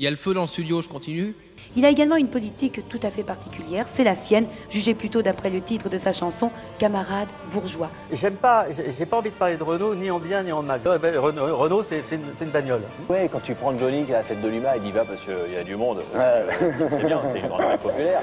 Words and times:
Il 0.00 0.04
y 0.04 0.06
a 0.06 0.10
le 0.10 0.16
feu 0.16 0.32
dans 0.32 0.40
le 0.40 0.46
studio, 0.46 0.80
je 0.80 0.88
continue 0.88 1.34
Il 1.76 1.84
a 1.84 1.90
également 1.90 2.16
une 2.16 2.30
politique 2.30 2.88
tout 2.88 3.00
à 3.02 3.10
fait 3.10 3.22
particulière, 3.22 3.86
c'est 3.86 4.02
la 4.02 4.14
sienne, 4.14 4.46
jugée 4.70 4.94
plutôt 4.94 5.20
d'après 5.20 5.50
le 5.50 5.60
titre 5.60 5.90
de 5.90 5.98
sa 5.98 6.14
chanson 6.14 6.50
Camarade 6.78 7.28
bourgeois. 7.52 7.90
J'aime 8.10 8.36
pas, 8.36 8.68
j'ai 8.70 9.04
pas 9.04 9.18
envie 9.18 9.28
de 9.28 9.34
parler 9.34 9.58
de 9.58 9.62
Renault 9.62 9.94
ni 9.94 10.10
en 10.10 10.18
bien 10.18 10.42
ni 10.42 10.52
en 10.52 10.62
mal. 10.62 10.80
Euh, 10.86 10.96
ben, 10.96 11.18
Renault, 11.18 11.54
Renault, 11.54 11.82
c'est 11.82 12.02
une, 12.12 12.48
bagnole. 12.48 12.80
Ouais, 13.10 13.28
quand 13.30 13.40
tu 13.40 13.54
prends 13.54 13.76
Johnny 13.76 14.06
qui 14.06 14.14
a 14.14 14.18
la 14.20 14.24
fête 14.24 14.40
de 14.40 14.48
l'UMA, 14.48 14.78
il 14.78 14.86
y 14.86 14.90
va 14.90 15.04
parce 15.04 15.20
qu'il 15.20 15.52
y 15.52 15.58
a 15.58 15.64
du 15.64 15.76
monde. 15.76 16.00
C'est 16.14 17.04
bien, 17.04 17.20
c'est 17.34 17.40
une 17.40 17.48
grande 17.48 17.60
fête 17.60 17.80
populaire. 17.82 18.22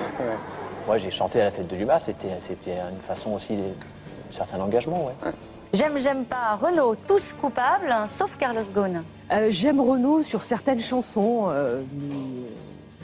Moi, 0.87 0.97
j'ai 0.97 1.11
chanté 1.11 1.41
à 1.41 1.45
la 1.45 1.51
fête 1.51 1.67
de 1.67 1.75
l'UMA, 1.75 1.99
c'était 1.99 2.39
c'était 2.39 2.71
une 2.71 3.01
façon 3.07 3.33
aussi 3.33 3.55
d'un 3.55 4.35
certain 4.35 4.59
engagement, 4.59 5.05
ouais. 5.05 5.31
J'aime, 5.73 5.97
j'aime 5.97 6.23
pas 6.25 6.55
Renault, 6.55 6.95
tous 7.07 7.33
coupables, 7.33 7.93
sauf 8.07 8.37
Carlos 8.37 8.61
Ghosn. 8.73 9.03
Euh, 9.31 9.47
J'aime 9.49 9.81
Renaud 9.81 10.23
sur 10.23 10.43
certaines 10.43 10.79
chansons, 10.79 11.49
euh, 11.51 11.81
mais 11.93 12.15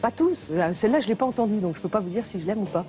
pas 0.01 0.11
tous. 0.11 0.47
Euh, 0.51 0.71
Celle-là, 0.71 1.01
je 1.01 1.07
l'ai 1.09 1.15
pas 1.15 1.25
entendue, 1.25 1.59
donc 1.59 1.75
je 1.75 1.81
peux 1.81 1.89
pas 1.89 1.99
vous 1.99 2.09
dire 2.09 2.25
si 2.25 2.39
je 2.39 2.47
l'aime 2.47 2.59
ou 2.61 2.65
pas. 2.65 2.85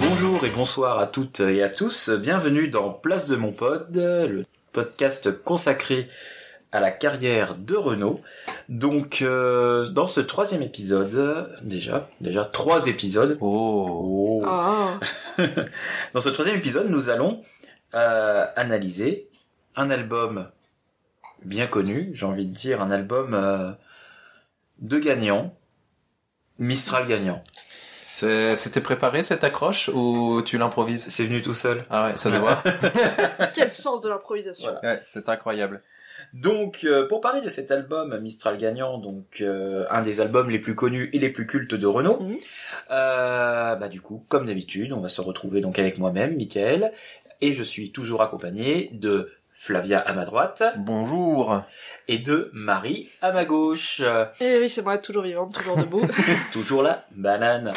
Bonjour 0.00 0.44
et 0.44 0.50
bonsoir 0.50 0.98
à 0.98 1.06
toutes 1.06 1.38
et 1.40 1.62
à 1.62 1.68
tous. 1.68 2.10
Bienvenue 2.10 2.68
dans 2.68 2.90
Place 2.90 3.28
de 3.28 3.36
mon 3.36 3.52
pod, 3.52 3.86
le 3.94 4.44
podcast 4.72 5.30
consacré 5.44 6.08
à 6.72 6.80
la 6.80 6.90
carrière 6.90 7.54
de 7.54 7.76
Renault. 7.76 8.20
Donc, 8.68 9.22
euh, 9.22 9.88
dans 9.88 10.08
ce 10.08 10.20
troisième 10.20 10.62
épisode, 10.62 11.56
déjà, 11.62 12.08
déjà 12.20 12.44
trois 12.44 12.88
épisodes. 12.88 13.38
Oh. 13.40 14.42
dans 16.14 16.20
ce 16.20 16.28
troisième 16.28 16.56
épisode, 16.56 16.90
nous 16.90 17.08
allons 17.08 17.42
euh, 17.94 18.46
analyser 18.56 19.28
un 19.76 19.90
album 19.90 20.48
bien 21.44 21.66
connu, 21.66 22.10
j'ai 22.14 22.26
envie 22.26 22.46
de 22.46 22.52
dire 22.54 22.82
un 22.82 22.90
album 22.90 23.34
euh, 23.34 23.70
de 24.80 24.98
gagnant, 24.98 25.54
Mistral 26.58 27.06
gagnant. 27.06 27.42
C'était 28.12 28.80
préparé 28.80 29.22
cette 29.22 29.44
accroche 29.44 29.88
ou 29.94 30.42
tu 30.44 30.58
l'improvises? 30.58 31.06
C'est 31.08 31.24
venu 31.24 31.40
tout 31.40 31.54
seul. 31.54 31.84
Ah 31.88 32.06
ouais, 32.06 32.16
ça 32.16 32.32
se 32.32 32.36
voit. 32.38 32.60
Quel 33.54 33.70
sens 33.70 34.02
de 34.02 34.08
l'improvisation. 34.08 34.72
Voilà. 34.72 34.94
ouais, 34.96 35.00
c'est 35.04 35.28
incroyable. 35.28 35.82
Donc, 36.34 36.80
euh, 36.84 37.06
pour 37.08 37.20
parler 37.20 37.40
de 37.40 37.48
cet 37.48 37.70
album 37.70 38.18
Mistral 38.18 38.58
gagnant, 38.58 38.98
donc 38.98 39.40
euh, 39.40 39.86
un 39.88 40.02
des 40.02 40.20
albums 40.20 40.50
les 40.50 40.58
plus 40.58 40.74
connus 40.74 41.08
et 41.12 41.20
les 41.20 41.30
plus 41.30 41.46
cultes 41.46 41.74
de 41.76 41.86
Renault, 41.86 42.18
Mhm. 42.20 42.36
euh, 42.90 43.76
bah 43.76 43.88
du 43.88 44.00
coup, 44.00 44.24
comme 44.28 44.44
d'habitude, 44.46 44.92
on 44.92 45.00
va 45.00 45.08
se 45.08 45.20
retrouver 45.20 45.60
donc 45.60 45.78
avec 45.78 45.96
moi-même, 45.96 46.36
Michael, 46.36 46.90
et 47.40 47.52
je 47.52 47.62
suis 47.62 47.92
toujours 47.92 48.22
accompagné 48.22 48.90
de 48.92 49.32
Flavia 49.60 49.98
à 49.98 50.12
ma 50.12 50.24
droite 50.24 50.62
Bonjour. 50.76 51.62
et 52.06 52.18
de 52.18 52.48
Marie 52.52 53.08
à 53.20 53.32
ma 53.32 53.44
gauche. 53.44 54.00
Et 54.40 54.58
oui, 54.60 54.70
c'est 54.70 54.82
moi, 54.82 54.98
toujours 54.98 55.24
vivante, 55.24 55.52
toujours 55.52 55.76
debout. 55.76 56.06
toujours 56.52 56.82
là, 56.84 57.04
banane. 57.10 57.72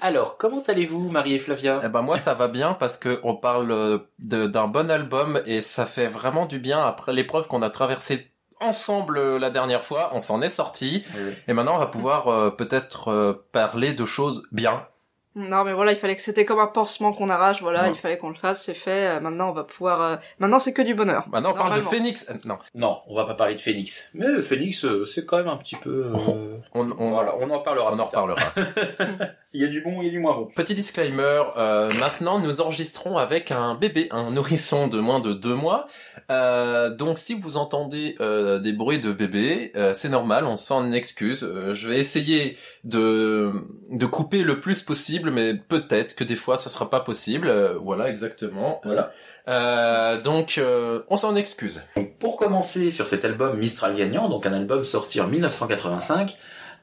Alors, 0.00 0.36
comment 0.36 0.62
allez-vous, 0.66 1.10
Marie 1.10 1.34
et 1.34 1.38
Flavia? 1.38 1.80
Eh 1.84 1.88
ben 1.88 2.02
moi 2.02 2.18
ça 2.18 2.34
va 2.34 2.48
bien 2.48 2.74
parce 2.74 2.96
que 2.96 3.20
on 3.22 3.36
parle 3.36 3.70
euh, 3.70 3.98
d'un 4.18 4.66
bon 4.66 4.90
album 4.90 5.40
et 5.46 5.62
ça 5.62 5.86
fait 5.86 6.08
vraiment 6.08 6.46
du 6.46 6.58
bien 6.58 6.84
après 6.84 7.12
l'épreuve 7.12 7.46
qu'on 7.46 7.62
a 7.62 7.70
traversée 7.70 8.32
ensemble 8.62 9.18
euh, 9.18 9.38
la 9.38 9.50
dernière 9.50 9.84
fois. 9.84 10.10
On 10.12 10.20
s'en 10.20 10.40
est 10.42 10.48
sorti 10.48 11.04
et 11.48 11.52
maintenant 11.52 11.76
on 11.76 11.78
va 11.78 11.86
pouvoir 11.86 12.28
euh, 12.28 12.50
peut-être 12.50 13.08
euh, 13.08 13.46
parler 13.52 13.92
de 13.92 14.04
choses 14.04 14.44
bien. 14.52 14.86
Non, 15.34 15.64
mais 15.64 15.72
voilà, 15.72 15.92
il 15.92 15.96
fallait 15.98 16.14
que 16.16 16.22
c'était 16.22 16.44
comme 16.44 16.58
un 16.58 16.66
pansement 16.66 17.12
qu'on 17.12 17.30
arrache, 17.30 17.62
voilà, 17.62 17.84
Ouais. 17.84 17.90
il 17.90 17.96
fallait 17.96 18.18
qu'on 18.18 18.28
le 18.28 18.34
fasse, 18.34 18.64
c'est 18.64 18.74
fait. 18.74 19.16
euh, 19.16 19.20
maintenant, 19.20 19.48
on 19.50 19.52
va 19.52 19.64
pouvoir. 19.64 20.00
euh, 20.02 20.16
Maintenant, 20.38 20.58
c'est 20.58 20.72
que 20.72 20.82
du 20.82 20.94
bonheur. 20.94 21.26
Maintenant 21.30 21.50
on 21.50 21.54
parle 21.54 21.76
de. 21.76 21.80
Phoenix. 21.82 22.26
Euh, 22.30 22.34
Non, 22.44 22.58
Non, 22.74 22.98
on 23.06 23.14
va 23.16 23.24
pas 23.24 23.34
parler 23.34 23.54
de 23.54 23.60
Phoenix. 23.60 24.10
Mais 24.14 24.42
Phoenix, 24.42 24.84
c'est 25.06 25.24
quand 25.24 25.38
même 25.38 25.48
un 25.48 25.56
petit 25.56 25.76
peu... 25.76 26.06
euh, 26.06 26.12
on, 26.74 26.90
on, 26.98 27.10
Voilà, 27.12 27.34
on 27.40 27.48
en 27.50 27.60
parlera. 27.60 27.92
on 27.94 27.98
en 27.98 28.04
reparlera. 28.04 28.40
Il 29.54 29.60
y 29.60 29.64
a 29.64 29.68
du 29.68 29.82
bon, 29.82 30.00
il 30.00 30.06
y 30.06 30.08
a 30.08 30.10
du 30.10 30.18
moins 30.18 30.34
bon. 30.34 30.48
Petit 30.54 30.74
disclaimer, 30.74 31.42
euh, 31.58 31.90
maintenant 32.00 32.38
nous 32.38 32.62
enregistrons 32.62 33.18
avec 33.18 33.50
un 33.50 33.74
bébé, 33.74 34.08
un 34.10 34.30
nourrisson 34.30 34.86
de 34.88 34.98
moins 34.98 35.20
de 35.20 35.34
deux 35.34 35.54
mois. 35.54 35.88
Euh, 36.30 36.88
donc 36.88 37.18
si 37.18 37.34
vous 37.34 37.58
entendez 37.58 38.14
euh, 38.20 38.58
des 38.58 38.72
bruits 38.72 38.98
de 38.98 39.12
bébé, 39.12 39.72
euh, 39.76 39.92
c'est 39.92 40.08
normal, 40.08 40.44
on 40.44 40.56
s'en 40.56 40.90
excuse. 40.92 41.44
Euh, 41.44 41.74
je 41.74 41.86
vais 41.86 41.98
essayer 41.98 42.56
de, 42.84 43.52
de 43.90 44.06
couper 44.06 44.42
le 44.42 44.58
plus 44.60 44.80
possible, 44.80 45.30
mais 45.30 45.52
peut-être 45.54 46.14
que 46.14 46.24
des 46.24 46.36
fois 46.36 46.56
ça 46.56 46.70
sera 46.70 46.88
pas 46.88 47.00
possible. 47.00 47.48
Euh, 47.48 47.74
voilà, 47.78 48.08
exactement. 48.08 48.80
Voilà. 48.84 49.12
Euh, 49.48 50.18
donc 50.18 50.56
euh, 50.56 51.02
on 51.10 51.16
s'en 51.16 51.36
excuse. 51.36 51.82
Donc, 51.96 52.16
pour 52.16 52.36
commencer 52.36 52.90
sur 52.90 53.06
cet 53.06 53.26
album 53.26 53.58
Mistral 53.58 53.94
gagnant, 53.94 54.30
donc 54.30 54.46
un 54.46 54.54
album 54.54 54.82
sorti 54.82 55.20
en 55.20 55.28
1985, 55.28 56.38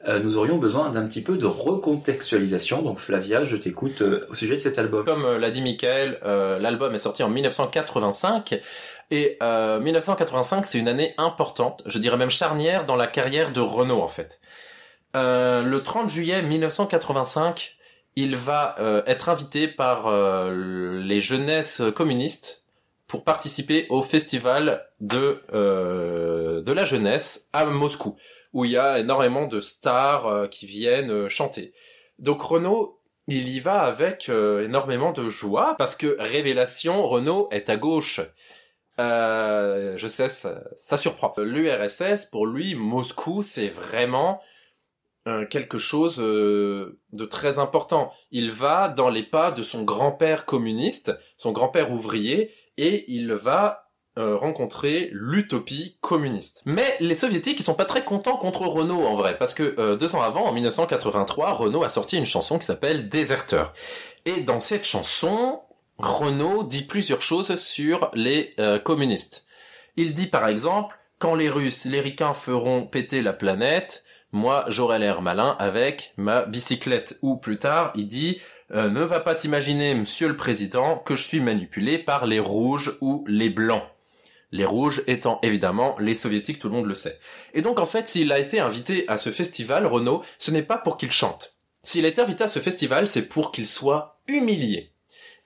euh, 0.08 0.20
nous 0.20 0.38
aurions 0.38 0.58
besoin 0.58 0.90
d'un 0.90 1.06
petit 1.06 1.22
peu 1.22 1.36
de 1.36 1.46
recontextualisation. 1.46 2.82
Donc 2.82 3.00
Flavia, 3.00 3.44
je 3.44 3.58
t'écoute 3.58 4.02
euh, 4.02 4.26
au 4.30 4.34
sujet 4.34 4.56
de 4.56 4.62
cet 4.62 4.80
album. 4.80 5.04
Comme 5.04 5.26
euh, 5.26 5.38
l'a 5.38 5.52
dit 5.52 5.62
Michael, 5.62 6.20
l'album 6.24 6.96
est 6.96 7.00
sorti 7.00 7.22
en 7.24 7.30
1985 7.30 8.62
et 9.12 9.38
euh, 9.44 9.80
1985 9.80 10.66
c'est 10.66 10.80
une 10.80 10.88
année 10.88 11.14
importante, 11.18 11.84
je 11.86 12.00
dirais 12.00 12.18
même 12.18 12.30
charnière 12.30 12.86
dans 12.86 12.96
la 12.96 13.08
carrière 13.08 13.52
de 13.52 13.60
Renault 13.60 14.02
en 14.02 14.08
fait. 14.08 14.40
Le 15.16 15.80
30 15.80 16.10
juillet 16.10 16.42
1985, 16.44 17.76
il 18.16 18.36
va 18.36 18.76
être 19.08 19.30
invité 19.30 19.68
par 19.68 20.12
les 20.52 21.20
jeunesses 21.20 21.82
communistes 21.96 22.64
pour 23.10 23.24
participer 23.24 23.88
au 23.90 24.04
festival 24.04 24.88
de 25.02 25.42
euh, 25.52 26.62
de 26.62 26.72
la 26.72 26.86
jeunesse 26.86 27.50
à 27.52 27.66
Moscou 27.66 28.16
où 28.54 28.66
il 28.66 28.72
y 28.72 28.78
a 28.78 29.00
énormément 29.00 29.48
de 29.48 29.60
stars 29.60 30.28
euh, 30.28 30.48
qui 30.48 30.68
viennent 30.68 31.12
euh, 31.12 31.28
chanter. 31.28 31.74
Donc 32.20 32.42
Renault 32.42 33.02
il 33.28 33.50
y 33.50 33.60
va 33.60 33.82
avec 33.82 34.28
énormément 34.28 35.12
de 35.12 35.30
joie 35.30 35.76
parce 35.78 35.96
que 35.96 36.16
révélation, 36.18 37.08
Renault 37.08 37.48
est 37.52 37.70
à 37.70 37.78
gauche. 37.78 38.22
Je 38.98 40.08
sais, 40.08 40.28
ça, 40.28 40.64
ça 40.76 40.98
surprend. 40.98 41.36
L'URSS, 41.38 42.26
pour 42.26 42.48
lui, 42.48 42.74
Moscou, 42.74 43.44
c'est 43.44 43.68
vraiment 43.68 44.42
quelque 45.52 45.78
chose 45.78 46.18
de 46.18 47.26
très 47.30 47.60
important. 47.60 48.12
Il 48.32 48.50
va 48.50 48.90
dans 48.90 49.12
les 49.12 49.22
pas 49.22 49.52
de 49.52 49.62
son 49.62 49.84
grand-père 49.84 50.46
communiste, 50.46 51.16
son 51.38 51.52
grand-père 51.52 51.92
ouvrier, 51.92 52.52
et 52.80 53.06
il 53.12 53.34
va 53.34 53.90
euh, 54.18 54.36
rencontrer 54.36 55.10
l'utopie 55.14 55.98
communiste. 56.02 56.64
Mais 56.66 56.98
les 57.00 57.16
soviétiques 57.16 57.60
ils 57.60 57.64
sont 57.64 57.76
pas 57.76 57.86
très 57.86 58.04
contents 58.04 58.38
contre 58.38 58.64
Renault 58.64 59.06
en 59.06 59.16
vrai 59.16 59.38
parce 59.38 59.54
que 59.54 59.76
euh, 59.78 59.96
deux 59.96 60.16
ans 60.16 60.22
avant 60.22 60.46
en 60.46 60.52
1983 60.52 61.54
Renault 61.54 61.84
a 61.84 61.90
sorti 61.90 62.18
une 62.18 62.26
chanson 62.26 62.58
qui 62.58 62.66
s'appelle 62.66 63.08
Déserteur 63.08 63.72
et 64.26 64.42
dans 64.42 64.60
cette 64.60 64.86
chanson 64.86 65.62
Renault 66.00 66.64
dit 66.64 66.82
plusieurs 66.82 67.22
choses 67.22 67.56
sur 67.56 68.10
les 68.14 68.54
euh, 68.60 68.80
communistes. 68.80 69.46
Il 69.96 70.14
dit 70.14 70.28
par 70.28 70.48
exemple 70.48 70.98
quand 71.20 71.36
les 71.36 71.50
Russes 71.50 71.86
les 71.86 72.02
ricains 72.02 72.34
feront 72.34 72.88
péter 72.88 73.22
la 73.22 73.34
planète 73.34 74.04
moi 74.32 74.66
j'aurai 74.68 75.00
l'air 75.00 75.22
malin 75.22 75.56
avec 75.60 76.14
ma 76.18 76.46
bicyclette 76.46 77.20
ou 77.22 77.38
plus 77.38 77.60
tard 77.60 77.94
il 77.96 78.08
dit 78.08 78.40
euh, 78.72 78.90
ne 78.90 79.02
va 79.02 79.20
pas 79.20 79.36
t'imaginer, 79.36 79.96
monsieur 79.96 80.28
le 80.28 80.36
président, 80.36 80.98
que 80.98 81.16
je 81.16 81.24
suis 81.24 81.40
manipulé 81.40 81.98
par 81.98 82.26
les 82.26 82.40
rouges 82.40 82.98
ou 83.02 83.24
les 83.28 83.50
blancs. 83.50 83.84
Les 84.52 84.66
rouges 84.66 85.04
étant 85.08 85.40
évidemment 85.44 85.96
les 86.00 86.14
soviétiques, 86.14 86.60
tout 86.60 86.70
le 86.70 86.76
monde 86.76 86.88
le 86.88 86.96
sait. 86.96 87.20
Et 87.54 87.62
donc 87.62 87.80
en 87.80 87.86
fait, 87.86 88.08
s'il 88.08 88.32
a 88.32 88.40
été 88.40 88.60
invité 88.60 89.06
à 89.08 89.18
ce 89.18 89.30
festival, 89.30 89.86
Renault, 89.86 90.24
ce 90.38 90.52
n'est 90.52 90.64
pas 90.64 90.78
pour 90.78 90.98
qu'il 90.98 91.12
chante. 91.12 91.58
S'il 91.84 92.06
a 92.06 92.08
été 92.10 92.22
invité 92.22 92.44
à 92.44 92.48
ce 92.48 92.60
festival, 92.60 93.08
c'est 93.08 93.28
pour 93.28 93.52
qu'il 93.52 93.68
soit 93.68 94.20
humilié. 94.28 94.92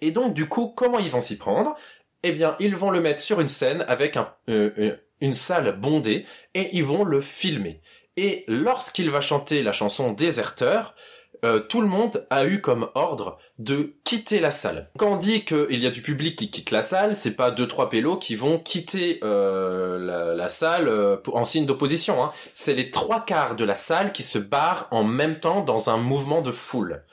Et 0.01 0.11
donc 0.11 0.33
du 0.33 0.47
coup, 0.47 0.73
comment 0.75 0.99
ils 0.99 1.11
vont 1.11 1.21
s'y 1.21 1.37
prendre? 1.37 1.75
Eh 2.23 2.31
bien, 2.31 2.55
ils 2.59 2.75
vont 2.75 2.91
le 2.91 3.01
mettre 3.01 3.21
sur 3.21 3.41
une 3.41 3.49
scène 3.49 3.83
avec 3.87 4.15
euh, 4.15 4.23
euh, 4.47 4.95
une 5.19 5.33
salle 5.33 5.77
bondée 5.77 6.25
et 6.53 6.69
ils 6.71 6.85
vont 6.85 7.03
le 7.03 7.19
filmer. 7.19 7.81
Et 8.15 8.45
lorsqu'il 8.47 9.09
va 9.09 9.21
chanter 9.21 9.63
la 9.63 9.73
chanson 9.73 10.11
Déserteur, 10.11 10.95
euh, 11.43 11.59
tout 11.59 11.81
le 11.81 11.87
monde 11.87 12.25
a 12.29 12.45
eu 12.45 12.61
comme 12.61 12.89
ordre 12.95 13.37
de 13.59 13.95
quitter 14.05 14.39
la 14.39 14.51
salle. 14.51 14.89
Quand 14.97 15.13
on 15.13 15.17
dit 15.17 15.43
qu'il 15.43 15.77
y 15.77 15.85
a 15.85 15.91
du 15.91 16.01
public 16.01 16.37
qui 16.37 16.49
quitte 16.49 16.71
la 16.71 16.81
salle, 16.81 17.15
c'est 17.15 17.35
pas 17.35 17.51
deux 17.51 17.67
trois 17.67 17.89
pélos 17.89 18.17
qui 18.17 18.35
vont 18.35 18.59
quitter 18.59 19.19
euh, 19.23 20.35
la, 20.35 20.49
salle 20.49 20.87
euh, 20.87 21.17
en 21.33 21.43
signe 21.43 21.65
d'opposition. 21.65 22.23
Hein. 22.23 22.31
C'est 22.53 22.73
les 22.73 22.91
trois 22.91 23.25
quarts 23.25 23.55
de 23.55 23.65
la 23.65 23.75
salle 23.75 24.13
qui 24.13 24.23
se 24.23 24.39
barrent 24.39 24.87
en 24.91 25.03
même 25.03 25.35
temps 25.35 25.61
dans 25.61 25.89
un 25.89 25.97
mouvement 25.97 26.41
de 26.41 26.51
foule. 26.51 27.03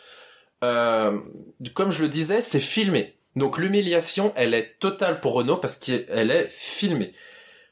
Comme 0.60 1.90
je 1.90 2.02
le 2.02 2.08
disais, 2.08 2.40
c'est 2.40 2.60
filmé. 2.60 3.16
Donc 3.34 3.58
l'humiliation, 3.58 4.32
elle 4.36 4.54
est 4.54 4.78
totale 4.78 5.20
pour 5.20 5.34
Renault 5.34 5.56
parce 5.56 5.76
qu'elle 5.76 6.30
est 6.30 6.48
filmée. 6.48 7.12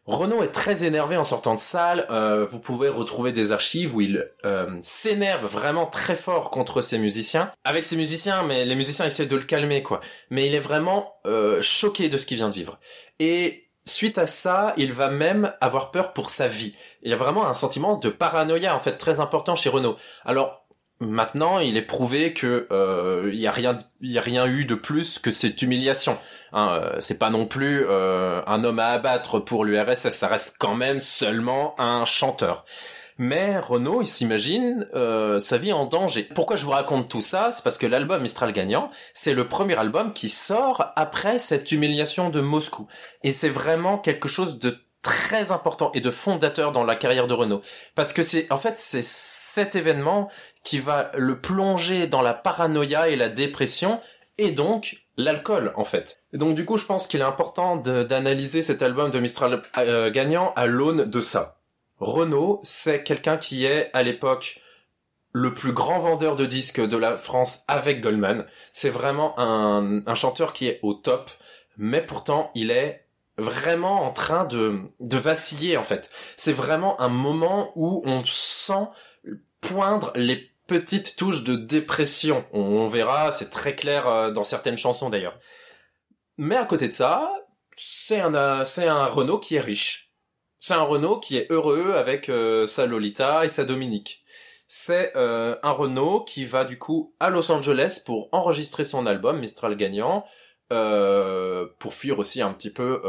Renault 0.08 0.42
est 0.42 0.52
très 0.52 0.84
énervé 0.84 1.18
en 1.18 1.24
sortant 1.24 1.54
de 1.54 1.60
salle. 1.60 2.06
Euh, 2.08 2.46
vous 2.46 2.58
pouvez 2.58 2.88
retrouver 2.88 3.30
des 3.30 3.52
archives 3.52 3.94
où 3.94 4.00
il 4.00 4.26
euh, 4.46 4.78
s'énerve 4.80 5.44
vraiment 5.44 5.84
très 5.84 6.16
fort 6.16 6.50
contre 6.50 6.80
ses 6.80 6.96
musiciens. 6.96 7.52
Avec 7.62 7.84
ses 7.84 7.96
musiciens, 7.96 8.42
mais 8.42 8.64
les 8.64 8.74
musiciens 8.74 9.04
essaient 9.04 9.26
de 9.26 9.36
le 9.36 9.42
calmer, 9.42 9.82
quoi. 9.82 10.00
Mais 10.30 10.46
il 10.46 10.54
est 10.54 10.60
vraiment 10.60 11.12
euh, 11.26 11.60
choqué 11.60 12.08
de 12.08 12.16
ce 12.16 12.24
qu'il 12.24 12.38
vient 12.38 12.48
de 12.48 12.54
vivre. 12.54 12.80
Et 13.18 13.68
suite 13.84 14.16
à 14.16 14.26
ça, 14.26 14.72
il 14.78 14.94
va 14.94 15.10
même 15.10 15.52
avoir 15.60 15.90
peur 15.90 16.14
pour 16.14 16.30
sa 16.30 16.48
vie. 16.48 16.74
Il 17.02 17.10
y 17.10 17.14
a 17.14 17.18
vraiment 17.18 17.46
un 17.46 17.54
sentiment 17.54 17.98
de 17.98 18.08
paranoïa 18.08 18.74
en 18.74 18.80
fait 18.80 18.96
très 18.96 19.20
important 19.20 19.56
chez 19.56 19.68
Renault. 19.68 19.96
Alors 20.24 20.57
maintenant, 21.00 21.58
il 21.58 21.76
est 21.76 21.82
prouvé 21.82 22.32
que 22.32 22.66
euh, 22.72 23.30
y 23.32 23.46
a 23.46 23.52
rien, 23.52 23.78
y 24.00 24.18
a 24.18 24.20
rien 24.20 24.46
eu 24.46 24.64
de 24.64 24.74
plus 24.74 25.18
que 25.18 25.30
cette 25.30 25.62
humiliation. 25.62 26.18
Hein, 26.52 26.80
euh, 26.82 26.96
c'est 27.00 27.18
pas 27.18 27.30
non 27.30 27.46
plus 27.46 27.84
euh, 27.86 28.40
un 28.46 28.64
homme 28.64 28.78
à 28.78 28.88
abattre 28.88 29.38
pour 29.38 29.64
l'URSS, 29.64 30.10
ça 30.10 30.28
reste 30.28 30.56
quand 30.58 30.74
même 30.74 31.00
seulement 31.00 31.74
un 31.78 32.04
chanteur. 32.04 32.64
Mais 33.20 33.58
Renault, 33.58 34.00
il 34.00 34.06
s'imagine 34.06 34.86
euh, 34.94 35.40
sa 35.40 35.58
vie 35.58 35.72
en 35.72 35.86
danger. 35.86 36.28
Pourquoi 36.36 36.54
je 36.54 36.64
vous 36.64 36.70
raconte 36.70 37.08
tout 37.08 37.20
ça? 37.20 37.50
C'est 37.50 37.64
parce 37.64 37.76
que 37.76 37.86
l'album 37.86 38.22
Mistral 38.22 38.52
gagnant, 38.52 38.90
c'est 39.12 39.34
le 39.34 39.48
premier 39.48 39.74
album 39.74 40.12
qui 40.12 40.28
sort 40.28 40.92
après 40.94 41.40
cette 41.40 41.72
humiliation 41.72 42.30
de 42.30 42.40
Moscou. 42.40 42.86
Et 43.24 43.32
c'est 43.32 43.48
vraiment 43.48 43.98
quelque 43.98 44.28
chose 44.28 44.60
de 44.60 44.78
très 45.02 45.52
important 45.52 45.90
et 45.94 46.00
de 46.00 46.10
fondateur 46.10 46.72
dans 46.72 46.84
la 46.84 46.96
carrière 46.96 47.26
de 47.26 47.34
Renault. 47.34 47.62
Parce 47.94 48.12
que 48.12 48.22
c'est, 48.22 48.50
en 48.52 48.58
fait, 48.58 48.78
c'est 48.78 49.04
cet 49.04 49.76
événement 49.76 50.28
qui 50.64 50.78
va 50.78 51.10
le 51.14 51.40
plonger 51.40 52.06
dans 52.06 52.22
la 52.22 52.34
paranoïa 52.34 53.08
et 53.08 53.16
la 53.16 53.28
dépression, 53.28 54.00
et 54.38 54.50
donc 54.50 55.04
l'alcool 55.16 55.72
en 55.74 55.84
fait. 55.84 56.22
Et 56.32 56.38
donc 56.38 56.54
du 56.54 56.64
coup 56.64 56.76
je 56.78 56.86
pense 56.86 57.06
qu'il 57.06 57.20
est 57.20 57.24
important 57.24 57.76
d'analyser 57.76 58.62
cet 58.62 58.82
album 58.82 59.10
de 59.10 59.18
Mistral 59.18 59.62
euh, 59.76 60.10
gagnant 60.10 60.52
à 60.56 60.66
l'aune 60.66 61.04
de 61.04 61.20
ça. 61.20 61.58
Renault, 61.98 62.60
c'est 62.62 63.02
quelqu'un 63.02 63.36
qui 63.36 63.66
est 63.66 63.90
à 63.92 64.02
l'époque 64.04 64.60
le 65.32 65.52
plus 65.52 65.72
grand 65.72 65.98
vendeur 65.98 66.36
de 66.36 66.46
disques 66.46 66.80
de 66.80 66.96
la 66.96 67.18
France 67.18 67.64
avec 67.68 68.00
Goldman. 68.00 68.46
C'est 68.72 68.88
vraiment 68.90 69.38
un, 69.38 70.06
un 70.06 70.14
chanteur 70.14 70.52
qui 70.52 70.68
est 70.68 70.78
au 70.82 70.94
top, 70.94 71.30
mais 71.76 72.00
pourtant 72.00 72.50
il 72.54 72.70
est 72.70 73.04
vraiment 73.38 74.02
en 74.02 74.10
train 74.10 74.44
de, 74.44 74.80
de 75.00 75.16
vaciller 75.16 75.76
en 75.76 75.82
fait. 75.82 76.10
C'est 76.36 76.52
vraiment 76.52 77.00
un 77.00 77.08
moment 77.08 77.72
où 77.76 78.02
on 78.04 78.24
sent 78.24 78.88
poindre 79.60 80.12
les 80.14 80.50
petites 80.68 81.16
touches 81.16 81.42
de 81.42 81.56
dépression. 81.56 82.44
On, 82.52 82.86
verra, 82.86 83.32
c'est 83.32 83.50
très 83.50 83.74
clair 83.74 84.06
euh, 84.06 84.30
dans 84.30 84.44
certaines 84.44 84.76
chansons 84.76 85.10
d'ailleurs. 85.10 85.38
Mais 86.36 86.56
à 86.56 86.64
côté 86.64 86.86
de 86.86 86.92
ça, 86.92 87.32
c'est 87.76 88.20
un, 88.20 88.34
euh, 88.34 88.64
c'est 88.64 88.86
un 88.86 89.06
Renault 89.06 89.40
qui 89.40 89.56
est 89.56 89.60
riche 89.60 90.04
c'est 90.60 90.74
un 90.74 90.82
Renault 90.82 91.20
qui 91.20 91.36
est 91.36 91.46
heureux 91.50 91.92
avec 91.94 92.28
euh, 92.28 92.66
sa 92.66 92.84
Lolita 92.84 93.44
et 93.44 93.48
sa 93.48 93.64
Dominique. 93.64 94.24
C'est 94.66 95.12
un 95.14 95.70
Renault 95.70 96.24
qui 96.24 96.44
va 96.44 96.64
du 96.64 96.78
coup 96.78 97.14
à 97.20 97.30
Los 97.30 97.50
Angeles 97.50 98.02
pour 98.04 98.28
enregistrer 98.32 98.84
son 98.84 99.06
album 99.06 99.38
Mistral 99.38 99.76
gagnant, 99.76 100.26
euh, 100.72 101.66
pour 101.78 101.94
fuir 101.94 102.18
aussi 102.18 102.42
un 102.42 102.52
petit 102.52 102.70
peu 102.70 103.02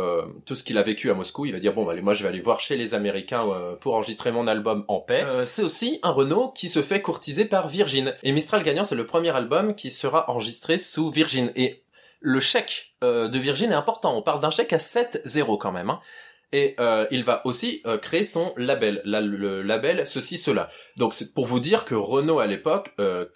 tout 0.45 0.55
ce 0.55 0.63
qu'il 0.63 0.77
a 0.77 0.81
vécu 0.81 1.09
à 1.11 1.13
Moscou. 1.13 1.45
Il 1.45 1.53
va 1.53 1.59
dire 1.59 1.73
bon 1.73 1.87
allez 1.89 2.01
moi 2.01 2.13
je 2.13 2.23
vais 2.23 2.29
aller 2.29 2.39
voir 2.39 2.59
chez 2.59 2.77
les 2.77 2.93
Américains 2.93 3.45
pour 3.81 3.95
enregistrer 3.95 4.31
mon 4.31 4.47
album 4.47 4.85
en 4.87 4.99
paix. 4.99 5.25
c'est 5.45 5.63
aussi 5.63 5.99
un 6.03 6.11
Renault 6.11 6.49
qui 6.49 6.69
se 6.69 6.81
fait 6.81 7.01
courtiser 7.01 7.45
par 7.45 7.67
Virgin. 7.67 8.13
Et 8.23 8.31
Mistral 8.31 8.63
gagnant 8.63 8.83
c'est 8.83 8.95
le 8.95 9.05
premier 9.05 9.29
album 9.29 9.75
qui 9.75 9.91
sera 9.91 10.29
enregistré 10.29 10.77
sous 10.77 11.11
Virgin. 11.11 11.51
Et 11.55 11.83
le 12.21 12.39
chèque 12.39 12.93
de 13.01 13.37
Virgin 13.37 13.71
est 13.71 13.75
important. 13.75 14.15
On 14.15 14.21
parle 14.21 14.39
d'un 14.39 14.51
chèque 14.51 14.73
à 14.73 14.77
7-0 14.77 15.57
quand 15.57 15.71
même. 15.71 15.89
Hein. 15.89 15.99
Et 16.51 16.75
euh, 16.79 17.05
il 17.11 17.23
va 17.23 17.45
aussi 17.45 17.81
euh, 17.85 17.97
créer 17.97 18.23
son 18.23 18.53
label, 18.57 19.01
le 19.05 19.61
label 19.61 20.07
ceci 20.07 20.37
cela. 20.37 20.69
Donc 20.97 21.13
c'est 21.13 21.33
pour 21.33 21.45
vous 21.45 21.59
dire 21.59 21.85
que 21.85 21.93
Renault 21.93 22.39
à 22.39 22.47
l'époque, 22.47 22.93
euh, 22.99 23.27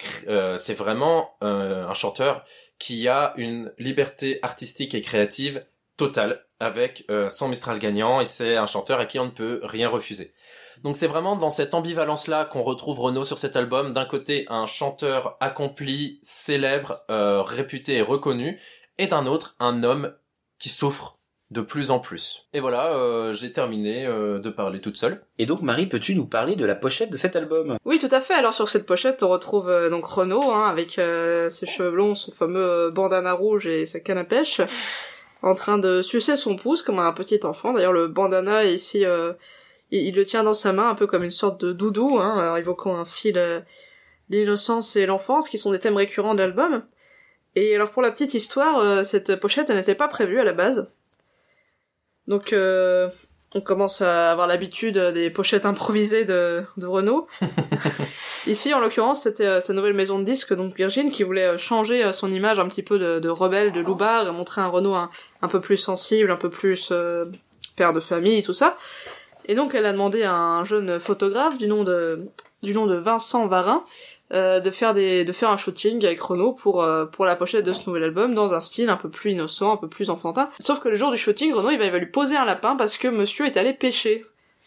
c'est 0.58 0.74
vraiment 0.74 1.36
un 1.42 1.94
chanteur 1.94 2.44
qui 2.83 3.07
a 3.07 3.33
une 3.38 3.71
liberté 3.80 4.39
artistique 4.41 4.94
et 4.94 5.01
créative 5.01 5.65
totale 5.95 6.45
avec 6.59 7.06
son 7.30 7.47
Mistral 7.47 7.80
gagnant 7.80 8.19
et 8.19 8.25
c'est 8.25 8.57
un 8.57 8.65
chanteur 8.65 9.00
à 9.00 9.06
qui 9.06 9.19
on 9.19 9.25
ne 9.27 9.31
peut 9.31 9.62
rien 9.63 9.88
refuser. 9.88 10.33
Donc 10.83 10.97
c'est 10.97 11.07
vraiment 11.07 11.38
dans 11.38 11.50
cette 11.50 11.75
ambivalence 11.75 12.27
là 12.27 12.44
qu'on 12.44 12.62
retrouve 12.62 13.00
Renault 13.00 13.24
sur 13.24 13.38
cet 13.38 13.56
album. 13.56 13.94
D'un 13.94 14.03
côté 14.03 14.45
un 14.50 14.68
chanteur 14.68 15.38
accompli, 15.39 16.19
célèbre, 16.24 17.06
réputé 17.07 17.95
et 17.95 18.01
reconnu, 18.01 18.59
et 18.97 19.07
d'un 19.07 19.27
autre 19.27 19.56
un 19.62 19.83
homme 19.83 20.13
qui 20.59 20.68
souffre 20.68 21.19
de 21.53 21.61
plus 21.61 21.91
en 21.91 22.00
plus. 22.00 22.47
Et 22.53 22.59
voilà, 22.59 22.95
euh, 22.95 23.31
j'ai 23.31 23.51
terminé 23.51 24.07
euh, 24.07 24.39
de 24.39 24.50
parler 24.50 24.81
toute 24.81 24.97
seule. 24.97 25.21
Et 25.38 25.45
donc 25.45 25.61
Marie, 25.61 25.85
peux-tu 25.85 26.15
nous 26.15 26.25
parler 26.25 26.55
de 26.55 26.65
la 26.65 26.73
pochette 26.73 27.11
de 27.11 27.17
cet 27.17 27.35
album? 27.35 27.77
Oui, 27.85 28.00
tout 28.00 28.09
à 28.11 28.21
fait. 28.21 28.33
Alors 28.33 28.55
sur 28.55 28.67
cette 28.67 28.88
pochette, 28.88 29.21
on 29.21 29.29
retrouve 29.29 29.69
euh, 29.69 29.89
donc 29.89 30.03
Renaud 30.03 30.51
hein, 30.51 30.67
avec 30.67 30.94
ses 30.94 31.65
cheveux 31.67 31.91
blonds, 31.91 32.15
son 32.15 32.31
fameux 32.31 32.89
bandana 32.89 33.33
rouge 33.33 33.67
et 33.67 33.85
sa 33.85 34.00
canne 34.00 34.17
à 34.17 34.23
pêche, 34.23 34.61
en 35.44 35.53
train 35.53 35.77
de 35.77 36.01
sucer 36.01 36.35
son 36.35 36.55
pouce 36.55 36.81
comme 36.81 36.97
un 36.97 37.13
petit 37.13 37.39
enfant. 37.44 37.73
D'ailleurs, 37.73 37.94
le 37.94 38.07
bandana 38.07 38.65
ici, 38.65 39.05
il, 39.91 40.15
le 40.15 40.25
tient 40.25 40.44
dans 40.44 40.55
sa 40.55 40.73
main 40.73 40.89
un 40.89 40.95
peu 40.95 41.05
comme 41.05 41.23
une 41.23 41.31
sorte 41.31 41.63
de 41.63 41.71
doudou, 41.71 42.17
hein, 42.19 42.55
évoquant 42.55 42.97
ainsi 42.97 43.31
l'innocence 44.29 44.95
et 44.95 45.05
l'enfance, 45.05 45.47
qui 45.47 45.59
sont 45.59 45.71
des 45.71 45.79
thèmes 45.79 45.97
récurrents 45.97 46.33
de 46.33 46.39
l'album. 46.39 46.83
Et 47.55 47.75
alors 47.75 47.91
pour 47.91 48.01
la 48.01 48.09
petite 48.09 48.33
histoire, 48.33 49.05
cette 49.05 49.35
pochette, 49.35 49.69
elle 49.69 49.77
n'était 49.77 49.94
pas 49.94 50.07
prévue 50.07 50.39
à 50.39 50.44
la 50.44 50.53
base. 50.53 50.88
Donc 52.28 52.54
euh, 52.54 53.10
on 53.54 53.62
commence 53.62 54.02
à 54.02 54.31
avoir 54.31 54.48
l'habitude 54.48 54.98
des 54.98 55.30
pochettes 55.30 55.66
improvisées 55.66 56.25
de, 56.25 56.64
de 56.78 56.86
Renault. 56.86 57.28
Ici, 58.48 58.74
en 58.74 58.80
l'occurrence, 58.80 59.24
c'était 59.24 59.46
euh, 59.46 59.62
sa 59.62 59.74
nouvelle 59.74 59.94
maison 59.94 60.20
de 60.20 60.25
disques, 60.25 60.54
donc 60.54 60.75
Virgin, 60.75 61.10
qui 61.10 61.24
voulait 61.24 61.46
euh, 61.46 61.58
changer 61.58 62.12
son 62.14 62.31
image 62.31 62.60
un 62.60 62.68
petit 62.68 62.84
peu 62.84 63.00
de, 63.00 63.20
de 63.20 63.30
rebelle, 63.30 63.72
de 63.72 63.81
loupard, 63.81 64.28
et 64.28 64.31
montrer 64.31 64.62
un 64.62 64.68
Renault 64.68 64.96
un, 64.96 65.10
un, 65.42 65.48
peu 65.48 65.60
plus 65.60 65.78
sensible, 65.78 66.31
un 66.31 66.36
peu 66.36 66.50
plus 66.50 66.92
père 67.75 67.94
de 67.94 68.00
famille, 68.00 68.44
tout 68.44 68.54
ça. 68.54 68.75
Et 69.46 69.56
donc, 69.56 69.75
elle 69.75 69.86
a 69.86 69.92
demandé 69.92 70.24
à 70.24 70.34
un 70.34 70.64
jeune 70.64 71.00
photographe 71.00 71.58
du 71.58 71.68
nom 71.68 71.84
de, 71.84 72.28
du 72.64 72.74
nom 72.74 72.86
de 72.88 72.96
Vincent 72.96 73.48
Varin 73.48 73.84
euh, 74.31 74.60
de 74.60 74.72
faire 74.72 74.94
des 74.94 75.25
de 75.25 75.31
faire 75.34 75.50
un 75.50 75.58
shooting 75.58 76.04
avec 76.06 76.20
Renault 76.22 76.54
pour 76.54 76.81
euh, 76.81 77.06
pour 77.06 77.25
la 77.25 77.36
pochette 77.36 77.66
de 77.66 77.74
ce 77.74 77.88
nouvel 77.88 78.04
album 78.04 78.34
dans 78.34 78.54
un 78.54 78.62
style 78.62 78.90
un 78.90 78.96
peu 78.96 79.10
plus 79.10 79.31
innocent, 79.31 79.74
un 79.74 79.78
peu 79.78 79.90
plus 79.90 80.10
enfantin. 80.10 80.50
Sauf 80.60 80.80
que 80.80 80.90
le 80.90 80.96
jour 80.96 81.12
du 81.12 81.18
shooting, 81.18 81.54
Renault 81.54 81.72
il 81.72 81.78
va, 81.78 81.98
lui 81.98 82.08
poser 82.08 82.38
un 82.38 82.46
lapin 82.46 82.75
parce 82.75 82.98
que 82.98 83.08
monsieur 83.10 83.46
est 83.46 83.58
allé 83.58 83.74
pêcher. 83.74 84.25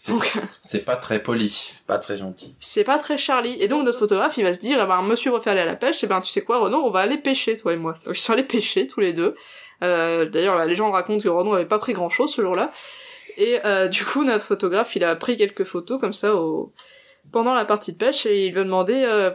Donc 0.08 0.30
c'est 0.62 0.84
pas 0.84 0.96
très 0.96 1.20
poli, 1.22 1.48
c'est 1.48 1.86
pas 1.86 1.98
très 1.98 2.16
gentil. 2.16 2.54
C'est 2.60 2.84
pas 2.84 2.98
très 2.98 3.16
Charlie. 3.16 3.56
Et 3.60 3.66
donc 3.66 3.84
notre 3.84 3.98
photographe, 3.98 4.36
il 4.36 4.44
va 4.44 4.52
se 4.52 4.60
dire, 4.60 4.78
eh 4.80 4.86
ben 4.86 5.00
monsieur 5.02 5.32
préfère 5.32 5.54
aller 5.54 5.62
à 5.62 5.66
la 5.66 5.74
pêche, 5.74 6.02
et 6.02 6.06
eh 6.06 6.08
ben 6.08 6.20
tu 6.20 6.30
sais 6.30 6.42
quoi, 6.42 6.58
Renault, 6.58 6.82
on 6.84 6.90
va 6.90 7.00
aller 7.00 7.18
pêcher 7.18 7.56
toi 7.56 7.72
et 7.72 7.76
moi. 7.76 7.94
Donc 8.04 8.16
ils 8.16 8.20
sont 8.20 8.34
allés 8.34 8.42
pêcher 8.44 8.86
tous 8.86 9.00
les 9.00 9.14
deux. 9.14 9.34
Euh, 9.82 10.26
D'ailleurs 10.26 10.56
la 10.56 10.66
légende 10.66 10.92
raconte 10.92 11.22
que 11.22 11.28
Renault 11.28 11.54
avait 11.54 11.66
pas 11.66 11.78
pris 11.78 11.94
grand 11.94 12.10
chose 12.10 12.30
ce 12.30 12.42
jour-là. 12.42 12.70
Et 13.38 13.58
euh, 13.64 13.88
du 13.88 14.04
coup 14.04 14.22
notre 14.22 14.44
photographe, 14.44 14.94
il 14.96 15.02
a 15.02 15.16
pris 15.16 15.36
quelques 15.36 15.64
photos 15.64 15.98
comme 15.98 16.12
ça 16.12 16.36
au 16.36 16.72
pendant 17.32 17.54
la 17.54 17.64
partie 17.64 17.92
de 17.92 17.98
pêche 17.98 18.26
et 18.26 18.46
il 18.46 18.54
veut 18.54 18.64
demander 18.64 19.04
euh, 19.06 19.30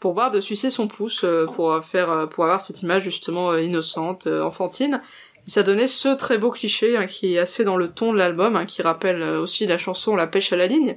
pour 0.00 0.12
voir 0.12 0.30
de 0.30 0.40
sucer 0.40 0.70
son 0.70 0.88
pouce 0.88 1.24
euh, 1.24 1.46
pour 1.46 1.84
faire 1.84 2.10
euh, 2.10 2.26
pour 2.26 2.44
avoir 2.44 2.60
cette 2.60 2.82
image 2.82 3.02
justement 3.02 3.50
euh, 3.50 3.62
innocente, 3.62 4.26
enfantine. 4.26 5.02
Et 5.46 5.50
ça 5.50 5.62
donnait 5.62 5.86
ce 5.86 6.14
très 6.14 6.38
beau 6.38 6.50
cliché 6.50 6.96
hein, 6.96 7.06
qui 7.06 7.34
est 7.34 7.38
assez 7.38 7.64
dans 7.64 7.76
le 7.76 7.88
ton 7.88 8.12
de 8.12 8.18
l'album, 8.18 8.56
hein, 8.56 8.66
qui 8.66 8.82
rappelle 8.82 9.22
aussi 9.22 9.66
la 9.66 9.78
chanson 9.78 10.14
La 10.14 10.26
pêche 10.26 10.52
à 10.52 10.56
la 10.56 10.66
ligne, 10.66 10.96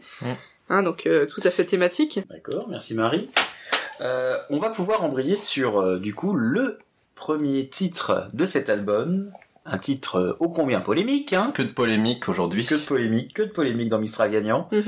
hein, 0.70 0.84
donc 0.84 1.04
tout 1.04 1.42
à 1.44 1.50
fait 1.50 1.64
thématique. 1.64 2.20
D'accord, 2.30 2.68
merci 2.70 2.94
Marie. 2.94 3.30
Euh, 4.02 4.38
on 4.50 4.60
va 4.60 4.70
pouvoir 4.70 5.06
embrayer 5.06 5.38
sur 5.38 6.00
du 6.00 6.14
coup 6.14 6.34
le 6.34 6.80
premier 7.16 7.70
titre 7.70 8.28
de 8.34 8.46
cet 8.46 8.70
album, 8.70 9.32
un 9.72 9.78
titre 9.78 10.38
ô 10.40 10.50
combien 10.50 10.82
polémique. 10.82 11.34
Hein. 11.34 11.52
Que 11.56 11.64
de 11.64 11.70
polémique 11.70 12.28
aujourd'hui. 12.30 12.66
Que 12.66 12.76
de 12.76 12.82
polémique, 12.82 13.34
que 13.34 13.42
de 13.44 13.50
polémique 13.50 13.90
dans 13.90 14.00
Mistral 14.00 14.30
gagnant. 14.30 14.68
Mm-hmm. 14.72 14.84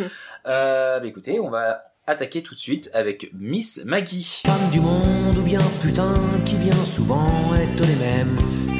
euh, 0.47 0.99
bah, 0.99 1.07
écoutez, 1.07 1.39
on 1.39 1.49
va 1.49 1.83
attaquer 2.05 2.43
tout 2.43 2.53
de 2.53 2.59
suite 2.59 2.89
avec 2.93 3.31
Miss 3.33 3.81
Maggie. 3.85 4.41
Femme 4.45 4.69
du 4.71 4.81
monde 4.81 5.37
ou 5.37 5.41
bien 5.41 5.61
putain 5.81 6.15
qui 6.45 6.57
bien 6.57 6.73
souvent 6.73 7.55
est 7.55 7.79
les 7.79 7.95
mêmes. 7.95 8.37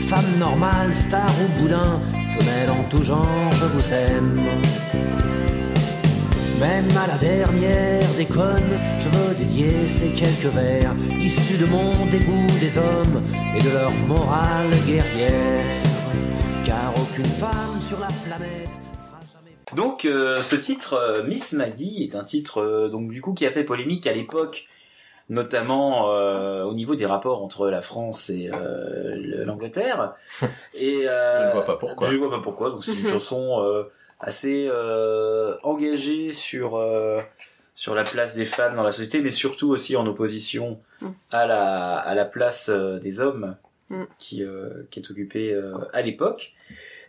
Femme 0.10 0.38
normale, 0.38 0.94
star 0.94 1.30
ou 1.42 1.62
boudin, 1.62 2.02
femelle 2.38 2.70
en 2.70 2.84
tout 2.90 3.02
genre, 3.02 3.52
je 3.54 3.66
vous 3.66 3.94
aime. 3.94 4.42
Même 6.60 6.98
à 6.98 7.08
la 7.08 7.18
dernière 7.18 8.14
déconne, 8.18 8.80
je 9.00 9.10
veux 9.10 9.36
dédier 9.36 9.88
ces 9.88 10.10
quelques 10.10 10.54
vers 10.54 10.94
issus 11.20 11.58
de 11.58 11.66
mon 11.66 12.06
dégoût 12.08 12.48
des 12.60 12.78
hommes 12.78 13.24
et 13.58 13.62
de 13.62 13.70
leur 13.70 13.92
morale 14.08 14.70
guerrière. 14.86 15.93
Car 16.66 16.94
aucune 16.98 17.26
femme 17.26 17.80
sur 17.80 18.00
la 18.00 18.08
planète 18.08 18.80
donc 19.76 20.06
euh, 20.06 20.42
ce 20.42 20.56
titre 20.56 20.94
euh, 20.94 21.24
Miss 21.24 21.54
Maggie 21.54 22.04
est 22.04 22.16
un 22.16 22.24
titre 22.24 22.62
euh, 22.62 22.90
donc 22.90 23.10
du 23.10 23.22
coup 23.22 23.34
qui 23.34 23.46
a 23.46 23.52
fait 23.52 23.64
polémique 23.64 24.06
à 24.08 24.14
l'époque 24.14 24.68
notamment 25.30 26.10
au 26.66 26.74
niveau 26.74 26.96
des 26.96 27.06
rapports 27.06 27.42
entre 27.44 27.70
la 27.70 27.82
France 27.82 28.30
et 28.30 28.52
l'Angleterre 29.46 30.16
et 30.74 31.04
je 31.04 31.48
ne 31.48 31.54
vois 31.54 31.64
pas 31.64 31.78
pourquoi. 31.78 32.10
Je 32.10 32.14
ne 32.14 32.18
vois 32.20 32.30
pas 32.30 32.42
pourquoi 32.42 32.70
donc 32.70 32.84
c'est 32.84 32.94
une 32.94 33.08
chanson 33.10 33.64
assez 34.20 34.70
engagée 35.64 36.34
sur 36.34 36.78
sur 37.74 37.96
la 37.96 38.04
place 38.04 38.36
des 38.36 38.44
femmes 38.44 38.76
dans 38.76 38.84
la 38.84 38.92
société 38.92 39.22
mais 39.22 39.30
surtout 39.30 39.70
aussi 39.70 39.96
en 39.96 40.06
opposition 40.06 40.82
mm. 41.02 41.08
à 41.32 41.48
la 41.48 41.96
à 41.96 42.14
la 42.16 42.26
place 42.26 42.70
des 42.70 43.22
hommes 43.22 43.56
mm. 43.90 44.04
qui 44.20 44.44
qui 44.92 45.00
est 45.00 45.12
occupée 45.12 45.60
à 45.94 46.02
l'époque 46.02 46.54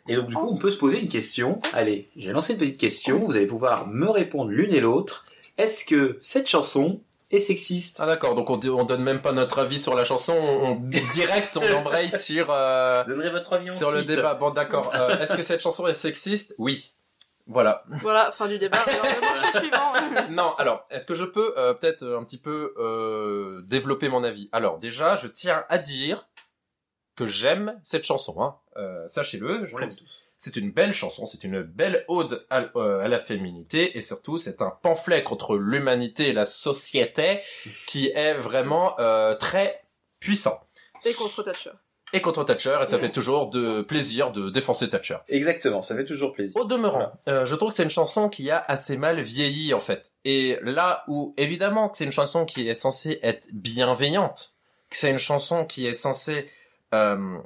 Et 0.08 0.16
donc 0.16 0.28
du 0.28 0.34
coup, 0.34 0.48
on 0.50 0.56
peut 0.56 0.70
se 0.70 0.76
poser 0.76 1.00
une 1.00 1.08
question. 1.08 1.60
Allez, 1.72 2.08
j'ai 2.16 2.32
lancé 2.32 2.52
une 2.52 2.58
petite 2.58 2.78
question. 2.78 3.24
Vous 3.24 3.36
allez 3.36 3.46
pouvoir 3.46 3.86
me 3.86 4.08
répondre 4.10 4.50
l'une 4.50 4.72
et 4.74 4.80
l'autre. 4.80 5.26
Est-ce 5.56 5.84
que 5.84 6.18
cette 6.20 6.48
chanson 6.48 7.00
est 7.30 7.38
sexiste? 7.38 7.98
Ah 8.00 8.06
d'accord, 8.06 8.34
donc 8.34 8.50
on, 8.50 8.58
on 8.70 8.84
donne 8.84 9.02
même 9.02 9.20
pas 9.20 9.32
notre 9.32 9.58
avis 9.58 9.78
sur 9.78 9.94
la 9.94 10.04
chanson, 10.04 10.34
on, 10.34 10.72
on- 10.72 10.74
direct 11.12 11.56
on 11.56 11.76
embraye 11.76 12.10
sur 12.18 12.50
euh, 12.50 13.04
votre 13.06 13.52
avis 13.54 13.76
sur 13.76 13.92
le 13.92 14.02
débat. 14.02 14.34
Bon 14.34 14.50
d'accord. 14.50 14.92
Euh, 14.94 15.18
Est-ce 15.18 15.36
que 15.36 15.42
cette 15.42 15.60
chanson 15.60 15.86
est 15.86 15.94
sexiste? 15.94 16.54
Oui. 16.58 16.92
Voilà. 17.46 17.84
Voilà, 18.00 18.32
fin 18.32 18.48
du 18.48 18.58
débat. 18.58 18.78
Alors, 18.78 19.04
le 19.04 19.20
morceau 19.20 19.58
suivant. 19.58 19.92
Non, 20.30 20.54
alors, 20.56 20.86
est-ce 20.90 21.04
que 21.04 21.14
je 21.14 21.24
peux 21.24 21.52
euh, 21.58 21.74
peut-être 21.74 22.02
euh, 22.02 22.18
un 22.18 22.24
petit 22.24 22.38
peu 22.38 22.72
euh, 22.78 23.60
développer 23.66 24.08
mon 24.08 24.24
avis? 24.24 24.48
Alors 24.52 24.78
déjà, 24.78 25.14
je 25.16 25.26
tiens 25.26 25.64
à 25.68 25.78
dire 25.78 26.26
que 27.16 27.26
j'aime 27.26 27.78
cette 27.82 28.04
chanson. 28.04 28.40
Hein. 28.42 28.56
Euh, 28.76 29.06
Sachez-le, 29.08 29.64
je 29.64 29.70
trouve 29.70 29.80
l'aime 29.80 29.94
tous. 29.94 30.22
c'est 30.36 30.56
une 30.56 30.70
belle 30.72 30.92
chanson, 30.92 31.26
c'est 31.26 31.44
une 31.44 31.62
belle 31.62 32.04
ode 32.08 32.44
à, 32.50 32.64
euh, 32.76 33.00
à 33.00 33.08
la 33.08 33.18
féminité 33.18 33.96
et 33.96 34.02
surtout 34.02 34.38
c'est 34.38 34.60
un 34.62 34.70
pamphlet 34.82 35.22
contre 35.22 35.56
l'humanité 35.56 36.28
et 36.28 36.32
la 36.32 36.44
société 36.44 37.40
qui 37.86 38.08
est 38.08 38.34
vraiment 38.34 38.98
euh, 38.98 39.34
très 39.34 39.82
puissant. 40.20 40.60
Et 41.06 41.12
contre 41.12 41.42
Thatcher. 41.42 41.70
Et 42.12 42.20
contre 42.20 42.44
Thatcher 42.44 42.78
et 42.80 42.86
ça 42.86 42.98
fait 42.98 43.10
toujours 43.10 43.50
de 43.50 43.82
plaisir 43.82 44.30
de 44.30 44.48
défoncer 44.48 44.88
Thatcher. 44.88 45.16
Exactement, 45.28 45.82
ça 45.82 45.96
fait 45.96 46.04
toujours 46.04 46.32
plaisir. 46.32 46.56
Au 46.56 46.64
demeurant, 46.64 47.12
euh, 47.28 47.44
je 47.44 47.54
trouve 47.56 47.70
que 47.70 47.74
c'est 47.74 47.82
une 47.82 47.90
chanson 47.90 48.28
qui 48.28 48.50
a 48.52 48.64
assez 48.68 48.96
mal 48.96 49.20
vieilli 49.20 49.74
en 49.74 49.80
fait. 49.80 50.12
Et 50.24 50.58
là 50.62 51.02
où 51.08 51.34
évidemment 51.36 51.88
que 51.88 51.96
c'est 51.96 52.04
une 52.04 52.12
chanson 52.12 52.44
qui 52.44 52.68
est 52.68 52.74
censée 52.76 53.18
être 53.22 53.48
bienveillante, 53.52 54.54
que 54.90 54.96
c'est 54.96 55.10
une 55.10 55.18
chanson 55.18 55.64
qui 55.64 55.86
est 55.88 55.94
censée 55.94 56.48
euh, 56.94 57.38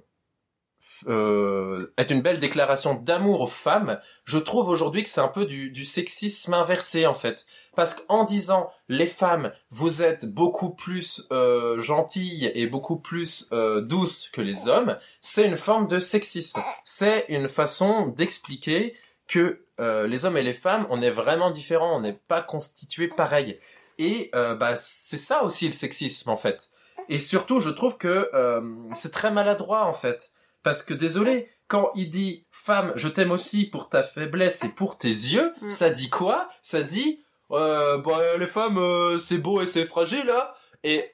euh, 1.07 1.93
être 1.99 2.11
une 2.12 2.23
belle 2.23 2.38
déclaration 2.38 2.95
d'amour 2.95 3.40
aux 3.43 3.47
femmes, 3.49 4.00
je 4.25 4.38
trouve 4.38 4.69
aujourd'hui 4.69 5.02
que 5.02 5.09
c'est 5.09 5.21
un 5.21 5.28
peu 5.28 5.45
du, 5.45 5.71
du 5.71 5.85
sexisme 5.85 6.55
inversé 6.55 7.07
en 7.07 7.14
fait. 7.14 7.47
Parce 7.76 7.95
qu'en 7.95 8.25
disant 8.25 8.71
les 8.88 9.07
femmes, 9.07 9.52
vous 9.71 10.02
êtes 10.02 10.26
beaucoup 10.26 10.71
plus 10.71 11.26
euh, 11.31 11.81
gentilles 11.81 12.50
et 12.55 12.67
beaucoup 12.67 12.97
plus 12.97 13.49
euh, 13.52 13.81
douces 13.81 14.31
que 14.31 14.40
les 14.40 14.69
hommes, 14.69 14.99
c'est 15.21 15.47
une 15.47 15.57
forme 15.57 15.87
de 15.87 16.00
sexisme. 16.00 16.61
C'est 16.85 17.26
une 17.28 17.49
façon 17.49 18.09
d'expliquer 18.09 18.97
que 19.28 19.64
euh, 19.81 20.07
les 20.07 20.25
hommes 20.25 20.37
et 20.37 20.43
les 20.43 20.52
femmes, 20.52 20.87
on 20.90 21.02
est 21.02 21.11
vraiment 21.11 21.50
différents, 21.50 21.97
on 21.97 22.00
n'est 22.00 22.19
pas 22.26 22.43
constitués 22.43 23.09
pareil. 23.09 23.61
Et 23.99 24.31
euh, 24.35 24.55
bah 24.55 24.75
c'est 24.76 25.17
ça 25.17 25.43
aussi 25.45 25.67
le 25.67 25.73
sexisme 25.73 26.31
en 26.31 26.37
fait. 26.37 26.71
Et 27.08 27.18
surtout, 27.18 27.60
je 27.60 27.70
trouve 27.70 27.96
que 27.96 28.28
euh, 28.34 28.60
c'est 28.92 29.12
très 29.12 29.30
maladroit 29.30 29.84
en 29.86 29.92
fait, 29.92 30.32
parce 30.62 30.82
que 30.82 30.94
désolé, 30.94 31.48
quand 31.66 31.90
il 31.94 32.10
dit 32.10 32.46
femme, 32.50 32.92
je 32.96 33.08
t'aime 33.08 33.30
aussi 33.30 33.66
pour 33.66 33.88
ta 33.88 34.02
faiblesse 34.02 34.64
et 34.64 34.68
pour 34.68 34.98
tes 34.98 35.08
yeux, 35.08 35.52
Mm. 35.60 35.70
ça 35.70 35.90
dit 35.90 36.10
quoi? 36.10 36.48
Ça 36.62 36.82
dit 36.82 37.22
euh, 37.50 37.96
bah, 37.98 38.36
les 38.38 38.46
femmes, 38.46 38.78
euh, 38.78 39.18
c'est 39.18 39.38
beau 39.38 39.60
et 39.62 39.66
c'est 39.66 39.86
fragile, 39.86 40.30
hein 40.30 40.48
et 40.84 41.10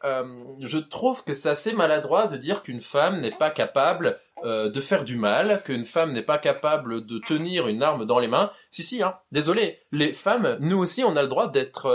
je 0.60 0.76
trouve 0.76 1.24
que 1.24 1.32
c'est 1.32 1.48
assez 1.48 1.72
maladroit 1.72 2.26
de 2.26 2.36
dire 2.36 2.62
qu'une 2.62 2.82
femme 2.82 3.20
n'est 3.22 3.30
pas 3.34 3.48
capable 3.50 4.18
de 4.44 4.80
faire 4.82 5.04
du 5.04 5.16
mal, 5.16 5.62
qu'une 5.64 5.86
femme 5.86 6.12
n'est 6.12 6.20
pas 6.20 6.36
capable 6.36 7.06
de 7.06 7.18
tenir 7.18 7.66
une 7.66 7.82
arme 7.82 8.04
dans 8.04 8.18
les 8.18 8.28
mains. 8.28 8.50
Si, 8.70 8.82
si, 8.82 9.02
hein. 9.02 9.16
Désolé, 9.32 9.78
les 9.90 10.12
femmes, 10.12 10.58
nous 10.60 10.76
aussi, 10.76 11.02
on 11.02 11.16
a 11.16 11.22
le 11.22 11.28
droit 11.28 11.50
d'être 11.50 11.88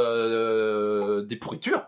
des 1.28 1.36
pourritures. 1.36 1.84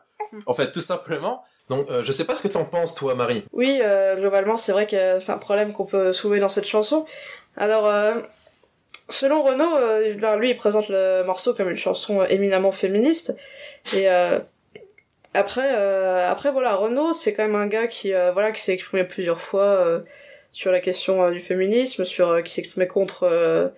En 0.46 0.54
fait, 0.54 0.72
tout 0.72 0.82
simplement. 0.82 1.44
Donc, 1.72 1.90
euh, 1.90 2.04
je 2.04 2.12
sais 2.12 2.26
pas 2.26 2.36
ce 2.36 2.42
que 2.42 2.50
t'en 2.50 2.66
penses, 2.66 2.96
toi, 2.96 3.16
Marie. 3.16 3.46
Oui, 3.54 3.80
euh, 3.82 4.18
globalement, 4.18 4.58
c'est 4.58 4.74
vrai 4.74 4.88
que 4.88 5.20
c'est 5.20 5.32
un 5.32 5.38
problème 5.38 5.72
qu'on 5.72 5.86
peut 5.86 6.12
soulever 6.12 6.42
dans 6.42 6.50
cette 6.50 6.68
chanson. 6.68 7.06
Alors, 7.56 7.88
euh, 7.88 8.16
selon 9.08 9.42
Renaud, 9.42 9.78
euh, 9.78 10.14
ben, 10.16 10.36
lui, 10.36 10.50
il 10.50 10.58
présente 10.58 10.90
le 10.90 11.24
morceau 11.24 11.54
comme 11.54 11.70
une 11.70 11.78
chanson 11.78 12.26
éminemment 12.26 12.72
féministe. 12.72 13.38
Et 13.96 14.10
après, 15.34 15.70
après 16.26 16.52
voilà, 16.52 16.76
Renaud, 16.76 17.14
c'est 17.14 17.34
quand 17.34 17.44
même 17.44 17.56
un 17.56 17.68
gars 17.68 17.88
qui, 17.88 18.12
voilà, 18.34 18.52
qui 18.52 18.62
s'est 18.62 18.74
exprimé 18.74 19.06
plusieurs 19.06 19.40
fois 19.40 20.04
sur 20.52 20.74
la 20.74 20.82
question 20.82 21.32
du 21.32 21.40
féminisme, 21.40 22.04
sur 22.04 22.44
qui 22.44 22.52
s'est 22.52 22.64
exprimé 22.64 22.86
contre 22.86 23.72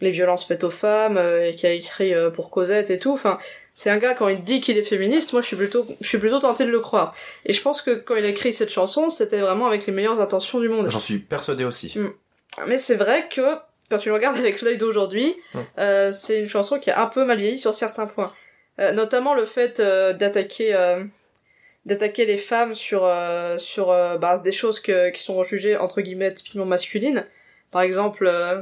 les 0.00 0.10
violences 0.10 0.44
faites 0.44 0.64
aux 0.64 0.70
femmes, 0.70 1.16
et 1.16 1.54
qui 1.54 1.68
a 1.68 1.70
écrit 1.70 2.12
pour 2.34 2.50
Cosette 2.50 2.90
et 2.90 2.98
tout. 2.98 3.12
Enfin, 3.12 3.38
c'est 3.82 3.88
un 3.88 3.96
gars 3.96 4.12
quand 4.12 4.28
il 4.28 4.44
dit 4.44 4.60
qu'il 4.60 4.76
est 4.76 4.82
féministe, 4.82 5.32
moi, 5.32 5.40
je 5.40 5.46
suis 5.46 5.56
plutôt, 5.56 5.86
je 6.02 6.06
suis 6.06 6.18
plutôt 6.18 6.38
tenté 6.38 6.66
de 6.66 6.70
le 6.70 6.80
croire. 6.80 7.14
Et 7.46 7.54
je 7.54 7.62
pense 7.62 7.80
que 7.80 7.92
quand 7.92 8.14
il 8.14 8.24
a 8.26 8.28
écrit 8.28 8.52
cette 8.52 8.68
chanson, 8.68 9.08
c'était 9.08 9.40
vraiment 9.40 9.66
avec 9.66 9.86
les 9.86 9.92
meilleures 9.94 10.20
intentions 10.20 10.60
du 10.60 10.68
monde. 10.68 10.90
J'en 10.90 10.98
suis 10.98 11.16
persuadé 11.18 11.64
aussi. 11.64 11.96
Mais 12.66 12.76
c'est 12.76 12.96
vrai 12.96 13.26
que 13.34 13.40
quand 13.90 13.96
tu 13.96 14.10
le 14.10 14.14
regardes 14.16 14.36
avec 14.44 14.60
l'œil 14.60 14.76
d'aujourd'hui, 14.76 15.34
Mm. 15.54 15.58
euh, 15.78 16.12
c'est 16.12 16.38
une 16.40 16.48
chanson 16.48 16.78
qui 16.78 16.90
a 16.90 17.00
un 17.00 17.06
peu 17.06 17.24
mal 17.24 17.38
vieilli 17.38 17.58
sur 17.58 17.72
certains 17.72 18.04
points. 18.06 18.34
Euh, 18.80 18.92
notamment 18.92 19.32
le 19.34 19.46
fait 19.46 19.80
euh, 19.80 20.12
d'attaquer 20.12 20.74
euh, 20.74 21.02
d'attaquer 21.86 22.26
les 22.26 22.36
femmes 22.36 22.74
sur 22.74 23.06
euh, 23.06 23.56
sur 23.56 23.90
euh, 23.90 24.18
bah, 24.18 24.38
des 24.38 24.52
choses 24.52 24.80
que, 24.80 25.08
qui 25.08 25.22
sont 25.22 25.42
jugées 25.42 25.78
entre 25.78 26.02
guillemets 26.02 26.32
typiquement 26.34 26.66
masculines. 26.66 27.24
Par 27.70 27.80
exemple, 27.80 28.26
euh, 28.26 28.60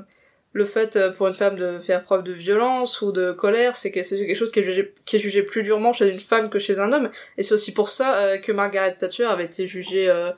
le 0.58 0.64
fait 0.66 0.96
euh, 0.96 1.10
pour 1.10 1.28
une 1.28 1.34
femme 1.34 1.56
de 1.56 1.78
faire 1.78 2.02
preuve 2.02 2.24
de 2.24 2.32
violence 2.32 3.00
ou 3.00 3.12
de 3.12 3.32
colère, 3.32 3.76
c'est 3.76 3.90
que 3.90 4.02
c'est 4.02 4.18
quelque 4.18 4.36
chose 4.36 4.52
qui 4.52 4.58
est 4.60 5.18
jugé 5.18 5.42
plus 5.42 5.62
durement 5.62 5.92
chez 5.92 6.08
une 6.08 6.20
femme 6.20 6.50
que 6.50 6.58
chez 6.58 6.78
un 6.78 6.92
homme. 6.92 7.10
Et 7.38 7.42
c'est 7.42 7.54
aussi 7.54 7.72
pour 7.72 7.88
ça 7.88 8.18
euh, 8.18 8.38
que 8.38 8.52
Margaret 8.52 8.96
Thatcher 8.96 9.24
avait 9.24 9.44
été 9.44 9.66
jugée 9.66 10.08
euh, 10.08 10.32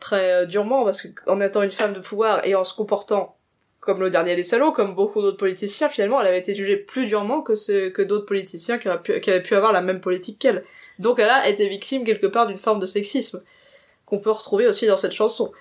très 0.00 0.46
durement 0.46 0.84
parce 0.84 1.02
qu'en 1.02 1.40
étant 1.40 1.62
une 1.62 1.70
femme 1.70 1.92
de 1.92 2.00
pouvoir 2.00 2.44
et 2.44 2.54
en 2.54 2.64
se 2.64 2.74
comportant 2.74 3.36
comme 3.80 4.00
le 4.00 4.10
dernier 4.10 4.36
des 4.36 4.42
salauds, 4.42 4.72
comme 4.72 4.94
beaucoup 4.94 5.22
d'autres 5.22 5.38
politiciens, 5.38 5.88
finalement, 5.88 6.20
elle 6.20 6.26
avait 6.26 6.38
été 6.38 6.54
jugée 6.54 6.76
plus 6.76 7.06
durement 7.06 7.40
que 7.40 8.02
d'autres 8.02 8.26
politiciens 8.26 8.78
qui 8.78 8.88
avaient 8.88 9.42
pu 9.42 9.54
avoir 9.54 9.72
la 9.72 9.80
même 9.80 10.00
politique 10.00 10.38
qu'elle. 10.38 10.62
Donc 10.98 11.18
elle 11.18 11.30
a 11.30 11.48
été 11.48 11.66
victime 11.68 12.04
quelque 12.04 12.26
part 12.26 12.46
d'une 12.46 12.58
forme 12.58 12.78
de 12.78 12.84
sexisme 12.84 13.42
qu'on 14.04 14.18
peut 14.18 14.30
retrouver 14.30 14.66
aussi 14.66 14.86
dans 14.86 14.98
cette 14.98 15.12
chanson. 15.12 15.52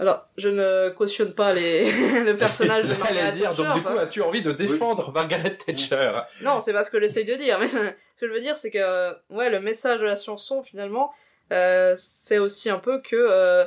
Alors, 0.00 0.28
je 0.36 0.48
ne 0.48 0.90
cautionne 0.90 1.32
pas 1.34 1.52
les, 1.52 1.90
le 2.24 2.36
personnage 2.36 2.84
de 2.84 2.94
Margaret 2.98 3.32
dire, 3.32 3.54
donc 3.54 3.66
Thatcher, 3.66 3.74
du 3.78 3.82
coup, 3.84 3.88
enfin. 3.92 4.02
as-tu 4.02 4.22
envie 4.22 4.42
de 4.42 4.52
défendre 4.52 5.10
Margaret 5.12 5.50
Thatcher? 5.56 6.12
Non, 6.42 6.60
c'est 6.60 6.72
pas 6.72 6.84
ce 6.84 6.90
que 6.90 7.00
j'essaye 7.00 7.24
de 7.24 7.34
dire, 7.34 7.58
mais 7.60 7.68
ce 7.68 8.20
que 8.20 8.28
je 8.28 8.32
veux 8.32 8.40
dire, 8.40 8.56
c'est 8.56 8.70
que, 8.70 9.12
ouais, 9.30 9.50
le 9.50 9.60
message 9.60 9.98
de 10.00 10.04
la 10.04 10.16
chanson, 10.16 10.62
finalement, 10.62 11.12
euh, 11.52 11.94
c'est 11.96 12.38
aussi 12.38 12.70
un 12.70 12.78
peu 12.78 13.00
que, 13.00 13.16
euh, 13.16 13.64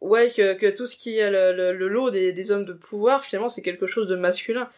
ouais, 0.00 0.30
que, 0.30 0.54
que 0.54 0.66
tout 0.74 0.86
ce 0.86 0.96
qui 0.96 1.18
est 1.18 1.30
le, 1.30 1.52
le, 1.52 1.72
le 1.72 1.88
lot 1.88 2.10
des, 2.10 2.32
des 2.32 2.50
hommes 2.50 2.64
de 2.64 2.72
pouvoir, 2.72 3.24
finalement, 3.24 3.48
c'est 3.48 3.62
quelque 3.62 3.86
chose 3.86 4.08
de 4.08 4.16
masculin. 4.16 4.68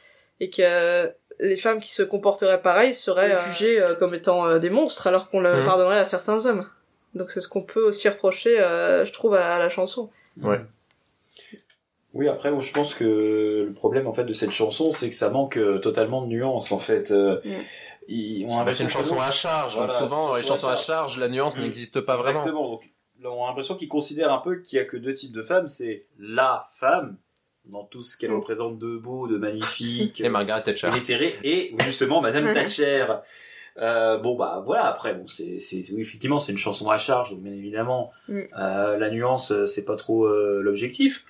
Et 0.40 0.50
que 0.50 0.62
euh, 0.62 1.08
les 1.40 1.56
femmes 1.56 1.80
qui 1.80 1.92
se 1.92 2.02
comporteraient 2.02 2.60
pareil 2.60 2.92
seraient 2.92 3.34
euh, 3.34 3.40
jugées 3.52 3.80
euh, 3.80 3.94
comme 3.94 4.14
étant 4.14 4.46
euh, 4.46 4.58
des 4.58 4.70
monstres, 4.70 5.06
alors 5.06 5.28
qu'on 5.30 5.40
le 5.40 5.52
Mhm. 5.60 5.64
pardonnerait 5.64 5.98
à 5.98 6.04
certains 6.04 6.44
hommes. 6.46 6.68
Donc 7.14 7.30
c'est 7.30 7.40
ce 7.40 7.48
qu'on 7.48 7.62
peut 7.62 7.82
aussi 7.86 8.08
reprocher, 8.08 8.60
euh, 8.60 9.04
je 9.04 9.12
trouve, 9.12 9.34
à 9.34 9.40
la, 9.40 9.54
à 9.56 9.58
la 9.58 9.68
chanson. 9.68 10.10
Ouais. 10.42 10.60
Oui, 12.12 12.28
après, 12.28 12.50
moi, 12.52 12.60
je 12.60 12.72
pense 12.72 12.94
que 12.94 13.64
le 13.66 13.72
problème 13.72 14.06
en 14.06 14.14
fait 14.14 14.24
de 14.24 14.32
cette 14.32 14.52
chanson, 14.52 14.92
c'est 14.92 15.08
que 15.10 15.16
ça 15.16 15.30
manque 15.30 15.56
euh, 15.56 15.78
totalement 15.78 16.22
de 16.22 16.28
nuances 16.28 16.70
en 16.70 16.78
fait. 16.78 17.10
Euh, 17.10 17.40
Mm. 17.44 17.50
ils- 18.08 18.46
on 18.46 18.58
a 18.58 18.64
Bah, 18.64 18.72
c'est 18.72 18.84
une 18.84 18.90
chanson 18.90 19.18
à 19.20 19.32
charge, 19.32 19.74
donc 19.76 19.86
Voilà, 19.90 19.98
souvent, 20.00 20.36
les 20.36 20.42
chansons 20.42 20.68
à 20.68 20.76
charge. 20.76 21.18
la 21.18 21.28
nuance 21.28 21.56
Mm. 21.56 21.60
n'existe 21.62 22.00
pas 22.00 22.16
vraiment. 22.16 22.40
Exactement. 22.40 22.70
Donc, 22.70 22.82
là, 23.20 23.30
on 23.32 23.44
a 23.44 23.48
l'impression 23.48 23.74
qu'ils 23.76 23.88
considèrent 23.88 24.32
un 24.32 24.38
peu 24.38 24.56
qu'il 24.60 24.76
y 24.78 24.80
a 24.80 24.84
que 24.84 24.96
deux 24.96 25.14
types 25.14 25.32
de 25.32 25.42
femmes. 25.42 25.66
C'est 25.66 26.06
la 26.20 26.68
femme 26.74 27.16
dans 27.64 27.82
tout 27.82 28.02
ce 28.02 28.16
qu'elle 28.16 28.30
Mm. 28.30 28.36
représente 28.36 28.78
de 28.78 28.96
beau, 28.96 29.26
de 29.26 29.36
magnifique, 29.36 30.20
Et 30.20 30.28
Margaret 30.28 30.62
Thatcher. 30.62 30.90
et 31.42 31.74
justement 31.80 32.20
Madame 32.20 32.52
Thatcher. 32.54 33.06
Euh, 33.82 34.18
bon 34.18 34.36
bah 34.36 34.62
voilà 34.64 34.86
après 34.86 35.14
bon 35.14 35.26
c'est 35.26 35.58
c'est 35.58 35.82
oui, 35.92 36.02
effectivement 36.02 36.38
c'est 36.38 36.52
une 36.52 36.58
chanson 36.58 36.90
à 36.90 36.96
charge 36.96 37.30
donc 37.32 37.40
bien 37.40 37.52
évidemment 37.52 38.12
Mm. 38.28 38.40
euh, 38.56 38.96
la 38.98 39.10
nuance 39.10 39.50
euh, 39.50 39.66
c'est 39.66 39.84
pas 39.84 39.96
trop 39.96 40.26
euh, 40.26 40.60
l'objectif 40.62 41.24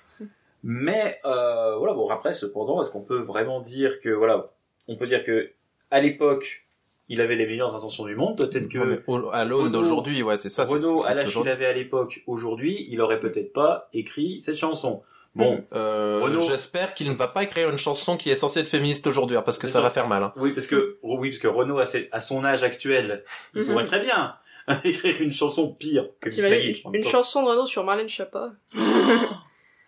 mais 0.63 1.19
euh, 1.25 1.75
voilà 1.77 1.93
bon 1.95 2.07
après 2.09 2.33
cependant 2.33 2.81
est-ce 2.81 2.91
qu'on 2.91 3.01
peut 3.01 3.19
vraiment 3.19 3.61
dire 3.61 3.99
que 3.99 4.09
voilà 4.09 4.51
on 4.87 4.95
peut 4.95 5.07
dire 5.07 5.23
que 5.23 5.51
à 5.89 6.01
l'époque 6.01 6.65
il 7.09 7.19
avait 7.21 7.35
les 7.35 7.45
meilleures 7.47 7.75
intentions 7.75 8.05
du 8.05 8.15
monde 8.15 8.37
peut-être 8.37 8.67
que 8.67 8.77
Non, 8.79 8.85
mais 8.85 8.99
au- 9.07 9.29
à 9.31 9.45
l'aune 9.45 9.71
d'aujourd'hui, 9.71 10.23
ouais, 10.23 10.37
c'est 10.37 10.49
ça. 10.49 10.65
c'est- 10.65 10.73
Renaud 10.73 11.03
à 11.05 11.13
l'âge 11.13 11.31
qu'il 11.35 11.47
avait 11.49 11.65
à 11.67 11.73
l'époque 11.73 12.23
aujourd'hui 12.27 12.85
il 12.89 12.99
aurait 13.01 13.19
peut-être 13.19 13.53
pas 13.53 13.89
écrit 13.93 14.39
cette 14.39 14.57
chanson 14.57 15.01
bon 15.35 15.63
Euh, 15.73 16.19
Renaud- 16.23 16.41
J'espère 16.41 16.93
qu'il 16.93 17.09
ne 17.09 17.15
va 17.15 17.27
pas 17.27 17.43
écrire 17.43 17.69
une 17.69 17.77
chanson 17.77 18.17
qui 18.17 18.29
est 18.31 18.35
censée 18.35 18.61
être 18.61 18.67
féministe 18.67 19.05
aujourd'hui, 19.07 19.37
hein, 19.37 19.41
parce 19.43 19.57
que 19.59 19.67
ça 19.67 19.81
va 19.81 19.89
faire 19.89 20.07
mal. 20.07 20.23
hein. 20.23 20.33
Oui, 20.37 20.51
parce 20.53 20.67
que 20.67 20.97
oui, 21.03 21.29
parce 21.29 21.39
que 21.41 21.47
Renaud 21.47 21.79
à, 21.79 21.85
ses- 21.85 22.09
à 22.11 22.19
son 22.19 22.43
âge 22.45 22.63
actuel, 22.63 23.23
il 23.53 23.61
Mhm. 23.61 23.67
pourrait 23.67 23.83
très 23.85 23.99
bien 23.99 24.35
écrire 24.83 25.21
une 25.21 25.31
chanson 25.31 25.69
pire 25.71 26.07
que 26.21 26.29
Miss 26.29 26.39
même 26.39 26.73
une 26.95 27.03
temps. 27.03 27.09
chanson 27.09 27.43
de 27.43 27.49
Renaud 27.49 27.65
sur 27.67 27.83
Marlène 27.83 28.09
Schiappa? 28.09 28.51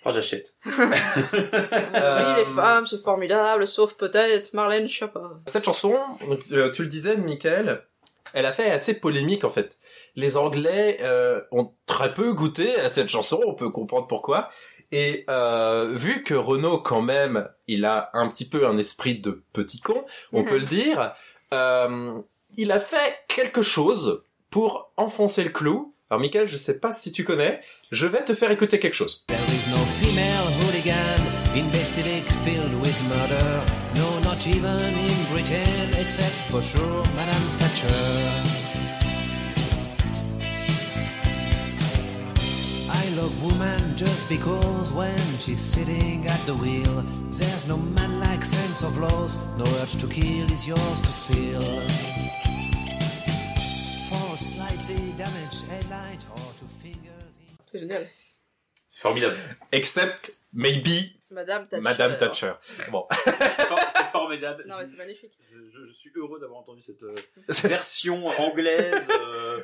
Oh, 0.06 0.10
j'achète. 0.12 0.54
Euh, 0.66 2.36
Oui, 2.36 2.40
les 2.42 2.46
femmes, 2.56 2.86
c'est 2.86 3.02
formidable, 3.02 3.68
sauf 3.68 3.94
peut-être 3.96 4.54
Marlène 4.54 4.88
Schiappa. 4.88 5.32
Cette 5.48 5.66
chanson, 5.66 5.98
euh, 6.54 6.72
tu 6.72 6.84
le 6.84 6.88
disais, 6.88 7.18
Michael, 7.18 7.84
elle 8.34 8.46
a 8.46 8.54
fait 8.54 8.70
assez 8.72 8.94
polémique 8.94 9.44
en 9.44 9.50
fait. 9.50 9.78
Les 10.16 10.38
Anglais 10.38 10.98
euh, 11.02 11.42
ont 11.52 11.74
très 11.88 12.14
peu 12.14 12.32
goûté 12.34 12.76
à 12.80 12.90
cette 12.90 13.10
chanson, 13.10 13.42
on 13.46 13.54
peut 13.54 13.70
comprendre 13.70 14.08
pourquoi. 14.08 14.50
Et 14.92 15.26
euh, 15.30 15.94
vu 15.94 16.24
que 16.24 16.34
Renaud, 16.34 16.80
quand 16.80 17.02
même, 17.02 17.48
il 17.68 17.86
a 17.86 18.10
un 18.14 18.30
petit 18.30 18.46
peu 18.46 18.68
un 18.68 18.78
esprit 18.78 19.20
de 19.20 19.44
petit 19.54 19.82
con, 19.82 20.06
on 20.32 20.46
peut 20.46 20.58
le 20.60 20.66
dire, 20.66 21.14
euh, 21.54 22.20
il 22.56 22.72
a 22.72 22.80
fait 22.80 23.18
quelque 23.28 23.62
chose 23.62 24.24
pour 24.50 24.92
enfoncer 24.98 25.44
le 25.44 25.50
clou. 25.50 25.94
Alors, 26.10 26.22
Michael, 26.22 26.48
je 26.48 26.56
sais 26.56 26.80
pas 26.80 26.94
si 26.94 27.12
tu 27.12 27.26
connais, 27.26 27.60
je 27.92 28.08
vais 28.08 28.24
te 28.24 28.34
faire 28.34 28.50
écouter 28.52 28.80
quelque 28.80 28.94
chose. 28.94 29.26
There 29.28 29.38
is 29.40 29.70
no 29.70 29.78
female 29.78 30.48
hooligan 30.62 31.22
in 31.54 31.70
Basilic 31.70 32.24
filled 32.46 32.74
with 32.76 32.98
murder. 33.10 33.62
No, 33.96 34.20
not 34.24 34.48
even 34.48 34.98
in 34.98 35.34
Britain, 35.34 36.00
except 36.00 36.36
for 36.50 36.62
sure 36.64 37.04
Madame 37.16 37.44
Thatcher. 37.60 38.67
Love 43.18 43.44
woman 43.44 43.96
just 43.96 44.30
because 44.30 44.92
when 44.94 45.18
she's 45.40 45.60
sitting 45.60 46.26
at 46.28 46.40
the 46.46 46.54
wheel, 46.56 47.02
there's 47.32 47.68
no 47.68 47.78
man-like 47.78 48.44
sense 48.46 48.84
of 48.84 48.98
loss, 48.98 49.38
no 49.58 49.66
urge 49.82 49.96
to 49.98 50.08
kill 50.08 50.46
is 50.52 50.68
yours 50.68 51.02
to 51.02 51.08
feel. 51.28 51.62
For 54.10 54.34
a 54.34 54.38
slightly 54.38 55.12
damaged 55.18 55.66
headlight 55.70 56.24
or 56.32 56.46
two 56.60 56.68
fingers 56.82 57.34
in 57.42 57.58
C'est 57.72 57.80
génial. 57.80 58.06
Formidable. 58.92 59.38
Except, 59.72 60.32
maybe, 60.54 61.20
Madame 61.30 61.68
Thatcher. 61.68 61.82
Madame 61.82 62.18
Thatcher. 62.18 62.54
Bon. 62.92 63.06
C'est 63.12 63.32
for- 63.68 63.80
c'est 63.96 64.12
formidable. 64.12 64.64
Non, 64.68 64.78
mais 64.78 64.86
c'est 64.86 64.98
magnifique. 64.98 65.34
Je, 65.52 65.58
je- 65.58 65.88
je 65.88 65.94
suis 65.94 66.12
heureux 66.16 66.40
d'avoir 66.40 66.60
entendu 66.62 66.82
cette 66.82 67.04
euh, 67.04 67.16
version 67.68 68.28
anglaise 68.40 69.08
euh, 69.10 69.62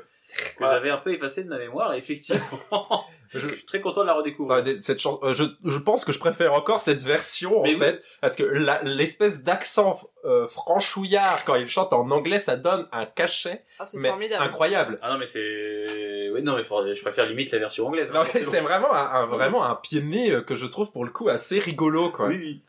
que 0.57 0.63
Ouais. 0.63 0.69
j'avais 0.69 0.89
un 0.89 0.97
peu 0.97 1.13
effacée 1.13 1.43
de 1.43 1.49
ma 1.49 1.57
mémoire. 1.57 1.93
Et 1.93 1.97
effectivement, 1.97 2.41
je 3.33 3.39
suis 3.47 3.65
très 3.65 3.81
content 3.81 4.01
de 4.01 4.07
la 4.07 4.13
redécouvrir. 4.13 4.63
Ouais, 4.63 4.77
cette 4.79 4.99
chanson, 4.99 5.19
euh, 5.23 5.33
je, 5.33 5.43
je 5.65 5.77
pense 5.77 6.05
que 6.05 6.11
je 6.11 6.19
préfère 6.19 6.53
encore 6.53 6.81
cette 6.81 7.01
version 7.01 7.59
en 7.59 7.63
Mais 7.63 7.73
oui. 7.73 7.79
fait, 7.79 8.01
parce 8.21 8.35
que 8.35 8.43
l'espèce 8.83 9.43
d'accent 9.43 9.99
euh, 10.25 10.47
franchouillard 10.47 11.43
quand 11.45 11.55
il 11.55 11.67
chante 11.67 11.93
en 11.93 12.09
anglais, 12.11 12.39
ça 12.39 12.55
donne 12.55 12.87
un 12.91 13.05
cachet 13.05 13.63
Ah, 13.79 13.85
mais 13.95 14.09
formidable. 14.09 14.43
incroyable. 14.43 14.99
Ah 15.01 15.11
non, 15.13 15.17
mais 15.17 15.25
c'est... 15.27 16.29
Oui, 16.33 16.41
non, 16.41 16.55
mais 16.55 16.63
faut- 16.63 16.93
je 16.93 17.01
préfère 17.01 17.25
limite 17.27 17.51
la 17.51 17.59
version 17.59 17.87
anglaise. 17.87 18.09
Non, 18.11 18.21
hein, 18.21 18.23
mais 18.25 18.41
forcément. 18.41 18.51
c'est 18.51 18.61
vraiment 18.61 18.93
un, 18.93 19.21
un- 19.21 19.25
vraiment 19.27 19.63
un 19.63 19.75
pied 19.75 20.01
de 20.01 20.05
nez 20.07 20.31
euh, 20.31 20.41
que 20.41 20.55
je 20.55 20.65
trouve 20.65 20.91
pour 20.91 21.05
le 21.05 21.11
coup 21.11 21.29
assez 21.29 21.59
rigolo 21.59 22.09
quoi. 22.09 22.27
Oui, 22.27 22.37
oui. 22.37 22.61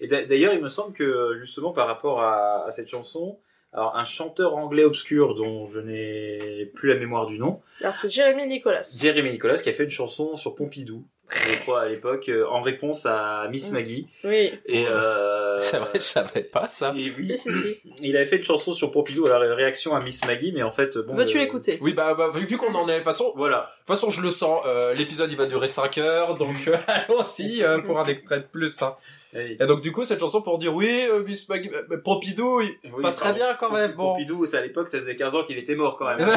Et 0.00 0.08
d'a- 0.08 0.24
d'ailleurs, 0.24 0.54
il 0.54 0.60
me 0.62 0.68
semble 0.68 0.92
que 0.94 1.34
justement 1.36 1.72
par 1.72 1.86
rapport 1.86 2.20
à, 2.22 2.64
à 2.66 2.70
cette 2.72 2.88
chanson, 2.88 3.38
alors 3.76 3.96
un 3.96 4.04
chanteur 4.04 4.56
anglais 4.56 4.84
obscur 4.84 5.34
dont 5.34 5.66
je 5.66 5.78
n'ai 5.78 6.66
plus 6.74 6.88
la 6.88 6.96
mémoire 6.98 7.26
du 7.26 7.38
nom, 7.38 7.60
Alors, 7.80 7.94
c'est 7.94 8.08
Jérémy 8.10 8.46
Nicolas. 8.46 8.82
Jeremy 8.98 9.30
Nicolas, 9.30 9.56
qui 9.58 9.68
a 9.68 9.72
fait 9.72 9.84
une 9.84 9.90
chanson 9.90 10.34
sur 10.36 10.54
Pompidou, 10.56 11.04
je 11.30 11.58
crois 11.60 11.82
à 11.82 11.88
l'époque, 11.88 12.28
euh, 12.28 12.46
en 12.48 12.60
réponse 12.62 13.04
à 13.04 13.48
Miss 13.50 13.70
Mm. 13.70 13.74
Maggie. 13.74 14.06
Oui. 14.24 14.52
Et 14.66 14.86
euh, 14.88 15.60
C'est 15.60 15.78
vrai, 15.78 15.90
je 15.94 16.00
savais 16.00 16.42
pas 16.42 16.66
ça. 16.68 16.94
Et 16.96 17.10
oui, 17.18 17.26
Si, 17.26 17.38
si, 17.38 17.52
si. 17.52 17.80
il 18.02 18.16
avait 18.16 18.26
fait 18.26 18.36
une 18.36 18.42
chanson 18.44 18.72
sur 18.72 18.92
Pompidou, 18.92 19.26
alors 19.26 19.40
réaction 19.56 19.94
à 19.94 20.00
Miss 20.00 20.24
Maggie, 20.24 20.52
mais 20.52 20.62
en 20.62 20.70
fait, 20.70 20.96
bon. 20.98 21.14
Veux-tu 21.14 21.36
euh, 21.36 21.40
l'écouter? 21.40 21.78
Oui, 21.82 21.92
bah, 21.94 22.14
bah, 22.14 22.30
vu 22.32 22.46
vu 22.46 22.56
qu'on 22.56 22.74
en 22.74 22.86
est, 22.88 22.92
de 22.92 22.96
toute 22.96 23.04
façon, 23.04 23.30
de 23.32 23.36
Voilà. 23.38 23.70
toute 23.80 23.88
façon, 23.96 24.08
je 24.08 24.22
le 24.22 24.30
sens, 24.30 24.60
euh, 24.66 24.94
l'épisode 24.94 25.30
il 25.30 25.36
va 25.36 25.46
durer 25.46 25.68
5 25.68 25.98
heures, 25.98 26.36
donc 26.36 26.56
euh, 26.68 26.76
allons-y 26.86 27.62
euh, 27.62 27.78
pour 27.80 27.98
un 27.98 28.06
extrait 28.06 28.38
de 28.40 28.46
plus. 28.46 28.80
Hein. 28.82 28.94
Et- 29.36 29.62
Et 29.62 29.66
donc 29.66 29.80
du 29.82 29.92
coup, 29.92 30.04
cette 30.04 30.20
chanson 30.20 30.40
pour 30.42 30.58
dire 30.58 30.74
oui, 30.74 30.88
euh, 31.10 31.22
Miss 31.24 31.48
Maggie, 31.48 31.70
euh, 31.74 31.82
euh, 31.92 32.00
Pompidou, 32.02 32.60
il- 32.62 32.76
oui, 32.92 33.02
pas 33.02 33.12
très 33.12 33.32
bien 33.34 33.54
quand 33.58 33.70
même. 33.72 33.92
Bon. 33.92 34.12
Pompidou, 34.12 34.46
c'est 34.46 34.58
à 34.58 34.62
l'époque, 34.62 34.88
ça 34.88 34.98
faisait 34.98 35.16
15 35.16 35.34
ans 35.34 35.44
qu'il 35.46 35.58
était 35.58 35.74
mort 35.74 35.96
quand 35.98 36.06
même. 36.06 36.18
I'd 36.20 36.28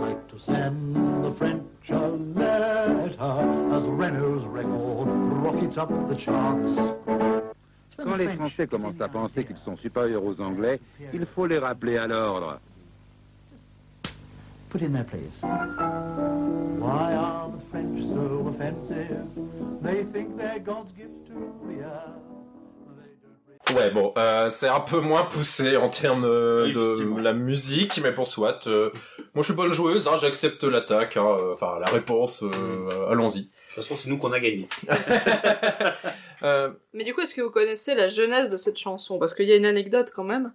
like 0.00 0.26
to 0.28 0.38
send 0.38 0.94
the 1.22 1.32
French 1.36 1.62
a 1.90 2.08
letter 2.36 3.16
as 3.20 3.84
Renault's 3.86 4.44
record 4.46 5.08
rockets 5.42 5.78
up 5.78 5.88
the 6.08 6.18
charts. 6.18 6.78
Quand 8.02 8.16
les 8.16 8.28
Français 8.36 8.66
commencent 8.66 9.00
à 9.00 9.08
penser 9.08 9.44
qu'ils 9.44 9.56
sont 9.58 9.76
supérieurs 9.76 10.24
aux 10.24 10.40
Anglais, 10.40 10.80
il 11.12 11.24
faut 11.26 11.46
les 11.46 11.58
rappeler 11.58 11.98
à 11.98 12.06
l'ordre. 12.06 12.58
Put 14.72 14.80
in 14.82 14.92
there, 14.92 15.04
please. 15.04 15.38
Why 15.42 17.14
are 17.14 17.50
the 17.50 17.60
French 17.70 18.02
so 18.08 18.48
offensive? 18.48 19.26
They 19.82 20.04
think 20.12 20.36
they're 20.38 20.58
God's 20.60 20.92
gift 20.96 21.26
to 21.26 21.52
the 21.66 21.82
earth. 21.84 22.18
Ouais, 23.76 23.90
bon, 23.90 24.12
euh, 24.18 24.48
c'est 24.48 24.66
un 24.68 24.80
peu 24.80 25.00
moins 25.00 25.22
poussé 25.24 25.76
en 25.76 25.88
termes 25.88 26.24
euh, 26.24 26.72
de 26.72 27.20
la 27.20 27.32
musique, 27.32 28.00
mais 28.02 28.12
pour 28.12 28.26
soit. 28.26 28.66
euh, 28.66 28.90
moi, 29.34 29.42
je 29.42 29.44
suis 29.44 29.54
bonne 29.54 29.72
joueuse, 29.72 30.08
hein, 30.08 30.16
j'accepte 30.20 30.64
l'attaque, 30.64 31.16
hein, 31.16 31.24
euh, 31.38 31.52
enfin 31.52 31.78
la 31.80 31.86
réponse. 31.86 32.42
euh, 32.42 33.10
Allons-y. 33.10 33.42
De 33.42 33.46
toute 33.74 33.84
façon, 33.84 33.94
c'est 33.94 34.08
nous 34.10 34.18
qu'on 34.18 34.32
a 34.32 34.40
gagné. 34.40 34.68
Euh, 36.44 36.72
Mais 36.92 37.04
du 37.04 37.14
coup, 37.14 37.20
est-ce 37.20 37.36
que 37.36 37.40
vous 37.40 37.50
connaissez 37.52 37.94
la 37.94 38.08
genèse 38.08 38.50
de 38.50 38.56
cette 38.56 38.76
chanson? 38.76 39.20
Parce 39.20 39.32
qu'il 39.32 39.46
y 39.46 39.52
a 39.52 39.56
une 39.56 39.64
anecdote 39.64 40.10
quand 40.12 40.24
même. 40.24 40.52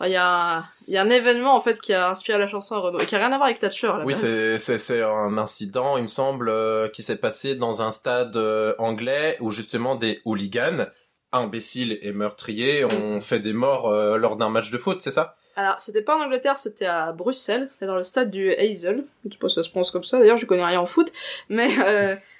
Enfin, 0.00 0.08
il 0.08 0.14
y 0.14 0.16
a, 0.16 0.62
il 0.88 0.94
y 0.94 0.96
a 0.96 1.02
un 1.02 1.10
événement 1.10 1.54
en 1.54 1.60
fait 1.60 1.78
qui 1.78 1.92
a 1.92 2.08
inspiré 2.08 2.38
la 2.38 2.48
chanson 2.48 2.74
à 2.74 2.78
Renaud, 2.78 3.00
et 3.00 3.06
qui 3.06 3.14
a 3.14 3.18
rien 3.18 3.32
à 3.32 3.36
voir 3.36 3.48
avec 3.48 3.58
Thatcher. 3.58 3.88
à 3.88 3.98
la 3.98 4.04
oui, 4.06 4.14
c'est 4.14 5.02
un 5.02 5.36
incident, 5.36 5.98
il 5.98 6.04
me 6.04 6.08
semble, 6.08 6.48
euh, 6.48 6.88
qui 6.88 7.02
s'est 7.02 7.18
passé 7.18 7.54
dans 7.54 7.82
un 7.82 7.90
stade 7.90 8.34
euh, 8.36 8.74
anglais 8.78 9.36
où 9.40 9.50
justement 9.50 9.96
des 9.96 10.22
hooligans 10.24 10.86
imbéciles 11.32 11.98
et 12.00 12.12
meurtriers 12.12 12.86
ont 12.86 13.20
fait 13.20 13.40
des 13.40 13.52
morts 13.52 13.88
euh, 13.88 14.16
lors 14.16 14.36
d'un 14.36 14.48
match 14.48 14.70
de 14.70 14.78
foot, 14.78 15.02
c'est 15.02 15.10
ça? 15.10 15.36
Alors, 15.56 15.78
c'était 15.80 16.00
pas 16.00 16.16
en 16.16 16.22
Angleterre, 16.22 16.56
c'était 16.56 16.86
à 16.86 17.12
Bruxelles, 17.12 17.68
c'était 17.70 17.86
dans 17.86 17.96
le 17.96 18.02
stade 18.02 18.30
du 18.30 18.54
Hazel. 18.54 19.04
Je 19.26 19.32
sais 19.32 19.38
pas 19.38 19.50
si 19.50 19.56
ça 19.56 19.62
se 19.62 19.68
prononce 19.68 19.90
comme 19.90 20.04
ça, 20.04 20.18
d'ailleurs, 20.18 20.38
je 20.38 20.46
connais 20.46 20.64
rien 20.64 20.80
en 20.80 20.86
foot. 20.86 21.12
Mais 21.50 21.68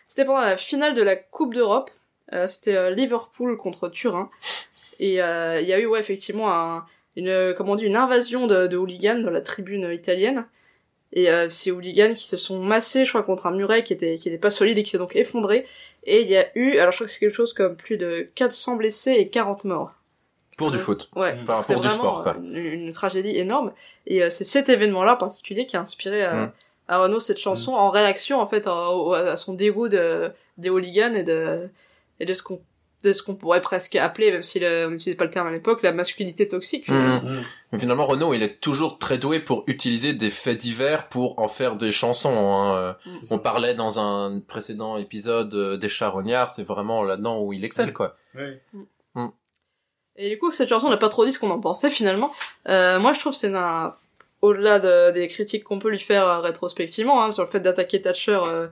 c'était 0.09 0.25
pendant 0.25 0.41
la 0.41 0.57
finale 0.57 0.95
de 0.95 1.03
la 1.03 1.17
Coupe 1.17 1.53
d'Europe. 1.53 1.91
C'était 2.47 2.93
Liverpool 2.93 3.59
contre 3.59 3.89
Turin. 3.89 4.31
Et 5.01 5.15
il 5.15 5.17
y 5.17 5.21
a 5.21 5.79
eu, 5.81 5.87
ouais, 5.87 6.01
effectivement, 6.01 6.51
un, 6.51 6.87
une, 7.17 7.55
comment 7.57 7.73
on 7.73 7.77
dit, 7.77 7.85
une 7.85 7.97
invasion 7.97 8.47
de, 8.47 8.67
de 8.67 8.77
hooligans 8.77 9.19
dans 9.23 9.31
la 9.31 9.41
tribune 9.41 9.91
italienne. 9.93 10.47
Et 11.13 11.29
euh, 11.31 11.49
ces 11.49 11.73
hooligans 11.73 12.15
qui 12.15 12.27
se 12.29 12.37
sont 12.37 12.61
massés, 12.61 13.05
je 13.05 13.11
crois, 13.11 13.25
contre 13.25 13.47
un 13.47 13.51
muret 13.51 13.83
qui 13.83 13.93
était, 13.93 14.17
qui 14.17 14.29
était 14.29 14.39
pas 14.39 14.51
solide 14.51 14.79
et 14.79 14.83
qui 14.85 14.91
s'est 14.91 14.99
donc 14.99 15.17
effondré. 15.17 15.67
Et 16.05 16.23
il 16.23 16.29
y 16.29 16.37
a 16.37 16.47
eu, 16.57 16.79
alors 16.79 16.93
je 16.93 16.99
crois 16.99 17.07
que 17.09 17.13
c'est 17.13 17.19
quelque 17.19 17.35
chose 17.35 17.53
comme 17.53 17.75
plus 17.77 17.97
de 17.97 18.31
400 18.37 18.77
blessés 18.77 19.13
et 19.13 19.29
40 19.29 19.65
morts. 19.65 19.95
Pour 20.57 20.71
du 20.71 20.79
foot. 20.79 21.11
Ouais, 21.17 21.37
Enfin, 21.43 21.63
c'est 21.63 21.73
pour 21.73 21.83
du 21.83 21.89
sport, 21.89 22.23
quoi. 22.23 22.37
euh, 22.37 22.41
Une, 22.43 22.57
une 22.87 22.93
tragédie 22.93 23.37
énorme. 23.37 23.73
Et 24.07 24.23
euh, 24.23 24.31
c'est 24.31 24.45
cet 24.45 24.69
événement-là 24.69 25.15
en 25.15 25.17
particulier 25.17 25.67
qui 25.67 25.77
a 25.77 25.81
inspiré 25.81 26.23
à, 26.23 26.35
Mm. 26.35 26.53
à 26.89 26.99
Renaud 27.03 27.19
cette 27.21 27.39
chanson 27.39 27.73
en 27.73 27.89
réaction 27.91 28.39
en 28.41 28.47
fait 28.47 28.67
à 28.69 29.37
son 29.37 29.53
dégoût 29.55 29.89
de, 29.89 30.31
des 30.59 30.71
hooligans 30.71 31.15
et 31.15 31.23
de, 31.25 31.69
et 32.21 32.25
de 32.27 32.35
ce 32.35 32.43
qu'on 32.43 32.61
de 33.03 33.13
ce 33.15 33.23
qu'on 33.23 33.35
pourrait 33.35 33.61
presque 33.63 33.97
appeler, 33.97 34.31
même 34.31 34.43
si 34.43 34.59
le- 34.61 34.87
on 34.87 34.91
n'utilisait 34.91 35.17
pas 35.17 35.25
le 35.25 35.31
terme 35.31 35.47
à 35.47 35.51
l'époque, 35.51 35.83
la 35.83 35.93
masculinité 35.93 36.47
toxique. 36.49 36.85
finalement. 36.85 37.23
Mhm. 37.23 37.43
Mais 37.73 37.79
finalement, 37.79 38.05
Renaud, 38.07 38.35
il 38.35 38.43
est 38.43 38.61
toujours 38.61 38.99
très 38.99 39.17
doué 39.17 39.41
pour 39.41 39.65
utiliser 39.67 40.13
des 40.13 40.29
faits 40.31 40.59
divers 40.59 41.09
pour 41.09 41.39
en 41.39 41.49
faire 41.49 41.77
des 41.77 41.93
chansons. 41.93 42.37
hein. 42.37 42.77
Euh, 42.77 42.93
Mm. 43.07 43.19
On 43.31 43.39
parlait 43.39 43.75
dans 43.75 43.99
un 43.99 44.41
précédent 44.41 44.97
épisode 44.99 45.55
euh, 45.55 45.77
des 45.79 45.89
charognards, 45.89 46.51
c'est 46.51 46.63
vraiment 46.65 47.03
là-dedans 47.03 47.41
où 47.41 47.53
il 47.53 47.65
excelle, 47.65 47.93
quoi. 47.93 48.17
Oui. 48.35 48.59
Et 50.17 50.29
du 50.29 50.39
coup, 50.39 50.53
cette 50.53 50.69
chanson, 50.69 50.87
on 50.89 50.91
n'a 50.91 50.97
pas 50.99 51.09
trop 51.09 51.25
dit 51.25 51.33
ce 51.33 51.39
qu'on 51.39 51.51
en 51.51 51.61
pensait 51.61 51.89
finalement. 51.91 52.31
Euh, 52.69 52.99
moi, 52.99 53.13
je 53.15 53.21
trouve 53.21 53.33
que 53.33 53.39
c'est 53.39 53.55
un... 53.55 53.95
Au-delà 54.43 54.79
de- 54.79 55.11
des 55.13 55.29
critiques 55.29 55.65
qu'on 55.65 55.79
peut 55.79 55.91
lui 55.91 56.01
faire 56.01 56.27
euh, 56.27 56.39
rétrospectivement, 56.41 57.23
hein, 57.23 57.33
sur 57.33 57.43
le 57.45 57.49
fait 57.51 57.61
d'attaquer 57.61 58.01
Thatcher 58.03 58.39
euh, 58.43 58.69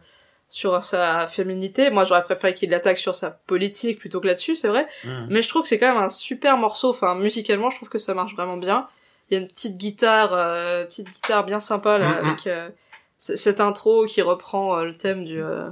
sur 0.48 0.82
sa 0.82 1.26
féminité, 1.26 1.90
moi 1.90 2.04
j'aurais 2.04 2.24
préféré 2.24 2.54
qu'il 2.54 2.70
l'attaque 2.70 2.98
sur 2.98 3.14
sa 3.14 3.30
politique 3.30 3.98
plutôt 3.98 4.20
que 4.20 4.26
là-dessus, 4.26 4.56
c'est 4.56 4.68
vrai. 4.68 4.86
Mais 5.28 5.42
je 5.42 5.48
trouve 5.48 5.62
que 5.62 5.68
c'est 5.68 5.78
quand 5.78 5.92
même 5.92 6.02
un 6.02 6.08
super 6.08 6.56
morceau, 6.56 6.90
enfin 6.90 7.14
musicalement, 7.14 7.70
je 7.70 7.76
trouve 7.76 7.88
que 7.90 7.98
ça 7.98 8.14
marche 8.14 8.34
vraiment 8.34 8.56
bien. 8.56 8.88
Il 9.30 9.34
y 9.34 9.36
a 9.36 9.40
une 9.40 9.48
petite 9.48 9.76
guitare, 9.76 10.32
euh, 10.32 10.84
petite 10.86 11.12
guitare 11.12 11.44
bien 11.44 11.60
sympa 11.60 11.98
là, 11.98 12.10
avec 12.24 12.46
euh, 12.46 12.70
cette 13.18 13.60
intro 13.60 14.06
qui 14.06 14.22
reprend 14.22 14.78
euh, 14.78 14.84
le 14.84 14.96
thème 14.96 15.24
du... 15.24 15.42
euh, 15.42 15.68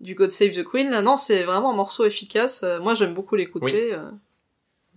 du 0.00 0.14
God 0.14 0.30
Save 0.30 0.50
the 0.52 0.62
Queen, 0.64 0.90
là, 0.90 1.00
non, 1.02 1.16
c'est 1.16 1.44
vraiment 1.44 1.70
un 1.72 1.76
morceau 1.76 2.04
efficace. 2.04 2.62
Euh, 2.62 2.80
moi, 2.80 2.94
j'aime 2.94 3.14
beaucoup 3.14 3.34
l'écouter. 3.34 3.94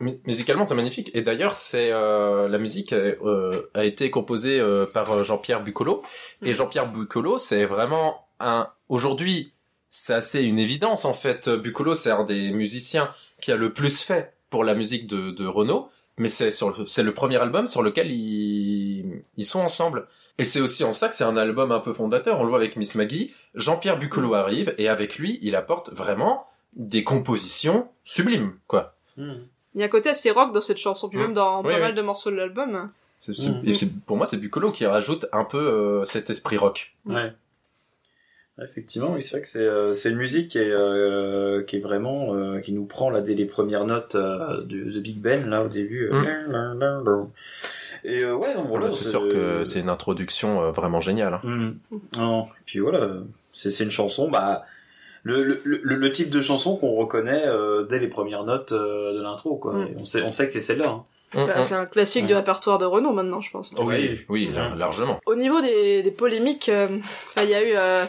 Mu- 0.02 0.20
Musicalement, 0.26 0.66
c'est 0.66 0.76
magnifique. 0.76 1.10
Et 1.14 1.22
d'ailleurs, 1.22 1.56
c'est 1.58 1.92
euh, 1.92 2.48
la 2.50 2.58
musique 2.58 2.92
euh, 2.94 3.62
a 3.74 3.84
été 3.86 4.12
composée 4.12 4.60
euh, 4.60 4.86
par 4.86 5.24
Jean-Pierre 5.24 5.62
Bucolo. 5.64 6.04
Et 6.44 6.50
Mhm. 6.50 6.56
Jean-Pierre 6.56 6.92
Bucolo, 6.92 7.38
c'est 7.40 7.66
vraiment 7.66 8.26
un. 8.40 8.70
Aujourd'hui, 8.90 9.54
c'est 9.90 10.14
assez 10.14 10.44
une 10.44 10.60
évidence 10.60 11.06
en 11.06 11.14
fait. 11.14 11.50
Bucolo, 11.50 11.96
c'est 11.96 12.12
un 12.12 12.24
des 12.24 12.52
musiciens 12.52 13.12
qui 13.42 13.52
a 13.52 13.56
le 13.56 13.74
plus 13.74 14.02
fait 14.02 14.34
pour 14.50 14.64
la 14.64 14.74
musique 14.76 15.08
de, 15.08 15.32
de 15.32 15.46
Renaud. 15.46 15.90
Mais 16.18 16.28
c'est 16.30 16.52
sur 16.52 16.78
le, 16.78 16.86
c'est 16.86 17.04
le 17.04 17.14
premier 17.14 17.38
album 17.38 17.66
sur 17.68 17.82
lequel 17.82 18.12
ils, 18.12 19.24
ils 19.38 19.46
sont 19.46 19.62
ensemble. 19.62 20.08
Et 20.38 20.46
c'est 20.46 20.60
aussi 20.62 20.84
en 20.84 20.92
ça 20.92 21.08
que 21.10 21.16
c'est 21.16 21.24
un 21.24 21.38
album 21.38 21.72
un 21.72 21.80
peu 21.80 21.94
fondateur. 21.94 22.40
On 22.40 22.44
le 22.44 22.50
voit 22.50 22.58
avec 22.60 22.76
Miss 22.76 22.96
Maggie. 22.96 23.34
Jean-Pierre 23.56 23.98
Bucolo 24.00 24.34
arrive 24.34 24.74
et 24.78 24.88
avec 24.90 25.18
lui, 25.18 25.40
il 25.42 25.56
apporte 25.56 25.92
vraiment 25.92 26.46
des 26.74 27.04
compositions 27.04 27.88
sublimes, 28.04 28.54
quoi. 28.68 28.96
Il 29.18 29.36
y 29.76 29.82
a 29.82 29.86
un 29.86 29.90
côté 29.90 30.10
assez 30.10 30.30
rock 30.32 30.54
dans 30.54 30.62
cette 30.62 30.78
chanson, 30.78 31.10
puis 31.10 31.18
Mm. 31.18 31.22
même 31.22 31.34
dans 31.34 31.58
Oui, 31.58 31.70
pas 31.70 31.76
oui. 31.76 31.80
mal 31.82 31.96
de 31.96 32.02
morceaux 32.02 32.32
de 32.32 32.36
l'album. 32.38 32.90
C'est, 33.18 33.36
c'est- 33.36 33.52
et 33.66 33.74
c'est- 33.76 33.94
pour 34.06 34.16
moi, 34.18 34.26
c'est 34.26 34.38
Bucolo 34.38 34.72
qui 34.72 34.86
rajoute 34.86 35.26
un 35.34 35.44
peu 35.46 35.58
euh, 35.58 36.06
cet 36.06 36.30
esprit 36.30 36.58
rock. 36.58 36.94
Mm. 37.06 37.16
Ouais. 37.16 37.34
Effectivement, 38.64 39.14
oui, 39.14 39.22
c'est 39.22 39.32
vrai 39.32 39.42
que 39.42 39.48
c'est 39.48 39.60
euh, 39.60 39.94
c'est 39.94 40.10
une 40.10 40.18
musique 40.18 40.50
qui 40.50 40.58
est 40.58 40.70
euh, 40.72 41.64
qui 41.64 41.78
est 41.78 41.80
vraiment 41.80 42.34
euh, 42.34 42.60
qui 42.60 42.74
nous 42.74 42.86
prend 42.86 43.10
là 43.10 43.22
dès 43.22 43.34
les 43.36 43.46
premières 43.46 43.86
notes 43.86 44.16
euh, 44.16 44.64
du- 44.64 44.92
de 44.92 45.00
Big 45.00 45.18
Ben 45.20 45.50
là 45.50 45.64
au 45.64 45.68
début. 45.68 46.10
euh. 46.12 47.24
Et 48.04 48.24
euh, 48.24 48.34
ouais, 48.36 48.54
donc, 48.54 48.68
voilà, 48.68 48.88
Voilà, 48.88 48.90
c'est 48.90 49.04
sûr 49.04 49.28
que 49.28 49.64
c'est 49.66 49.80
une 49.80 49.90
introduction 49.90 50.62
euh, 50.64 50.72
vraiment 50.72 51.02
géniale. 51.02 51.36
hein. 51.36 51.42
Mm. 51.44 51.72
Et 52.18 52.44
puis 52.66 52.80
voilà, 52.80 53.10
c'est 53.54 53.72
c'est 53.72 53.84
une 53.84 53.92
chanson, 53.92 54.30
bah 54.30 54.64
le, 55.24 55.44
le, 55.44 55.62
le, 55.66 55.96
le 55.96 56.12
type 56.12 56.30
de 56.30 56.42
chanson 56.42 56.78
qu'on 56.78 56.96
reconnaît 56.96 57.44
euh, 57.46 57.84
dès 57.84 58.00
les 58.00 58.08
premières 58.08 58.46
notes 58.46 58.72
euh, 58.72 59.14
de 59.14 59.22
l'intro, 59.22 59.56
quoi. 59.58 59.74
Mm. 59.74 59.88
On 60.00 60.06
sait 60.06 60.22
on 60.24 60.32
sait 60.32 60.48
que 60.48 60.54
c'est 60.54 60.62
celle-là. 60.62 60.90
Hein. 60.90 61.04
Bah, 61.34 61.62
c'est 61.62 61.76
un 61.76 61.86
classique 61.86 62.26
du 62.26 62.34
répertoire 62.34 62.80
de 62.80 62.86
Renault 62.86 63.12
maintenant, 63.14 63.40
je 63.40 63.52
pense. 63.52 63.76
Oui, 63.80 64.22
oui, 64.30 64.52
largement. 64.78 65.20
Au 65.28 65.36
niveau 65.36 65.62
des, 65.62 66.02
des 66.02 66.10
polémiques, 66.12 66.70
euh, 66.70 66.88
il 67.38 67.50
y 67.50 67.54
a 67.54 67.62
eu 67.62 67.74
euh, 67.76 68.06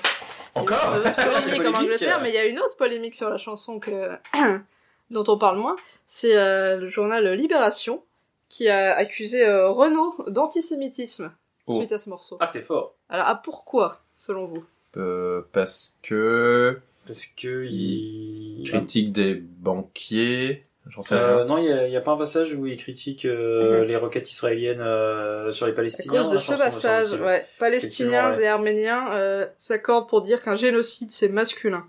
Encore 0.55 0.97
une 1.05 1.13
polémique 1.13 1.75
en 1.75 1.79
Angleterre, 1.79 2.19
euh. 2.19 2.23
mais 2.23 2.31
il 2.31 2.35
y 2.35 2.39
a 2.39 2.47
une 2.47 2.59
autre 2.59 2.77
polémique 2.77 3.15
sur 3.15 3.31
la 3.31 3.39
chanson 3.39 3.79
que 3.79 4.11
dont 5.11 5.25
on 5.29 5.39
parle 5.39 5.59
moins. 5.59 5.77
C'est 6.07 6.37
euh, 6.37 6.77
le 6.77 6.89
journal 6.89 7.27
Libération 7.35 8.03
qui 8.49 8.69
a 8.69 8.95
accusé 8.97 9.47
euh, 9.47 9.71
Renault 9.71 10.17
d'antisémitisme 10.27 11.33
Oh. 11.71 11.79
suite 11.79 11.93
à 11.93 11.99
ce 11.99 12.11
morceau. 12.11 12.37
Ah, 12.41 12.47
c'est 12.47 12.63
fort. 12.63 12.95
Alors, 13.09 13.27
ah, 13.29 13.41
pourquoi, 13.43 14.03
selon 14.17 14.47
vous? 14.47 14.65
Euh, 14.97 15.43
parce 15.53 15.99
que 16.03 16.81
Parce 17.07 17.27
que 17.27 17.65
il... 17.65 18.63
critique 18.65 19.13
des 19.13 19.35
banquiers, 19.35 20.67
sais 21.01 21.15
Euh, 21.15 21.45
non, 21.45 21.59
il 21.59 21.91
y 21.91 21.97
a, 21.97 22.01
pas 22.01 22.13
un 22.13 22.17
passage 22.17 22.55
où 22.55 22.67
il 22.67 22.77
critique 22.77 23.25
euh, 23.25 23.85
les 23.85 23.97
requêtes 23.97 24.31
israéliennes 24.31 24.81
euh, 24.81 25.53
sur 25.53 25.67
les 25.67 25.73
À 25.73 25.77
Palestiniens. 25.77 26.19
cause 26.19 26.29
de 26.29 26.35
la 26.35 26.41
ce 26.41 26.55
passage, 26.55 27.13
ouais, 27.13 27.47
Palestiniens 27.59 28.31
ouais. 28.33 28.43
et 28.45 28.49
Arméniens 28.49 29.13
euh, 29.13 29.47
s'accordent 29.59 30.09
pour 30.09 30.23
dire 30.23 30.43
qu'un 30.43 30.57
génocide 30.57 31.11
c'est 31.13 31.29
masculin. 31.29 31.85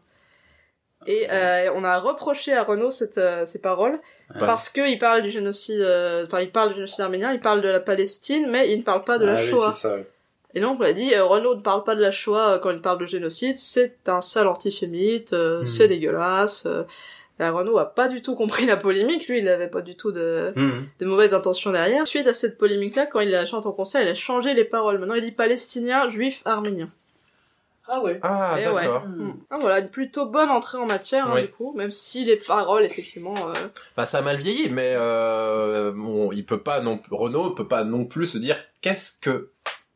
Et 1.07 1.27
euh, 1.31 1.71
on 1.75 1.83
a 1.83 1.97
reproché 1.97 2.53
à 2.53 2.63
Renault 2.63 2.91
cette, 2.91 3.17
euh, 3.17 3.43
ces 3.45 3.59
paroles 3.59 3.99
parce 4.37 4.69
qu'il 4.69 4.99
parle 4.99 5.23
du 5.23 5.31
génocide, 5.31 5.79
euh, 5.81 6.25
enfin 6.27 6.41
il 6.41 6.51
parle 6.51 6.69
du 6.69 6.75
génocide 6.75 7.01
arménien, 7.01 7.33
il 7.33 7.39
parle 7.39 7.61
de 7.61 7.69
la 7.69 7.79
Palestine, 7.79 8.47
mais 8.51 8.71
il 8.71 8.79
ne 8.79 8.83
parle 8.83 9.03
pas 9.03 9.17
de 9.17 9.25
la 9.25 9.33
Ah 9.33 9.41
oui, 9.41 9.49
Shoah. 9.49 9.71
ça. 9.71 9.95
Et 10.53 10.59
donc 10.61 10.79
on 10.79 10.83
a 10.83 10.93
dit 10.93 11.13
euh, 11.15 11.23
Renault 11.23 11.55
ne 11.55 11.61
parle 11.61 11.83
pas 11.83 11.95
de 11.95 12.01
la 12.01 12.11
Shoah 12.11 12.59
quand 12.61 12.69
il 12.69 12.81
parle 12.81 12.99
de 12.99 13.07
génocide, 13.07 13.57
c'est 13.57 13.95
un 14.07 14.21
sale 14.21 14.47
antisémite, 14.47 15.33
euh, 15.33 15.61
Hmm. 15.61 15.65
c'est 15.65 15.87
dégueulasse. 15.87 16.67
Et 17.41 17.49
Renault 17.49 17.79
a 17.79 17.85
pas 17.93 18.07
du 18.07 18.21
tout 18.21 18.35
compris 18.35 18.65
la 18.67 18.77
polémique, 18.77 19.27
lui 19.27 19.39
il 19.39 19.49
avait 19.49 19.67
pas 19.67 19.81
du 19.81 19.95
tout 19.95 20.11
de, 20.11 20.53
Mhm. 20.55 20.85
de 20.99 21.05
mauvaises 21.05 21.33
intentions 21.33 21.71
derrière. 21.71 22.05
Suite 22.05 22.27
à 22.27 22.33
cette 22.35 22.57
polémique-là, 22.57 23.07
quand 23.07 23.19
il 23.19 23.29
la 23.31 23.45
chante 23.47 23.65
en 23.65 23.71
concert, 23.71 24.01
il 24.03 24.07
a 24.07 24.13
changé 24.15 24.53
les 24.53 24.63
paroles. 24.65 24.99
Maintenant 24.99 25.15
il 25.15 25.23
dit 25.23 25.31
palestinien, 25.31 26.07
juif, 26.09 26.41
arménien. 26.45 26.89
Ah 27.87 27.99
ouais. 28.01 28.19
Ah, 28.21 28.53
ouais. 28.55 28.63
d'accord. 28.63 29.05
Mm. 29.07 29.33
Ah, 29.49 29.57
voilà, 29.59 29.79
une 29.79 29.89
plutôt 29.89 30.25
bonne 30.27 30.49
entrée 30.49 30.77
en 30.77 30.85
matière, 30.85 31.27
hein, 31.27 31.41
du 31.41 31.49
coup, 31.49 31.73
même 31.75 31.91
si 31.91 32.23
les 32.23 32.37
paroles, 32.37 32.83
effectivement... 32.85 33.49
euh, 33.49 33.53
Bah, 33.97 34.05
ça 34.05 34.19
a 34.19 34.21
mal 34.21 34.37
vieilli, 34.37 34.69
mais 34.69 34.93
euh, 34.95 35.91
bon, 35.93 36.31
il 36.31 36.45
peut 36.45 36.61
pas 36.61 36.79
non 36.79 37.01
Renault 37.09 37.49
peut 37.51 37.67
pas 37.67 37.83
non 37.83 38.05
plus 38.05 38.27
se 38.27 38.37
dire 38.37 38.55
qu'est-ce 38.81 39.19
que 39.19 39.49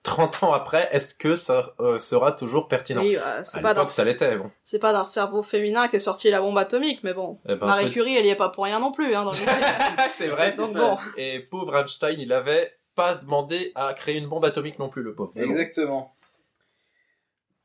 30 0.06 0.44
ans 0.44 0.54
après, 0.54 0.88
est-ce 0.91 1.15
que 1.15 1.36
ça 1.36 1.74
euh, 1.80 2.00
sera 2.00 2.32
toujours 2.32 2.68
pertinent 2.68 3.02
Oui, 3.02 3.15
bah, 3.15 3.44
c'est 3.44 3.58
À 3.58 3.62
pas 3.62 3.74
dans- 3.74 3.82
l'époque, 3.82 3.91
ça 3.94 4.06
l'était, 4.06 4.38
bon. 4.38 4.52
C'est 4.63 4.80
pas 4.80 4.94
d'un 4.94 5.04
cerveau 5.04 5.44
féminin 5.44 5.88
qu'est 5.88 6.00
sorti 6.00 6.30
la 6.30 6.39
bombe 6.39 6.58
atomique, 6.58 7.04
mais 7.04 7.13
bon. 7.13 7.39
Eh 7.48 7.56
ben, 7.56 7.65
Marie 7.65 7.91
Curie, 7.91 8.15
elle 8.15 8.26
y 8.26 8.30
est 8.30 8.36
pas 8.36 8.50
pour 8.50 8.63
rien 8.63 8.80
non 8.80 8.91
plus, 8.91 9.13
hein, 9.15 9.24
dans 9.26 9.32
le 9.32 9.36
c'est 10.12 10.28
vrai. 10.28 10.56
Donc 10.56 10.70
c'est 10.74 10.80
bon. 10.80 10.98
Et 11.18 11.39
pauvre 11.39 11.76
Einstein, 11.76 12.15
il 12.20 12.32
avait 12.32 12.72
pas 12.96 13.15
demandé 13.15 13.72
à 13.76 13.94
créer 13.94 14.18
une 14.18 14.28
bombe 14.28 14.46
atomique 14.46 14.80
non 14.80 14.88
plus, 14.89 15.04
le 15.04 15.13
pauvre. 15.13 15.32
Exactement. 15.36 16.14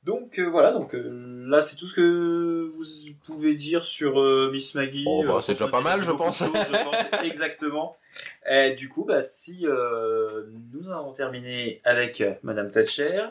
Donc 0.05 0.39
euh, 0.39 0.49
voilà, 0.49 0.73
donc 0.73 0.95
euh, 0.95 1.45
là 1.47 1.61
c'est 1.61 1.77
tout 1.77 1.87
ce 1.87 1.95
que 1.95 2.71
vous 2.75 2.85
pouvez 3.27 3.55
dire 3.55 3.85
sur 3.85 4.19
euh, 4.21 4.51
Miss 4.51 4.75
Maggie. 4.75 5.05
Oh, 5.07 5.23
bah, 5.27 5.35
Euh, 5.37 5.41
c'est 5.43 5.53
déjà 5.53 5.69
pas 5.69 5.83
mal, 5.83 6.03
je 6.03 6.11
pense. 6.11 6.39
choses, 6.39 6.49
je 6.55 6.85
pense. 6.85 6.97
Exactement. 7.25 7.97
Et 8.51 8.71
du 8.73 8.89
coup, 8.89 9.05
bah, 9.05 9.21
si 9.21 9.67
euh, 9.67 10.45
nous 10.73 10.89
en 10.89 10.93
avons 11.01 11.13
terminé 11.13 11.83
avec 11.85 12.23
Madame 12.43 12.71
Thatcher, 12.71 13.27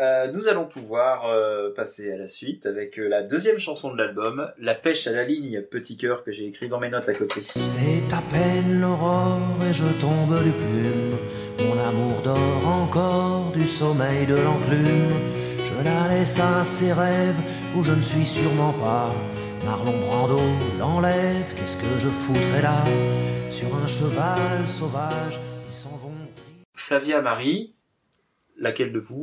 euh, 0.00 0.30
nous 0.32 0.48
allons 0.48 0.64
pouvoir 0.66 1.26
euh, 1.26 1.70
passer 1.74 2.12
à 2.12 2.16
la 2.16 2.26
suite 2.26 2.64
avec 2.64 2.98
euh, 2.98 3.08
la 3.08 3.22
deuxième 3.22 3.58
chanson 3.58 3.92
de 3.92 3.98
l'album, 3.98 4.50
La 4.58 4.74
pêche 4.74 5.06
à 5.06 5.12
la 5.12 5.24
ligne, 5.24 5.60
petit 5.62 5.96
cœur 5.98 6.24
que 6.24 6.32
j'ai 6.32 6.46
écrit 6.46 6.68
dans 6.68 6.80
mes 6.80 6.88
notes 6.88 7.08
à 7.08 7.14
côté. 7.14 7.42
C'est 7.42 8.14
à 8.14 8.22
peine 8.30 8.80
l'aurore 8.80 9.38
et 9.68 9.74
je 9.74 9.84
tombe 10.00 10.42
du 10.44 10.52
plume. 10.52 11.18
Mon 11.66 11.78
amour 11.78 12.22
dort 12.22 12.66
encore 12.68 13.52
du 13.52 13.66
sommeil 13.66 14.24
de 14.26 14.36
l'enclume. 14.36 15.41
Je 15.64 15.84
la 15.84 16.08
laisse 16.08 16.38
à 16.40 16.64
ses 16.64 16.92
rêves 16.92 17.40
où 17.76 17.82
je 17.82 17.92
ne 17.92 18.02
suis 18.02 18.26
sûrement 18.26 18.72
pas. 18.72 19.10
Marlon 19.64 19.94
Brando 19.98 20.40
l'enlève, 20.78 21.54
qu'est-ce 21.56 21.76
que 21.76 21.98
je 21.98 22.08
foutrais 22.08 22.62
là? 22.62 22.84
Sur 23.50 23.74
un 23.76 23.86
cheval 23.86 24.66
sauvage, 24.66 25.40
ils 25.68 25.74
s'en 25.74 25.96
vont. 25.96 26.12
Flavia 26.74 27.20
Marie, 27.20 27.74
laquelle 28.58 28.92
de 28.92 28.98
vous 28.98 29.22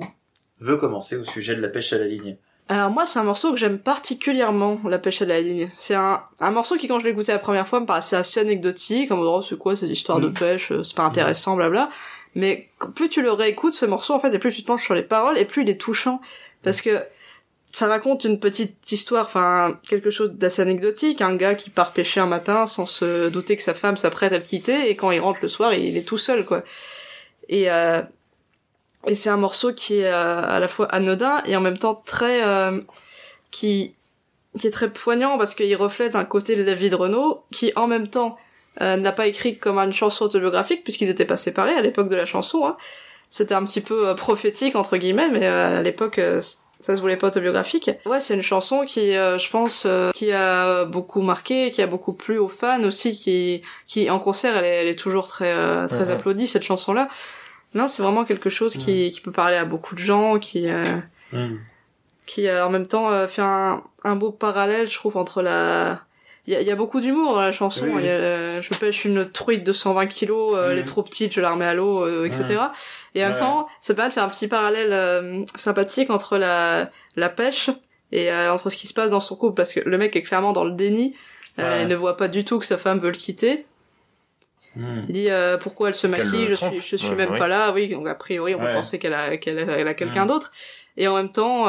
veut 0.60 0.78
commencer 0.78 1.16
au 1.18 1.24
sujet 1.24 1.56
de 1.56 1.62
la 1.62 1.68
pêche 1.70 1.92
à 1.94 1.98
la 1.98 2.06
ligne? 2.06 2.38
Alors 2.72 2.92
moi, 2.92 3.08
c'est 3.08 3.18
un 3.18 3.24
morceau 3.24 3.52
que 3.52 3.58
j'aime 3.58 3.80
particulièrement, 3.80 4.80
La 4.86 5.00
pêche 5.00 5.24
à 5.24 5.26
la 5.26 5.42
ligne. 5.42 5.70
C'est 5.74 5.96
un, 5.96 6.22
un 6.40 6.52
morceau 6.52 6.78
qui, 6.78 6.88
quand 6.88 7.00
je 7.00 7.06
l'ai 7.06 7.12
écouté 7.12 7.32
la 7.32 7.40
première 7.40 7.68
fois, 7.68 7.80
me 7.80 7.86
paraissait 7.88 8.16
assez 8.16 8.40
anecdotique, 8.40 9.12
en 9.12 9.18
mode, 9.18 9.28
oh, 9.28 9.42
c'est 9.42 9.58
quoi 9.58 9.76
cette 9.76 9.90
histoire 9.90 10.20
de 10.20 10.28
Mhm. 10.28 10.34
pêche, 10.36 10.72
euh, 10.72 10.84
c'est 10.84 10.96
pas 10.96 11.04
intéressant, 11.04 11.56
blabla. 11.56 11.90
Mais 12.36 12.70
plus 12.96 13.10
tu 13.10 13.22
le 13.22 13.32
réécoutes, 13.32 13.74
ce 13.74 13.86
morceau, 13.86 14.14
en 14.14 14.20
fait, 14.20 14.34
et 14.34 14.40
plus 14.40 14.54
tu 14.54 14.62
te 14.62 14.68
penches 14.68 14.84
sur 14.84 14.94
les 14.94 15.04
paroles, 15.04 15.38
et 15.38 15.46
plus 15.46 15.64
il 15.64 15.70
est 15.70 15.80
touchant. 15.80 16.22
Parce 16.64 16.82
que 16.82 17.02
ça 17.74 17.88
raconte 17.88 18.24
une 18.24 18.40
petite 18.40 18.92
histoire, 18.92 19.26
enfin, 19.26 19.80
quelque 19.88 20.10
chose 20.10 20.32
d'assez 20.32 20.62
anecdotique. 20.62 21.22
Un 21.22 21.36
gars 21.36 21.56
qui 21.56 21.70
part 21.70 21.94
pêcher 21.94 22.20
un 22.20 22.26
matin 22.26 22.68
sans 22.68 22.86
se 22.86 23.30
douter 23.30 23.56
que 23.56 23.64
sa 23.64 23.74
femme 23.74 23.98
s'apprête 23.98 24.34
à 24.34 24.38
le 24.38 24.44
quitter, 24.44 24.90
et 24.90 24.96
quand 24.96 25.12
il 25.12 25.20
rentre 25.20 25.40
le 25.42 25.50
soir, 25.50 25.74
il 25.74 25.98
est 25.98 26.08
tout 26.08 26.18
seul, 26.18 26.46
quoi. 26.46 26.64
Et, 27.50 27.72
euh, 27.72 28.02
et 29.08 29.16
c'est 29.16 29.30
un 29.30 29.38
morceau 29.38 29.74
qui 29.74 30.00
est 30.00 30.06
euh, 30.06 30.42
à 30.44 30.60
la 30.60 30.68
fois 30.68 30.86
anodin 30.88 31.42
et 31.46 31.56
en 31.56 31.62
même 31.62 31.78
temps 31.78 31.96
très 32.06 32.44
euh, 32.44 32.80
qui 33.52 33.96
qui 34.58 34.68
est 34.68 34.72
très 34.72 34.92
poignant 34.92 35.38
parce 35.38 35.54
qu'il 35.54 35.76
reflète 35.76 36.16
un 36.16 36.26
côté 36.26 36.56
de 36.56 36.64
David 36.64 36.96
Renault 36.96 37.44
qui 37.52 37.72
en 37.76 37.88
même 37.88 38.08
temps 38.08 38.38
euh, 38.82 38.98
n'a 38.98 39.12
pas 39.12 39.28
écrit 39.28 39.58
comme 39.58 39.78
une 39.78 39.94
chanson 39.94 40.26
autobiographique 40.26 40.84
puisqu'ils 40.84 41.10
étaient 41.10 41.26
pas 41.26 41.38
séparés 41.38 41.74
à 41.74 41.82
l'époque 41.82 42.10
de 42.10 42.16
la 42.16 42.26
chanson. 42.26 42.66
Hein. 42.66 42.78
C'était 43.30 43.56
un 43.56 43.66
petit 43.66 43.82
peu 43.82 44.08
euh, 44.08 44.14
prophétique 44.14 44.76
entre 44.76 44.98
guillemets, 44.98 45.30
mais 45.30 45.46
euh, 45.46 45.80
à 45.80 45.82
l'époque 45.82 46.20
euh, 46.20 46.42
ça 46.82 46.96
se 46.96 47.02
voulait 47.02 47.18
pas 47.18 47.28
autobiographique. 47.28 47.92
Ouais, 48.06 48.22
c'est 48.22 48.36
une 48.36 48.42
chanson 48.42 48.86
qui, 48.86 49.14
euh, 49.14 49.38
je 49.38 49.50
pense, 49.50 49.84
euh, 49.86 50.12
qui 50.14 50.32
a 50.32 50.86
beaucoup 50.86 51.22
marqué, 51.22 51.72
qui 51.72 51.82
a 51.82 51.88
beaucoup 51.88 52.14
plu 52.14 52.38
aux 52.38 52.48
fans 52.48 52.84
aussi, 52.84 53.18
qui, 53.18 53.62
qui 53.86 54.10
en 54.10 54.18
concert, 54.18 54.56
elle 54.56 54.64
est, 54.64 54.76
elle 54.76 54.88
est 54.88 54.98
toujours 54.98 55.28
très, 55.28 55.52
euh, 55.54 55.90
très 55.90 56.10
applaudie 56.10 56.48
cette 56.48 56.64
chanson-là. 56.64 57.10
Non, 57.74 57.90
c'est 57.90 58.02
vraiment 58.02 58.24
quelque 58.24 58.50
chose 58.50 58.78
qui, 58.78 59.12
qui 59.12 59.20
peut 59.20 59.34
parler 59.34 59.58
à 59.58 59.66
beaucoup 59.66 59.94
de 59.94 60.00
gens, 60.00 60.40
qui, 60.40 60.70
euh, 60.70 61.50
qui 62.26 62.48
euh, 62.48 62.66
en 62.66 62.70
même 62.70 62.88
temps 62.88 63.12
euh, 63.12 63.28
fait 63.28 63.42
un, 63.42 63.84
un 64.06 64.16
beau 64.16 64.32
parallèle, 64.32 64.90
je 64.90 64.96
trouve, 64.96 65.18
entre 65.18 65.42
la... 65.42 66.00
Il 66.50 66.54
y 66.54 66.56
a, 66.56 66.62
il 66.62 66.68
y 66.68 66.72
a 66.72 66.76
beaucoup 66.76 67.00
d'humour 67.00 67.36
dans 67.36 67.42
la 67.42 67.52
chanson. 67.52 67.84
Oui, 67.86 67.92
oui. 67.94 68.02
Il 68.02 68.06
y 68.08 68.10
a, 68.10 68.14
euh, 68.14 68.60
je 68.64 68.74
pêche 68.74 69.06
une 69.06 69.30
truite 69.30 69.64
de 69.64 69.72
120 69.72 70.08
kilos, 70.08 70.58
euh, 70.58 70.72
elle 70.72 70.80
est 70.80 70.84
trop 70.84 71.04
petite, 71.04 71.32
je 71.32 71.42
la 71.42 71.52
remets 71.52 71.68
à 71.68 71.76
l'eau, 71.76 72.04
euh, 72.04 72.26
etc. 72.26 72.60
Et 73.14 73.24
en 73.24 73.30
même 73.30 73.38
temps, 73.38 73.68
ça 73.80 73.94
permet 73.94 74.10
de 74.10 74.14
faire 74.16 74.24
un 74.24 74.30
petit 74.30 74.48
parallèle 74.48 75.46
sympathique 75.54 76.10
entre 76.10 76.40
la, 76.40 76.90
la 77.16 77.30
pêche 77.30 77.70
et 78.12 78.34
entre 78.34 78.72
ce 78.72 78.78
qui 78.78 78.88
se 78.88 78.96
passe 78.96 79.12
dans 79.12 79.20
son 79.20 79.36
couple, 79.36 79.54
parce 79.58 79.74
que 79.74 79.80
le 79.82 79.98
mec 80.00 80.16
est 80.16 80.24
clairement 80.24 80.52
dans 80.52 80.64
le 80.64 80.72
déni. 80.72 81.16
Ouais. 81.60 81.84
Il 81.84 81.88
ne 81.88 81.96
voit 81.96 82.18
pas 82.18 82.28
du 82.28 82.44
tout 82.44 82.58
que 82.58 82.66
sa 82.66 82.80
femme 82.80 83.00
veut 83.00 83.12
le 83.12 83.18
quitter. 83.18 83.68
Hmm. 84.76 85.04
Il 85.08 85.14
dit 85.14 85.28
pourquoi 85.62 85.90
elle 85.90 85.96
se 85.96 86.08
maquille, 86.08 86.48
le 86.48 86.56
je 86.56 86.56
trompe. 86.56 86.74
suis, 86.78 86.82
je 86.88 86.96
suis 86.96 87.10
Ouais, 87.10 87.16
même 87.16 87.32
oui. 87.34 87.38
pas 87.38 87.48
là. 87.48 87.72
Oui, 87.74 87.90
donc 87.90 88.08
a 88.08 88.16
priori 88.16 88.56
on 88.56 88.60
penser 88.60 88.98
qu'elle 88.98 89.14
a, 89.14 89.38
qu'elle 89.38 89.60
a, 89.60 89.78
elle 89.78 89.88
a 89.88 89.94
quelqu'un 89.94 90.26
Mm. 90.26 90.30
d'autre. 90.30 90.52
Et 90.98 91.08
en 91.08 91.16
même 91.16 91.32
temps, 91.32 91.68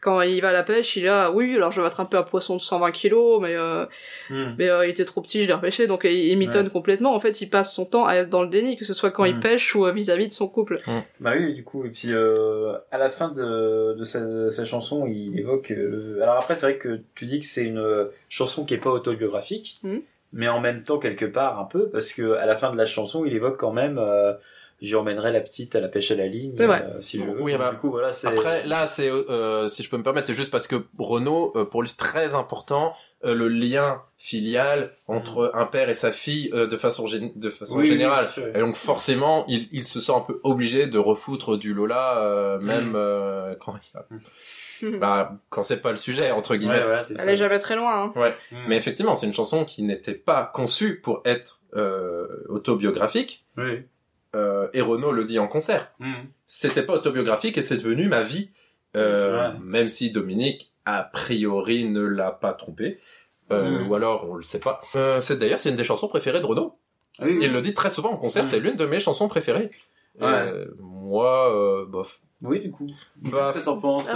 quand 0.00 0.20
il 0.22 0.40
va 0.40 0.50
à 0.50 0.52
la 0.52 0.62
pêche, 0.62 0.96
il 0.96 1.08
a 1.08 1.30
oui, 1.32 1.56
alors 1.56 1.72
je 1.72 1.80
vais 1.80 1.86
attraper 1.86 2.16
un 2.16 2.22
poisson 2.22 2.54
de 2.56 2.60
120 2.60 2.90
kilos, 2.92 3.40
mais 3.42 3.54
euh, 3.56 3.84
Hmm. 4.30 4.54
mais 4.58 4.68
euh, 4.68 4.86
il 4.86 4.90
était 4.90 5.04
trop 5.06 5.20
petit, 5.22 5.42
je 5.42 5.46
l'ai 5.48 5.52
repêché, 5.54 5.86
donc 5.86 6.02
il, 6.04 6.12
il 6.12 6.36
mitonne 6.36 6.66
Ouais. 6.66 6.72
complètement. 6.72 7.14
En 7.14 7.20
fait, 7.20 7.40
il 7.40 7.48
passe 7.48 7.74
son 7.74 7.86
temps 7.86 8.04
à 8.06 8.14
être 8.16 8.28
dans 8.28 8.42
le 8.42 8.48
déni, 8.48 8.76
que 8.76 8.84
ce 8.84 8.92
soit 8.94 9.10
quand 9.10 9.24
il 9.24 9.36
Mm. 9.36 9.40
pêche 9.40 9.74
ou 9.74 9.86
euh, 9.86 9.92
vis-à-vis 9.92 10.28
de 10.28 10.32
son 10.32 10.48
couple. 10.48 10.76
Bah 11.20 11.32
oui, 11.36 11.54
du 11.54 11.64
coup, 11.64 11.84
et 11.84 11.90
puis 11.90 12.08
euh, 12.12 12.74
à 12.90 12.98
la 12.98 13.08
fin 13.10 13.30
de, 13.30 13.94
de 13.94 14.04
sa, 14.04 14.50
sa 14.50 14.64
chanson, 14.64 15.06
il 15.06 15.38
évoque. 15.38 15.70
euh, 15.70 16.20
alors 16.22 16.36
après, 16.36 16.54
c'est 16.54 16.66
vrai 16.66 16.76
que 16.78 17.00
tu 17.14 17.24
dis 17.26 17.40
que 17.40 17.46
c'est 17.46 17.64
une 17.64 17.78
euh, 17.78 18.06
chanson 18.28 18.64
qui 18.64 18.74
est 18.74 18.78
pas 18.78 18.90
autobiographique, 18.90 19.74
Mhm. 19.82 20.02
mais 20.32 20.48
en 20.48 20.60
même 20.60 20.82
temps 20.82 20.98
quelque 20.98 21.24
part 21.24 21.58
un 21.58 21.64
peu, 21.64 21.88
parce 21.88 22.12
que 22.12 22.34
à 22.34 22.44
la 22.46 22.56
fin 22.56 22.70
de 22.70 22.76
la 22.76 22.86
chanson, 22.86 23.24
il 23.24 23.34
évoque 23.34 23.58
quand 23.58 23.72
même 23.72 23.98
euh, 23.98 24.34
j'emmènerai 24.80 25.32
la 25.32 25.40
petite 25.40 25.74
à 25.76 25.80
la 25.80 25.88
pêche 25.88 26.10
à 26.10 26.14
la 26.14 26.26
ligne 26.26 26.54
C'est 26.56 26.66
vrai. 26.66 26.84
euh, 26.88 27.00
si 27.00 27.18
je 27.18 27.24
veux. 27.24 27.40
Oui, 27.42 27.56
bah, 27.56 27.70
du 27.72 27.78
coup 27.78 27.90
voilà 27.90 28.12
c'est 28.12 28.28
Après, 28.28 28.64
là, 28.66 28.86
c'est, 28.86 29.10
euh, 29.10 29.68
si 29.68 29.82
je 29.82 29.90
peux 29.90 29.96
me 29.96 30.02
permettre, 30.02 30.26
c'est 30.28 30.34
juste 30.34 30.50
parce 30.52 30.66
que 30.68 30.76
Renault, 30.98 31.52
euh, 31.56 31.64
pour 31.64 31.82
lui, 31.82 31.88
c'est 31.88 31.96
très 31.96 32.34
important 32.34 32.94
euh, 33.24 33.34
le 33.34 33.48
lien 33.48 34.02
filial 34.16 34.92
entre 35.08 35.50
un 35.54 35.66
père 35.66 35.88
et 35.88 35.94
sa 35.94 36.12
fille 36.12 36.50
euh, 36.54 36.66
de 36.68 36.76
façon 36.76 37.06
de 37.34 37.50
façon 37.50 37.78
Oui, 37.78 37.86
générale. 37.86 38.26
bien 38.26 38.32
sûr, 38.32 38.44
oui. 38.44 38.50
Et 38.54 38.60
donc 38.60 38.76
forcément, 38.76 39.44
il, 39.48 39.68
il 39.72 39.84
se 39.84 40.00
sent 40.00 40.12
un 40.14 40.20
peu 40.20 40.38
obligé 40.44 40.86
de 40.86 40.98
refoutre 40.98 41.56
du 41.56 41.74
Lola, 41.74 42.18
euh, 42.18 42.58
Mm. 42.58 42.64
même 42.64 42.92
euh, 42.94 43.54
quand 43.60 43.74
il 43.76 43.96
y 43.96 43.98
a- 43.98 44.98
bah, 44.98 45.32
quand 45.50 45.64
c'est 45.64 45.78
pas 45.82 45.90
le 45.90 45.96
sujet 45.96 46.30
entre 46.30 46.54
guillemets. 46.54 46.84
Ouais, 46.84 47.02
c'est 47.04 47.14
Elle 47.14 47.18
ça. 47.24 47.32
est 47.32 47.36
jamais 47.36 47.58
très 47.58 47.74
loin. 47.74 48.04
Hein. 48.04 48.12
Ouais. 48.14 48.32
Mm. 48.52 48.56
Mais 48.68 48.76
effectivement, 48.76 49.16
c'est 49.16 49.26
une 49.26 49.32
chanson 49.34 49.64
qui 49.64 49.82
n'était 49.82 50.14
pas 50.14 50.48
conçue 50.54 51.00
pour 51.00 51.20
être 51.24 51.58
euh, 51.74 52.28
autobiographique. 52.48 53.44
Oui. 53.56 53.82
Euh, 54.36 54.68
et 54.74 54.80
Renaud 54.82 55.12
le 55.12 55.24
dit 55.24 55.38
en 55.38 55.48
concert. 55.48 55.92
Mm. 56.00 56.12
C'était 56.46 56.82
pas 56.82 56.94
autobiographique 56.94 57.56
et 57.58 57.62
c'est 57.62 57.76
devenu 57.78 58.08
ma 58.08 58.22
vie. 58.22 58.50
Euh, 58.96 59.52
Ouais. 59.52 59.58
Même 59.62 59.88
si 59.88 60.10
Dominique, 60.10 60.72
a 60.84 61.02
priori, 61.02 61.84
ne 61.84 62.02
l'a 62.02 62.30
pas 62.30 62.52
trompé. 62.52 62.98
Euh, 63.52 63.84
Mm. 63.84 63.88
Ou 63.88 63.94
alors, 63.94 64.28
on 64.28 64.34
le 64.34 64.42
sait 64.42 64.60
pas. 64.60 64.80
Euh, 64.96 65.20
c'est 65.20 65.38
d'ailleurs, 65.38 65.60
c'est 65.60 65.70
une 65.70 65.76
des 65.76 65.84
chansons 65.84 66.08
préférées 66.08 66.40
de 66.40 66.46
Renaud. 66.46 66.78
Ah 67.18 67.24
oui, 67.26 67.36
oui. 67.38 67.44
Il 67.46 67.52
le 67.52 67.60
dit 67.62 67.74
très 67.74 67.90
souvent 67.90 68.10
en 68.12 68.16
concert, 68.16 68.44
Mm. 68.44 68.46
c'est 68.46 68.60
l'une 68.60 68.76
de 68.76 68.84
mes 68.86 69.00
chansons 69.00 69.28
préférées. 69.28 69.70
Ouais. 70.20 70.26
Euh, 70.26 70.66
moi, 70.80 71.54
euh, 71.54 71.86
bof. 71.86 72.20
Oui, 72.42 72.60
du 72.60 72.70
coup. 72.70 72.88
Bah, 73.16 73.50
Qu'est-ce 73.52 73.64
que 73.64 73.70
t'en 73.70 73.78
penses? 73.80 74.06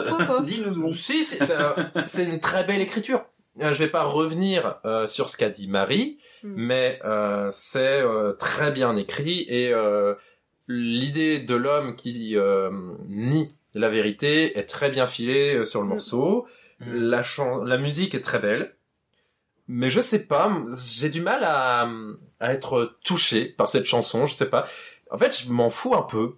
Dis-nous 0.45 0.95
si, 0.95 1.25
c'est 1.25 2.25
une 2.25 2.41
très 2.41 2.65
belle 2.65 2.81
écriture. 2.81 3.25
Euh, 3.61 3.73
Je 3.73 3.79
vais 3.79 3.89
pas 3.91 4.05
revenir 4.05 4.77
euh, 4.85 5.07
sur 5.07 5.29
ce 5.29 5.37
qu'a 5.37 5.51
dit 5.51 5.69
Marie, 5.69 6.19
Mm. 6.43 6.55
mais 6.57 6.99
euh, 7.05 7.49
c'est 7.53 8.01
euh, 8.03 8.33
très 8.33 8.71
bien 8.73 8.97
écrit 8.97 9.45
et 9.49 9.73
euh, 9.73 10.15
l'idée 10.69 11.39
de 11.39 11.55
l'homme 11.55 11.95
qui 11.95 12.37
euh, 12.37 12.71
nie 13.09 13.55
la 13.75 13.89
vérité 13.89 14.59
est 14.59 14.65
très 14.65 14.91
bien 14.91 15.07
filée 15.07 15.55
euh, 15.57 15.65
sur 15.65 15.81
le 15.81 15.87
Mm. 15.87 15.91
morceau. 15.91 16.47
Mm. 16.81 16.93
La, 16.95 17.23
la 17.65 17.77
musique 17.79 18.15
est 18.15 18.21
très 18.23 18.39
belle, 18.41 18.75
mais 19.69 19.91
je 19.91 20.01
sais 20.01 20.25
pas, 20.27 20.51
j'ai 20.85 21.11
du 21.11 21.21
mal 21.21 21.45
à, 21.45 21.89
à 22.41 22.53
être 22.53 22.97
touché 23.05 23.45
par 23.47 23.69
cette 23.69 23.87
chanson. 23.87 24.27
Je 24.27 24.35
sais 24.35 24.49
pas. 24.51 24.65
En 25.11 25.19
fait, 25.19 25.45
je 25.45 25.51
m'en 25.53 25.71
fous 25.71 25.95
un 25.95 26.03
peu. 26.03 26.37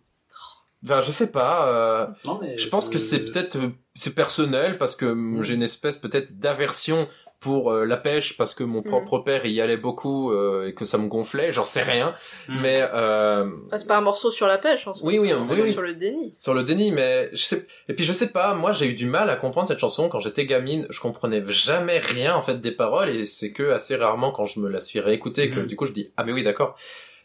Enfin, 0.85 1.01
je 1.03 1.11
sais 1.11 1.31
pas. 1.33 1.69
euh, 1.69 2.07
Non, 2.25 2.39
mais 2.41 2.57
je 2.59 2.69
pense 2.69 2.89
que 2.89 2.99
c'est 2.99 3.25
peut-être 3.25 3.57
euh, 3.57 3.69
c'est 3.95 4.15
personnel 4.15 4.77
parce 4.79 4.95
que 4.95 5.07
mm, 5.07 5.43
j'ai 5.43 5.55
une 5.55 5.63
espèce 5.63 5.97
peut-être 5.97 6.39
d'aversion 6.39 7.09
pour 7.41 7.71
euh, 7.73 7.85
la 7.85 7.99
pêche 7.99 8.39
parce 8.39 8.55
que 8.55 8.65
mon 8.65 8.81
propre 8.83 9.19
père 9.19 9.45
y 9.45 9.61
allait 9.61 9.77
beaucoup 9.77 10.33
euh, 10.33 10.69
et 10.69 10.73
que 10.75 10.87
ça 10.87 10.97
me 10.97 11.09
gonflait, 11.09 11.53
j'en 11.53 11.67
sais 11.67 11.83
rien. 11.83 12.15
Mm. 12.49 12.61
Mais 12.63 12.89
euh, 12.95 13.51
Enfin, 13.67 13.77
c'est 13.79 13.87
pas 13.87 13.99
un 13.99 14.03
morceau 14.03 14.31
sur 14.31 14.47
la 14.47 14.57
pêche, 14.57 14.87
hein, 14.89 14.93
c'est 14.95 15.05
Oui, 15.05 15.19
oui, 15.19 15.31
un 15.31 15.47
oui, 15.47 15.71
sur 15.73 15.83
le 15.83 15.95
déni. 15.95 16.35
sur 16.39 16.55
le 16.55 16.63
déni, 16.63 16.91
mais 16.91 17.29
je 17.33 17.43
sais 17.45 17.67
et 17.89 17.95
puis 17.95 18.05
je 18.07 18.13
sais 18.15 18.29
pas, 18.31 18.55
moi 18.55 18.73
j'ai 18.73 18.87
eu 18.89 18.95
du 18.95 19.05
mal 19.07 19.29
à 19.29 19.37
comprendre 19.37 19.69
cette 19.69 19.79
chanson 19.79 20.09
quand 20.09 20.21
j'étais 20.21 20.47
gamine, 20.47 20.87
je 20.89 21.01
comprenais 21.01 21.43
jamais 21.49 21.99
rien 21.99 22.35
en 22.35 22.41
fait 22.43 22.61
des 22.61 22.73
paroles 22.73 23.11
et 23.11 23.27
c'est 23.27 23.53
que 23.53 23.71
assez 23.73 23.95
rarement 23.97 24.31
quand 24.33 24.47
je 24.47 24.61
me 24.61 24.69
la 24.71 24.81
suis 24.81 25.01
réécoutée 25.01 25.51
que 25.51 25.61
du 25.61 25.77
coup 25.77 25.85
je 25.85 25.93
dis 25.93 26.13
ah 26.17 26.25
mais 26.25 26.33
oui 26.33 26.45
d'accord. 26.45 26.77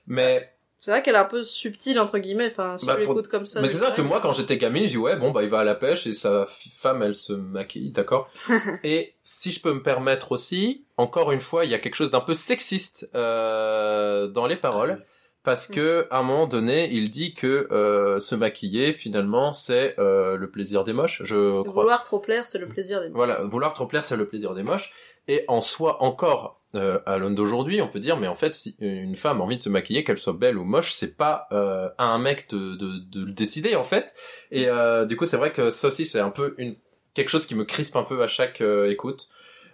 Mais 0.08 0.52
C'est 0.82 0.92
vrai 0.92 1.04
qu'elle 1.04 1.15
est 1.15 1.20
un 1.20 1.26
peu 1.26 1.44
subtile, 1.44 2.00
entre 2.00 2.18
guillemets, 2.20 2.50
enfin, 2.52 2.78
si 2.78 2.86
Bah, 2.86 2.96
tu 2.96 3.04
pour- 3.04 3.13
l'écoutes 3.15 3.30
comme 3.30 3.46
ça. 3.46 3.60
Mais 3.62 3.68
c'est 3.68 3.80
ça 3.84 3.92
que 3.92 4.02
moi, 4.02 4.22
quand 4.22 4.32
j'étais 4.32 4.56
gamine, 4.58 4.84
je 4.86 4.89
dis 4.92 4.98
ouais, 4.98 5.18
bon 5.18 5.32
bah 5.32 5.44
il 5.44 5.50
va 5.50 5.60
à 5.60 5.63
la 5.65 5.76
pêche 5.76 6.08
et 6.08 6.13
sa 6.13 6.46
femme, 6.48 7.04
elle 7.04 7.15
se 7.15 7.34
maquille, 7.34 7.92
d'accord. 7.92 8.30
et 8.86 9.13
si 9.22 9.52
je 9.52 9.62
peux 9.62 9.74
me 9.74 9.84
permettre 9.84 10.32
aussi, 10.32 10.86
encore 10.96 11.32
une 11.34 11.39
fois, 11.42 11.65
il 11.65 11.72
y 11.72 11.74
a 11.74 11.80
quelque 11.80 11.96
chose 11.96 12.12
d'un 12.12 12.22
peu 12.22 12.34
sexiste 12.34 13.10
euh, 13.13 14.28
dans 14.28 14.48
les 14.48 14.56
paroles, 14.56 15.04
parce 15.44 15.68
que 15.68 16.08
à 16.12 16.20
un 16.20 16.24
moment 16.24 16.48
donné, 16.48 16.89
il 16.92 17.10
dit 17.10 17.34
que 17.34 17.68
euh, 17.72 18.20
se 18.20 18.36
maquiller, 18.36 18.94
finalement, 18.94 19.52
c'est 19.52 19.96
euh, 20.00 20.38
le 20.38 20.50
plaisir 20.50 20.84
des 20.86 20.94
moches, 20.94 21.22
je 21.26 21.62
crois. 21.63 21.84
Vouloir 21.84 22.04
trop 22.06 22.20
plaire, 22.20 22.46
c'est 22.46 22.58
le 22.58 22.68
plaisir 22.68 23.02
des 23.02 23.10
Voilà, 23.10 23.42
vouloir 23.44 23.74
trop 23.74 23.86
plaire, 23.86 24.04
c'est 24.06 24.18
le 24.18 24.28
plaisir 24.28 24.54
des 24.54 24.63
moches. 24.63 24.94
Et 25.28 25.44
en 25.48 25.62
soi, 25.62 26.02
encore, 26.04 26.59
euh, 26.75 26.99
à 27.05 27.17
l'homme 27.17 27.36
d'aujourd'hui, 27.36 27.82
on 27.82 27.88
peut 27.88 27.99
dire, 27.99 28.17
mais 28.17 28.27
en 28.27 28.36
fait, 28.36 28.53
si 28.53 28.75
une 28.79 29.15
femme 29.15 29.41
a 29.41 29.43
envie 29.43 29.58
de 29.58 29.63
se 29.63 29.69
maquiller, 29.69 30.03
qu'elle 30.03 30.17
soit 30.17 30.34
belle 30.34 30.58
ou 30.58 30.63
moche, 30.63 30.91
c'est 30.91 31.17
pas 31.17 31.47
euh, 31.51 31.89
à 31.97 32.05
un 32.05 32.19
mec 32.19 32.49
de, 32.49 32.75
de, 32.75 32.99
de 32.99 33.25
le 33.25 33.34
décider, 33.34 33.75
en 33.75 33.84
fait. 33.84 34.13
Et 34.51 34.67
euh, 34.67 35.05
du 35.05 35.17
coup, 35.17 35.25
c'est 35.25 35.38
vrai 35.38 35.51
que 35.51 35.71
ça 35.71 35.88
aussi, 35.88 36.05
c'est 36.05 36.19
un 36.19 36.29
peu 36.29 36.53
une 36.58 36.75
quelque 37.13 37.29
chose 37.29 37.45
qui 37.45 37.55
me 37.55 37.65
crispe 37.65 37.95
un 37.95 38.03
peu 38.03 38.21
à 38.21 38.27
chaque 38.27 38.62
euh, 38.62 38.89
écoute. 38.89 39.29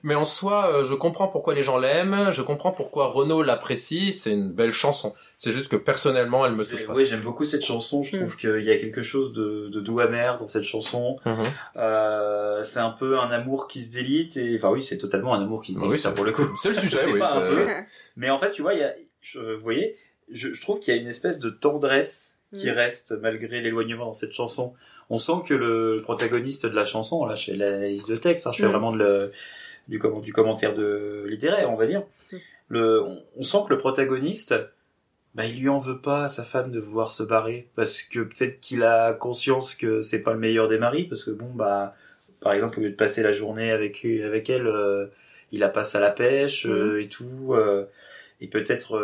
Mais 0.07 0.13
en 0.13 0.23
soi, 0.23 0.69
euh, 0.71 0.83
je 0.83 0.93
comprends 0.93 1.27
pourquoi 1.27 1.55
les 1.55 1.63
gens 1.63 1.79
l'aiment, 1.79 2.31
je 2.31 2.43
comprends 2.43 2.71
pourquoi 2.71 3.07
Renaud 3.07 3.41
l'apprécie, 3.41 4.13
c'est 4.13 4.31
une 4.31 4.51
belle 4.51 4.71
chanson. 4.71 5.15
C'est 5.39 5.49
juste 5.51 5.69
que 5.69 5.75
personnellement, 5.77 6.45
elle 6.45 6.53
me 6.53 6.63
touche 6.63 6.85
pas. 6.85 6.93
Oui, 6.93 7.05
j'aime 7.05 7.21
beaucoup 7.21 7.43
cette 7.43 7.65
chanson. 7.65 8.03
Je 8.03 8.17
trouve 8.17 8.37
qu'il 8.37 8.61
y 8.61 8.69
a 8.69 8.77
quelque 8.77 9.01
chose 9.01 9.33
de, 9.33 9.67
de 9.73 9.79
doux 9.81 9.99
amer 9.99 10.37
dans 10.37 10.45
cette 10.45 10.63
chanson. 10.63 11.17
Mhm. 11.25 11.45
Euh, 11.77 12.61
c'est 12.63 12.79
un 12.79 12.91
peu 12.91 13.17
un 13.19 13.31
amour 13.31 13.67
qui 13.67 13.83
se 13.83 13.91
délite 13.91 14.37
et 14.37 14.55
enfin 14.57 14.69
oui, 14.69 14.83
c'est 14.83 14.97
totalement 14.99 15.33
un 15.33 15.41
amour 15.41 15.61
qui 15.63 15.73
se 15.73 15.79
Bah 15.79 15.85
oui, 15.85 15.89
délite 15.93 16.03
ça, 16.03 16.09
c'est- 16.09 16.15
pour 16.15 16.25
le 16.25 16.31
coup. 16.33 16.43
c'est 16.61 16.69
le 16.69 16.75
sujet, 16.75 16.99
oui. 17.11 17.19
Mais 18.15 18.29
en 18.29 18.37
fait, 18.37 18.51
tu 18.51 18.61
vois, 18.61 18.73
il 18.75 18.81
y 18.81 18.83
a, 18.83 18.93
je, 19.21 19.39
vous 19.39 19.63
voyez, 19.63 19.97
je, 20.31 20.53
je 20.53 20.61
trouve 20.61 20.79
qu'il 20.79 20.93
y 20.95 20.97
a 20.97 21.01
une 21.01 21.07
espèce 21.07 21.39
de 21.39 21.49
tendresse 21.49 22.37
qui 22.53 22.67
Mm. 22.67 22.75
reste 22.75 23.11
malgré 23.21 23.59
l'éloignement 23.59 24.05
dans 24.05 24.13
cette 24.13 24.31
chanson. 24.33 24.73
On 25.09 25.17
sent 25.17 25.41
que 25.47 25.53
le 25.53 26.01
protagoniste 26.03 26.65
de 26.65 26.75
la 26.75 26.85
chanson, 26.85 27.25
là, 27.25 27.35
je 27.35 27.45
fais 27.51 27.55
la 27.57 27.87
liste 27.87 28.09
de 28.09 28.15
texte, 28.17 28.47
hein, 28.47 28.51
je 28.53 28.59
fais 28.59 28.67
Mm. 28.67 28.71
vraiment 28.71 28.91
de 28.91 28.97
le, 28.99 29.31
du, 29.87 29.99
comment, 29.99 30.19
du 30.19 30.33
commentaire 30.33 30.73
de 30.73 31.25
littéraire, 31.27 31.71
on 31.71 31.75
va 31.75 31.85
dire. 31.85 32.03
Le, 32.67 33.01
on, 33.03 33.23
on 33.37 33.43
sent 33.43 33.59
que 33.67 33.73
le 33.73 33.77
protagoniste, 33.77 34.55
bah, 35.35 35.45
il 35.45 35.59
lui 35.59 35.67
en 35.69 35.79
veut 35.79 35.99
pas 35.99 36.23
à 36.23 36.27
sa 36.29 36.45
femme 36.45 36.71
de 36.71 36.79
vouloir 36.79 37.11
se 37.11 37.21
barrer 37.21 37.67
parce 37.75 38.01
que 38.01 38.21
peut-être 38.21 38.61
qu'il 38.61 38.83
a 38.83 39.13
conscience 39.13 39.75
que 39.75 39.99
c'est 39.99 40.23
pas 40.23 40.31
le 40.31 40.39
meilleur 40.39 40.69
des 40.69 40.77
maris 40.77 41.03
parce 41.03 41.25
que 41.25 41.31
bon 41.31 41.49
bah 41.53 41.93
par 42.39 42.53
exemple 42.53 42.79
au 42.79 42.83
lieu 42.83 42.89
de 42.89 42.95
passer 42.95 43.21
la 43.21 43.33
journée 43.33 43.71
avec 43.71 44.05
avec 44.05 44.49
elle 44.49 44.65
euh, 44.65 45.07
il 45.51 45.59
la 45.59 45.67
passe 45.67 45.93
à 45.93 45.99
la 45.99 46.11
pêche 46.11 46.65
euh, 46.67 47.01
et 47.01 47.09
tout 47.09 47.53
euh, 47.53 47.85
et 48.39 48.47
peut-être 48.47 48.97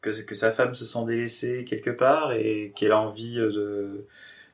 que 0.00 0.10
que 0.10 0.34
sa 0.36 0.52
femme 0.52 0.76
se 0.76 0.84
sent 0.84 1.04
délaissée 1.06 1.64
quelque 1.64 1.90
part 1.90 2.32
et 2.32 2.72
qu'elle 2.76 2.92
a 2.92 3.00
envie 3.00 3.34
de 3.34 4.06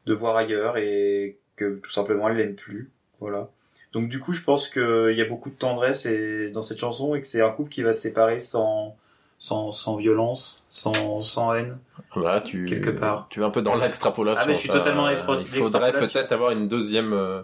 de 0.06 0.14
voir 0.14 0.36
ailleurs 0.36 0.78
et 0.78 1.36
que 1.56 1.76
tout 1.80 1.90
simplement 1.90 2.30
elle 2.30 2.38
l'aime 2.38 2.56
plus 2.56 2.90
voilà 3.20 3.50
donc 3.92 4.08
du 4.08 4.20
coup 4.20 4.32
je 4.32 4.42
pense 4.42 4.68
qu'il 4.68 5.14
y 5.16 5.20
a 5.20 5.24
beaucoup 5.24 5.50
de 5.50 5.54
tendresse 5.56 6.06
et, 6.06 6.50
dans 6.50 6.62
cette 6.62 6.78
chanson 6.78 7.14
et 7.14 7.20
que 7.20 7.26
c'est 7.26 7.42
un 7.42 7.50
couple 7.50 7.70
qui 7.70 7.82
va 7.82 7.92
se 7.92 8.00
séparer 8.00 8.38
sans 8.38 8.96
sans, 9.42 9.72
sans 9.72 9.96
violence, 9.96 10.66
sans, 10.68 11.22
sans 11.22 11.54
haine. 11.54 11.78
Là, 12.14 12.42
tu, 12.42 12.66
Quelque 12.66 12.90
part. 12.90 13.26
tu 13.30 13.40
es 13.40 13.42
un 13.42 13.48
peu 13.48 13.62
dans 13.62 13.74
l'extrapolation. 13.74 14.42
Ah, 14.44 14.48
mais 14.48 14.52
je 14.52 14.58
suis 14.58 14.68
ça. 14.68 14.74
totalement 14.80 15.08
Il 15.08 15.16
faudrait 15.46 15.92
peut-être 15.94 16.32
avoir 16.32 16.50
une 16.50 16.68
deuxième, 16.68 17.14
euh, 17.14 17.40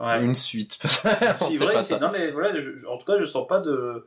Ouais. 0.00 0.22
une 0.24 0.36
suite. 0.36 0.78
On 1.40 1.50
sait 1.50 1.64
vrai, 1.64 1.74
pas 1.74 1.82
c'est- 1.82 1.94
ça. 1.94 1.98
Non 1.98 2.10
mais 2.12 2.30
voilà, 2.30 2.56
je- 2.60 2.86
en 2.86 2.96
tout 2.96 3.04
cas, 3.06 3.18
je 3.18 3.24
sens 3.24 3.48
pas 3.48 3.58
de 3.58 4.06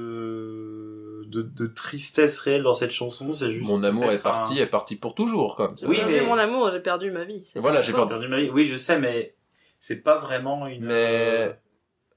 de 0.00 1.24
de, 1.28 1.42
de 1.42 1.66
tristesse 1.66 2.38
réelle 2.40 2.62
dans 2.62 2.74
cette 2.74 2.90
chanson. 2.90 3.32
C'est 3.32 3.48
juste. 3.48 3.68
Mon 3.68 3.82
amour 3.84 4.10
est 4.10 4.18
parti, 4.22 4.58
un- 4.58 4.62
est 4.62 4.66
parti 4.66 4.96
pour 4.96 5.14
toujours, 5.14 5.56
comme 5.56 5.76
ça. 5.76 5.86
Oui, 5.86 5.96
J'ai 5.98 6.04
mais- 6.06 6.12
perdu 6.14 6.28
mon 6.28 6.38
amour, 6.38 6.70
j'ai 6.72 6.80
perdu 6.80 7.10
ma 7.10 7.24
vie. 7.24 7.42
C'est 7.44 7.60
Voilà, 7.60 7.82
j'ai 7.82 7.92
perdu 7.92 8.26
ma 8.28 8.40
vie. 8.40 8.50
Oui, 8.50 8.66
je 8.66 8.76
sais, 8.76 8.98
mais 8.98 9.34
c'est 9.80 10.02
pas 10.02 10.18
vraiment 10.18 10.66
une. 10.68 10.84
Mais 10.84 11.58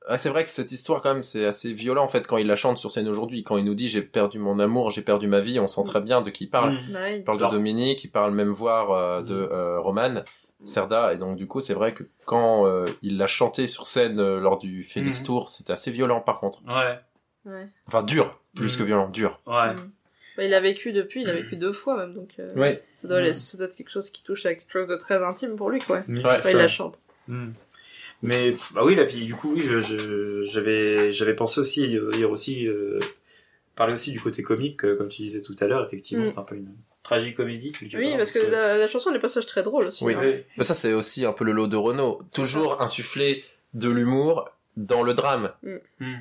ah, 0.08 0.18
c'est 0.18 0.30
vrai 0.30 0.44
que 0.44 0.50
cette 0.50 0.72
histoire, 0.72 1.02
quand 1.02 1.14
même, 1.14 1.24
c'est 1.24 1.46
assez 1.46 1.74
violent 1.74 2.04
en 2.04 2.08
fait 2.10 2.28
quand 2.28 2.38
il 2.38 2.46
la 2.46 2.56
chante 2.58 2.78
sur 2.78 2.92
scène 2.92 3.08
aujourd'hui. 3.08 3.44
Quand 3.44 3.58
il 3.58 3.64
nous 3.66 3.74
dit 3.76 3.88
j'ai 3.90 4.02
perdu 4.02 4.38
mon 4.38 4.60
amour, 4.60 4.92
j'ai 4.92 5.02
perdu 5.02 5.28
ma 5.28 5.40
vie, 5.40 5.60
on 5.60 5.68
sent 5.68 5.84
très 5.86 6.02
bien 6.02 6.22
de 6.22 6.30
qui 6.30 6.44
il 6.46 6.50
parle. 6.50 6.74
Mm. 6.74 6.92
Bah. 6.92 7.12
Il 7.12 7.24
parle 7.24 7.40
de 7.40 7.46
Dominique, 7.48 8.04
il 8.04 8.10
parle 8.12 8.34
même 8.34 8.50
voir 8.52 8.92
euh, 8.92 9.22
de 9.22 9.34
euh, 9.34 9.80
Roman, 9.80 10.24
Serda, 10.66 11.14
et 11.14 11.18
donc 11.18 11.38
du 11.38 11.48
coup 11.48 11.62
c'est 11.62 11.74
vrai 11.74 11.94
que 11.94 12.04
quand 12.26 12.66
euh, 12.68 12.90
il 13.02 13.18
l'a 13.18 13.28
chanté 13.28 13.68
sur 13.68 13.88
scène 13.88 14.20
euh, 14.20 14.40
lors 14.40 14.58
du 14.58 14.84
Phoenix 14.84 15.20
Mhm. 15.22 15.26
Tour, 15.26 15.50
c'était 15.50 15.74
assez 15.74 15.92
violent 15.92 16.20
par 16.22 16.40
contre. 16.40 16.60
Ouais, 16.68 17.00
Ouais. 17.46 17.68
Enfin 17.88 18.04
dur, 18.04 18.40
plus 18.56 18.78
que 18.78 18.84
violent, 18.84 19.10
dur. 19.10 19.40
ouais. 19.48 19.74
Mm. 19.74 19.92
Bah, 20.36 20.44
il 20.46 20.54
a 20.54 20.60
vécu 20.62 20.92
depuis, 20.94 21.22
il 21.22 21.30
a 21.30 21.34
vécu 21.34 21.56
deux 21.58 21.74
fois 21.74 21.96
même, 21.98 22.14
donc 22.14 22.32
euh, 22.40 22.54
Ouais. 22.56 22.84
ça, 22.96 23.08
doit, 23.08 23.22
Mm. 23.22 23.34
ça 23.34 23.58
doit 23.58 23.68
être 23.68 23.76
quelque 23.76 23.90
chose 23.92 24.10
qui 24.10 24.24
touche 24.24 24.46
à 24.46 24.56
quelque 24.56 24.72
chose 24.72 24.88
de 24.88 24.96
très 24.98 25.24
intime 25.24 25.56
pour 25.56 25.70
lui, 25.70 25.80
quoi. 25.80 25.98
Ouais. 26.10 26.40
il 26.52 26.58
la 26.58 26.68
chante. 26.68 27.00
Hmm. 27.28 27.52
Mais 28.22 28.52
pff, 28.52 28.74
bah 28.74 28.82
oui, 28.86 28.96
là, 28.96 29.06
puis 29.06 29.26
du 29.26 29.36
coup, 29.36 29.54
oui, 29.54 29.62
je, 29.62 29.80
je- 29.82 30.42
j'avais, 30.44 31.12
j'avais 31.12 31.36
pensé 31.36 31.60
aussi 31.60 31.98
euh, 31.98 32.12
hier 32.14 32.30
aussi 32.32 32.68
euh, 32.68 33.00
parler 33.76 33.94
aussi 33.94 34.12
du 34.12 34.22
côté 34.22 34.44
comique, 34.44 34.86
euh, 34.86 34.96
comme 34.96 35.10
tu 35.10 35.22
disais 35.24 35.42
tout 35.42 35.56
à 35.60 35.68
l'heure. 35.68 35.86
Effectivement, 35.86 36.26
Mm. 36.26 36.30
c'est 36.30 36.40
un 36.40 36.44
peu 36.44 36.56
une 36.56 36.74
tragicomédie. 37.04 37.74
Oui, 37.82 37.90
part, 37.90 38.18
parce 38.18 38.32
que 38.32 38.40
la, 38.40 38.78
la 38.78 38.88
chanson 38.88 39.10
a 39.10 39.14
des 39.14 39.20
passages 39.20 39.46
très 39.46 39.62
drôles 39.64 39.86
aussi. 39.88 40.06
Oui. 40.06 40.14
hein. 40.14 40.22
Oui. 40.24 40.44
Mais 40.58 40.64
ça 40.64 40.74
c'est 40.74 40.94
aussi 40.94 41.26
un 41.26 41.34
peu 41.34 41.44
le 41.44 41.52
lot 41.52 41.68
de 41.68 41.76
Renault. 41.76 42.22
Toujours 42.34 42.82
insuffler 42.82 43.44
de 43.74 43.90
l'humour 43.90 44.50
dans 44.78 45.04
le 45.04 45.14
drame. 45.14 45.52
Hmm. 46.00 46.16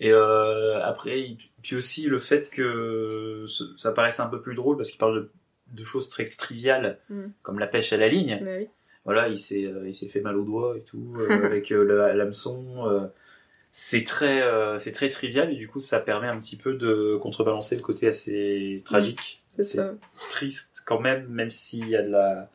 Et 0.00 0.12
euh, 0.12 0.80
après, 0.84 1.36
puis 1.62 1.74
aussi 1.74 2.02
le 2.06 2.20
fait 2.20 2.48
que 2.50 3.46
ça 3.76 3.90
paraisse 3.90 4.20
un 4.20 4.28
peu 4.28 4.40
plus 4.40 4.54
drôle 4.54 4.76
parce 4.76 4.90
qu'il 4.90 4.98
parle 4.98 5.14
de, 5.16 5.30
de 5.80 5.84
choses 5.84 6.08
très 6.08 6.26
triviales, 6.26 7.00
Mm. 7.10 7.22
comme 7.42 7.58
la 7.58 7.66
pêche 7.66 7.92
à 7.92 7.96
la 7.96 8.06
ligne. 8.06 8.38
Bah 8.40 8.50
oui. 8.58 8.68
Voilà, 9.08 9.28
il 9.28 9.36
s'est, 9.38 9.64
euh, 9.64 9.88
il 9.88 9.94
s'est 9.94 10.06
fait 10.08 10.20
mal 10.20 10.36
au 10.36 10.44
doigt 10.44 10.76
et 10.76 10.82
tout 10.82 11.14
euh, 11.18 11.28
avec 11.46 11.72
euh, 11.72 11.82
le- 11.82 12.12
l'hameçon. 12.16 13.10
c'est 13.72 14.04
très, 14.04 14.42
c'est 14.78 14.92
très 14.92 15.08
trivial 15.08 15.50
et 15.52 15.56
du 15.56 15.66
coup, 15.68 15.80
ça 15.80 15.98
permet 16.00 16.26
un 16.28 16.38
petit 16.38 16.56
peu 16.56 16.74
de 16.74 17.16
contrebalancer 17.22 17.74
le 17.76 17.82
côté 17.82 18.06
assez 18.08 18.82
tragique 18.84 19.40
C'est 19.60 19.80
triste 20.30 20.82
quand 20.86 21.00
même, 21.00 21.26
même 21.28 21.50
s'il 21.50 21.88
y 21.88 21.96
a 21.96 22.02
de 22.02 22.10
la, 22.10 22.50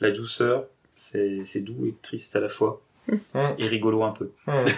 la 0.00 0.10
douceur. 0.10 0.66
C'est 0.94 1.44
c'est 1.44 1.60
doux 1.60 1.86
et 1.86 1.94
triste 2.02 2.34
à 2.36 2.40
la 2.40 2.48
fois. 2.48 2.80
Hum. 3.34 3.54
Et 3.58 3.66
rigolo 3.66 4.02
un 4.02 4.12
peu. 4.12 4.30
Hum. 4.48 4.64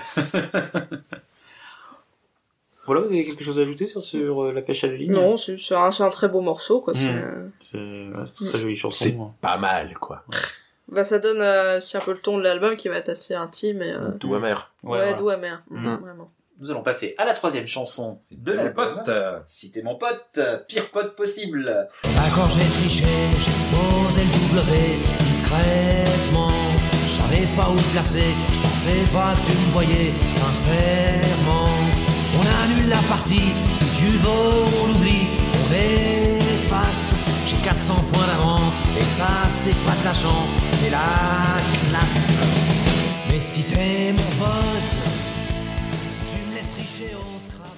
Voilà, 2.87 3.03
vous 3.03 3.09
avez 3.09 3.23
quelque 3.25 3.44
chose 3.44 3.59
à 3.59 3.62
ajouter 3.62 3.85
sur, 3.85 4.01
sur 4.03 4.44
euh, 4.44 4.53
la 4.53 4.62
pêche 4.62 4.83
à 4.83 4.87
la 4.87 4.94
ligne 4.94 5.12
Non, 5.12 5.37
c'est 5.37 5.75
un, 5.75 5.90
un 6.01 6.09
très 6.11 6.27
beau 6.29 6.40
morceau, 6.40 6.81
quoi. 6.81 6.94
c'est, 6.94 7.05
Mm. 7.05 7.16
euh, 7.18 7.49
C'est 7.61 7.77
ouais, 7.79 8.25
c'est 8.27 8.40
une 8.44 8.49
très 8.51 8.59
jolie 8.61 8.77
chanson. 8.77 9.05
C'est 9.05 9.14
hein. 9.18 9.35
pas 9.42 9.59
mal, 9.59 9.94
quoi. 9.99 10.25
Bah, 10.90 11.05
ça 11.05 11.18
donne 11.18 11.40
euh, 11.42 11.77
aussi 11.79 11.96
un 11.96 12.01
peu 12.01 12.12
le 12.12 12.18
ton 12.18 12.38
de 12.38 12.42
l'album 12.42 12.74
qui 12.77 12.88
va 12.88 12.96
être 12.96 13.11
assez 13.11 13.35
intime 13.35 13.83
et 13.83 13.92
euh, 14.01 14.11
Tout 14.18 14.35
amer. 14.35 14.72
ouais, 14.83 14.98
voilà. 14.98 15.12
doux 15.14 15.29
amer. 15.29 15.62
Mm. 15.70 15.96
Vraiment. 15.96 16.31
Nous 16.61 16.70
allons 16.70 16.83
passer 16.83 17.14
à 17.18 17.24
la 17.24 17.35
troisième 17.35 17.66
chanson 17.66 18.18
de 18.33 18.53
Mon 18.55 18.64
l'album. 18.64 18.94
pote. 18.96 19.09
euh, 19.11 19.38
Citez 19.46 19.83
mon 19.83 19.96
pote, 19.96 20.40
pire 20.66 20.90
pote 20.90 21.14
possible. 21.14 21.88
D'accord, 22.03 22.51
j'ai 22.51 22.61
triché, 22.66 23.05
j'ai 23.38 23.77
posé 23.77 24.22
le 24.24 24.57
W 24.57 24.98
discrètement. 25.20 26.51
Je 27.07 27.22
savais 27.22 27.46
pas 27.57 27.68
où 27.70 27.77
te 27.77 27.92
placer, 27.92 28.24
je 28.53 28.61
pensais 28.61 29.12
pas 29.12 29.35
que 29.37 29.51
tu 29.51 29.57
me 29.57 29.70
voyais 29.72 30.12
sincèrement. 30.33 31.68
On 32.40 32.64
annule 32.64 32.88
la 32.88 33.01
partie, 33.09 33.53
si 33.72 33.85
tu 33.96 34.07
veux, 34.18 34.29
on 34.83 34.87
l'oublie, 34.92 35.27
on 35.55 35.74
efface. 35.74 37.12
J'ai 37.46 37.57
400 37.57 37.94
points 38.12 38.27
d'avance, 38.27 38.77
et 38.96 39.01
ça, 39.03 39.48
c'est 39.62 39.75
pas 39.85 39.94
de 40.01 40.05
la 40.05 40.14
chance, 40.14 40.51
c'est 40.68 40.90
la 40.90 41.42
classe. 41.88 43.29
Mais 43.31 43.40
si 43.40 43.62
t'es 43.64 44.12
mon 44.12 44.44
pote, 44.44 44.99
tu 46.31 46.49
me 46.51 46.55
laisses 46.55 46.68
tricher 46.68 47.14
au 47.14 47.51
Scrabble. 47.51 47.71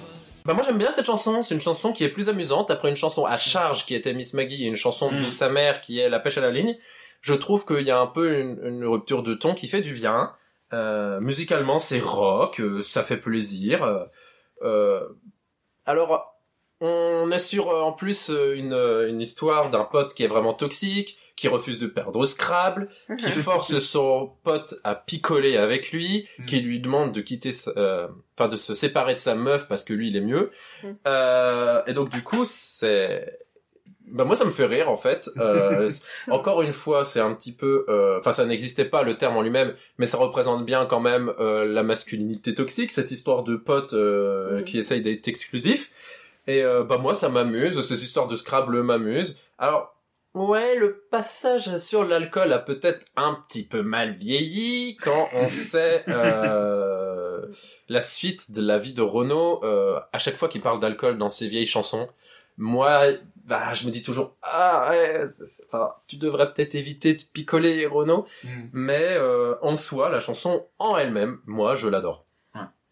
Bah 0.45 0.53
moi 0.53 0.63
j'aime 0.65 0.77
bien 0.77 0.91
cette 0.93 1.05
chanson, 1.05 1.41
c'est 1.41 1.53
une 1.55 1.61
chanson 1.61 1.91
qui 1.91 2.03
est 2.03 2.09
plus 2.09 2.29
amusante 2.29 2.71
après 2.71 2.89
une 2.89 2.95
chanson 2.95 3.25
à 3.25 3.37
charge 3.37 3.85
qui 3.85 3.95
était 3.95 4.13
Miss 4.13 4.33
Maggie 4.33 4.65
et 4.65 4.67
une 4.67 4.75
chanson 4.75 5.11
Mm. 5.11 5.19
douce 5.19 5.41
amère 5.41 5.81
qui 5.81 5.99
est 5.99 6.09
La 6.09 6.19
pêche 6.19 6.37
à 6.37 6.41
la 6.41 6.51
ligne. 6.51 6.77
Je 7.21 7.33
trouve 7.33 7.65
qu'il 7.65 7.81
y 7.85 7.91
a 7.91 7.99
un 7.99 8.07
peu 8.07 8.39
une, 8.39 8.59
une 8.63 8.85
rupture 8.85 9.21
de 9.23 9.33
ton 9.33 9.53
qui 9.53 9.67
fait 9.67 9.81
du 9.81 9.93
bien. 9.93 10.31
Euh, 10.73 11.19
musicalement 11.19 11.79
c'est 11.79 11.99
rock, 11.99 12.59
euh, 12.61 12.81
ça 12.81 13.03
fait 13.03 13.17
plaisir. 13.17 14.07
Euh, 14.63 15.07
alors 15.85 16.33
on 16.81 17.31
est 17.31 17.39
sur 17.39 17.69
euh, 17.69 17.81
en 17.81 17.91
plus 17.93 18.29
euh, 18.29 18.55
une, 18.55 18.73
euh, 18.73 19.07
une 19.07 19.21
histoire 19.21 19.69
d'un 19.69 19.83
pote 19.85 20.13
qui 20.13 20.23
est 20.23 20.27
vraiment 20.27 20.53
toxique, 20.53 21.17
qui 21.35 21.47
refuse 21.47 21.77
de 21.77 21.87
perdre 21.87 22.19
au 22.19 22.25
Scrabble, 22.25 22.89
qui 23.17 23.31
force 23.31 23.77
son 23.79 24.31
pote 24.43 24.75
à 24.83 24.93
picoler 24.95 25.57
avec 25.57 25.91
lui, 25.91 26.27
Mm. 26.39 26.45
qui 26.45 26.61
lui 26.61 26.79
demande 26.79 27.11
de 27.13 27.21
quitter, 27.21 27.51
sa- 27.51 27.71
euh, 27.77 28.07
enfin 28.37 28.47
de 28.47 28.55
se 28.57 28.73
séparer 28.75 29.13
de 29.15 29.19
sa 29.19 29.33
meuf 29.35 29.67
parce 29.67 29.83
que 29.83 29.93
lui 29.93 30.09
il 30.09 30.15
est 30.17 30.21
mieux. 30.21 30.51
Mm. 30.83 30.87
Euh, 31.07 31.81
et 31.87 31.93
donc 31.93 32.09
du 32.09 32.21
coup 32.21 32.43
c'est, 32.45 33.39
bah 34.07 34.23
moi 34.23 34.35
ça 34.35 34.45
me 34.45 34.51
fait 34.51 34.65
rire 34.67 34.89
en 34.89 34.97
fait. 34.97 35.29
Euh, 35.37 35.89
encore 36.29 36.61
une 36.61 36.73
fois 36.73 37.05
c'est 37.05 37.19
un 37.21 37.33
petit 37.33 37.53
peu, 37.53 37.85
euh, 37.89 38.19
enfin 38.19 38.33
ça 38.33 38.45
n'existait 38.45 38.85
pas 38.85 39.01
le 39.03 39.17
terme 39.17 39.37
en 39.37 39.41
lui-même, 39.41 39.73
mais 39.97 40.05
ça 40.05 40.17
représente 40.17 40.63
bien 40.65 40.85
quand 40.85 40.99
même 40.99 41.33
euh, 41.39 41.65
la 41.65 41.81
masculinité 41.81 42.53
toxique, 42.53 42.91
cette 42.91 43.09
histoire 43.09 43.41
de 43.43 43.55
pote 43.55 43.95
qui 44.65 44.77
essaye 44.79 45.01
d'être 45.01 45.27
exclusif. 45.27 45.91
Et 46.47 46.63
euh, 46.63 46.83
bah 46.83 46.97
moi 46.97 47.13
ça 47.13 47.29
m'amuse, 47.29 47.81
ces 47.87 48.03
histoires 48.03 48.27
de 48.27 48.35
Scrabble 48.35 48.81
m'amusent. 48.81 49.35
Alors 49.57 49.95
Ouais, 50.33 50.75
le 50.75 51.05
passage 51.11 51.77
sur 51.77 52.05
l'alcool 52.05 52.53
a 52.53 52.59
peut-être 52.59 53.05
un 53.17 53.33
petit 53.47 53.63
peu 53.63 53.81
mal 53.81 54.13
vieilli 54.13 54.95
quand 54.95 55.27
on 55.33 55.49
sait 55.49 56.05
euh, 56.07 57.45
la 57.89 58.01
suite 58.01 58.51
de 58.53 58.61
la 58.61 58.77
vie 58.77 58.93
de 58.93 59.01
Renaud. 59.01 59.59
euh, 59.63 59.99
à 60.13 60.19
chaque 60.19 60.37
fois 60.37 60.47
qu'il 60.47 60.61
parle 60.61 60.79
d'alcool 60.79 61.17
dans 61.17 61.27
ses 61.27 61.47
vieilles 61.47 61.65
chansons, 61.65 62.07
moi, 62.57 63.01
bah, 63.43 63.73
je 63.73 63.85
me 63.85 63.91
dis 63.91 64.03
toujours 64.03 64.37
ah 64.41 64.87
ouais, 64.91 65.25
enfin, 65.67 65.95
tu 66.07 66.15
devrais 66.15 66.49
peut-être 66.51 66.75
éviter 66.75 67.13
de 67.13 67.23
picoler 67.33 67.85
Renaud. 67.85 68.25
Mais 68.71 69.15
euh, 69.17 69.55
en 69.61 69.75
soi, 69.75 70.07
la 70.09 70.21
chanson 70.21 70.65
en 70.79 70.95
elle-même, 70.95 71.39
moi, 71.45 71.75
je 71.75 71.89
l'adore. 71.89 72.25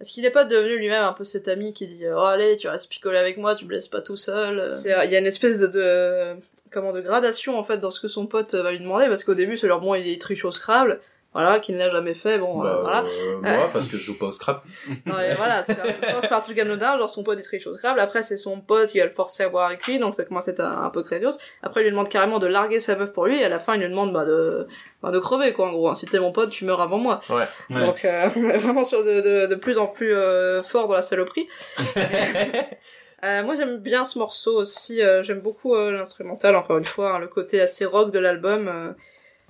Est-ce 0.02 0.14
qu'il 0.14 0.24
n'est 0.24 0.32
pas 0.32 0.46
devenu 0.46 0.78
lui-même 0.78 1.04
un 1.04 1.14
peu 1.14 1.24
cet 1.26 1.48
ami 1.48 1.74
qui 1.74 1.88
dit 1.88 2.04
oh 2.10 2.20
allez 2.20 2.56
tu 2.56 2.68
restes 2.70 2.90
picoler 2.90 3.18
avec 3.18 3.38
moi 3.38 3.56
tu 3.56 3.66
me 3.66 3.72
laisses 3.72 3.88
pas 3.90 4.02
tout 4.02 4.16
seul 4.16 4.72
C'est- 4.72 4.96
il 5.06 5.12
y 5.12 5.16
a 5.16 5.20
une 5.20 5.26
espèce 5.26 5.60
de, 5.60 5.68
de 5.68 6.36
comment 6.72 6.94
de 6.94 7.02
gradation 7.02 7.58
en 7.58 7.64
fait 7.64 7.78
dans 7.80 7.92
ce 7.92 8.00
que 8.00 8.08
son 8.08 8.26
pote 8.26 8.54
va 8.56 8.72
lui 8.72 8.80
demander 8.80 9.08
parce 9.08 9.24
qu'au 9.24 9.34
début 9.36 9.58
c'est 9.58 9.68
leur 9.68 9.82
bon 9.82 9.96
il 9.96 10.18
triche 10.20 10.46
au 10.46 10.52
Scrabble 10.52 11.00
voilà 11.34 11.60
qu'il 11.60 11.76
ne 11.76 11.80
l'a 11.80 11.92
jamais 11.92 12.16
fait 12.16 12.40
bon 12.40 12.66
euh, 12.66 12.68
Bah, 12.68 12.80
voilà 12.82 13.04
euh, 13.04 13.58
moi, 13.58 13.70
parce 13.72 13.86
que 13.86 13.98
je 13.98 14.04
joue 14.04 14.18
pas 14.18 14.26
au 14.26 14.32
Scrabble. 14.32 14.62
Non, 15.06 15.20
et 15.20 15.34
voilà, 15.36 15.62
c'est 15.64 15.74
un- 15.80 16.08
commence 16.08 16.28
par 16.28 16.40
un 16.40 16.42
truc 16.42 16.58
anodin, 16.58 16.98
genre 16.98 17.10
son 17.10 17.24
pote 17.24 17.38
il 17.40 17.44
triche 17.44 17.68
au 17.68 17.78
Scrabble, 17.78 18.00
après 18.00 18.24
c'est 18.24 18.36
son 18.38 18.62
pote 18.62 18.90
qui 18.90 18.98
va 19.00 19.06
le 19.06 19.12
forcer 19.12 19.44
à 19.44 19.50
boire 19.50 19.68
avec 19.68 19.86
lui, 19.86 20.00
donc 20.00 20.16
ça 20.16 20.26
commence 20.26 20.48
à 20.48 20.52
être 20.52 20.60
un, 20.62 20.84
un 20.84 20.90
peu 20.90 21.04
crédios. 21.04 21.30
Après 21.62 21.82
il 21.82 21.84
lui 21.84 21.92
demande 21.92 22.10
carrément 22.10 22.40
de 22.40 22.48
larguer 22.48 22.80
sa 22.80 22.96
meuf 22.96 23.12
pour 23.14 23.26
lui, 23.28 23.40
et 23.40 23.44
à 23.46 23.50
la 23.50 23.60
fin 23.60 23.76
il 23.76 23.82
lui 23.82 23.90
demande 23.90 24.12
bah, 24.12 24.26
de, 24.26 24.68
bah, 25.04 25.12
de 25.12 25.20
crever 25.20 25.54
quoi 25.54 25.68
en 25.68 25.72
gros. 25.72 25.94
Si 25.94 26.06
t'es 26.08 26.20
mon 26.20 26.32
pote, 26.32 26.50
tu 26.50 26.66
meurs 26.66 26.82
avant 26.82 26.98
moi. 26.98 27.20
Ouais. 27.30 27.36
Ouais. 27.76 27.80
Donc 27.86 28.04
euh, 28.06 28.28
on 28.36 28.46
est 28.50 28.58
vraiment 28.58 28.84
sur 28.84 29.04
de, 29.04 29.22
de, 29.22 29.46
de 29.48 29.56
plus 29.56 29.78
en 29.78 29.86
plus 29.88 30.14
euh, 30.14 30.64
fort 30.64 30.88
dans 30.88 30.96
la 30.96 31.02
saloperie. 31.04 31.48
Euh, 33.26 33.44
moi 33.44 33.58
j'aime 33.58 33.80
bien 33.80 34.06
ce 34.06 34.18
morceau 34.18 34.56
aussi, 34.56 35.02
euh, 35.02 35.24
j'aime 35.24 35.42
beaucoup 35.42 35.76
euh, 35.76 35.92
l'instrumental 35.92 36.56
encore 36.56 36.78
une 36.78 36.86
fois, 36.86 37.16
hein, 37.16 37.20
le 37.20 37.28
côté 37.28 37.60
assez 37.60 37.84
rock 37.84 38.12
de 38.12 38.20
l'album. 38.20 38.96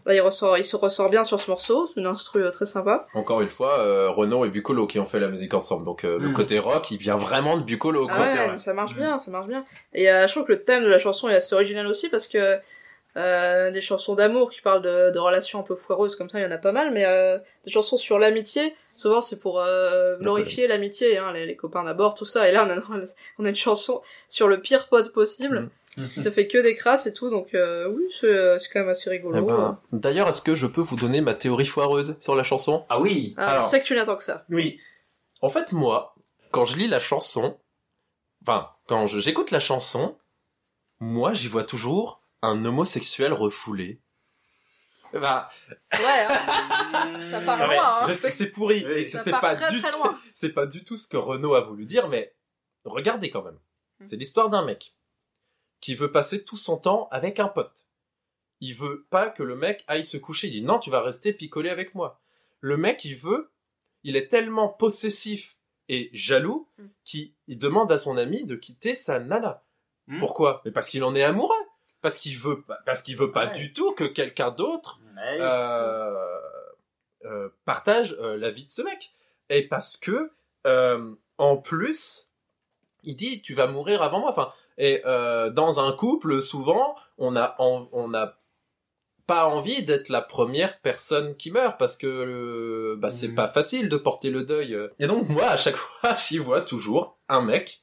Là 0.10 0.16
il 0.16 0.22
ressort, 0.22 0.58
il 0.58 0.66
se 0.66 0.76
ressort 0.76 1.10
bien 1.10 1.24
sur 1.24 1.40
ce 1.40 1.50
morceau, 1.50 1.88
c'est 1.94 2.02
une 2.02 2.08
instru 2.08 2.44
euh, 2.44 2.52
très 2.52 2.66
sympa. 2.66 3.08
Encore 3.14 3.40
une 3.42 3.48
fois, 3.50 3.80
euh, 3.80 4.10
Renaud 4.10 4.44
et 4.44 4.50
Bucolo 4.50 4.86
qui 4.88 5.00
ont 5.00 5.06
fait 5.06 5.20
la 5.20 5.30
musique 5.30 5.54
ensemble. 5.54 5.86
Donc 5.86 6.04
euh, 6.04 6.18
le 6.20 6.30
Mm. 6.30 6.34
côté 6.34 6.60
rock, 6.60 6.92
il 6.92 6.98
vient 6.98 7.16
vraiment 7.18 7.56
de 7.58 7.64
Bucolo. 7.64 8.08
Ah 8.10 8.16
Quoi. 8.16 8.26
ouais, 8.26 8.48
mais 8.52 8.58
ça 8.58 8.74
marche 8.74 8.94
Mm. 8.94 8.98
bien, 8.98 9.18
ça 9.18 9.32
marche 9.32 9.48
bien. 9.48 9.64
Et 9.94 10.12
euh, 10.12 10.28
je 10.28 10.34
trouve 10.34 10.46
que 10.46 10.52
le 10.52 10.64
thème 10.64 10.84
de 10.84 10.90
la 10.90 11.00
chanson 11.00 11.30
est 11.30 11.36
assez 11.36 11.56
original 11.56 11.88
aussi 11.88 12.10
parce 12.10 12.28
que 12.28 12.58
euh, 13.18 13.72
des 13.72 13.82
chansons 13.82 14.16
d'amour 14.16 14.50
qui 14.52 14.62
parlent 14.62 14.82
de, 14.84 15.10
de 15.12 15.20
relations 15.20 15.60
un 15.60 15.64
peu 15.64 15.76
foireuses 15.76 16.16
comme 16.16 16.30
ça, 16.30 16.40
il 16.40 16.44
y 16.44 16.46
en 16.46 16.52
a 16.52 16.58
pas 16.60 16.72
mal, 16.72 16.92
mais 16.92 17.06
euh, 17.06 17.38
des 17.66 17.72
chansons 17.72 17.98
sur 17.98 18.20
l'amitié, 18.20 18.76
souvent 18.96 19.20
c'est 19.20 19.40
pour 19.40 19.60
euh, 19.60 20.16
glorifier 20.18 20.68
l'amitié, 20.68 21.18
hein, 21.18 21.34
les, 21.34 21.46
les 21.48 21.56
copains 21.56 21.84
d'abord, 21.84 22.14
tout 22.14 22.26
ça. 22.26 22.48
Et 22.48 22.52
là, 22.52 22.66
on 22.68 22.70
a, 22.70 23.04
on 23.40 23.46
a 23.46 23.50
une 23.50 23.56
chanson 23.56 24.02
sur 24.28 24.48
le 24.48 24.60
pire 24.62 24.88
pote 24.90 25.12
possible, 25.12 25.60
Mm. 25.62 25.70
Qui 25.96 26.22
te 26.22 26.32
fait 26.32 26.48
que 26.48 26.58
des 26.60 26.76
crasses 26.76 27.08
et 27.08 27.14
tout, 27.14 27.30
donc 27.30 27.54
euh, 27.54 27.88
oui, 27.90 28.04
c'est 28.22 28.60
c'est 28.60 28.70
quand 28.72 28.80
même 28.80 28.90
assez 28.90 29.10
rigolo. 29.10 29.38
Eh 29.38 29.42
ben, 29.42 29.80
D'ailleurs, 29.92 30.28
est-ce 30.30 30.42
que 30.42 30.56
je 30.56 30.66
peux 30.68 30.82
vous 30.82 30.96
donner 30.96 31.20
ma 31.22 31.34
théorie 31.34 31.66
foireuse 31.66 32.16
sur 32.20 32.36
la 32.36 32.44
chanson? 32.44 32.86
Ah 32.90 33.00
oui 33.02 33.34
Ah, 33.38 33.48
alors- 33.54 33.64
Je 33.66 33.70
sais 33.70 33.82
que 33.82 33.86
tu 33.86 33.96
n'attends 33.96 34.16
que 34.16 34.24
ça. 34.24 34.46
Oui. 34.50 34.80
En 35.42 35.50
fait, 35.50 35.72
moi, 35.74 36.16
quand 36.52 36.66
je 36.66 36.78
lis 36.78 36.88
la 36.88 37.00
chanson, 37.00 37.58
enfin, 38.44 38.70
quand 38.88 39.08
je- 39.08 39.20
j'écoute 39.20 39.52
la 39.52 39.60
chanson, 39.60 40.18
moi, 41.00 41.34
j'y 41.34 41.48
vois 41.48 41.64
toujours 41.64 42.22
un 42.42 42.64
homosexuel 42.66 43.34
refoulé. 43.34 44.00
Bah, 45.12 45.50
Ouais, 45.94 46.28
hein. 46.30 47.20
ça 47.20 47.42
part 47.42 47.60
Ah, 47.62 47.66
loin, 47.74 47.84
hein. 47.84 48.06
je 48.08 48.14
sais 48.14 48.30
que 48.30 48.36
c'est 48.36 48.52
pourri 48.52 48.86
Oui, 48.86 48.94
et 49.02 49.06
que 49.06 49.12
ça 49.12 49.24
c'est 49.24 49.32
part 49.32 49.42
pas 49.42 49.56
très, 49.56 49.72
du 49.72 49.82
très 49.82 49.90
tout, 49.90 49.98
loin. 49.98 50.16
c'est 50.36 50.50
pas 50.54 50.68
du 50.68 50.84
tout 50.84 50.98
ce 50.98 51.08
que 51.08 51.18
Renaud 51.18 51.56
a 51.56 51.62
voulu 51.62 51.86
dire, 51.86 52.08
mais 52.10 52.32
regardez 52.86 53.32
quand 53.32 53.42
même. 53.42 53.58
C'est 54.04 54.18
l'histoire 54.18 54.50
d'un 54.50 54.64
mec 54.64 54.94
qui 55.82 55.96
veut 55.96 56.12
passer 56.12 56.44
tout 56.44 56.58
son 56.58 56.78
temps 56.78 57.08
avec 57.12 57.40
un 57.40 57.48
pote. 57.48 57.86
Il 58.62 58.76
veut 58.76 59.06
pas 59.10 59.30
que 59.30 59.44
le 59.44 59.56
mec 59.56 59.84
aille 59.88 60.04
se 60.04 60.18
coucher. 60.18 60.48
Il 60.48 60.52
dit 60.52 60.62
non, 60.62 60.80
tu 60.80 60.90
vas 60.90 61.02
rester 61.02 61.32
picoler 61.34 61.70
avec 61.70 61.96
moi. 61.96 62.20
Le 62.62 62.76
mec, 62.76 63.06
il 63.06 63.16
veut, 63.16 63.52
il 64.04 64.16
est 64.18 64.28
tellement 64.28 64.68
possessif 64.68 65.56
et 65.88 66.10
jaloux 66.14 66.68
Mm. 66.78 66.84
qu'il 67.06 67.32
il 67.48 67.58
demande 67.58 67.92
à 67.92 67.98
son 67.98 68.18
ami 68.18 68.46
de 68.46 68.56
quitter 68.56 68.96
sa 68.96 69.20
nana. 69.20 69.64
Mm. 70.08 70.20
Pourquoi? 70.20 70.62
Mais 70.66 70.72
parce 70.72 70.90
qu'il 70.90 71.04
en 71.04 71.16
est 71.16 71.24
amoureux. 71.24 71.56
Parce 72.02 72.18
qu'il 72.18 72.38
veut, 72.38 72.62
pas- 72.62 72.80
parce 72.86 73.02
qu'il 73.02 73.18
veut 73.18 73.32
pas 73.32 73.48
Ouais. 73.48 73.54
du 73.54 73.74
tout 73.74 73.92
que 73.94 74.06
quelqu'un 74.06 74.52
d'autre 74.52 75.00
Ouais. 75.16 75.38
euh, 75.42 76.16
euh, 77.26 77.50
partage 77.66 78.16
euh, 78.20 78.38
la 78.38 78.50
vie 78.52 78.66
de 78.66 78.72
ce 78.72 78.82
mec. 78.82 79.12
Et 79.50 79.68
parce 79.68 79.98
que, 79.98 80.32
euh, 80.68 81.14
en 81.38 81.58
plus, 81.58 82.30
il 83.04 83.16
dit 83.16 83.42
tu 83.42 83.54
vas 83.54 83.68
mourir 83.68 84.02
avant 84.02 84.20
moi. 84.22 84.30
Enfin, 84.30 84.54
et 84.80 85.02
euh, 85.06 85.52
dans 85.52 85.80
un 85.80 85.92
couple, 85.92 86.42
souvent, 86.42 86.96
on 87.20 87.36
a, 87.36 87.56
en- 87.60 87.88
on 87.92 88.14
a 88.16 88.36
pas 89.28 89.46
envie 89.46 89.84
d'être 89.84 90.10
la 90.10 90.22
première 90.22 90.80
personne 90.80 91.36
qui 91.36 91.52
meurt 91.52 91.78
parce 91.78 91.96
que 91.96 92.08
euh, 92.08 92.96
bah, 92.98 93.12
c'est 93.12 93.28
Mhm. 93.28 93.36
pas 93.36 93.48
facile 93.48 93.88
de 93.88 93.98
porter 93.98 94.32
le 94.32 94.44
deuil. 94.44 94.76
Et 94.98 95.06
donc 95.06 95.30
moi, 95.30 95.46
à 95.50 95.58
chaque 95.58 95.76
fois, 95.76 96.16
j'y 96.18 96.40
vois 96.40 96.62
toujours 96.62 97.16
un 97.28 97.42
mec 97.44 97.82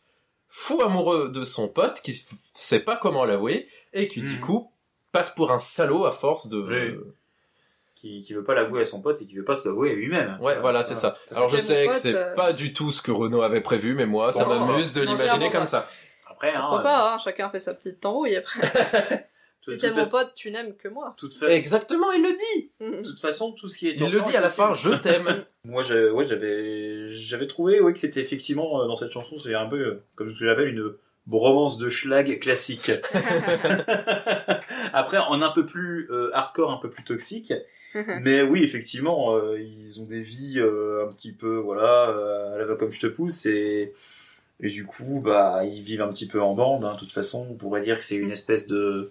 fou 0.49 0.81
amoureux 0.83 1.29
de 1.29 1.45
son 1.45 1.69
pote 1.69 2.01
qui 2.01 2.13
sait 2.15 2.81
pas 2.81 2.97
comment 2.97 3.25
l'avouer 3.25 3.69
et 3.93 4.09
qui 4.09 4.23
du 4.23 4.35
Mhm. 4.37 4.41
coup 4.41 4.73
passe 5.13 5.31
pour 5.31 5.53
un 5.53 5.59
salaud 5.59 6.05
à 6.05 6.11
force 6.13 6.49
de 6.49 6.59
Oui. 6.61 6.99
qui, 7.95 8.23
qui 8.23 8.35
veut 8.35 8.45
pas 8.45 8.55
l'avouer 8.55 8.83
à 8.83 8.85
son 8.85 9.01
pote 9.01 9.21
et 9.23 9.27
qui 9.27 9.35
veut 9.37 9.45
pas 9.45 9.55
se 9.55 9.69
l'avouer 9.69 9.91
à 9.91 9.95
lui-même. 9.95 10.39
Ouais, 10.41 10.59
voilà, 10.61 10.83
c'est 10.83 10.95
ça. 10.95 11.17
Alors 11.35 11.49
je 11.49 11.57
sais 11.59 11.87
que 11.87 11.95
c'est 11.97 12.15
euh, 12.15 12.35
pas 12.35 12.53
du 12.53 12.73
tout 12.73 12.91
ce 12.93 13.01
que 13.03 13.11
Renaud 13.13 13.43
avait 13.43 13.61
prévu, 13.61 13.95
mais 13.95 14.07
moi, 14.07 14.33
ça 14.33 14.45
m'amuse 14.47 14.93
de 14.93 15.03
l'imaginer 15.03 15.51
comme 15.51 15.61
pas. 15.61 15.65
ça. 15.67 15.89
Après, 16.37 16.51
hein, 16.55 16.61
Pourquoi 16.61 16.81
euh, 16.81 16.83
pas, 16.83 17.15
hein, 17.15 17.19
chacun 17.19 17.49
fait 17.51 17.61
sa 17.61 17.75
petite 17.75 18.01
tambouille 18.01 18.37
après. 18.37 18.61
si 19.63 19.79
t'es 19.79 19.91
mon 19.91 20.07
pote, 20.07 20.33
tu 20.35 20.51
n'aimes 20.51 20.77
que 20.77 20.89
moi. 20.89 21.15
toute 21.19 21.35
fa- 21.35 21.51
Exactement, 21.53 22.13
il 22.13 22.23
le 22.23 22.31
dit. 22.37 22.71
Mhm. 22.81 23.03
de 23.03 23.09
toute 23.09 23.21
façon, 23.21 23.53
tout 23.53 23.69
ce 23.69 23.79
qui 23.79 23.89
est 23.89 23.95
Il 23.97 24.11
le 24.11 24.21
dit 24.21 24.37
à 24.37 24.41
la 24.41 24.49
fin, 24.51 24.75
je 24.75 24.91
t'aime. 24.91 25.45
Moi, 25.65 25.83
je, 25.83 26.11
ouais, 26.13 26.25
j'avais, 26.25 27.09
j'avais 27.09 27.47
trouvé, 27.49 27.81
ouais, 27.81 27.93
que 27.93 27.99
c'était 27.99 28.21
effectivement 28.21 28.81
euh, 28.83 28.87
dans 28.87 28.95
cette 28.95 29.11
chanson, 29.11 29.37
c'est 29.39 29.55
un 29.55 29.67
peu 29.67 29.79
euh, 29.79 30.03
comme 30.15 30.33
ce 30.33 30.39
que 30.39 30.47
j'appelle 30.47 30.69
une 30.69 30.93
bromance 31.27 31.77
de 31.79 31.89
schlag 31.89 32.39
classique. 32.39 32.93
Après, 34.93 35.19
en 35.19 35.43
un 35.43 35.51
peu 35.51 35.67
plus 35.67 36.09
euh, 36.11 36.31
hardcore, 36.35 36.71
un 36.71 36.77
peu 36.79 36.91
plus 36.91 37.03
toxique. 37.05 37.53
Mais 38.21 38.43
oui, 38.43 38.63
effectivement, 38.63 39.35
euh, 39.37 39.59
ils 39.59 40.01
ont 40.03 40.05
des 40.05 40.21
vies 40.21 40.59
euh, 40.61 41.07
un 41.09 41.13
petit 41.13 41.33
peu, 41.33 41.57
voilà, 41.57 42.11
euh, 42.11 42.55
à 42.55 42.59
la 42.59 42.65
va 42.67 42.75
comme 42.77 42.93
je 42.93 43.01
te 43.01 43.07
pousse 43.07 43.47
et 43.47 43.95
et 44.61 44.71
du 44.71 44.85
coup, 44.87 45.21
bah, 45.25 45.63
ils 45.65 45.83
vivent 45.83 46.03
un 46.03 46.09
petit 46.09 46.27
peu 46.27 46.41
en 46.43 46.55
bande. 46.55 46.85
hein. 46.85 46.95
De 46.95 46.99
toute 46.99 47.13
façon, 47.13 47.47
on 47.51 47.55
pourrait 47.55 47.83
dire 47.83 47.99
que 47.99 48.05
c'est 48.05 48.17
une 48.17 48.31
espèce 48.31 48.67
de 48.67 49.11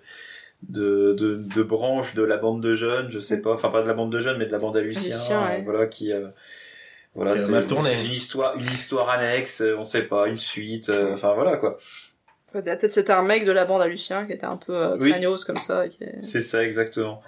de, 0.69 1.13
de 1.13 1.35
de 1.35 1.63
branche 1.63 2.15
de 2.15 2.23
la 2.23 2.37
bande 2.37 2.61
de 2.63 2.73
jeunes, 2.73 3.09
je 3.11 3.19
sais 3.19 3.41
pas, 3.41 3.51
enfin 3.53 3.69
pas 3.69 3.83
de 3.83 3.87
la 3.87 3.93
bande 3.93 4.11
de 4.11 4.19
jeunes, 4.19 4.37
mais 4.37 4.45
de 4.47 4.51
la 4.51 4.57
bande 4.59 4.75
à 4.77 4.81
Lucien, 4.81 5.09
Lucien, 5.15 5.45
ouais. 5.47 5.61
voilà, 5.61 5.85
qui 5.85 6.11
euh, 6.11 6.27
voilà, 7.13 7.37
c'est 7.37 7.51
mal 7.51 7.67
tourné. 7.67 7.91
c'est 7.95 8.05
une 8.05 8.13
histoire, 8.13 8.55
une 8.57 8.65
histoire 8.65 9.09
annexe, 9.09 9.61
euh, 9.61 9.75
on 9.77 9.83
sait 9.83 10.03
pas, 10.03 10.27
une 10.27 10.39
suite, 10.39 10.89
euh, 10.89 11.13
enfin 11.13 11.33
voilà 11.33 11.57
quoi. 11.57 11.77
Peut-être 12.51 12.89
c'était 12.91 13.11
un 13.11 13.21
mec 13.23 13.45
de 13.45 13.51
la 13.51 13.65
bande 13.65 13.81
à 13.81 13.87
Lucien 13.87 14.25
qui 14.25 14.31
était 14.31 14.45
un 14.45 14.55
peu 14.57 14.73
euh, 14.73 14.97
Oui. 14.97 15.13
comme 15.45 15.57
ça. 15.57 15.85
est- 15.85 16.23
C'est 16.23 16.39
ça 16.41 16.63
exactement. 16.63 17.21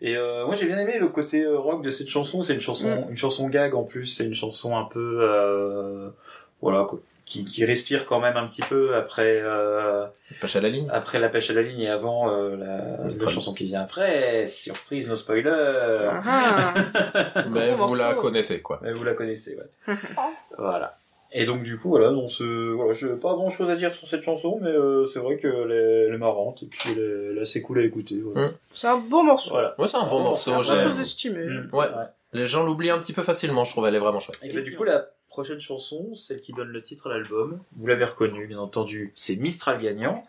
Et 0.00 0.16
euh, 0.16 0.46
moi 0.46 0.54
j'ai 0.54 0.66
bien 0.66 0.78
aimé 0.78 0.96
le 0.98 1.08
côté 1.08 1.42
euh, 1.42 1.58
rock 1.58 1.84
de 1.84 1.90
cette 1.90 2.08
chanson. 2.08 2.42
C'est 2.42 2.54
une 2.54 2.60
chanson, 2.60 2.88
Mm. 3.06 3.10
une 3.10 3.16
chanson 3.16 3.48
gag 3.48 3.74
en 3.74 3.84
plus. 3.84 4.06
C'est 4.06 4.24
une 4.24 4.34
chanson 4.34 4.74
un 4.76 4.84
peu, 4.86 5.18
euh, 5.20 6.08
voilà, 6.62 6.84
quoi, 6.88 7.00
qui, 7.32 7.44
qui 7.44 7.64
respire 7.64 8.04
quand 8.06 8.20
même 8.20 8.36
un 8.36 8.46
petit 8.46 8.60
peu 8.62 8.94
après. 8.94 9.40
Euh, 9.42 10.06
Pêche 10.40 10.56
à 10.56 10.60
la 10.60 10.68
ligne. 10.68 10.88
Après 10.92 11.18
la 11.18 11.28
pêche 11.30 11.48
à 11.50 11.54
la 11.54 11.62
ligne 11.62 11.80
et 11.80 11.88
avant 11.88 12.30
euh, 12.30 12.56
la, 12.56 13.04
la 13.24 13.28
chanson 13.30 13.54
qui 13.54 13.64
vient 13.64 13.82
après. 13.82 14.44
Surprise, 14.46 15.08
no 15.08 15.16
spoiler. 15.16 15.50
Ah, 16.24 16.74
Mais 17.50 17.72
Bon 17.72 17.86
vous 17.86 17.94
la 17.94 18.08
morceau. 18.12 18.20
connaissez, 18.20 18.60
quoi. 18.60 18.80
Mais 18.82 18.92
vous 18.92 19.04
la 19.04 19.14
connaissez, 19.14 19.56
ouais. 19.56 19.94
voilà. 20.58 20.96
Et 21.34 21.46
donc 21.46 21.62
du 21.62 21.78
coup 21.78 21.88
voilà, 21.88 22.12
ce, 22.28 22.72
voilà, 22.74 22.92
j'ai 22.92 23.08
pas 23.14 23.32
grand 23.32 23.48
chose 23.48 23.70
à 23.70 23.74
dire 23.76 23.94
sur 23.94 24.06
cette 24.06 24.20
chanson, 24.20 24.58
mais 24.60 24.68
euh, 24.68 25.06
c'est 25.06 25.18
vrai 25.18 25.36
qu'elle 25.38 25.70
est, 25.72 26.08
elle 26.08 26.14
est 26.14 26.18
marrante 26.18 26.62
et 26.62 26.66
puis 26.66 26.90
elle 26.92 26.98
est, 26.98 27.30
elle 27.30 27.38
est 27.38 27.40
assez 27.40 27.62
cool 27.62 27.78
à 27.78 27.84
écouter. 27.84 28.20
Voilà. 28.22 28.48
Mm. 28.48 28.52
c'est 28.70 28.86
un 28.88 28.98
bon 28.98 29.24
morceau. 29.24 29.52
Voilà. 29.52 29.74
Ouais, 29.78 29.86
c'est 29.86 29.96
un 29.96 30.04
bon 30.06 30.20
morceau. 30.20 30.50
c'est 30.50 30.56
un 30.58 30.62
j'ai- 30.62 30.84
Pas 30.84 30.92
sous-estimé. 30.92 31.44
Mm. 31.46 31.70
Ouais. 31.72 31.86
Les 32.34 32.44
gens 32.44 32.64
l'oublient 32.64 32.90
un 32.90 32.98
petit 32.98 33.14
peu 33.14 33.22
facilement, 33.22 33.64
je 33.64 33.70
trouve, 33.70 33.86
elle 33.86 33.94
est 33.94 33.98
vraiment 33.98 34.20
chouette. 34.20 34.38
Et 34.42 34.52
bah, 34.52 34.60
du 34.60 34.76
coup, 34.76 34.84
la 34.84 35.06
prochaine 35.32 35.60
chanson, 35.60 36.14
celle 36.14 36.42
qui 36.42 36.52
donne 36.52 36.68
le 36.68 36.82
titre 36.82 37.06
à 37.06 37.14
l'album, 37.14 37.58
vous 37.78 37.86
l'avez 37.86 38.04
reconnue, 38.04 38.46
bien 38.46 38.58
entendu, 38.58 39.12
c'est 39.14 39.36
Mistral 39.36 39.80
Gagnant. 39.80 40.22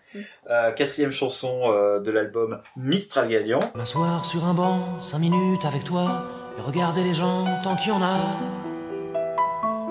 Euh, 0.49 0.71
quatrième 0.71 1.11
chanson 1.11 1.63
euh, 1.65 1.99
de 1.99 2.09
l'album 2.09 2.61
Mistral 2.77 3.27
Gagnant. 3.27 3.59
M'asseoir 3.75 4.23
sur 4.23 4.45
un 4.45 4.53
banc, 4.53 5.01
cinq 5.01 5.19
minutes 5.19 5.65
avec 5.65 5.83
toi, 5.83 6.23
et 6.57 6.61
regarder 6.61 7.03
les 7.03 7.13
gens 7.13 7.45
tant 7.63 7.75
qu'il 7.75 7.89
y 7.89 7.91
en 7.91 8.01
a. 8.01 8.17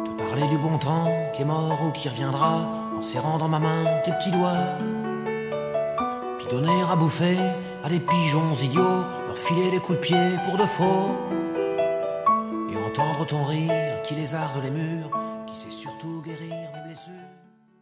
Te 0.07 0.11
parler 0.17 0.49
du 0.49 0.57
bon 0.57 0.79
temps 0.79 1.31
qui 1.35 1.43
est 1.43 1.47
mort 1.47 1.79
ou 1.87 1.93
qui 1.93 2.09
reviendra, 2.09 2.67
en 2.97 3.03
serrant 3.03 3.37
dans 3.37 3.49
ma 3.49 3.59
main 3.59 3.85
tes 4.07 4.13
petits 4.13 4.31
doigts. 4.31 4.79
Puis 6.39 6.47
donner 6.49 6.83
à 6.91 6.97
bouffer 6.97 7.37
à 7.85 7.91
des 7.91 8.01
pigeons 8.01 8.55
idiots, 8.55 9.05
leur 9.27 9.37
filer 9.37 9.71
des 9.71 9.79
coups 9.79 9.99
de 9.99 10.03
pied 10.03 10.31
pour 10.47 10.57
de 10.57 10.65
faux. 10.65 11.11
Et 12.73 12.77
entendre 12.79 13.27
ton 13.27 13.45
rire 13.45 13.92
qui 14.05 14.15
lézarde 14.15 14.63
les 14.63 14.71
murs, 14.71 15.11
qui 15.47 15.57
sait 15.57 15.71
surtout 15.71 16.23
guérir 16.25 16.49
mes 16.75 16.87
blessures. 16.87 17.13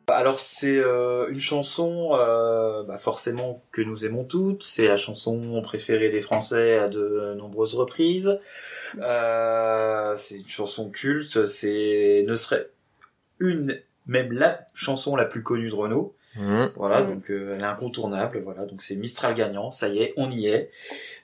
Alors 0.08 0.40
c'est 0.40 0.76
euh, 0.76 1.28
une 1.30 1.38
chanson 1.38 2.10
euh, 2.14 2.82
bah, 2.82 2.98
forcément 2.98 3.62
que 3.70 3.80
nous 3.80 4.04
aimons 4.04 4.24
toutes, 4.24 4.64
c'est 4.64 4.88
la 4.88 4.96
chanson 4.96 5.62
préférée 5.62 6.10
des 6.10 6.20
Français 6.20 6.78
à 6.78 6.88
de 6.88 7.34
nombreuses 7.38 7.76
reprises. 7.76 8.38
Euh, 9.00 10.14
c'est 10.16 10.38
une 10.38 10.48
chanson 10.48 10.90
culte, 10.90 11.46
c'est 11.46 12.24
ne 12.26 12.34
serait 12.34 12.68
une 13.38 13.80
même 14.06 14.32
la 14.32 14.66
chanson 14.74 15.14
la 15.14 15.24
plus 15.26 15.42
connue 15.44 15.70
de 15.70 15.74
Renaud. 15.74 16.14
Mhm. 16.36 16.70
Voilà, 16.76 17.02
Mm. 17.02 17.14
donc 17.14 17.30
euh, 17.30 17.54
elle 17.54 17.60
est 17.60 17.64
incontournable. 17.64 18.40
Voilà, 18.44 18.64
donc 18.66 18.82
c'est 18.82 18.96
Mistral 18.96 19.34
gagnant. 19.34 19.70
Ça 19.70 19.88
y 19.88 20.00
est, 20.02 20.12
on 20.16 20.30
y 20.30 20.46
est. 20.48 20.70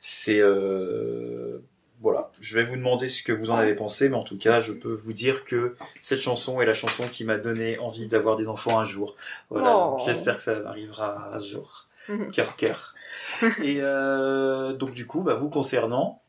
C'est 0.01 0.38
euh, 0.40 1.59
voilà. 2.01 2.30
Je 2.40 2.57
vais 2.59 2.64
vous 2.64 2.76
demander 2.76 3.09
ce 3.09 3.22
que 3.22 3.32
vous 3.32 3.51
en 3.51 3.57
avez 3.57 3.74
pensé, 3.74 4.09
mais 4.09 4.16
en 4.16 4.22
tout 4.24 4.36
cas, 4.38 4.61
je 4.61 4.72
peux 4.72 4.92
vous 4.92 5.12
dire 5.12 5.44
que 5.44 5.76
cette 6.03 6.20
chanson 6.20 6.61
est 6.61 6.66
la 6.66 6.72
chanson 6.74 7.05
qui 7.09 7.24
m'a 7.24 7.38
donné 7.38 7.78
envie 7.78 8.07
d'avoir 8.07 8.36
des 8.36 8.49
enfants 8.49 8.78
un 8.78 8.84
jour. 8.84 9.14
Voilà, 9.51 9.76
Oh. 9.76 9.99
j'espère 10.05 10.36
que 10.36 10.42
ça 10.42 10.57
arrivera 10.66 11.30
un 11.34 11.38
jour. 11.38 11.86
Mhm. 12.09 12.30
Cœur, 12.30 12.55
cœur. 12.57 12.94
Et 13.62 13.78
euh, 13.80 14.72
donc 14.74 14.92
du 14.92 15.07
coup, 15.07 15.22
bah, 15.22 15.34
vous 15.34 15.49
concernant, 15.49 16.20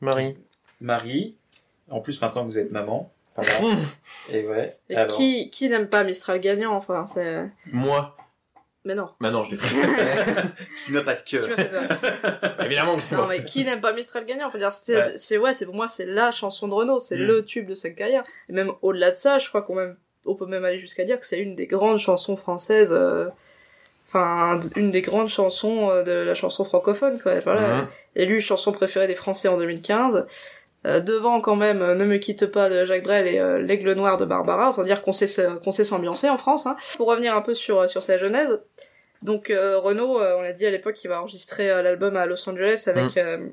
Marie. 0.00 0.36
Marie. 0.80 1.36
En 1.90 2.00
plus, 2.00 2.20
maintenant 2.20 2.42
que 2.44 2.50
vous 2.50 2.58
êtes 2.58 2.70
maman. 2.72 3.10
Voilà. 3.36 3.50
Et 4.30 4.46
ouais. 4.46 4.76
Et 4.90 4.96
alors. 4.96 5.16
qui, 5.16 5.50
qui 5.50 5.68
n'aime 5.68 5.88
pas 5.88 6.04
Mistral 6.04 6.40
gagnant, 6.40 6.74
enfin, 6.74 7.06
c'est... 7.06 7.50
Moi. 7.66 8.16
Mais 8.86 8.94
non. 8.94 9.08
Maintenant, 9.20 9.44
je 9.44 9.52
l'ai 9.52 9.56
fait. 9.56 9.74
Tu 10.86 10.92
n'as 10.92 11.00
pas 11.02 11.14
de 11.14 11.22
cœur. 11.22 11.48
peur. 11.48 12.60
Évidemment 12.66 12.96
que 12.98 13.14
Non, 13.14 13.26
mais 13.26 13.42
qui 13.44 13.64
n'aime 13.64 13.80
pas 13.80 13.92
Mistral 13.94 14.26
gagnant? 14.26 14.50
Dire, 14.50 14.72
c'est, 14.72 14.96
Ouais. 14.96 15.12
c'est, 15.16 15.38
ouais, 15.38 15.54
c'est 15.54 15.64
pour 15.64 15.74
moi, 15.74 15.88
c'est 15.88 16.04
la 16.04 16.30
chanson 16.30 16.68
de 16.68 16.74
Renault, 16.74 17.00
c'est 17.00 17.16
Mm. 17.16 17.22
le 17.26 17.44
tube 17.44 17.66
de 17.68 17.74
sa 17.74 17.88
carrière. 17.90 18.22
Et 18.48 18.52
même 18.52 18.70
au-delà 18.82 19.10
de 19.10 19.16
ça, 19.16 19.38
je 19.38 19.48
crois 19.48 19.62
qu'on 19.62 19.74
même, 19.74 19.96
on 20.26 20.34
peut 20.34 20.46
même 20.46 20.64
aller 20.66 20.78
jusqu'à 20.78 21.04
dire 21.04 21.18
que 21.18 21.26
c'est 21.26 21.38
une 21.38 21.54
des 21.56 21.66
grandes 21.66 21.98
chansons 21.98 22.36
françaises, 22.36 22.92
euh, 22.92 23.26
enfin, 24.08 24.60
une 24.76 24.90
des 24.90 25.00
grandes 25.02 25.28
chansons 25.28 25.90
euh, 25.90 26.02
de 26.02 26.12
la 26.12 26.34
chanson 26.34 26.64
francophone, 26.66 27.18
quoi. 27.20 27.40
Voilà. 27.40 27.88
Élu 28.16 28.40
chanson 28.42 28.72
préférée 28.72 29.06
des 29.06 29.14
Français 29.14 29.48
en 29.48 29.56
2015. 29.58 30.26
Euh, 30.86 31.00
devant 31.00 31.40
quand 31.40 31.56
même 31.56 31.80
euh, 31.80 31.94
Ne 31.94 32.04
me 32.04 32.18
quitte 32.18 32.46
pas 32.46 32.68
de 32.68 32.84
Jacques 32.84 33.04
Brel 33.04 33.26
et 33.26 33.38
euh, 33.38 33.58
L'aigle 33.58 33.92
noir 33.92 34.18
de 34.18 34.24
Barbara, 34.24 34.70
autant 34.70 34.82
dire 34.82 35.00
qu'on 35.00 35.12
sait 35.12 35.26
qu'on 35.62 35.72
sait 35.72 35.84
s'ambiancer 35.84 36.28
en 36.28 36.36
France. 36.36 36.66
Hein. 36.66 36.76
Pour 36.96 37.08
revenir 37.08 37.34
un 37.34 37.40
peu 37.40 37.54
sur 37.54 37.80
euh, 37.80 37.86
sur 37.86 38.02
sa 38.02 38.18
genèse, 38.18 38.60
donc 39.22 39.48
euh, 39.48 39.78
Renaud, 39.78 40.20
euh, 40.20 40.36
on 40.38 40.42
l'a 40.42 40.52
dit 40.52 40.66
à 40.66 40.70
l'époque, 40.70 41.02
il 41.02 41.08
va 41.08 41.20
enregistrer 41.20 41.68
l'album 41.82 42.16
à 42.16 42.26
Los 42.26 42.48
Angeles 42.48 42.84
avec 42.86 43.16
euh, 43.16 43.48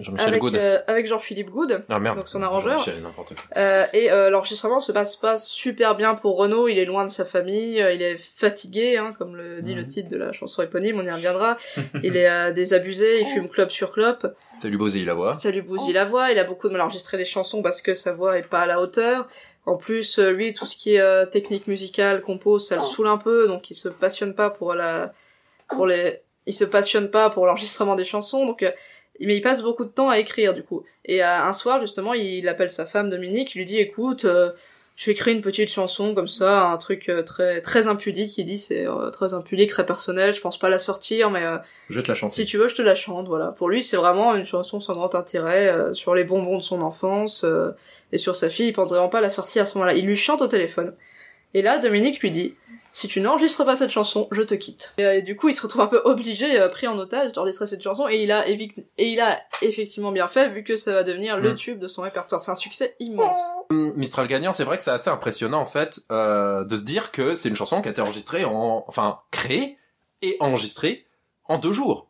Jean-Michel 0.00 0.28
avec 0.28 0.40
Goud. 0.40 0.56
euh, 0.56 0.78
avec 0.86 1.06
Jean-Philippe 1.06 1.50
Good, 1.50 1.84
Ah 1.88 2.00
merde. 2.00 2.16
donc 2.16 2.28
son 2.28 2.42
arrangeur. 2.42 2.78
Jean-Michel, 2.78 3.02
n'importe 3.02 3.34
quoi. 3.34 3.44
Euh, 3.56 3.84
et 3.92 4.10
euh, 4.10 4.30
l'enregistrement 4.30 4.80
se 4.80 4.92
passe 4.92 5.14
pas 5.16 5.38
super 5.38 5.94
bien 5.94 6.14
pour 6.14 6.36
Renaud, 6.38 6.68
il 6.68 6.78
est 6.78 6.84
loin 6.84 7.04
de 7.04 7.10
sa 7.10 7.24
famille, 7.24 7.80
euh, 7.80 7.92
il 7.92 8.02
est 8.02 8.16
fatigué, 8.16 8.96
hein, 8.96 9.14
comme 9.18 9.36
le 9.36 9.62
dit 9.62 9.74
le 9.74 9.82
Mhm. 9.82 9.88
titre 9.88 10.08
de 10.08 10.16
la 10.16 10.32
chanson 10.32 10.62
éponyme, 10.62 10.98
on 10.98 11.04
y 11.04 11.10
reviendra. 11.10 11.56
il 12.02 12.16
est 12.16 12.28
euh, 12.28 12.50
désabusé, 12.52 13.20
il 13.20 13.26
fume 13.26 13.48
clope 13.48 13.70
sur 13.70 13.92
clope. 13.92 14.26
Ça 14.52 14.68
lui 14.68 14.76
bousille 14.78 15.04
la 15.04 15.14
voix. 15.14 15.34
Ça 15.34 15.50
lui 15.50 15.60
bousille 15.62 15.92
la 15.92 16.06
voix, 16.06 16.30
il 16.32 16.38
a 16.38 16.44
beaucoup 16.44 16.68
de 16.68 16.72
mal 16.72 16.80
à 16.80 16.84
enregistrer 16.86 17.16
les 17.18 17.24
chansons 17.26 17.62
parce 17.62 17.82
que 17.82 17.94
sa 17.94 18.12
voix 18.12 18.38
est 18.38 18.42
pas 18.48 18.60
à 18.60 18.66
la 18.66 18.80
hauteur. 18.80 19.28
En 19.66 19.76
plus, 19.76 20.18
euh, 20.18 20.30
lui, 20.32 20.54
tout 20.54 20.64
ce 20.64 20.76
qui 20.76 20.94
est 20.94 21.00
euh, 21.00 21.26
technique 21.26 21.66
musicale, 21.66 22.22
compose, 22.22 22.66
ça 22.66 22.76
le 22.76 22.80
saoule 22.80 23.08
un 23.08 23.18
peu, 23.18 23.46
donc 23.46 23.70
il 23.70 23.74
se 23.74 23.90
passionne 23.90 24.34
pas 24.34 24.48
pour 24.48 24.74
la, 24.74 25.12
pour 25.68 25.86
les, 25.86 26.22
il 26.46 26.54
se 26.54 26.64
passionne 26.64 27.10
pas 27.10 27.28
pour 27.28 27.44
l'enregistrement 27.44 27.94
des 27.94 28.04
chansons, 28.06 28.46
donc, 28.46 28.62
euh, 28.62 28.70
mais 29.26 29.36
il 29.36 29.42
passe 29.42 29.62
beaucoup 29.62 29.84
de 29.84 29.90
temps 29.90 30.10
à 30.10 30.18
écrire, 30.18 30.54
du 30.54 30.62
coup. 30.62 30.84
Et 31.04 31.22
euh, 31.22 31.42
un 31.42 31.52
soir, 31.52 31.80
justement, 31.80 32.14
il 32.14 32.48
appelle 32.48 32.70
sa 32.70 32.86
femme 32.86 33.10
Dominique, 33.10 33.54
il 33.54 33.58
lui 33.58 33.64
dit, 33.64 33.78
écoute, 33.78 34.24
euh, 34.24 34.52
j'ai 34.98 35.12
écrit 35.12 35.32
une 35.32 35.42
petite 35.42 35.68
chanson 35.68 36.12
comme 36.12 36.26
ça, 36.26 36.66
un 36.66 36.76
truc 36.76 37.08
euh, 37.08 37.22
très 37.22 37.60
très 37.60 37.86
impudique, 37.86 38.36
il 38.36 38.46
dit, 38.46 38.58
c'est 38.58 38.84
euh, 38.84 39.10
très 39.10 39.32
impudique, 39.32 39.70
très 39.70 39.86
personnel, 39.86 40.34
je 40.34 40.40
pense 40.40 40.58
pas 40.58 40.68
la 40.68 40.80
sortir, 40.80 41.30
mais 41.30 41.44
euh, 41.44 41.56
Je 41.88 42.00
vais 42.00 42.02
te 42.02 42.08
la 42.08 42.16
chanter. 42.16 42.34
si 42.34 42.44
tu 42.44 42.58
veux, 42.58 42.66
je 42.66 42.74
te 42.74 42.82
la 42.82 42.96
chante, 42.96 43.28
voilà. 43.28 43.52
Pour 43.52 43.68
lui, 43.68 43.84
c'est 43.84 43.96
vraiment 43.96 44.34
une 44.34 44.44
chanson 44.44 44.80
sans 44.80 44.94
grand 44.94 45.14
intérêt, 45.14 45.94
sur 45.94 46.16
les 46.16 46.24
bonbons 46.24 46.58
de 46.58 46.64
son 46.64 46.82
enfance, 46.82 47.46
et 48.10 48.18
sur 48.18 48.34
sa 48.34 48.50
fille, 48.50 48.66
il 48.66 48.72
pense 48.72 48.90
vraiment 48.90 49.08
pas 49.08 49.20
la 49.20 49.30
sortir 49.30 49.62
à 49.62 49.66
ce 49.66 49.78
moment-là. 49.78 49.94
Il 49.94 50.04
lui 50.04 50.16
chante 50.16 50.42
au 50.42 50.48
téléphone. 50.48 50.92
Et 51.54 51.62
là, 51.62 51.78
Dominique 51.78 52.18
lui 52.18 52.32
dit, 52.32 52.56
si 52.98 53.06
tu 53.06 53.20
n'enregistres 53.20 53.64
pas 53.64 53.76
cette 53.76 53.90
chanson, 53.90 54.26
je 54.32 54.42
te 54.42 54.54
quitte. 54.54 54.92
Et, 54.98 55.04
euh, 55.04 55.18
et 55.18 55.22
du 55.22 55.36
coup, 55.36 55.48
il 55.48 55.54
se 55.54 55.62
retrouve 55.62 55.82
un 55.82 55.86
peu 55.86 56.00
obligé, 56.04 56.58
euh, 56.60 56.68
pris 56.68 56.88
en 56.88 56.98
otage, 56.98 57.30
d'enregistrer 57.32 57.68
cette 57.68 57.80
chanson, 57.82 58.08
et 58.08 58.16
il 58.16 58.32
a, 58.32 58.48
et 58.48 58.58
il 58.98 59.20
a 59.20 59.38
effectivement 59.62 60.10
bien 60.10 60.26
fait, 60.26 60.48
vu 60.48 60.64
que 60.64 60.76
ça 60.76 60.92
va 60.92 61.04
devenir 61.04 61.36
le 61.38 61.52
Mm. 61.52 61.56
tube 61.56 61.78
de 61.78 61.86
son 61.86 62.02
répertoire. 62.02 62.40
C'est 62.40 62.50
un 62.50 62.56
succès 62.56 62.96
immense. 62.98 63.36
Mistral 63.70 64.26
gagnant, 64.26 64.52
c'est 64.52 64.64
vrai 64.64 64.76
que 64.78 64.82
c'est 64.82 64.90
assez 64.90 65.10
impressionnant 65.10 65.60
en 65.60 65.64
fait 65.64 66.00
euh, 66.10 66.64
de 66.64 66.76
se 66.76 66.82
dire 66.82 67.12
que 67.12 67.34
c'est 67.36 67.48
une 67.48 67.54
chanson 67.56 67.80
qui 67.82 67.88
a 67.88 67.92
été 67.92 68.00
enregistrée 68.00 68.44
en, 68.44 68.84
enfin 68.88 69.20
créée 69.30 69.76
et 70.22 70.36
enregistrée 70.40 71.06
en 71.44 71.58
deux 71.58 71.72
jours. 71.72 72.08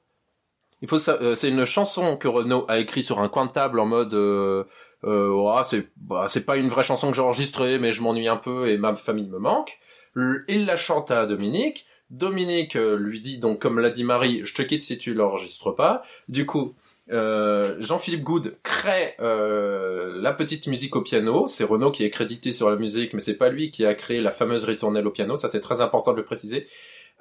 Il 0.81 0.89
faut 0.89 0.99
ça, 0.99 1.19
euh, 1.21 1.35
c'est 1.35 1.51
une 1.51 1.65
chanson 1.67 2.17
que 2.17 2.29
Renaud 2.29 2.65
a 2.69 2.79
écrite 2.79 3.05
sur 3.05 3.21
un 3.21 3.29
coin 3.29 3.45
de 3.47 3.53
table 3.53 3.79
en 3.81 3.87
mode, 3.87 4.15
euh, 4.15 4.65
Ouah, 5.05 5.65
c'est, 5.65 5.89
bah, 5.97 6.27
c'est 6.29 6.47
pas 6.47 6.57
une 6.57 6.69
vraie 6.69 6.85
chanson 6.85 7.11
que 7.11 7.17
j'ai 7.17 7.23
enregistrée, 7.23 7.79
mais 7.79 7.93
je 7.93 8.01
m'ennuie 8.03 8.29
un 8.29 8.37
peu 8.37 8.71
et 8.71 8.79
ma 8.79 8.95
famille 8.97 9.29
me 9.29 9.39
manque. 9.39 9.79
Il 10.17 10.67
la 10.67 10.77
chante 10.77 11.11
à 11.11 11.27
Dominique. 11.27 11.87
Dominique 12.11 12.77
euh, 12.77 12.97
lui 12.97 13.21
dit 13.21 13.39
donc, 13.39 13.61
comme 13.61 13.79
l'a 13.81 13.91
dit 13.91 14.05
Marie, 14.05 14.41
je 14.45 14.55
te 14.55 14.63
quitte 14.63 14.83
si 14.83 14.97
tu 14.97 15.13
l'enregistres 15.13 15.75
pas. 15.75 16.03
Du 16.29 16.47
coup, 16.47 16.75
euh, 17.11 17.77
Jean-Philippe 17.81 18.23
Good 18.23 18.57
crée 18.63 19.15
euh, 19.21 20.21
la 20.21 20.33
petite 20.33 20.67
musique 20.67 20.97
au 20.97 21.03
piano. 21.03 21.47
C'est 21.49 21.65
Renaud 21.65 21.91
qui 21.91 22.05
est 22.05 22.11
crédité 22.11 22.53
sur 22.53 22.71
la 22.71 22.77
musique, 22.77 23.13
mais 23.13 23.21
c'est 23.21 23.35
pas 23.35 23.51
lui 23.51 23.71
qui 23.71 23.85
a 23.85 23.95
créé 23.95 24.21
la 24.21 24.33
fameuse 24.33 24.65
ritournelle 24.65 25.07
au 25.07 25.11
piano. 25.11 25.37
Ça, 25.37 25.49
c'est 25.49 25.61
très 25.61 25.81
important 25.81 26.13
de 26.13 26.19
le 26.19 26.25
préciser. 26.25 26.67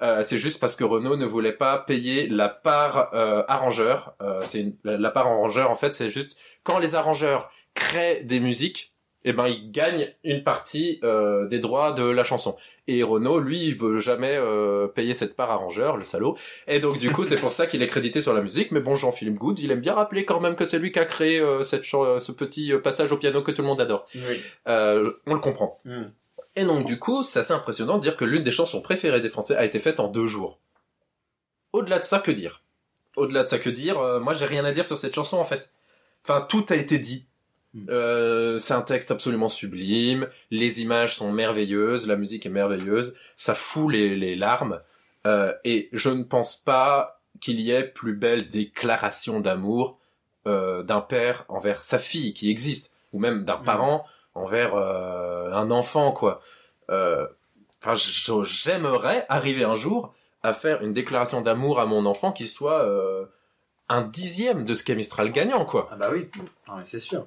Euh, 0.00 0.22
c'est 0.24 0.38
juste 0.38 0.60
parce 0.60 0.76
que 0.76 0.84
Renaud 0.84 1.16
ne 1.16 1.26
voulait 1.26 1.52
pas 1.52 1.78
payer 1.78 2.28
la 2.28 2.48
part 2.48 3.10
euh, 3.14 3.42
arrangeur. 3.48 4.14
Euh, 4.22 4.40
c'est 4.42 4.74
la 4.84 5.10
part 5.10 5.26
arrangeur, 5.26 5.70
en 5.70 5.74
fait, 5.74 5.92
c'est 5.92 6.10
juste 6.10 6.36
quand 6.62 6.78
les 6.78 6.94
arrangeurs 6.94 7.50
créent 7.74 8.22
des 8.22 8.40
musiques, 8.40 8.92
eh 9.24 9.32
ben 9.32 9.48
il 9.48 9.70
gagne 9.70 10.14
une 10.22 10.44
partie 10.44 11.00
euh, 11.02 11.46
des 11.48 11.58
droits 11.58 11.92
de 11.92 12.04
la 12.04 12.24
chanson. 12.24 12.56
Et 12.86 13.02
Renaud, 13.02 13.40
lui, 13.40 13.66
il 13.66 13.76
veut 13.76 13.98
jamais 13.98 14.36
euh, 14.36 14.86
payer 14.86 15.12
cette 15.12 15.34
part 15.34 15.50
arrangeur, 15.50 15.96
le 15.96 16.04
salaud. 16.04 16.36
Et 16.66 16.78
donc 16.78 16.98
du 16.98 17.10
coup, 17.10 17.24
c'est 17.24 17.36
pour 17.36 17.52
ça 17.52 17.66
qu'il 17.66 17.82
est 17.82 17.88
crédité 17.88 18.22
sur 18.22 18.32
la 18.32 18.40
musique. 18.40 18.70
Mais 18.70 18.80
bon, 18.80 18.94
Jean-Philippe 18.94 19.36
Good, 19.36 19.58
il 19.58 19.70
aime 19.70 19.80
bien 19.80 19.94
rappeler 19.94 20.24
quand 20.24 20.40
même 20.40 20.56
que 20.56 20.64
c'est 20.64 20.78
lui 20.78 20.92
qui 20.92 20.98
a 20.98 21.04
créé 21.04 21.40
euh, 21.40 21.62
cette 21.62 21.84
euh, 21.94 22.18
ce 22.18 22.32
petit 22.32 22.72
euh, 22.72 22.78
passage 22.80 23.10
au 23.12 23.16
piano 23.16 23.42
que 23.42 23.50
tout 23.50 23.62
le 23.62 23.68
monde 23.68 23.80
adore. 23.80 24.06
Oui. 24.14 24.40
Euh, 24.68 25.12
on 25.26 25.34
le 25.34 25.40
comprend. 25.40 25.80
Mm. 25.84 26.04
Et 26.56 26.64
donc 26.64 26.86
du 26.86 26.98
coup, 26.98 27.22
c'est 27.22 27.40
assez 27.40 27.52
impressionnant 27.52 27.98
de 27.98 28.02
dire 28.02 28.16
que 28.16 28.24
l'une 28.24 28.42
des 28.42 28.52
chansons 28.52 28.80
préférées 28.80 29.20
des 29.20 29.28
Français 29.28 29.56
a 29.56 29.64
été 29.64 29.78
faite 29.78 30.00
en 30.00 30.08
deux 30.08 30.26
jours. 30.26 30.60
Au-delà 31.72 31.98
de 31.98 32.04
ça, 32.04 32.20
que 32.20 32.30
dire? 32.30 32.62
Au-delà 33.16 33.42
de 33.42 33.48
ça, 33.48 33.58
que 33.58 33.68
dire? 33.68 34.00
Moi, 34.20 34.32
j'ai 34.32 34.46
rien 34.46 34.64
à 34.64 34.72
dire 34.72 34.86
sur 34.86 34.96
cette 34.96 35.14
chanson 35.14 35.36
en 35.36 35.44
fait. 35.44 35.70
Enfin, 36.24 36.40
tout 36.48 36.64
a 36.70 36.74
été 36.74 36.98
dit. 36.98 37.27
Euh, 37.88 38.60
c'est 38.60 38.74
un 38.74 38.82
texte 38.82 39.10
absolument 39.10 39.48
sublime, 39.48 40.28
les 40.50 40.82
images 40.82 41.16
sont 41.16 41.32
merveilleuses, 41.32 42.06
la 42.06 42.16
musique 42.16 42.46
est 42.46 42.50
merveilleuse, 42.50 43.14
ça 43.36 43.54
fout 43.54 43.92
les, 43.92 44.16
les 44.16 44.36
larmes, 44.36 44.80
euh, 45.26 45.52
et 45.64 45.88
je 45.92 46.10
ne 46.10 46.22
pense 46.22 46.56
pas 46.56 47.20
qu'il 47.40 47.60
y 47.60 47.70
ait 47.70 47.84
plus 47.84 48.14
belle 48.14 48.48
déclaration 48.48 49.40
d'amour 49.40 49.98
euh, 50.46 50.82
d'un 50.82 51.00
père 51.00 51.44
envers 51.48 51.82
sa 51.82 51.98
fille 51.98 52.32
qui 52.32 52.50
existe, 52.50 52.92
ou 53.12 53.18
même 53.18 53.42
d'un 53.42 53.56
parent 53.56 54.04
envers 54.34 54.76
un 54.76 55.70
enfant, 55.70 56.12
quoi. 56.12 56.40
Enfin, 56.88 57.94
j'aimerais 58.44 59.26
arriver 59.28 59.64
un 59.64 59.76
jour 59.76 60.14
à 60.42 60.52
faire 60.52 60.82
une 60.82 60.92
déclaration 60.92 61.40
d'amour 61.40 61.80
à 61.80 61.86
mon 61.86 62.06
enfant 62.06 62.30
qui 62.30 62.46
soit 62.46 62.86
un 63.88 64.02
dixième 64.02 64.64
de 64.64 64.74
ce 64.74 64.84
qu'est 64.84 64.94
Mistral 64.94 65.32
gagnant, 65.32 65.64
quoi. 65.64 65.88
Ah 65.90 65.96
bah 65.96 66.10
oui, 66.12 66.28
c'est 66.84 66.98
sûr. 67.00 67.26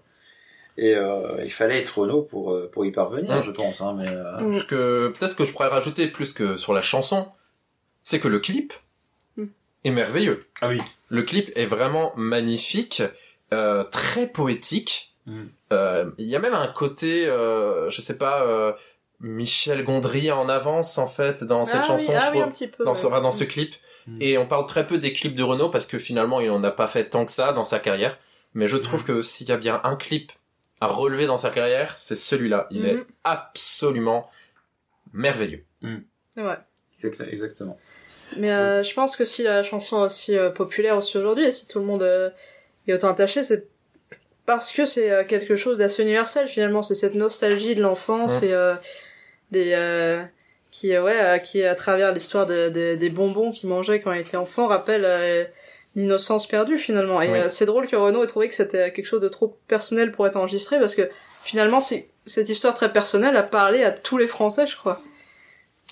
Et 0.78 0.96
euh, 0.96 1.44
il 1.44 1.52
fallait 1.52 1.80
être 1.80 2.00
Renault 2.00 2.22
pour, 2.24 2.54
euh, 2.54 2.70
pour 2.72 2.86
y 2.86 2.92
parvenir, 2.92 3.38
Mm. 3.38 3.44
je 3.44 3.52
pense. 3.52 3.82
Hein, 3.82 3.96
mais, 3.98 4.10
euh, 4.10 4.40
Mm. 4.42 4.54
Ce 4.54 4.64
que 4.66 5.08
peut-être 5.10 5.32
ce 5.32 5.36
que 5.36 5.46
je 5.46 5.52
pourrais 5.52 5.68
rajouter 5.68 6.08
plus 6.08 6.34
que 6.34 6.58
sur 6.58 6.74
la 6.74 6.82
chanson, 6.82 7.28
c'est 8.04 8.20
que 8.20 8.28
le 8.28 8.40
clip 8.40 8.74
Mm. 9.38 9.46
est 9.84 9.92
merveilleux. 9.92 10.46
Ah 10.62 10.70
oui. 10.70 10.80
Le 11.10 11.24
clip 11.24 11.52
est 11.56 11.66
vraiment 11.66 12.14
magnifique, 12.16 13.04
euh, 13.54 13.84
très 13.84 14.28
poétique. 14.28 15.14
Mm. 15.26 15.42
Euh, 15.74 16.06
Il 16.18 16.26
y 16.26 16.36
a 16.36 16.40
même 16.40 16.54
un 16.56 16.68
côté, 16.68 17.28
euh, 17.28 17.90
je 17.92 18.02
sais 18.02 18.18
pas, 18.18 18.44
euh, 18.44 18.72
Michel 19.20 19.84
Gondry 19.84 20.32
en 20.32 20.50
avance 20.50 20.98
en 20.98 21.06
fait 21.08 21.44
dans 21.44 21.66
cette 21.66 21.82
Ah 21.84 21.88
chanson, 21.88 22.12
oui, 22.12 22.18
ah 22.20 22.26
je 22.26 22.32
oui, 22.32 22.32
trouve, 22.40 22.44
un 22.44 22.52
petit 22.52 22.68
peu, 22.68 22.84
dans, 22.86 22.96
ce, 22.96 23.06
ouais. 23.06 23.22
dans 23.22 23.30
ce 23.32 23.44
clip. 23.44 23.76
Et 24.20 24.40
on 24.40 24.48
parle 24.48 24.66
très 24.66 24.88
peu 24.88 24.98
des 24.98 25.14
clips 25.14 25.36
de 25.36 25.44
Renault 25.44 25.70
parce 25.70 25.86
que 25.86 26.00
finalement 26.00 26.40
il 26.42 26.50
en 26.50 26.64
a 26.64 26.72
pas 26.72 26.88
fait 26.88 27.10
tant 27.10 27.24
que 27.24 27.32
ça 27.32 27.52
dans 27.54 27.64
sa 27.64 27.78
carrière. 27.78 28.18
Mais 28.56 28.68
je 28.68 28.76
trouve 28.78 29.06
que 29.06 29.22
s'il 29.22 29.48
y 29.48 29.52
a 29.52 29.58
bien 29.58 29.80
un 29.84 29.96
clip 29.96 30.32
à 30.82 30.88
relever 30.88 31.28
dans 31.28 31.38
sa 31.38 31.50
carrière, 31.52 31.96
c'est 31.96 32.16
celui-là. 32.16 32.68
Il 32.72 32.86
est 32.86 32.96
Mhm. 32.96 33.06
absolument 33.24 34.30
merveilleux. 35.14 35.64
Vrai. 36.36 36.58
Exact- 37.04 37.30
Exactement. 37.32 37.78
Mais 38.38 38.52
euh, 38.52 38.84
je 38.84 38.94
pense 38.94 39.16
que 39.16 39.26
si 39.26 39.44
la 39.44 39.64
chanson 39.64 40.00
est 40.02 40.06
aussi 40.06 40.38
euh, 40.38 40.50
populaire 40.50 40.96
aussi 40.98 41.18
aujourd'hui 41.18 41.46
et 41.46 41.52
si 41.52 41.68
tout 41.68 41.80
le 41.80 41.86
monde 41.86 42.04
euh, 42.04 42.30
est 42.88 42.94
autant 42.94 43.10
attaché, 43.10 43.44
c'est 43.44 43.68
parce 44.46 44.72
que 44.72 44.86
c'est 44.86 45.12
euh, 45.12 45.24
quelque 45.24 45.56
chose 45.56 45.78
d'assez 45.78 46.04
universel 46.04 46.48
finalement. 46.48 46.82
C'est 46.84 46.96
cette 46.96 47.16
nostalgie 47.16 47.76
de 47.76 47.82
l'enfance 47.82 48.42
Mm. 48.42 48.46
et 48.46 48.54
euh, 48.54 48.76
des 49.52 49.74
euh, 49.74 50.24
qui 50.72 50.98
ouais 50.98 51.20
euh, 51.22 51.38
qui 51.40 51.64
à 51.64 51.76
travers 51.76 52.14
l'histoire 52.14 52.46
de- 52.48 52.70
de- 52.70 52.96
des 52.96 53.10
bonbons 53.10 53.52
qu'il 53.52 53.68
mangeait 53.70 54.00
quand 54.00 54.14
il 54.14 54.22
était 54.22 54.38
enfant 54.38 54.68
rappelle 54.68 55.04
euh, 55.06 55.44
l'innocence 55.96 56.48
perdue 56.48 56.78
finalement. 56.78 57.22
Et 57.22 57.30
Oui. 57.30 57.38
euh, 57.40 57.50
c'est 57.50 57.66
drôle 57.66 57.88
que 57.88 57.96
Renaud 57.96 58.24
ait 58.24 58.28
trouvé 58.28 58.48
que 58.48 58.56
c'était 58.56 58.92
quelque 58.94 59.06
chose 59.06 59.22
de 59.22 59.28
trop 59.30 59.58
personnel 59.68 60.12
pour 60.12 60.26
être 60.28 60.36
enregistré 60.38 60.80
parce 60.80 60.96
que 60.96 61.10
finalement 61.44 61.82
c'est 61.82 62.08
cette 62.26 62.50
histoire 62.50 62.76
très 62.76 62.92
personnelle 62.94 63.36
a 63.36 63.44
parlé 63.44 63.84
à 63.84 63.92
tous 63.92 64.18
les 64.18 64.28
Français, 64.28 64.68
je 64.68 64.76
crois. 64.78 65.02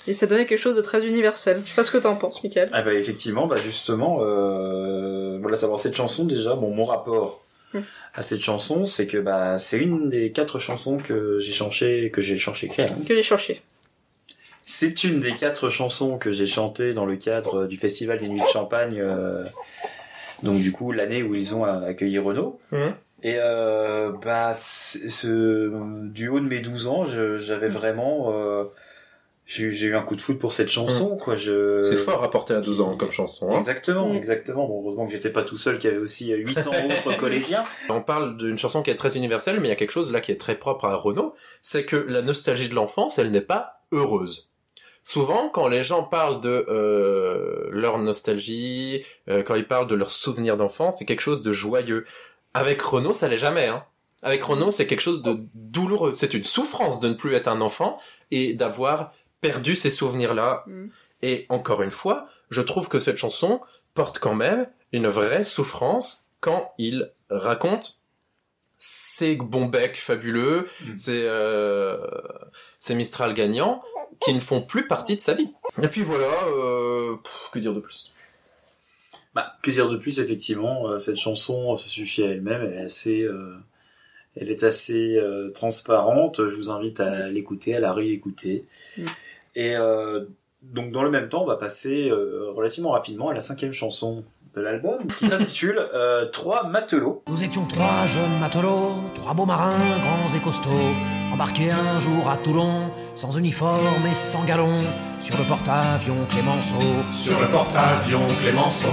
Et 0.07 0.13
ça 0.13 0.27
donnait 0.27 0.45
quelque 0.45 0.59
chose 0.59 0.75
de 0.75 0.81
très 0.81 1.05
universel. 1.05 1.61
Je 1.65 1.69
sais 1.69 1.75
pas 1.75 1.83
ce 1.83 1.91
que 1.91 1.97
t'en 1.97 2.15
penses, 2.15 2.41
Michael. 2.43 2.69
Ah 2.71 2.81
bah 2.81 2.93
effectivement, 2.93 3.47
bah 3.47 3.57
justement, 3.57 4.19
euh, 4.21 5.37
voilà, 5.41 5.57
savoir 5.57 5.79
cette 5.79 5.95
chanson 5.95 6.23
déjà, 6.25 6.55
bon, 6.55 6.69
mon 6.73 6.85
rapport 6.85 7.43
Mm. 7.71 7.79
à 8.15 8.23
cette 8.23 8.39
chanson, 8.39 8.87
c'est 8.87 9.05
que 9.05 9.19
bah 9.19 9.59
c'est 9.59 9.77
une 9.77 10.09
des 10.09 10.31
quatre 10.31 10.57
chansons 10.57 10.97
que 10.97 11.37
j'ai 11.39 11.51
chanté, 11.51 12.09
que 12.09 12.19
j'ai 12.19 12.35
quand 12.39 12.77
même. 12.79 13.05
Que 13.05 13.15
j'ai 13.15 13.21
cherché. 13.21 13.61
C'est 14.72 15.03
une 15.03 15.20
des 15.20 15.34
quatre 15.34 15.70
chansons 15.70 16.20
que 16.20 16.32
j'ai 16.32 16.45
chantées 16.45 16.93
dans 16.93 17.05
le 17.07 17.15
cadre 17.15 17.65
du 17.65 17.76
festival 17.78 18.20
des 18.20 18.28
Nuits 18.28 18.41
de 18.41 18.47
Champagne, 18.47 18.99
euh, 18.99 19.43
donc 20.43 20.59
du 20.59 20.72
coup 20.72 20.91
l'année 20.91 21.24
où 21.24 21.34
ils 21.34 21.55
ont 21.55 21.63
accueilli 21.63 22.20
Renault. 22.20 22.59
Mhm. 22.72 22.93
Et 23.24 23.38
euh, 23.39 24.05
bah 24.24 24.51
ce, 24.53 25.72
du 26.09 26.30
haut 26.30 26.39
de 26.39 26.45
mes 26.47 26.59
12 26.59 26.86
ans, 26.88 27.03
j'avais 27.03 27.67
vraiment, 27.67 28.32
euh, 28.32 28.65
j'ai 29.47 29.65
eu- 29.65 29.95
un 29.95 30.03
coup 30.03 30.15
de 30.15 30.22
foot 30.22 30.38
pour 30.38 30.53
cette 30.53 30.70
chanson, 30.70 31.17
quoi. 31.17 31.36
Je... 31.36 31.82
C'est 31.82 31.95
fort 31.95 32.24
à 32.24 32.30
porter 32.30 32.53
à 32.53 32.61
12 32.61 32.80
ans 32.82 32.95
comme 32.95 33.09
chanson. 33.11 33.49
hein. 33.51 33.57
Exactement, 33.57 34.07
Mm. 34.13 34.15
exactement. 34.17 34.67
Bon, 34.67 34.82
heureusement 34.84 35.07
que 35.07 35.11
j'étais 35.11 35.32
pas 35.32 35.43
tout 35.43 35.57
seul, 35.57 35.80
qu'il 35.80 35.89
y 35.89 35.93
avait 35.93 36.01
aussi 36.01 36.32
euh, 36.32 36.38
800 36.38 36.70
autres 36.86 37.17
collégiens. 37.17 37.63
On 37.89 38.01
parle 38.01 38.38
d'une 38.38 38.57
chanson 38.59 38.84
qui 38.84 38.91
est 38.91 38.95
très 38.95 39.17
universelle, 39.17 39.59
mais 39.59 39.67
il 39.67 39.72
y 39.72 39.74
a 39.74 39.78
quelque 39.78 39.91
chose 39.91 40.11
là 40.11 40.22
qui 40.22 40.32
est 40.32 40.39
très 40.39 40.55
propre 40.55 40.86
à 40.86 40.95
Renaud, 40.95 41.34
c'est 41.63 41.86
que 41.86 41.95
la 41.97 42.22
nostalgie 42.22 42.70
de 42.70 42.76
l'enfance, 42.76 43.17
elle 43.17 43.32
n'est 43.32 43.41
pas 43.41 43.82
heureuse. 43.91 44.48
Souvent, 45.03 45.49
quand 45.49 45.67
les 45.67 45.83
gens 45.83 46.03
parlent 46.03 46.41
de 46.41 46.65
euh, 46.69 47.67
leur 47.71 47.97
nostalgie, 47.97 49.03
euh, 49.29 49.43
quand 49.43 49.55
ils 49.55 49.67
parlent 49.67 49.87
de 49.87 49.95
leurs 49.95 50.11
souvenirs 50.11 50.57
d'enfance, 50.57 50.99
c'est 50.99 51.05
quelque 51.05 51.21
chose 51.21 51.41
de 51.41 51.51
joyeux. 51.51 52.05
Avec 52.53 52.81
Renaud, 52.81 53.13
ça 53.13 53.27
l'est 53.27 53.37
jamais. 53.37 53.67
Hein. 53.67 53.85
Avec 54.21 54.43
Renaud, 54.43 54.71
c'est 54.71 54.85
quelque 54.85 55.01
chose 55.01 55.21
de 55.21 55.39
douloureux. 55.53 56.13
C'est 56.13 56.33
une 56.33 56.43
souffrance 56.43 56.99
de 56.99 57.07
ne 57.07 57.13
plus 57.13 57.33
être 57.33 57.47
un 57.47 57.61
enfant 57.61 57.97
et 58.31 58.53
d'avoir 58.53 59.13
perdu 59.41 59.75
ces 59.75 59.89
souvenirs-là. 59.89 60.63
Mm. 60.67 60.87
Et 61.21 61.45
encore 61.49 61.81
une 61.81 61.91
fois, 61.91 62.27
je 62.49 62.61
trouve 62.61 62.89
que 62.89 62.99
cette 62.99 63.17
chanson 63.17 63.61
porte 63.93 64.19
quand 64.19 64.35
même 64.35 64.67
une 64.91 65.07
vraie 65.07 65.43
souffrance 65.43 66.27
quand 66.41 66.73
il 66.77 67.11
raconte 67.29 67.99
ces 68.77 69.35
bons 69.35 69.65
becs 69.65 69.97
fabuleux, 69.97 70.67
ces, 70.97 71.23
euh, 71.25 71.97
ces 72.79 72.95
Mistral 72.95 73.33
gagnants 73.33 73.83
qui 74.20 74.34
ne 74.34 74.39
font 74.39 74.61
plus 74.61 74.88
partie 74.88 75.15
de 75.15 75.22
sa 75.22 75.34
vie. 75.34 75.51
Et 75.82 75.88
puis 75.88 76.01
voilà, 76.01 76.28
euh, 76.47 77.15
pff, 77.24 77.49
que 77.51 77.59
dire 77.59 77.74
de 77.74 77.80
plus? 77.80 78.13
Bah, 79.34 79.53
que 79.61 79.72
dire 79.72 79.89
de 79.89 79.97
plus, 79.97 80.20
effectivement, 80.20 80.89
euh, 80.89 80.97
cette 80.97 81.17
chanson 81.17 81.76
se 81.76 81.88
suffit 81.88 82.24
à 82.24 82.28
elle-même, 82.28 82.61
elle 82.61 82.80
est 82.80 82.84
assez, 82.84 83.22
euh, 83.22 83.55
elle 84.36 84.49
est 84.49 84.63
assez 84.63 85.17
euh, 85.17 85.51
transparente. 85.51 86.47
Je 86.47 86.55
vous 86.55 86.70
invite 86.70 86.99
à 86.99 87.30
l'écouter, 87.30 87.76
à 87.76 87.80
la 87.80 87.93
réécouter. 87.93 88.65
Mm. 88.97 89.07
Et 89.55 89.76
euh, 89.76 90.26
donc, 90.61 90.91
dans 90.91 91.03
le 91.03 91.11
même 91.11 91.30
temps, 91.30 91.43
on 91.43 91.47
va 91.47 91.57
passer 91.57 92.09
euh, 92.09 92.51
relativement 92.51 92.91
rapidement 92.91 93.30
à 93.30 93.34
la 93.34 93.39
cinquième 93.39 93.72
chanson 93.72 94.24
de 94.55 94.61
l'album, 94.61 95.05
qui 95.07 95.27
s'intitule 95.27 95.79
euh, 95.93 96.25
Trois 96.31 96.63
matelots. 96.67 97.23
Nous 97.27 97.43
étions 97.43 97.65
trois 97.65 98.05
jeunes 98.07 98.39
matelots, 98.39 98.95
trois 99.15 99.33
beaux 99.33 99.45
marins, 99.45 99.69
grands 99.69 100.35
et 100.35 100.39
costauds, 100.39 100.93
embarqués 101.33 101.71
un 101.71 101.99
jour 101.99 102.27
à 102.29 102.37
Toulon, 102.37 102.89
sans 103.15 103.37
uniforme 103.37 104.05
et 104.09 104.15
sans 104.15 104.43
galon, 104.43 104.79
sur 105.21 105.37
le 105.37 105.43
porte-avions 105.43 106.25
Clémenceau. 106.29 106.79
Sur 107.13 107.39
le 107.39 107.47
porte-avions 107.47 108.25
Clémenceau. 108.41 108.87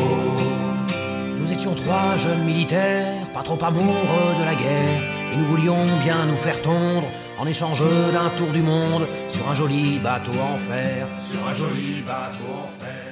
Nous 1.39 1.53
étions 1.53 1.75
trois 1.75 2.17
jeunes 2.17 2.45
militaires, 2.45 3.15
pas 3.33 3.43
trop 3.43 3.59
amoureux 3.65 4.35
de 4.39 4.45
la 4.45 4.55
guerre, 4.55 5.03
et 5.33 5.37
nous 5.37 5.45
voulions 5.47 5.79
bien 6.03 6.27
nous 6.27 6.37
faire 6.37 6.61
tondre 6.61 7.07
en 7.39 7.47
échange 7.47 7.83
d'un 8.13 8.29
tour 8.37 8.49
du 8.53 8.63
monde 8.63 9.07
sur 9.31 9.49
un 9.49 9.55
joli 9.55 9.99
bateau 9.99 10.33
en 10.33 10.59
fer. 10.59 11.07
Sur 11.23 11.47
un 11.49 11.55
joli 11.55 12.03
bateau 12.07 12.45
en 12.53 12.85
fer. 12.85 13.06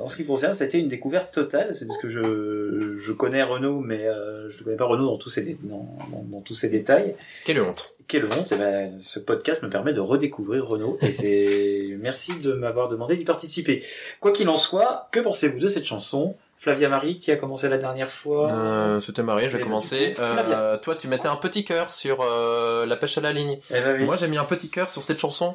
En 0.00 0.08
ce 0.08 0.16
qui 0.16 0.22
me 0.22 0.26
concerne, 0.28 0.54
c'était 0.54 0.78
une 0.78 0.88
découverte 0.88 1.32
totale. 1.32 1.74
C'est 1.74 1.86
parce 1.86 1.98
que 2.00 2.08
je, 2.08 2.96
je 2.96 3.12
connais 3.12 3.42
Renault, 3.42 3.80
mais 3.80 4.06
euh, 4.06 4.50
je 4.50 4.58
ne 4.58 4.64
connais 4.64 4.76
pas 4.76 4.84
Renault 4.84 5.06
dans 5.06 5.18
tous 5.18 5.30
ses, 5.30 5.56
dans, 5.62 5.88
dans- 6.12 6.24
dans 6.28 6.40
tous 6.40 6.54
ses 6.54 6.68
détails. 6.68 7.14
Quelle 7.44 7.60
honte 7.60 7.94
Quelle 8.08 8.24
honte. 8.26 8.52
Et 8.52 8.56
ben, 8.56 8.98
ce 9.02 9.18
podcast 9.20 9.62
me 9.62 9.70
permet 9.70 9.92
de 9.92 10.00
redécouvrir 10.00 10.66
Renault. 10.66 10.98
Et 11.02 11.12
c'est 11.12 11.96
merci 12.00 12.38
de 12.38 12.52
m'avoir 12.52 12.88
demandé 12.88 13.16
d'y 13.16 13.24
participer. 13.24 13.82
Quoi 14.20 14.32
qu'il 14.32 14.48
en 14.48 14.56
soit, 14.56 15.08
que 15.12 15.20
pensez-vous 15.20 15.58
de 15.58 15.68
cette 15.68 15.84
chanson? 15.84 16.34
Flavia 16.58 16.88
Marie, 16.88 17.18
qui 17.18 17.30
a 17.30 17.36
commencé 17.36 17.68
la 17.68 17.78
dernière 17.78 18.10
fois? 18.10 18.50
euh, 18.50 18.98
C'était 19.00 19.22
marié, 19.22 19.48
je 19.48 19.56
vais 19.56 19.62
commencer. 19.62 20.14
Euh, 20.18 20.78
toi, 20.78 20.96
tu 20.96 21.06
mettais 21.06 21.28
un 21.28 21.36
petit 21.36 21.64
cœur 21.64 21.92
sur 21.92 22.20
euh, 22.22 22.86
La 22.86 22.96
pêche 22.96 23.18
à 23.18 23.20
la 23.20 23.32
ligne. 23.32 23.58
Eh 23.70 23.74
ben 23.74 23.96
oui. 23.98 24.04
Moi, 24.04 24.16
j'ai 24.16 24.26
mis 24.26 24.38
un 24.38 24.44
petit 24.46 24.68
cœur 24.70 24.88
sur 24.88 25.04
cette 25.04 25.18
chanson. 25.18 25.54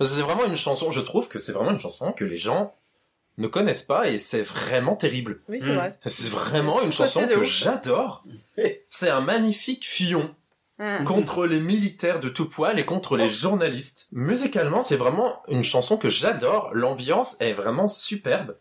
C'est 0.00 0.20
vraiment 0.20 0.44
une 0.44 0.56
chanson, 0.56 0.90
je 0.90 1.00
trouve 1.00 1.28
que 1.28 1.38
c'est 1.38 1.52
vraiment 1.52 1.70
une 1.70 1.78
chanson 1.78 2.12
que 2.12 2.24
les 2.24 2.36
gens 2.36 2.74
ne 3.38 3.46
connaissent 3.48 3.82
pas 3.82 4.08
et 4.08 4.18
c'est 4.18 4.42
vraiment 4.42 4.96
terrible. 4.96 5.40
Oui, 5.48 5.60
c'est 5.60 5.72
Mm. 5.72 5.76
vrai. 5.76 5.98
C'est 6.06 6.30
vraiment 6.30 6.80
une 6.82 6.92
chanson 6.92 7.26
que 7.26 7.42
j'adore. 7.42 8.24
C'est 8.90 9.10
un 9.10 9.20
magnifique 9.20 9.84
fion 9.86 10.34
Hein. 10.78 11.04
contre 11.04 11.46
les 11.46 11.58
militaires 11.60 12.20
de 12.20 12.28
tout 12.28 12.48
poil 12.50 12.78
et 12.78 12.84
contre 12.84 13.16
les 13.16 13.30
journalistes. 13.30 14.08
Musicalement, 14.12 14.82
c'est 14.82 14.96
vraiment 14.96 15.42
une 15.48 15.64
chanson 15.64 15.96
que 15.96 16.10
j'adore. 16.10 16.68
L'ambiance 16.74 17.36
est 17.40 17.54
vraiment 17.54 17.86
superbe. 17.88 18.56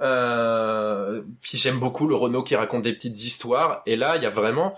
Euh, 0.00 1.22
puis 1.40 1.58
j'aime 1.58 1.78
beaucoup 1.78 2.06
le 2.06 2.14
Renault 2.14 2.42
qui 2.42 2.56
raconte 2.56 2.82
des 2.82 2.92
petites 2.92 3.24
histoires. 3.24 3.82
Et 3.86 3.96
là, 3.96 4.16
il 4.16 4.22
y 4.22 4.26
a 4.26 4.30
vraiment 4.30 4.74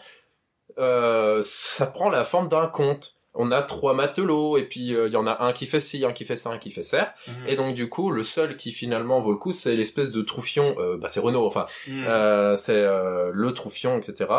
euh, 0.78 1.40
ça 1.44 1.86
prend 1.86 2.08
la 2.10 2.24
forme 2.24 2.48
d'un 2.48 2.66
conte. 2.66 3.16
On 3.37 3.51
a 3.51 3.62
trois 3.62 3.95
matelots 3.95 4.57
et 4.59 4.62
puis 4.64 4.95
euh, 4.95 5.09
il 5.09 5.12
y 5.12 5.16
en 5.16 5.26
a 5.26 5.43
un 5.45 5.53
qui 5.53 5.66
fait 5.66 5.80
ci, 5.80 6.05
un 6.05 6.12
qui 6.12 6.24
fait 6.24 6.37
ça, 6.37 6.51
un 6.51 6.59
qui 6.59 6.70
fait 6.70 6.82
ça. 6.85 7.14
Mhm. 7.26 7.35
Et 7.49 7.57
donc 7.57 7.74
du 7.74 7.89
coup, 7.89 8.11
le 8.11 8.22
seul 8.22 8.57
qui 8.57 8.70
finalement 8.72 9.20
vaut 9.20 9.32
le 9.32 9.39
coup, 9.39 9.53
c'est 9.53 9.74
l'espèce 9.74 10.11
de 10.11 10.22
troufion. 10.22 10.76
Euh, 10.78 10.97
bah 10.97 11.09
c'est 11.09 11.20
Renault, 11.20 11.45
enfin 11.47 11.66
Mhm. 11.89 12.05
euh, 12.07 12.57
c'est 12.57 12.72
euh, 12.80 13.30
le 13.32 13.53
troufion, 13.53 13.99
etc. 13.99 14.30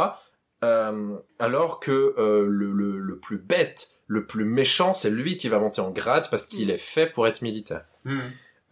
Euh, 0.64 1.16
alors 1.39 1.80
que 1.82 2.14
euh, 2.18 2.48
le, 2.50 2.72
le, 2.72 2.98
le 3.00 3.20
plus 3.20 3.38
bête, 3.38 3.89
le 4.08 4.26
plus 4.26 4.46
méchant, 4.46 4.93
c'est 4.93 5.10
lui 5.10 5.36
qui 5.36 5.50
va 5.50 5.60
monter 5.60 5.82
en 5.82 5.91
grade 5.91 6.30
parce 6.32 6.46
qu'il 6.46 6.70
est 6.72 6.78
fait 6.78 7.08
pour 7.08 7.28
être 7.28 7.41
militaire. 7.41 7.86
Mhm. 8.06 8.22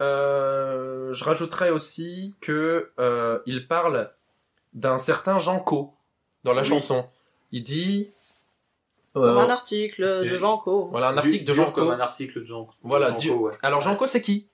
Euh, 0.00 1.12
je 1.12 1.24
rajouterais 1.24 1.70
aussi 1.70 2.34
que 2.40 2.90
euh, 2.98 3.38
il 3.46 3.66
parle 3.68 4.10
d'un 4.72 4.98
certain 4.98 5.38
Janko 5.38 5.94
dans 6.44 6.52
la 6.54 6.62
Oui. 6.62 6.68
chanson. 6.68 7.06
Il 7.52 7.62
dit 7.62 8.10
Comme 9.14 9.22
euh, 9.24 9.38
un 9.38 9.48
article 9.50 10.02
de 10.28 10.36
Jean 10.36 10.58
Co. 10.58 10.88
Voilà 10.90 11.08
un 11.08 11.16
article 11.16 11.44
de 11.44 11.52
Janko. 11.52 11.70
comme 11.72 11.90
un 11.90 12.00
article 12.00 12.40
de 12.40 12.44
Jean. 12.46 12.68
Voilà. 12.82 13.08
Janko, 13.08 13.20
du- 13.22 13.30
ouais. 13.30 13.52
Alors 13.62 13.80
Janko, 13.80 14.06
c'est 14.06 14.20
qui? 14.20 14.48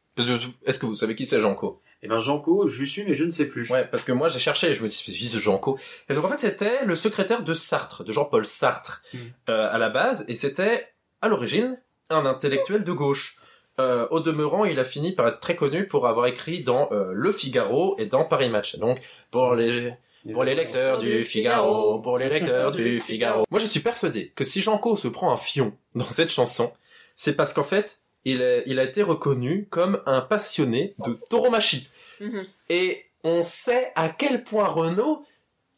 Est-ce 0.67 0.79
que 0.79 0.87
vous 0.87 0.95
savez 0.95 1.15
qui 1.15 1.25
c'est 1.25 1.41
Janko 1.41 1.81
Eh 2.03 2.09
ben 2.09 2.19
Janko, 2.19 2.69
je 2.69 2.85
suis, 2.85 3.05
mais 3.05 3.15
je 3.15 3.25
ne 3.25 3.31
sais 3.31 3.47
plus. 3.47 3.71
Ouais, 3.71 3.87
parce 3.91 4.05
que 4.05 4.13
moi 4.13 4.29
j'ai 4.29 4.39
cherché, 4.39 4.75
je 4.75 4.83
me 4.83 4.89
suis 4.89 5.13
dit 5.13 5.31
Janko. 5.41 5.79
Et 6.11 6.15
donc 6.15 6.25
en 6.25 6.29
fait 6.29 6.41
c'était 6.41 6.85
le 6.85 6.95
secrétaire 6.95 7.43
de 7.43 7.55
Sartre, 7.55 8.05
de 8.05 8.13
Jean-Paul 8.13 8.45
Sartre, 8.45 9.03
Mm. 9.15 9.19
euh, 9.49 9.69
à 9.73 9.79
la 9.79 9.89
base, 9.89 10.25
et 10.29 10.35
c'était 10.35 10.89
à 11.23 11.29
l'origine 11.29 11.79
un 12.11 12.27
intellectuel 12.27 12.85
de 12.85 12.93
gauche. 12.93 13.37
Euh, 13.79 14.07
au 14.11 14.21
demeurant, 14.21 14.67
il 14.67 14.79
a 14.79 14.85
fini 14.85 15.13
par 15.13 15.27
être 15.29 15.41
très 15.41 15.57
connu 15.57 15.87
pour 15.89 16.07
avoir 16.07 16.27
écrit 16.27 16.63
dans 16.63 16.91
euh, 16.93 17.13
Le 17.15 17.33
Figaro 17.33 17.95
et 17.99 18.05
dans 18.05 18.25
Paris 18.27 18.51
Match. 18.51 18.77
Donc 18.77 19.01
pour 19.31 19.55
les 19.55 19.95
pour 20.33 20.45
les 20.45 20.55
lecteurs 20.55 20.99
du 20.99 21.25
Figaro, 21.25 21.99
pour 22.01 22.19
les 22.19 22.29
lecteurs 22.29 22.71
du 22.71 23.01
Figaro. 23.01 23.45
Moi 23.51 23.61
je 23.61 23.67
suis 23.67 23.81
persuadé 23.81 24.33
que 24.35 24.45
si 24.45 24.61
Janko 24.61 24.97
se 24.97 25.09
prend 25.09 25.33
un 25.33 25.37
fion 25.37 25.73
dans 25.95 26.11
cette 26.11 26.31
chanson, 26.31 26.73
c'est 27.17 27.35
parce 27.37 27.53
qu'en 27.53 27.63
fait 27.65 27.99
il, 28.25 28.43
est- 28.43 28.63
il 28.67 28.79
a 28.79 28.85
été 28.85 29.03
reconnu 29.03 29.67
comme 29.71 30.03
un 30.07 30.21
passionné 30.21 30.95
de 31.07 31.19
tauromachie. 31.31 31.89
Mhm. 32.21 32.47
Et 32.69 33.07
on 33.25 33.43
sait 33.43 33.93
à 33.97 34.09
quel 34.11 34.45
point 34.45 34.67
Renault 34.69 35.25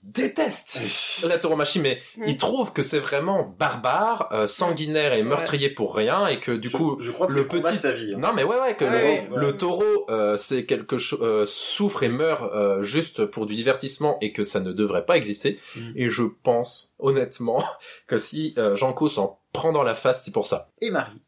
déteste 0.02 0.80
la 1.26 1.38
tauromachie, 1.38 1.80
mais 1.80 2.00
Mhm. 2.16 2.24
il 2.26 2.36
trouve 2.36 2.72
que 2.72 2.82
c'est 2.82 2.98
vraiment 2.98 3.54
barbare, 3.58 4.28
euh, 4.32 4.46
sanguinaire 4.46 5.12
et 5.12 5.22
meurtrier 5.22 5.70
pour 5.70 5.94
rien, 5.94 6.26
et 6.26 6.40
que 6.40 6.50
du 6.52 6.70
coup, 6.70 6.98
Je 7.00 7.10
crois 7.12 7.28
que 7.28 7.34
le 7.34 7.46
petit... 7.46 7.74
de 7.74 7.78
sa 7.78 7.92
vie. 7.92 8.12
hein. 8.14 8.18
Non 8.18 8.32
mais 8.34 8.42
ouais 8.42 8.58
ouais 8.60 8.74
que 8.74 8.84
Ah 8.84 8.90
le, 8.90 9.04
oui, 9.04 9.36
le 9.36 9.56
taureau 9.56 10.06
euh, 10.10 10.36
c'est 10.36 10.66
quelque 10.66 10.98
chose 10.98 11.20
euh, 11.22 11.46
souffre 11.46 12.02
et 12.02 12.08
meurt 12.08 12.52
euh, 12.52 12.82
juste 12.82 13.24
pour 13.26 13.46
du 13.46 13.54
divertissement 13.54 14.18
et 14.20 14.32
que 14.32 14.42
ça 14.44 14.60
ne 14.60 14.72
devrait 14.72 15.04
pas 15.04 15.16
exister 15.16 15.60
Mm. 15.76 15.92
et 15.96 16.10
je 16.10 16.24
pense 16.42 16.92
honnêtement 16.98 17.64
que 18.08 18.18
si 18.18 18.54
euh, 18.58 18.74
Janko 18.76 19.08
s'en 19.08 19.38
prend 19.52 19.70
dans 19.72 19.82
la 19.84 19.94
face 19.94 20.24
c'est 20.24 20.32
pour 20.32 20.46
ça. 20.46 20.68
Et 20.80 20.90
Marie, 20.90 21.20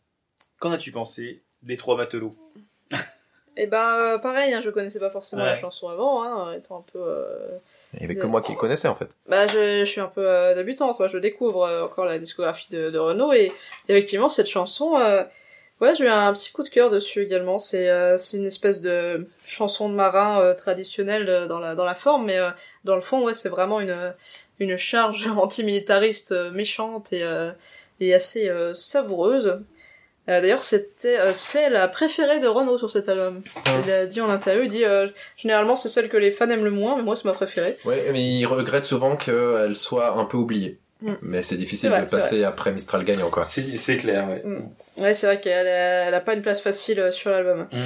qu'en 0.59 0.73
as-tu 0.73 0.91
pensé 0.93 1.43
des 1.63 1.77
trois 1.77 1.97
matelots 1.97 2.35
Et 3.57 3.67
ben 3.69 3.93
euh, 4.01 4.19
pareil, 4.19 4.53
hein, 4.53 4.61
je 4.65 4.71
connaissais 4.71 4.99
pas 4.99 5.11
forcément 5.11 5.45
la 5.45 5.57
chanson 5.57 5.89
avant, 5.89 6.23
hein, 6.25 6.53
étant 6.55 6.79
un 6.79 6.85
peu. 6.93 7.01
Il 7.97 8.03
y 8.03 8.05
avait 8.05 8.17
que 8.17 8.27
moi 8.27 8.43
qui 8.43 8.55
connaissais 8.57 8.89
en 8.89 8.95
fait. 8.95 9.17
Bah 9.29 9.47
je, 9.47 9.81
je 9.81 9.85
suis 9.85 10.01
un 10.01 10.09
peu 10.09 10.29
euh, 10.29 10.55
débutante, 10.55 10.99
moi 10.99 11.09
je 11.09 11.19
découvre 11.19 11.65
euh, 11.65 11.85
encore 11.85 12.05
la 12.05 12.19
discographie 12.19 12.71
de, 12.73 12.91
de 12.91 12.99
Renaud 12.99 13.33
et 13.33 13.53
effectivement 13.89 14.29
cette 14.29 14.47
chanson, 14.49 14.97
euh, 14.97 15.23
ouais 15.81 15.95
j'ai 15.95 16.05
eu 16.05 16.09
un 16.09 16.33
petit 16.33 16.53
coup 16.53 16.63
de 16.63 16.69
cœur 16.69 16.91
dessus 16.91 17.23
également. 17.23 17.59
C'est 17.59 17.89
euh, 17.89 18.17
c'est 18.17 18.37
une 18.39 18.47
espèce 18.47 18.81
de 18.81 19.27
chanson 19.47 19.89
de 19.89 19.95
marin 19.95 20.41
euh, 20.41 20.55
traditionnelle 20.55 21.47
dans 21.49 21.59
la 21.61 21.75
dans 21.75 21.85
la 21.85 21.95
forme, 21.95 22.27
mais 22.27 22.39
euh, 22.39 22.51
dans 22.85 22.97
le 22.97 23.03
fond 23.03 23.23
ouais 23.25 23.35
c'est 23.35 23.49
vraiment 23.49 23.81
une 23.81 24.15
une 24.59 24.77
charge 24.77 25.27
antimilitariste 25.37 26.33
méchante 26.53 27.13
et 27.13 27.23
euh, 27.23 27.51
et 28.01 28.15
assez 28.15 28.49
euh, 28.49 28.75
savoureuse. 28.75 29.61
Euh, 30.29 30.41
D'ailleurs, 30.41 30.63
c'était 30.63 31.19
euh, 31.19 31.33
c'est 31.35 31.69
la 31.69 31.87
préférée 31.87 32.41
de 32.41 32.47
Renaud 32.47 32.79
sur 32.79 32.91
cet 32.91 33.09
album. 33.09 33.43
Il 33.85 33.91
a 33.91 34.07
dit 34.07 34.21
en 34.21 34.31
interview, 34.31 34.63
il 34.65 34.71
dit 34.71 34.85
euh, 34.85 35.09
généralement 35.37 35.77
c'est 35.77 35.91
celle 35.91 36.09
que 36.09 36.17
les 36.17 36.31
fans 36.31 36.49
aiment 36.49 36.65
le 36.65 36.71
moins, 36.71 36.97
mais 36.97 37.03
moi 37.03 37.15
c'est 37.15 37.27
ma 37.27 37.35
préférée. 37.35 37.77
Ouais 37.85 38.09
mais 38.13 38.23
il 38.23 38.47
regrette 38.47 38.85
souvent 38.85 39.17
qu'elle 39.17 39.77
soit 39.77 40.17
un 40.19 40.25
peu 40.25 40.39
oubliée. 40.39 40.79
Mm. 41.03 41.13
Mais 41.21 41.43
c'est 41.43 41.57
difficile 41.57 41.91
C'est 41.91 41.97
vrai, 41.97 42.05
de 42.05 42.09
c'est 42.09 42.17
passer 42.17 42.45
après 42.45 42.73
Mistral 42.73 43.05
gagnant 43.05 43.29
quoi. 43.29 43.45
C'est 43.45 43.97
clair, 43.99 44.27
ouais. 44.29 44.43
Ouais, 44.97 45.13
c'est 45.13 45.27
vrai 45.27 45.41
qu'elle 45.41 45.67
a, 45.67 46.07
elle 46.07 46.15
a 46.15 46.21
pas 46.21 46.35
une 46.35 46.43
place 46.43 46.61
facile 46.63 47.01
euh, 47.01 47.11
sur 47.13 47.31
l'album. 47.31 47.67
Mm. 47.73 47.77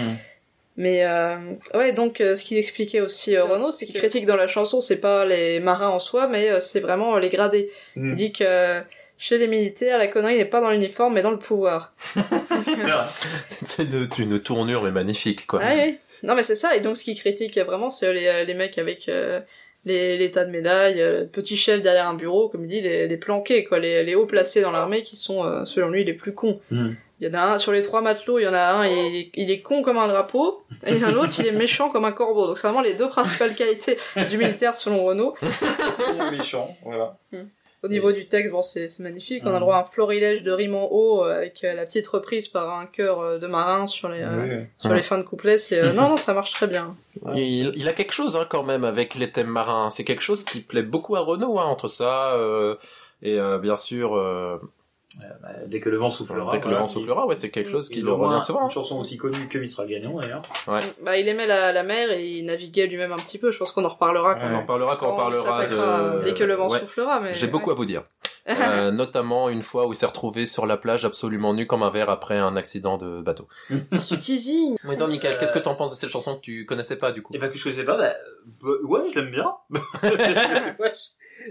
Mais 0.77 1.05
euh, 1.05 1.35
ouais, 1.75 1.91
donc 1.93 2.21
euh, 2.21 2.37
ce 2.37 2.45
qu'il 2.45 2.57
expliquait 2.57 3.01
aussi 3.01 3.37
euh, 3.37 3.43
Renaud, 3.45 3.73
ce 3.73 3.85
qu'il 3.85 3.97
critique 3.97 4.27
dans 4.27 4.37
la 4.37 4.47
chanson, 4.47 4.81
c'est 4.81 4.99
pas 4.99 5.25
les 5.25 5.59
marins 5.59 5.89
en 5.89 5.99
soi, 5.99 6.29
mais 6.29 6.51
euh, 6.51 6.61
c'est 6.61 6.79
vraiment 6.79 7.17
euh, 7.17 7.19
les 7.19 7.31
gradés. 7.31 7.73
Mm. 7.97 8.11
Il 8.11 8.15
dit 8.15 8.33
que 8.33 8.45
euh, 8.47 8.81
chez 9.19 9.37
les 9.39 9.49
militaires, 9.49 9.99
la 9.99 10.07
connerie 10.07 10.37
n'est 10.37 10.45
pas 10.45 10.61
dans 10.61 10.71
l'uniforme, 10.71 11.15
mais 11.15 11.23
dans 11.23 11.31
le 11.31 11.39
pouvoir. 11.39 11.93
c'est 13.63 13.83
une, 13.83 14.09
une 14.19 14.41
tournure 14.41 14.83
mais 14.83 14.93
magnifique 14.93 15.47
quoi. 15.47 15.61
Ah 15.63 15.75
oui. 15.75 15.99
Non, 16.23 16.35
mais 16.35 16.43
c'est 16.43 16.57
ça. 16.57 16.75
Et 16.77 16.81
donc 16.81 16.97
ce 16.97 17.05
qu'il 17.05 17.19
critique 17.19 17.59
vraiment, 17.59 17.91
c'est 17.91 18.13
les, 18.13 18.27
euh, 18.27 18.45
les 18.45 18.55
mecs 18.55 18.79
avec 18.79 19.09
euh, 19.09 19.41
les, 19.85 20.17
les 20.17 20.31
tas 20.31 20.45
de 20.45 20.51
médailles, 20.51 21.01
euh, 21.01 21.21
le 21.21 21.27
petit 21.27 21.57
chef 21.57 21.83
derrière 21.83 22.09
un 22.09 22.15
bureau, 22.15 22.49
comme 22.49 22.65
il 22.65 22.69
dit, 22.69 22.81
les, 22.81 23.09
les 23.09 23.17
planqués, 23.17 23.65
quoi, 23.65 23.79
les, 23.79 24.05
les 24.05 24.15
hauts 24.15 24.27
placés 24.27 24.61
dans 24.61 24.71
l'armée 24.71 25.03
qui 25.03 25.17
sont, 25.17 25.45
euh, 25.45 25.65
selon 25.65 25.89
lui, 25.89 26.05
les 26.05 26.15
plus 26.15 26.35
cons. 26.35 26.61
Mm. 26.71 26.91
Il 27.21 27.27
y 27.27 27.31
en 27.31 27.35
a 27.35 27.55
un, 27.55 27.59
sur 27.59 27.73
les 27.73 27.83
trois 27.83 28.01
matelots, 28.01 28.39
il 28.39 28.45
y 28.45 28.49
en 28.49 28.55
a 28.55 28.65
un, 28.65 28.87
il 28.87 29.17
est, 29.17 29.31
il 29.35 29.51
est 29.51 29.61
con 29.61 29.83
comme 29.83 29.99
un 29.99 30.07
drapeau, 30.07 30.63
et 30.87 31.01
l'autre, 31.01 31.33
il 31.41 31.47
est 31.49 31.53
méchant 31.53 31.91
comme 31.91 32.05
un 32.05 32.13
corbeau. 32.13 32.47
Donc 32.47 32.59
c'est 32.59 32.69
vraiment 32.69 32.83
les 32.83 32.95
deux 32.95 33.09
principales 33.09 33.57
qualités 33.57 33.99
du 34.31 34.39
militaire 34.39 34.77
selon 34.77 35.05
Renaud. 35.05 35.35
méchant, 36.31 36.77
voilà. 36.85 37.19
Au 37.85 37.89
niveau 37.89 38.11
du 38.11 38.27
texte, 38.27 38.51
bon, 38.51 38.63
c'est 38.63 38.89
magnifique. 38.99 39.43
On 39.47 39.51
a 39.51 39.51
Mm. 39.51 39.55
le 39.55 39.61
droit 39.61 39.77
à 39.77 39.81
un 39.83 39.85
florilège 39.85 40.43
de 40.43 40.51
rimes 40.51 40.75
en 40.75 40.89
haut, 40.91 41.25
euh, 41.25 41.37
avec 41.37 41.63
euh, 41.63 41.75
la 41.75 41.87
petite 41.87 42.07
reprise 42.09 42.49
par 42.49 42.77
un 42.77 42.87
chœur 42.87 43.21
euh, 43.21 43.39
de 43.39 43.47
marin 43.47 43.87
sur 43.87 44.09
les, 44.09 44.21
euh, 44.23 44.59
Oui, 44.61 44.67
sur 44.79 44.91
Ouais. 44.91 44.97
les 44.97 45.03
fins 45.03 45.19
de 45.19 45.23
couplets. 45.23 45.59
C'est, 45.59 45.79
euh, 45.79 45.93
non, 45.95 46.09
non, 46.09 46.17
ça 46.17 46.35
marche 46.35 46.53
très 46.53 46.67
bien. 46.67 46.97
Il, 47.35 47.73
il 47.77 47.87
a 47.89 47.93
quelque 47.93 48.13
chose 48.13 48.35
hein, 48.37 48.47
quand 48.51 48.65
même 48.65 48.83
avec 48.85 49.15
les 49.15 49.31
thèmes 49.31 49.47
marins. 49.49 49.91
C'est 49.91 50.03
quelque 50.05 50.23
chose 50.23 50.43
qui 50.45 50.61
plaît 50.61 50.83
beaucoup 50.83 51.15
à 51.15 51.21
Renault 51.21 51.59
hein, 51.61 51.65
entre 51.67 51.87
ça 51.87 52.35
euh, 52.35 52.75
et 53.23 53.39
euh, 53.39 53.59
bien 53.59 53.77
sûr 53.77 54.17
euh, 54.17 54.59
Bah, 55.43 55.49
dès 55.67 55.81
que 55.81 55.89
le 55.89 55.97
vent 55.97 56.11
soufflera. 56.11 56.51
dès 56.53 56.61
que 56.61 56.69
le 56.69 56.77
vent 56.77 56.87
soufflera, 56.87 57.27
ouais, 57.27 57.35
c'est 57.37 57.51
quelque 57.51 57.71
chose 57.71 57.89
qui 57.89 58.01
le 58.01 58.13
revient 58.13 58.35
un- 58.37 58.39
souvent. 58.39 58.61
hein. 58.61 58.65
Une 58.67 58.71
chanson 58.71 58.99
aussi 58.99 59.17
connue 59.17 59.49
que 59.49 59.59
Mistral 59.59 59.89
gagnant 59.89 60.19
d'ailleurs. 60.19 60.43
Ouais. 60.67 60.81
Bah, 61.03 61.17
il 61.17 61.27
aimait 61.29 61.47
la, 61.47 61.73
la 61.73 61.83
mer 61.83 62.11
et 62.13 62.27
il 62.39 62.45
naviguait 62.45 62.87
lui-même 62.87 63.13
un 63.13 63.17
petit 63.17 63.39
peu. 63.39 63.51
Je 63.51 63.59
pense 63.59 63.73
qu'on 63.73 63.85
en 63.85 63.89
reparlera 63.89 64.35
quand 64.37 64.47
On 64.51 64.55
en 64.57 64.65
parlera 64.67 64.97
quand 64.97 65.13
on 65.13 65.17
parlera 65.17 65.65
de... 65.67 66.25
Dès 66.25 66.35
que 66.35 66.45
le 66.45 66.55
vent 66.55 66.69
Ouais. 66.69 66.81
soufflera, 66.81 67.21
mais. 67.21 67.35
J'ai 67.35 67.47
beaucoup 67.49 67.71
à 67.71 67.75
vous 67.75 67.85
dire. 67.87 68.03
Euh, 68.49 68.91
notamment 68.91 69.51
une 69.51 69.61
fois 69.61 69.87
où 69.87 69.93
il 69.93 69.97
s'est 69.97 70.07
retrouvé 70.07 70.47
sur 70.47 70.65
la 70.65 70.79
plage 70.79 71.05
absolument 71.05 71.53
nu 71.53 71.67
comme 71.67 71.83
un 71.83 71.91
verre 71.91 72.09
après 72.09 72.39
un 72.39 72.57
accident 72.57 72.97
de 72.97 73.21
bateau. 73.21 73.47
Ce 74.01 74.15
teasing. 74.15 74.77
Mais 74.85 74.97
toi, 74.97 75.07
Michael, 75.07 75.37
qu'est-ce 75.37 75.53
que 75.53 75.59
t'en 75.59 75.75
penses 75.75 75.91
de 75.91 75.97
cette 75.97 76.09
chanson 76.09 76.35
que 76.37 76.41
tu 76.41 76.65
connaissais 76.65 76.97
pas 76.99 77.13
du 77.13 77.21
coup? 77.21 77.35
Et 77.35 77.39
bah 77.39 77.49
que 77.49 77.59
je 77.59 77.63
connaissais 77.65 77.85
pas, 77.85 77.99
bah, 77.99 78.15
bah, 78.63 78.71
ouais, 78.85 79.01
je 79.13 79.21
l'aime 79.21 79.31
bien. 79.31 79.53
ouais, 80.81 80.93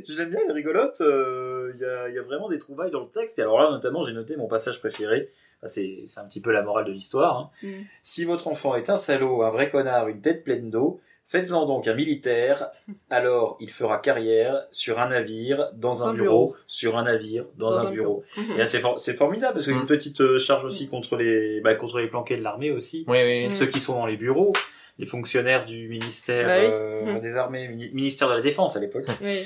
je, 0.07 0.17
l'aime 0.17 0.29
bien, 0.29 0.39
elle 0.43 0.51
est 0.51 0.53
rigolote. 0.53 0.99
euh, 1.01 1.71
Il 1.75 1.81
y, 1.81 1.85
a, 1.85 2.09
il 2.09 2.15
y 2.15 2.19
a 2.19 2.21
vraiment 2.23 2.49
des 2.49 2.57
trouvailles 2.57 2.91
dans 2.91 3.01
le 3.01 3.07
texte. 3.07 3.39
Et 3.39 3.41
alors 3.41 3.59
là, 3.59 3.69
notamment, 3.71 4.03
j'ai 4.03 4.13
noté 4.13 4.35
mon 4.35 4.47
passage 4.47 4.79
préféré. 4.79 5.29
Bah, 5.61 5.67
c'est 5.67 6.03
c'est 6.05 6.19
un 6.19 6.25
petit 6.25 6.41
peu 6.41 6.51
la 6.51 6.61
morale 6.61 6.85
de 6.85 6.91
l'histoire. 6.91 7.37
hein. 7.37 7.49
Mm. 7.67 7.69
Si 8.01 8.25
votre 8.25 8.47
enfant 8.47 8.75
est 8.75 8.89
un 8.89 8.95
salaud, 8.95 9.41
un 9.43 9.49
vrai 9.49 9.69
connard, 9.69 10.07
une 10.07 10.21
tête 10.21 10.43
pleine 10.43 10.69
d'eau, 10.69 10.99
faites-en 11.27 11.65
donc 11.65 11.87
un 11.87 11.95
militaire. 11.95 12.69
Alors, 13.09 13.57
il 13.59 13.71
fera 13.71 13.97
carrière 13.97 14.67
sur 14.71 14.99
un 14.99 15.09
navire, 15.09 15.69
dans 15.73 16.03
un 16.05 16.09
Un 16.09 16.13
bureau, 16.13 16.25
bureau. 16.25 16.55
sur 16.67 16.95
un 16.97 17.03
navire, 17.05 17.45
dans, 17.57 17.69
Dans 17.71 17.79
un, 17.79 17.87
un 17.87 17.91
bureau. 17.91 18.23
bureau. 18.35 18.53
Et 18.53 18.57
là, 18.59 18.65
c'est 18.67 18.79
for- 18.79 18.99
c'est 18.99 19.15
formidable 19.15 19.53
parce 19.53 19.65
qu'il 19.65 19.73
y 19.73 19.77
a 19.77 19.81
une 19.81 19.87
petite 19.87 20.21
euh, 20.21 20.37
charge 20.37 20.63
aussi 20.63 20.87
contre 20.87 21.15
les, 21.17 21.59
bah, 21.61 21.73
contre 21.75 21.99
les 21.99 22.07
planqués 22.07 22.37
de 22.37 22.43
l'armée 22.43 22.71
aussi. 22.71 23.03
Oui, 23.07 23.17
oui, 23.23 23.47
oui. 23.49 23.55
Ceux 23.55 23.65
qui 23.65 23.79
sont 23.79 23.95
dans 23.95 24.05
les 24.05 24.15
bureaux, 24.17 24.53
les 24.99 25.05
fonctionnaires 25.05 25.65
du 25.65 25.87
ministère 25.89 26.47
Bah 26.47 26.57
oui. 26.59 26.65
euh, 26.71 27.13
Mhm. 27.13 27.19
des 27.21 27.37
armées, 27.37 27.67
mini- 27.67 27.89
ministère 27.93 28.29
de 28.29 28.33
la 28.33 28.41
défense 28.41 28.75
à 28.75 28.79
l'époque. 28.79 29.05
Oui. 29.21 29.43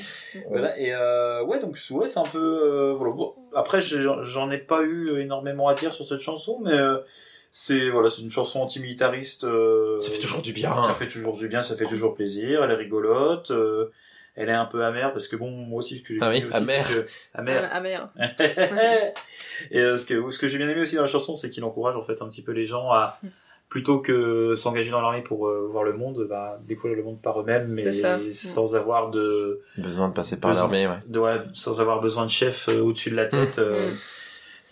Voilà, 0.49 0.79
et 0.79 0.93
euh, 0.93 1.43
ouais, 1.43 1.59
donc 1.59 1.77
ouais, 1.91 2.07
c'est 2.07 2.19
un 2.19 2.23
peu. 2.23 2.39
euh, 2.39 2.93
voilà. 2.93 3.13
Bon, 3.13 3.35
après, 3.55 3.79
j'en 3.81 4.49
ai 4.51 4.57
pas 4.57 4.81
eu 4.83 5.19
énormément 5.19 5.67
à 5.67 5.73
dire 5.73 5.91
sur 5.93 6.05
cette 6.05 6.19
chanson, 6.19 6.59
mais 6.63 6.71
euh, 6.73 6.99
c'est 7.51 7.89
voilà, 7.89 8.09
c'est 8.09 8.21
une 8.21 8.31
chanson 8.31 8.61
antimilitariste. 8.61 9.43
euh, 9.43 9.99
Ça 9.99 10.11
fait 10.11 10.19
toujours 10.21 10.41
du 10.41 10.53
bien. 10.53 10.73
Ça 10.85 10.93
fait 10.93 11.07
toujours 11.07 11.37
du 11.37 11.47
bien, 11.49 11.61
ça 11.61 11.75
fait 11.75 11.85
toujours 11.85 12.13
plaisir. 12.15 12.63
Elle 12.63 12.71
est 12.71 12.75
rigolote. 12.75 13.51
euh, 13.51 13.91
elle 14.37 14.47
est 14.47 14.53
un 14.53 14.63
peu 14.65 14.85
amère 14.85 15.11
parce 15.11 15.27
que 15.27 15.35
bon, 15.35 15.51
moi 15.51 15.79
aussi, 15.79 15.97
ce 15.97 16.03
que 16.03 16.13
j'ai 16.13 16.19
Ah 16.21 16.29
oui, 16.29 16.45
amère. 16.53 16.87
c'est 16.87 16.95
que- 17.01 17.07
amère. 17.33 17.69
Ah, 17.73 17.81
merde. 17.81 18.09
et 19.71 19.79
euh, 19.79 19.97
ce 19.97 20.05
que 20.05 20.29
ce 20.31 20.39
que 20.39 20.47
j'ai 20.47 20.57
bien 20.57 20.69
aimé 20.69 20.79
aussi 20.79 20.95
dans 20.95 21.01
la 21.01 21.07
chanson, 21.07 21.35
c'est 21.35 21.49
qu'il 21.49 21.63
encourage 21.65 21.97
en 21.97 22.01
fait 22.01 22.21
un 22.21 22.29
petit 22.29 22.41
peu 22.41 22.53
les 22.53 22.63
gens 22.65 22.89
à 22.91 23.19
plutôt 23.71 23.99
que 23.99 24.53
s'engager 24.55 24.91
dans 24.91 24.99
l'armée 25.01 25.21
pour 25.21 25.47
euh, 25.47 25.67
voir 25.71 25.83
le 25.85 25.93
monde, 25.93 26.27
bah, 26.29 26.59
découvrir 26.67 26.97
le 26.97 27.03
monde 27.03 27.19
par 27.21 27.39
eux-mêmes, 27.39 27.67
mais 27.69 27.81
sans 28.33 28.75
avoir 28.75 29.09
de 29.11 29.61
Besoin 29.77 30.09
de 30.09 30.13
passer 30.13 30.37
par 30.39 30.51
l'armée, 30.53 30.87
ouais. 30.87 30.97
de- 31.07 31.17
ouais, 31.19 31.39
sans 31.53 31.79
avoir 31.79 32.01
besoin 32.01 32.25
de 32.25 32.29
chef 32.29 32.67
euh, 32.67 32.81
au-dessus 32.81 33.11
de 33.11 33.15
la 33.15 33.25
tête. 33.25 33.59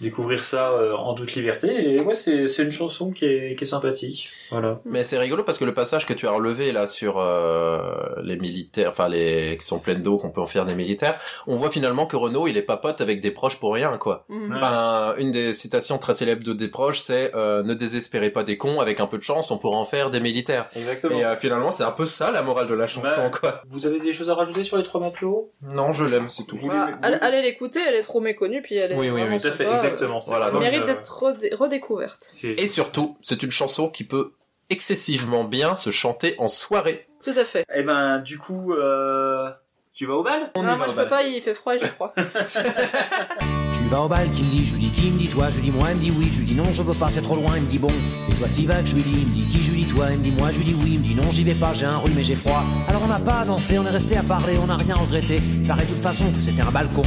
Découvrir 0.02 0.44
ça 0.44 0.72
euh, 0.72 0.94
en 0.94 1.14
toute 1.14 1.34
liberté. 1.36 1.94
Et 1.94 2.02
ouais, 2.02 2.16
c'est 2.16 2.48
c'est 2.48 2.64
une 2.64 2.72
chanson 2.72 3.12
qui 3.12 3.26
est, 3.26 3.56
qui 3.56 3.64
est 3.64 3.68
sympathique. 3.68 4.30
Voilà. 4.52 4.80
Mais 4.86 5.04
c'est 5.04 5.18
rigolo 5.18 5.44
parce 5.44 5.58
que 5.58 5.66
le 5.66 5.74
passage 5.74 6.06
que 6.06 6.14
tu 6.14 6.28
as 6.28 6.32
relevé 6.32 6.72
là 6.72 6.88
sur 6.88 7.20
euh, 7.20 7.80
les 8.24 8.38
militaires, 8.38 8.90
enfin 8.90 9.10
les 9.10 9.58
qui 9.58 9.66
sont 9.66 9.80
pleines 9.80 10.02
d'eau, 10.02 10.18
qu'on 10.18 10.30
peut 10.30 10.42
en 10.42 10.46
faire 10.46 10.66
des 10.66 10.76
militaires, 10.76 11.20
on 11.48 11.58
voit 11.58 11.70
finalement 11.70 12.06
que 12.06 12.16
Renault 12.16 12.48
il 12.48 12.58
est 12.58 12.62
pas 12.64 12.78
pote 12.78 13.02
avec 13.02 13.20
des 13.20 13.32
proches 13.32 13.60
pour 13.60 13.74
rien 13.74 13.98
quoi. 13.98 14.26
Mhm. 14.30 14.56
Enfin, 14.56 15.16
une 15.18 15.32
des 15.32 15.54
citations 15.54 15.98
très 15.98 16.14
célèbres 16.14 16.44
de 16.44 16.54
des 16.54 16.68
proches, 16.68 17.00
c'est 17.00 17.36
euh, 17.36 17.64
ne 17.64 17.74
désespérez 17.74 18.30
pas 18.30 18.44
des 18.44 18.58
cons, 18.58 18.80
avec 18.80 19.00
un 19.00 19.08
peu 19.08 19.18
de 19.18 19.24
chance, 19.24 19.52
on 19.52 19.58
pourra 19.58 19.78
en 19.78 19.86
faire 19.86 20.10
des 20.10 20.20
militaires. 20.20 20.68
Exactement. 20.76 21.18
Et 21.18 21.26
euh, 21.26 21.36
finalement, 21.36 21.72
c'est 21.72 21.84
un 21.84 21.92
peu 21.92 22.06
ça 22.06 22.32
la 22.32 22.42
morale 22.42 22.68
de 22.68 22.74
la 22.74 22.88
chanson 22.88 23.30
quoi. 23.32 23.62
Vous 23.68 23.86
avez 23.86 24.00
des 24.00 24.14
choses 24.14 24.30
à 24.30 24.36
rajouter 24.36 24.64
sur 24.64 24.78
les 24.78 24.84
trois 24.84 25.02
matelots? 25.02 25.52
Non, 25.74 25.92
je 25.92 26.06
l'aime, 26.06 26.30
c'est 26.30 26.46
tout. 26.46 26.60
Bah, 26.64 26.90
allez, 27.02 27.18
allez 27.22 27.42
l'écouter, 27.42 27.80
elle 27.88 27.96
est 27.96 28.04
trop 28.04 28.20
méconnue, 28.20 28.62
puis 28.62 28.76
elle 28.76 28.92
est 28.92 28.96
Oui, 28.96 29.10
oui, 29.10 29.22
oui, 29.28 29.40
tout 29.40 29.48
à 29.48 29.52
fait, 29.52 29.66
exactement, 29.94 30.20
Voilà, 30.28 30.48
Elle 30.48 30.54
donc, 30.54 30.62
mérite 30.62 30.82
euh, 30.84 30.86
d'être 30.86 31.24
redé- 31.24 31.54
redécouverte. 31.56 32.32
Et 32.44 32.68
surtout, 32.68 33.18
c'est 33.22 33.44
une 33.44 33.52
chanson 33.52 33.90
qui 33.90 34.04
peut 34.04 34.32
excessivement 34.70 35.44
bien 35.44 35.76
se 35.76 35.90
chanter 35.90 36.36
en 36.38 36.48
soirée. 36.48 37.08
Tout 37.24 37.34
à 37.36 37.44
fait. 37.46 37.66
Eh 37.76 37.84
ben, 37.84 38.20
du 38.20 38.38
coup, 38.38 38.74
euh, 38.74 39.50
tu 39.94 40.06
vas 40.06 40.14
au 40.16 40.24
bal? 40.24 40.52
Non, 40.56 40.78
moi 40.78 40.86
je 40.88 40.94
peux 40.94 41.08
pas, 41.10 41.24
il 41.24 41.42
fait 41.42 41.56
froid 41.56 41.76
et 41.76 41.80
j'ai 41.80 41.88
froid. 41.88 42.14
Tu 42.16 43.88
vas 43.96 44.02
au 44.02 44.08
bal, 44.08 44.30
qui 44.32 44.44
me 44.44 44.50
dit, 44.52 44.66
je 44.66 44.74
lui 44.74 44.80
dis 44.82 44.90
qui 44.92 45.10
me 45.10 45.18
dit 45.18 45.28
toi, 45.30 45.50
je 45.50 45.56
lui 45.56 45.64
dis 45.64 45.72
moi, 45.72 45.88
il 45.92 45.96
me 45.98 46.02
dit 46.02 46.14
oui, 46.16 46.30
je 46.32 46.40
lui 46.40 46.46
dis 46.46 46.54
non, 46.56 46.72
je 46.72 46.84
peux 46.84 46.94
pas, 46.94 47.10
c'est 47.10 47.22
trop 47.24 47.36
loin, 47.36 47.58
il 47.58 47.64
me 47.64 47.68
dit 47.70 47.80
bon, 47.80 47.88
et 47.90 48.36
toi 48.36 48.48
t'y 48.48 48.66
vas, 48.66 48.82
que 48.82 48.88
je 48.88 48.96
lui 48.96 49.02
dis, 49.02 49.22
il 49.22 49.28
me 49.28 49.34
dit 49.34 49.48
qui, 49.48 49.64
je 49.64 49.72
lui 49.72 49.84
dis 49.84 49.88
toi, 49.88 50.06
il 50.12 50.20
me 50.20 50.24
dit 50.24 50.32
moi, 50.32 50.52
je 50.52 50.58
lui 50.60 50.66
dis 50.66 50.76
oui, 50.80 50.92
il 50.94 51.00
me 51.00 51.04
dit 51.04 51.16
non, 51.16 51.30
j'y 51.32 51.44
vais 51.44 51.56
pas, 51.56 51.74
j'ai 51.74 51.86
un 51.88 51.98
rhume 51.98 52.18
et 52.20 52.24
j'ai 52.24 52.36
froid. 52.36 52.62
Alors 52.88 53.02
on 53.04 53.08
n'a 53.08 53.20
pas 53.20 53.44
dansé, 53.46 53.80
on 53.80 53.86
est 53.86 53.90
resté 53.90 54.16
à 54.18 54.24
parler, 54.24 54.58
on 54.62 54.68
n'a 54.68 54.78
rien 54.78 54.96
regretté, 54.96 55.38
il 55.62 55.68
paraît 55.68 55.86
de 55.86 55.90
toute 55.92 56.04
façon 56.04 56.26
que 56.32 56.40
c'était 56.40 56.62
un 56.62 56.72
balcon. 56.72 57.02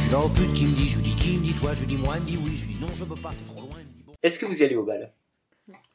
Tu 0.00 0.08
vas 0.08 0.20
au 0.20 0.28
pute, 0.28 0.52
qui 0.54 0.64
me 0.66 0.74
dit, 0.76 0.88
je 0.88 0.98
dis 1.00 1.14
qui 1.16 1.38
me 1.38 1.44
dit 1.44 1.52
toi, 1.54 1.72
je 1.74 1.84
dis 1.84 1.96
moi, 1.96 2.14
il 2.18 2.22
me 2.22 2.26
dit 2.26 2.38
oui, 2.44 2.56
je 2.56 2.66
dis 2.66 2.76
non, 2.80 2.88
je 2.94 3.04
peux 3.04 3.14
pas, 3.20 3.30
c'est 3.32 3.44
trop 3.46 3.60
loin. 3.60 3.70
il 3.78 3.86
me 3.86 3.92
dit 3.92 4.02
bon. 4.06 4.12
Est-ce 4.22 4.38
que 4.38 4.46
vous 4.46 4.60
y 4.60 4.64
allez 4.64 4.76
au 4.76 4.84
bal? 4.84 5.12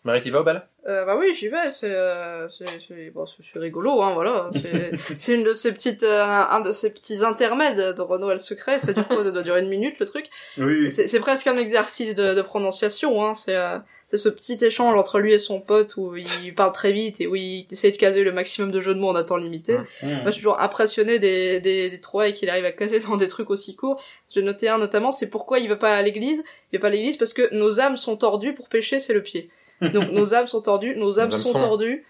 Marie, 0.04 0.22
tu 0.22 0.32
vas 0.32 0.42
au 0.42 0.44
bal? 0.44 0.68
Euh, 0.88 1.06
bah 1.06 1.16
oui, 1.20 1.34
j'y 1.36 1.48
vais, 1.48 1.70
c'est, 1.72 1.92
euh, 1.94 2.50
c'est, 2.50 2.66
c'est, 2.88 3.10
bon, 3.12 3.26
c'est 3.28 3.44
c'est 3.44 3.60
rigolo, 3.60 4.02
hein, 4.02 4.14
voilà. 4.14 4.50
C'est, 4.56 4.92
c'est 5.18 5.36
une 5.36 5.44
de 5.44 5.54
ces 5.54 5.72
petites, 5.72 6.04
euh, 6.04 6.24
un 6.24 6.60
de 6.62 6.72
ces 6.72 6.92
petits 6.92 7.24
intermèdes 7.24 7.96
de 7.96 8.02
Renaud 8.02 8.30
et 8.30 8.34
le 8.34 8.38
secret, 8.40 8.80
ça 8.80 8.94
dure 8.94 9.08
quoi, 9.08 9.24
ça 9.24 9.32
doit 9.32 9.44
durer 9.44 9.62
une 9.62 9.70
minute, 9.70 10.00
le 10.00 10.06
truc. 10.06 10.26
Oui. 10.58 10.90
C'est, 10.90 11.08
c'est 11.08 11.20
presque 11.20 11.48
un 11.48 11.58
exercice 11.58 12.16
de, 12.16 12.34
de 12.34 12.42
prononciation, 12.42 13.24
hein, 13.24 13.36
c'est, 13.36 13.56
euh, 13.56 13.78
c'est 14.12 14.18
ce 14.18 14.30
petit 14.30 14.64
échange 14.64 14.98
entre 14.98 15.20
lui 15.20 15.34
et 15.34 15.40
son 15.40 15.62
pote 15.62 15.96
où 15.96 16.16
il 16.16 16.54
parle 16.56 16.74
très 16.74 16.92
vite 16.92 17.22
et 17.22 17.28
où 17.28 17.36
il 17.36 17.66
essaie 17.72 17.92
de 17.92 17.98
caser 17.98 18.24
le 18.24 18.32
maximum 18.32 18.72
de 18.72 18.82
jeux 18.82 18.94
de 18.94 19.00
mots 19.00 19.10
en 19.10 19.16
un 19.16 19.24
temps 19.24 19.38
limité. 19.38 19.78
Mmh. 19.78 20.08
Moi, 20.08 20.22
je 20.26 20.32
suis 20.32 20.42
toujours 20.42 20.60
impressionné 20.60 21.18
des, 21.18 21.60
des, 21.62 21.90
des 21.90 22.02
trouvailles 22.02 22.34
qu'il 22.34 22.50
arrive 22.50 22.66
à 22.66 22.72
caser 22.72 23.00
dans 23.00 23.16
des 23.16 23.30
trucs 23.30 23.50
aussi 23.50 23.76
courts. 23.76 24.02
J'ai 24.30 24.42
noté 24.42 24.68
un 24.68 24.78
notamment, 24.78 25.12
c'est 25.12 25.30
pourquoi 25.30 25.60
il 25.60 25.70
va 25.70 25.78
pas 25.78 25.96
à 25.96 26.02
l'église. 26.02 26.44
Il 26.72 26.78
va 26.78 26.82
pas 26.82 26.88
à 26.88 26.92
l'église 26.92 27.18
parce 27.18 27.34
que 27.34 27.54
nos 27.54 27.80
âmes 27.80 27.98
sont 27.98 28.18
tordues, 28.18 28.54
pour 28.54 28.68
pécher, 28.68 29.00
c'est 29.00 29.14
le 29.14 29.24
pied. 29.24 29.50
Donc 29.94 30.12
nos 30.12 30.34
âmes 30.34 30.48
sont 30.48 30.62
tordues, 30.62 30.96
nos 30.96 31.20
âmes 31.20 31.30
Nos 31.30 31.36
âmes 31.36 31.42
sont, 31.42 31.54
sont. 31.54 31.60
tordues. 31.60 32.06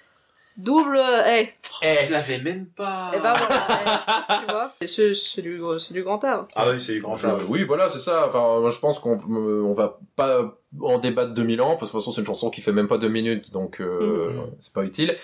Double, 0.58 0.97
euh, 0.97 1.24
eh, 1.28 1.49
Eh, 1.82 2.06
je 2.08 2.12
l'avais 2.12 2.39
même 2.39 2.66
pas. 2.68 3.12
eh 3.14 3.20
ben 3.20 3.34
voilà, 3.34 3.66
eh, 4.30 4.45
tu 4.45 4.52
vois. 4.52 4.72
Et 4.82 4.88
C'est, 4.88 5.14
c'est 5.14 5.41
du, 5.41 5.60
c'est 5.80 5.93
du 5.93 6.04
grand 6.04 6.24
art. 6.24 6.47
Ah 6.56 6.70
oui, 6.70 6.80
c'est 6.82 6.93
du 6.93 7.02
grand 7.02 7.22
art. 7.24 7.39
oui, 7.49 7.64
voilà, 7.64 7.89
c'est 7.89 7.99
ça. 7.99 8.26
Enfin, 8.28 8.60
moi, 8.60 8.70
je 8.70 8.80
pense 8.80 8.99
qu'on 8.99 9.18
euh, 9.18 9.62
on 9.64 9.74
va 9.74 9.99
pas 10.16 10.58
en 10.82 10.97
débattre 10.99 11.34
2000 11.34 11.62
ans, 11.62 11.76
parce 11.78 11.80
que 11.80 11.86
de 11.86 11.91
toute 11.91 12.02
façon, 12.02 12.12
c'est 12.12 12.22
une 12.22 12.28
chanson 12.28 12.49
qui 12.49 12.62
fait 12.62 12.72
même 12.74 12.88
pas 12.88 12.97
deux 12.97 13.10
minutes, 13.10 13.52
donc 13.52 13.80
euh, 13.82 14.32
Mhm. 14.32 14.52
c'est 14.60 14.74
pas 14.74 14.84
utile. 14.84 15.16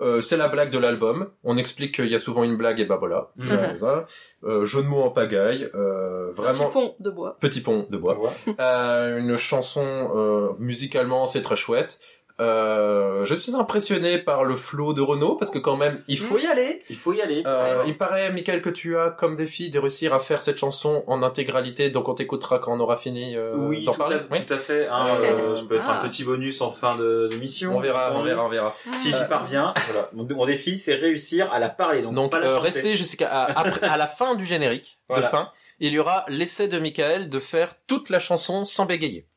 Euh, 0.00 0.20
c'est 0.20 0.36
la 0.36 0.46
blague 0.48 0.70
de 0.70 0.78
l'album. 0.78 1.28
On 1.42 1.56
explique 1.56 1.94
qu'il 1.96 2.06
y 2.08 2.14
a 2.14 2.18
souvent 2.20 2.44
une 2.44 2.56
blague, 2.56 2.78
et 2.78 2.84
bah 2.84 2.96
voilà. 3.00 3.30
Mhm. 3.36 3.46
Voilà, 3.48 3.76
ça. 3.76 4.06
Euh, 4.44 4.64
jeu 4.64 4.82
de 4.82 4.86
mots 4.86 5.02
en 5.02 5.10
pagaille. 5.10 5.68
Euh, 5.74 6.30
vraiment. 6.30 6.66
Petit 6.66 6.72
pont 6.72 6.94
de 7.00 7.10
bois. 7.10 7.36
Petit 7.40 7.60
pont 7.62 7.86
de 7.90 7.96
bois. 7.96 8.16
Euh, 8.60 9.18
une 9.18 9.36
chanson 9.36 9.82
euh, 10.14 10.50
musicalement, 10.60 11.26
c'est 11.26 11.42
très 11.42 11.56
chouette. 11.56 12.00
Euh, 12.40 13.24
je 13.24 13.34
suis 13.34 13.54
impressionné 13.56 14.18
par 14.18 14.44
le 14.44 14.56
flow 14.56 14.92
de 14.94 15.00
Renault 15.00 15.34
parce 15.34 15.50
que 15.50 15.58
quand 15.58 15.76
même, 15.76 16.02
il 16.06 16.18
faut 16.18 16.38
y 16.38 16.46
aller. 16.46 16.82
Il 16.88 16.96
faut 16.96 17.12
y 17.12 17.20
aller. 17.20 17.42
Euh, 17.46 17.82
il 17.86 17.96
paraît, 17.98 18.30
Michael, 18.32 18.62
que 18.62 18.70
tu 18.70 18.96
as 18.96 19.10
comme 19.10 19.34
défi 19.34 19.70
de 19.70 19.78
réussir 19.78 20.14
à 20.14 20.20
faire 20.20 20.40
cette 20.40 20.56
chanson 20.56 21.02
en 21.06 21.22
intégralité, 21.22 21.90
donc 21.90 22.08
on 22.08 22.14
t'écoutera 22.14 22.58
quand 22.60 22.72
on 22.76 22.80
aura 22.80 22.96
fini 22.96 23.36
euh, 23.36 23.54
oui, 23.56 23.84
d'en 23.84 23.92
tout, 23.92 23.98
parler. 23.98 24.16
à, 24.16 24.20
Oui. 24.30 24.38
tout 24.46 24.54
à 24.54 24.58
fait. 24.58 24.86
hein, 24.86 25.00
euh, 25.22 25.56
ça 25.56 25.62
peut 25.68 25.76
être 25.76 25.86
Ah. 25.88 26.00
un 26.02 26.08
petit 26.08 26.24
bonus 26.24 26.60
en 26.60 26.70
fin 26.70 26.96
de, 26.96 27.28
de 27.30 27.36
mission. 27.36 27.76
On 27.76 27.80
verra, 27.80 28.12
on 28.14 28.22
verra, 28.22 28.44
on 28.44 28.48
verra. 28.48 28.74
Si 29.02 29.10
j'y 29.10 29.24
parviens, 29.28 29.72
voilà. 29.88 30.08
Mon, 30.12 30.24
mon 30.34 30.46
défi, 30.46 30.76
c'est 30.76 30.94
réussir 30.94 31.52
à 31.52 31.58
la 31.58 31.68
parler. 31.68 32.02
Donc, 32.02 32.14
Donc 32.14 32.34
euh, 32.34 32.58
restez 32.58 32.96
jusqu'à 32.96 33.28
à, 33.28 33.60
après- 33.60 33.86
à 33.86 33.96
la 33.96 34.06
fin 34.06 34.34
du 34.34 34.46
générique 34.46 34.98
Voilà. 35.08 35.24
de 35.24 35.28
fin. 35.28 35.50
Il 35.80 35.92
y 35.92 35.98
aura 36.00 36.24
l'essai 36.28 36.66
de 36.66 36.78
Michael 36.80 37.28
de 37.28 37.38
faire 37.38 37.74
toute 37.86 38.10
la 38.10 38.18
chanson 38.18 38.64
sans 38.64 38.84
bégayer. 38.84 39.27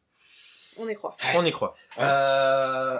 On 0.77 0.87
y 0.87 0.95
croit. 0.95 1.15
On 1.35 1.45
y 1.45 1.51
croit. 1.51 1.75
Euh, 1.99 2.97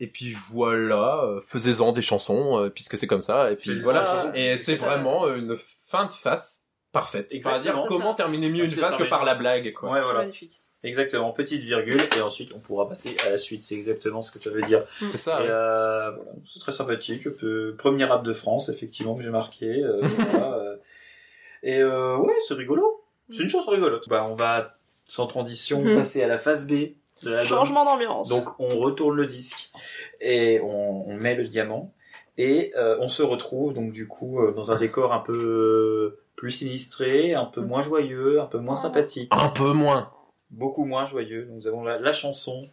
et 0.00 0.06
puis 0.06 0.32
voilà, 0.52 1.20
euh, 1.24 1.40
faisez-en 1.40 1.92
des 1.92 2.02
chansons 2.02 2.58
euh, 2.62 2.70
puisque 2.70 2.96
c'est 2.96 3.06
comme 3.08 3.20
ça. 3.20 3.50
Et 3.50 3.56
puis 3.56 3.70
C'est- 3.70 3.82
voilà. 3.82 4.30
Et 4.34 4.56
c'est 4.56 4.76
vraiment 4.76 5.26
une 5.34 5.56
fin 5.58 6.06
de 6.06 6.12
face 6.12 6.64
parfaite. 6.92 7.32
Exactement. 7.34 7.62
Dire 7.82 7.84
comment 7.88 8.10
ça. 8.10 8.16
terminer 8.18 8.48
mieux 8.48 8.64
une 8.64 8.70
face 8.72 8.96
que 8.96 9.02
par 9.04 9.24
la 9.24 9.34
blague, 9.34 9.72
quoi. 9.74 9.90
Ouais, 9.90 10.00
voilà. 10.00 10.20
Magnifique. 10.20 10.62
Exactement. 10.84 11.32
Petite 11.32 11.62
virgule. 11.64 12.00
Et 12.16 12.20
ensuite, 12.20 12.52
on 12.54 12.60
pourra 12.60 12.88
passer 12.88 13.16
à 13.26 13.30
la 13.30 13.38
suite. 13.38 13.60
C'est 13.60 13.74
exactement 13.74 14.20
ce 14.20 14.30
que 14.30 14.38
ça 14.38 14.50
veut 14.50 14.62
dire. 14.62 14.84
C'est 15.00 15.16
ça. 15.16 15.40
Ouais. 15.40 15.46
euh, 15.50 16.12
voilà. 16.12 16.30
C'est 16.46 16.60
très 16.60 16.70
sympathique. 16.72 17.28
Peu- 17.36 17.74
Premier 17.76 18.04
rap 18.04 18.22
de 18.22 18.32
France, 18.32 18.68
effectivement, 18.68 19.16
que 19.16 19.22
j'ai 19.22 19.30
marqué. 19.30 19.66
euh, 19.82 19.96
voilà, 20.30 20.54
euh. 20.54 20.76
Et 21.64 21.80
euh, 21.82 22.16
ouais, 22.18 22.34
c'est 22.46 22.54
rigolo. 22.54 23.02
C'est 23.28 23.42
une 23.42 23.48
chanson 23.48 23.72
rigolote. 23.72 24.08
Bah, 24.08 24.24
on 24.30 24.36
va, 24.36 24.76
sans 25.06 25.26
transition, 25.26 25.82
Mhm. 25.82 25.96
passer 25.96 26.22
à 26.22 26.28
la 26.28 26.38
phase 26.38 26.68
B 26.68 26.92
de. 27.24 27.38
Changement 27.44 27.84
d'ambiance. 27.84 28.28
Donc 28.28 28.58
on 28.60 28.68
retourne 28.78 29.16
le 29.16 29.26
disque 29.26 29.70
et 30.20 30.60
on, 30.60 31.08
on 31.08 31.14
met 31.16 31.34
le 31.34 31.46
diamant 31.48 31.92
et 32.36 32.72
euh, 32.76 32.96
on 33.00 33.08
se 33.08 33.22
retrouve 33.22 33.74
donc 33.74 33.92
du 33.92 34.06
coup 34.06 34.40
euh, 34.40 34.52
dans 34.52 34.70
un 34.72 34.76
décor 34.78 35.12
un 35.12 35.18
peu 35.20 35.32
euh, 35.36 36.20
plus 36.36 36.52
sinistré, 36.52 37.34
un 37.34 37.46
peu 37.46 37.60
moins 37.60 37.82
joyeux, 37.82 38.40
un 38.40 38.46
peu 38.46 38.58
moins 38.58 38.76
sympathique, 38.76 39.32
Un 39.34 39.48
peu 39.48 39.72
moins. 39.72 40.12
beaucoup 40.50 40.84
moins 40.84 41.04
joyeux. 41.04 41.46
Donc, 41.46 41.56
nous 41.56 41.66
avons 41.66 41.82
la, 41.82 41.98
la 41.98 42.12
chanson, 42.12 42.68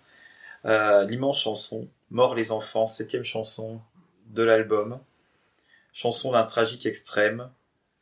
euh, 0.65 1.03
l'immense 1.05 1.39
chanson, 1.41 1.87
Mort 2.11 2.35
les 2.35 2.51
enfants, 2.51 2.85
septième 2.85 3.23
chanson 3.23 3.79
de 4.27 4.43
l'album, 4.43 4.99
chanson 5.93 6.31
d'un 6.33 6.43
tragique 6.43 6.85
extrême. 6.85 7.49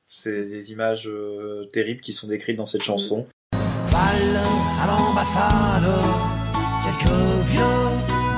C'est 0.10 0.44
des 0.44 0.72
images 0.74 1.08
euh, 1.08 1.70
terribles 1.72 2.02
qui 2.02 2.12
sont 2.14 2.28
décrites 2.28 2.58
dans 2.58 2.66
cette 2.66 2.84
chanson. 2.84 3.26
Balle 3.54 4.38
à 4.82 4.88
l'ambassade, 4.88 5.90
vieux 7.06 7.90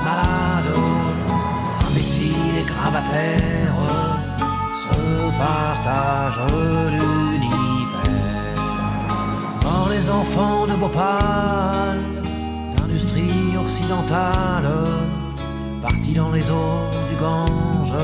malades, 0.04 0.74
imbéciles 1.90 2.58
et 2.60 2.64
gravataires, 2.64 3.74
se 4.74 5.38
partagent 5.38 6.52
l'univers. 6.92 7.52
Mort 9.62 9.88
les 9.90 10.10
enfants 10.10 10.66
de 10.66 10.74
Bhopal, 10.74 11.98
d'industrie 12.76 13.56
occidentale, 13.60 14.68
partis 15.82 16.12
dans 16.14 16.30
les 16.32 16.50
eaux 16.50 16.90
du 17.10 17.16
Gange, 17.16 17.94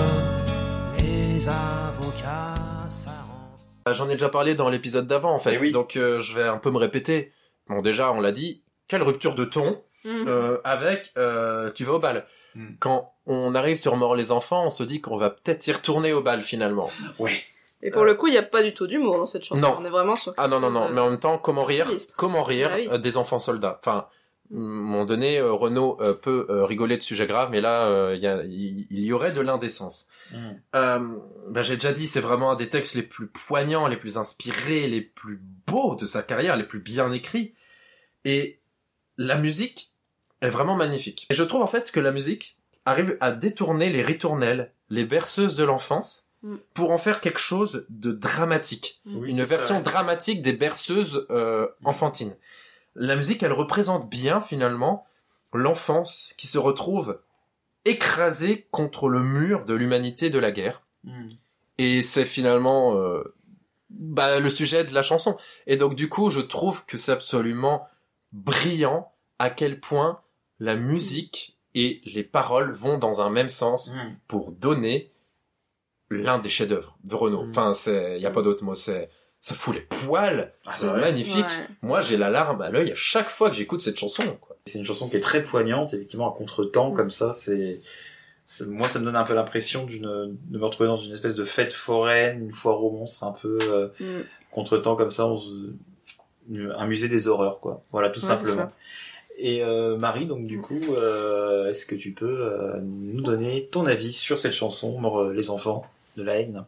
les 0.98 1.48
avocats 1.48 2.54
s'arrangent. 2.88 3.88
Euh, 3.88 3.94
J'en 3.94 4.08
ai 4.08 4.12
déjà 4.12 4.28
parlé 4.28 4.54
dans 4.54 4.68
l'épisode 4.70 5.06
d'avant, 5.06 5.34
en 5.34 5.38
fait. 5.38 5.54
Eh 5.54 5.58
oui. 5.58 5.70
Donc 5.70 5.96
euh, 5.96 6.20
je 6.20 6.34
vais 6.34 6.44
un 6.44 6.58
peu 6.58 6.70
me 6.70 6.78
répéter. 6.78 7.32
Bon, 7.68 7.80
déjà, 7.82 8.10
on 8.12 8.20
l'a 8.20 8.32
dit. 8.32 8.64
Quelle 8.88 9.02
rupture 9.02 9.34
de 9.34 9.44
ton 9.44 9.80
Mhm. 10.04 10.24
euh, 10.28 10.58
avec 10.64 11.12
euh, 11.16 11.70
Tu 11.72 11.84
vas 11.84 11.94
au 11.94 11.98
bal. 11.98 12.26
Mm. 12.54 12.66
Quand 12.80 13.12
on 13.26 13.54
arrive 13.54 13.76
sur 13.76 13.96
Mort 13.96 14.16
les 14.16 14.32
enfants, 14.32 14.66
on 14.66 14.70
se 14.70 14.82
dit 14.82 15.00
qu'on 15.00 15.16
va 15.16 15.30
peut-être 15.30 15.66
y 15.66 15.72
retourner 15.72 16.12
au 16.12 16.22
bal 16.22 16.42
finalement. 16.42 16.90
Et 17.84 17.90
pour 17.90 18.04
le 18.04 18.14
coup, 18.14 18.28
il 18.28 18.32
n'y 18.32 18.38
a 18.38 18.42
pas 18.44 18.62
du 18.62 18.74
tout 18.74 18.86
d'humour 18.86 19.16
dans 19.18 19.26
cette 19.26 19.44
chanson. 19.44 19.60
Non. 19.60 19.76
On 19.80 19.84
est 19.84 19.90
vraiment 19.90 20.14
sur. 20.16 20.34
Ah 20.36 20.46
non 20.48 20.60
non 20.60 20.70
non, 20.70 20.84
Euh, 20.84 20.92
mais 20.92 21.00
en 21.00 21.10
même 21.10 21.18
temps, 21.18 21.38
comment 21.38 21.64
rire 21.64 21.86
sinistre. 21.88 22.14
Comment 22.16 22.42
rire 22.44 22.68
Bah 22.68 22.74
oui. 22.78 22.88
euh, 22.90 22.98
des 22.98 23.16
enfants 23.16 23.38
soldats 23.40 23.78
Enfin, 23.82 24.06
à 24.52 24.56
un 24.56 24.60
moment 24.60 25.04
donné, 25.04 25.38
euh, 25.38 25.52
Renaud 25.52 25.96
euh, 26.00 26.14
peut 26.14 26.46
euh, 26.50 26.64
rigoler 26.64 26.96
de 26.96 27.02
sujets 27.02 27.26
graves, 27.26 27.50
mais 27.50 27.60
là, 27.60 27.86
euh, 27.88 28.14
il 28.48 28.86
y, 29.04 29.12
aurait 29.12 29.32
de 29.32 29.40
l'indécence. 29.40 30.08
Mm. 30.30 30.36
Euh, 30.76 30.98
bah, 31.48 31.62
j'ai 31.62 31.74
déjà 31.74 31.92
dit, 31.92 32.06
c'est 32.06 32.20
vraiment 32.20 32.50
un 32.52 32.54
des 32.56 32.68
textes 32.68 32.94
les 32.94 33.02
plus 33.02 33.26
poignants, 33.28 33.86
les 33.88 33.96
plus 33.96 34.16
inspirés, 34.18 34.86
les 34.88 35.00
plus 35.00 35.40
beaux 35.66 35.94
de 35.96 36.06
sa 36.06 36.22
carrière, 36.22 36.56
les 36.56 36.64
plus 36.64 36.80
bien 36.80 37.10
écrits. 37.12 37.54
Et 38.24 38.60
la 39.16 39.36
musique 39.36 39.91
est 40.42 40.50
vraiment 40.50 40.76
magnifique. 40.76 41.26
Et 41.30 41.34
je 41.34 41.42
trouve 41.42 41.62
en 41.62 41.66
fait 41.66 41.90
que 41.90 42.00
la 42.00 42.12
musique 42.12 42.58
arrive 42.84 43.16
à 43.20 43.32
détourner 43.32 43.90
les 43.90 44.02
ritournelles, 44.02 44.72
les 44.90 45.04
berceuses 45.04 45.56
de 45.56 45.64
l'enfance, 45.64 46.28
Mm. 46.42 46.56
pour 46.74 46.90
en 46.90 46.98
faire 46.98 47.20
quelque 47.20 47.38
chose 47.38 47.86
de 47.88 48.10
dramatique. 48.10 49.00
Oui, 49.06 49.30
Une 49.30 49.44
version 49.44 49.80
dramatique 49.80 50.42
des 50.42 50.52
berceuses 50.52 51.26
euh, 51.30 51.68
enfantines. 51.84 52.34
La 52.96 53.14
musique, 53.14 53.44
elle 53.44 53.52
représente 53.52 54.10
bien 54.10 54.40
finalement 54.40 55.06
l'enfance 55.52 56.34
qui 56.36 56.48
se 56.48 56.58
retrouve 56.58 57.20
écrasée 57.84 58.66
contre 58.72 59.08
le 59.08 59.22
mur 59.22 59.64
de 59.64 59.74
l'humanité 59.74 60.30
de 60.30 60.38
la 60.40 60.50
guerre. 60.50 60.82
Mm. 61.04 61.28
Et 61.78 62.02
c'est 62.02 62.24
finalement 62.24 62.96
euh, 62.96 63.22
bah, 63.90 64.40
le 64.40 64.50
sujet 64.50 64.82
de 64.82 64.94
la 64.94 65.02
chanson. 65.02 65.36
Et 65.68 65.76
donc 65.76 65.94
du 65.94 66.08
coup, 66.08 66.28
je 66.28 66.40
trouve 66.40 66.84
que 66.86 66.98
c'est 66.98 67.12
absolument 67.12 67.86
brillant 68.32 69.12
à 69.38 69.48
quel 69.48 69.78
point 69.78 70.21
la 70.62 70.76
musique 70.76 71.56
et 71.74 72.00
les 72.04 72.22
paroles 72.22 72.70
vont 72.72 72.98
dans 72.98 73.20
un 73.20 73.30
même 73.30 73.48
sens 73.48 73.92
Mm. 73.94 74.14
pour 74.28 74.52
donner 74.52 75.10
l'un 76.10 76.38
des 76.38 76.50
chefs-d'œuvre 76.50 76.96
de 77.04 77.14
Renaud. 77.14 77.46
Enfin, 77.48 77.72
c'est, 77.72 78.20
y 78.20 78.26
a 78.26 78.30
pas 78.30 78.42
d'autre 78.42 78.62
mot, 78.64 78.74
c'est, 78.74 79.08
ça 79.40 79.54
fout 79.54 79.74
les 79.74 79.80
poils, 79.80 80.52
Ah, 80.66 80.72
c'est 80.72 80.86
magnifique. 80.92 81.44
Ouais. 81.46 81.68
Moi, 81.82 82.00
j'ai 82.02 82.16
la 82.18 82.28
larme 82.30 82.60
à 82.62 82.70
l'œil 82.70 82.92
à 82.92 82.94
chaque 82.94 83.28
fois 83.30 83.48
que 83.50 83.56
j'écoute 83.56 83.80
cette 83.80 83.98
chanson, 83.98 84.22
quoi. 84.40 84.56
C'est 84.66 84.78
une 84.78 84.84
chanson 84.84 85.08
qui 85.08 85.16
est 85.16 85.20
très 85.20 85.42
poignante, 85.42 85.94
effectivement, 85.94 86.32
à 86.32 86.36
contre-temps, 86.36 86.92
comme 86.92 87.10
ça, 87.10 87.32
c'est, 87.32 87.80
c'est- 88.44 88.66
moi, 88.66 88.86
ça 88.88 88.98
me 89.00 89.04
donne 89.06 89.16
un 89.16 89.24
peu 89.24 89.34
l'impression 89.34 89.84
d'une, 89.86 90.36
de 90.48 90.58
me 90.58 90.64
retrouver 90.64 90.88
dans 90.88 90.98
une 90.98 91.12
espèce 91.12 91.34
de 91.34 91.44
fête 91.44 91.72
foraine, 91.72 92.44
une 92.44 92.52
foire 92.52 92.84
aux 92.84 92.90
monstres, 92.92 93.24
un 93.24 93.32
peu, 93.32 93.58
euh, 93.62 93.88
Mm. 93.98 94.24
contre-temps, 94.52 94.94
comme 94.96 95.10
ça, 95.10 95.26
on 95.26 95.38
se- 95.38 95.72
un 96.54 96.86
musée 96.86 97.08
des 97.08 97.26
horreurs, 97.26 97.58
quoi. 97.60 97.82
Voilà, 97.90 98.10
tout 98.10 98.20
Ouais, 98.20 98.26
c'est 98.36 98.44
simplement. 98.46 98.68
Et 99.38 99.64
euh, 99.64 99.96
Marie, 99.96 100.26
donc 100.26 100.46
du 100.46 100.60
coup, 100.60 100.94
euh, 100.94 101.68
est-ce 101.68 101.86
que 101.86 101.94
tu 101.94 102.12
peux 102.12 102.26
euh, 102.52 102.78
nous 102.82 103.22
donner 103.22 103.68
ton 103.72 103.86
avis 103.86 104.12
sur 104.12 104.38
cette 104.38 104.52
chanson, 104.52 104.98
Mort 105.00 105.20
euh, 105.20 105.32
les 105.32 105.50
enfants 105.50 105.86
de 106.16 106.22
la 106.22 106.36
haine? 106.40 106.64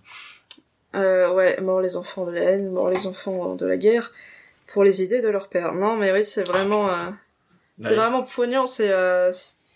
Euh, 0.94 1.32
ouais, 1.32 1.60
mort 1.60 1.80
les 1.80 1.96
enfants 1.96 2.24
de 2.24 2.32
la 2.32 2.40
haine, 2.42 2.70
mort 2.70 2.88
les 2.90 3.06
enfants 3.06 3.54
de 3.54 3.66
la 3.66 3.76
guerre, 3.76 4.12
pour 4.72 4.82
les 4.84 5.02
idées 5.02 5.20
de 5.20 5.28
leur 5.28 5.48
père. 5.48 5.74
Non, 5.74 5.96
mais 5.96 6.12
oui, 6.12 6.24
c'est 6.24 6.46
vraiment, 6.46 6.88
euh, 6.88 6.92
c'est 7.80 7.90
Ouais. 7.90 7.96
vraiment 7.96 8.22
poignant. 8.22 8.66
C'est 8.66 8.90
euh, 8.90 9.30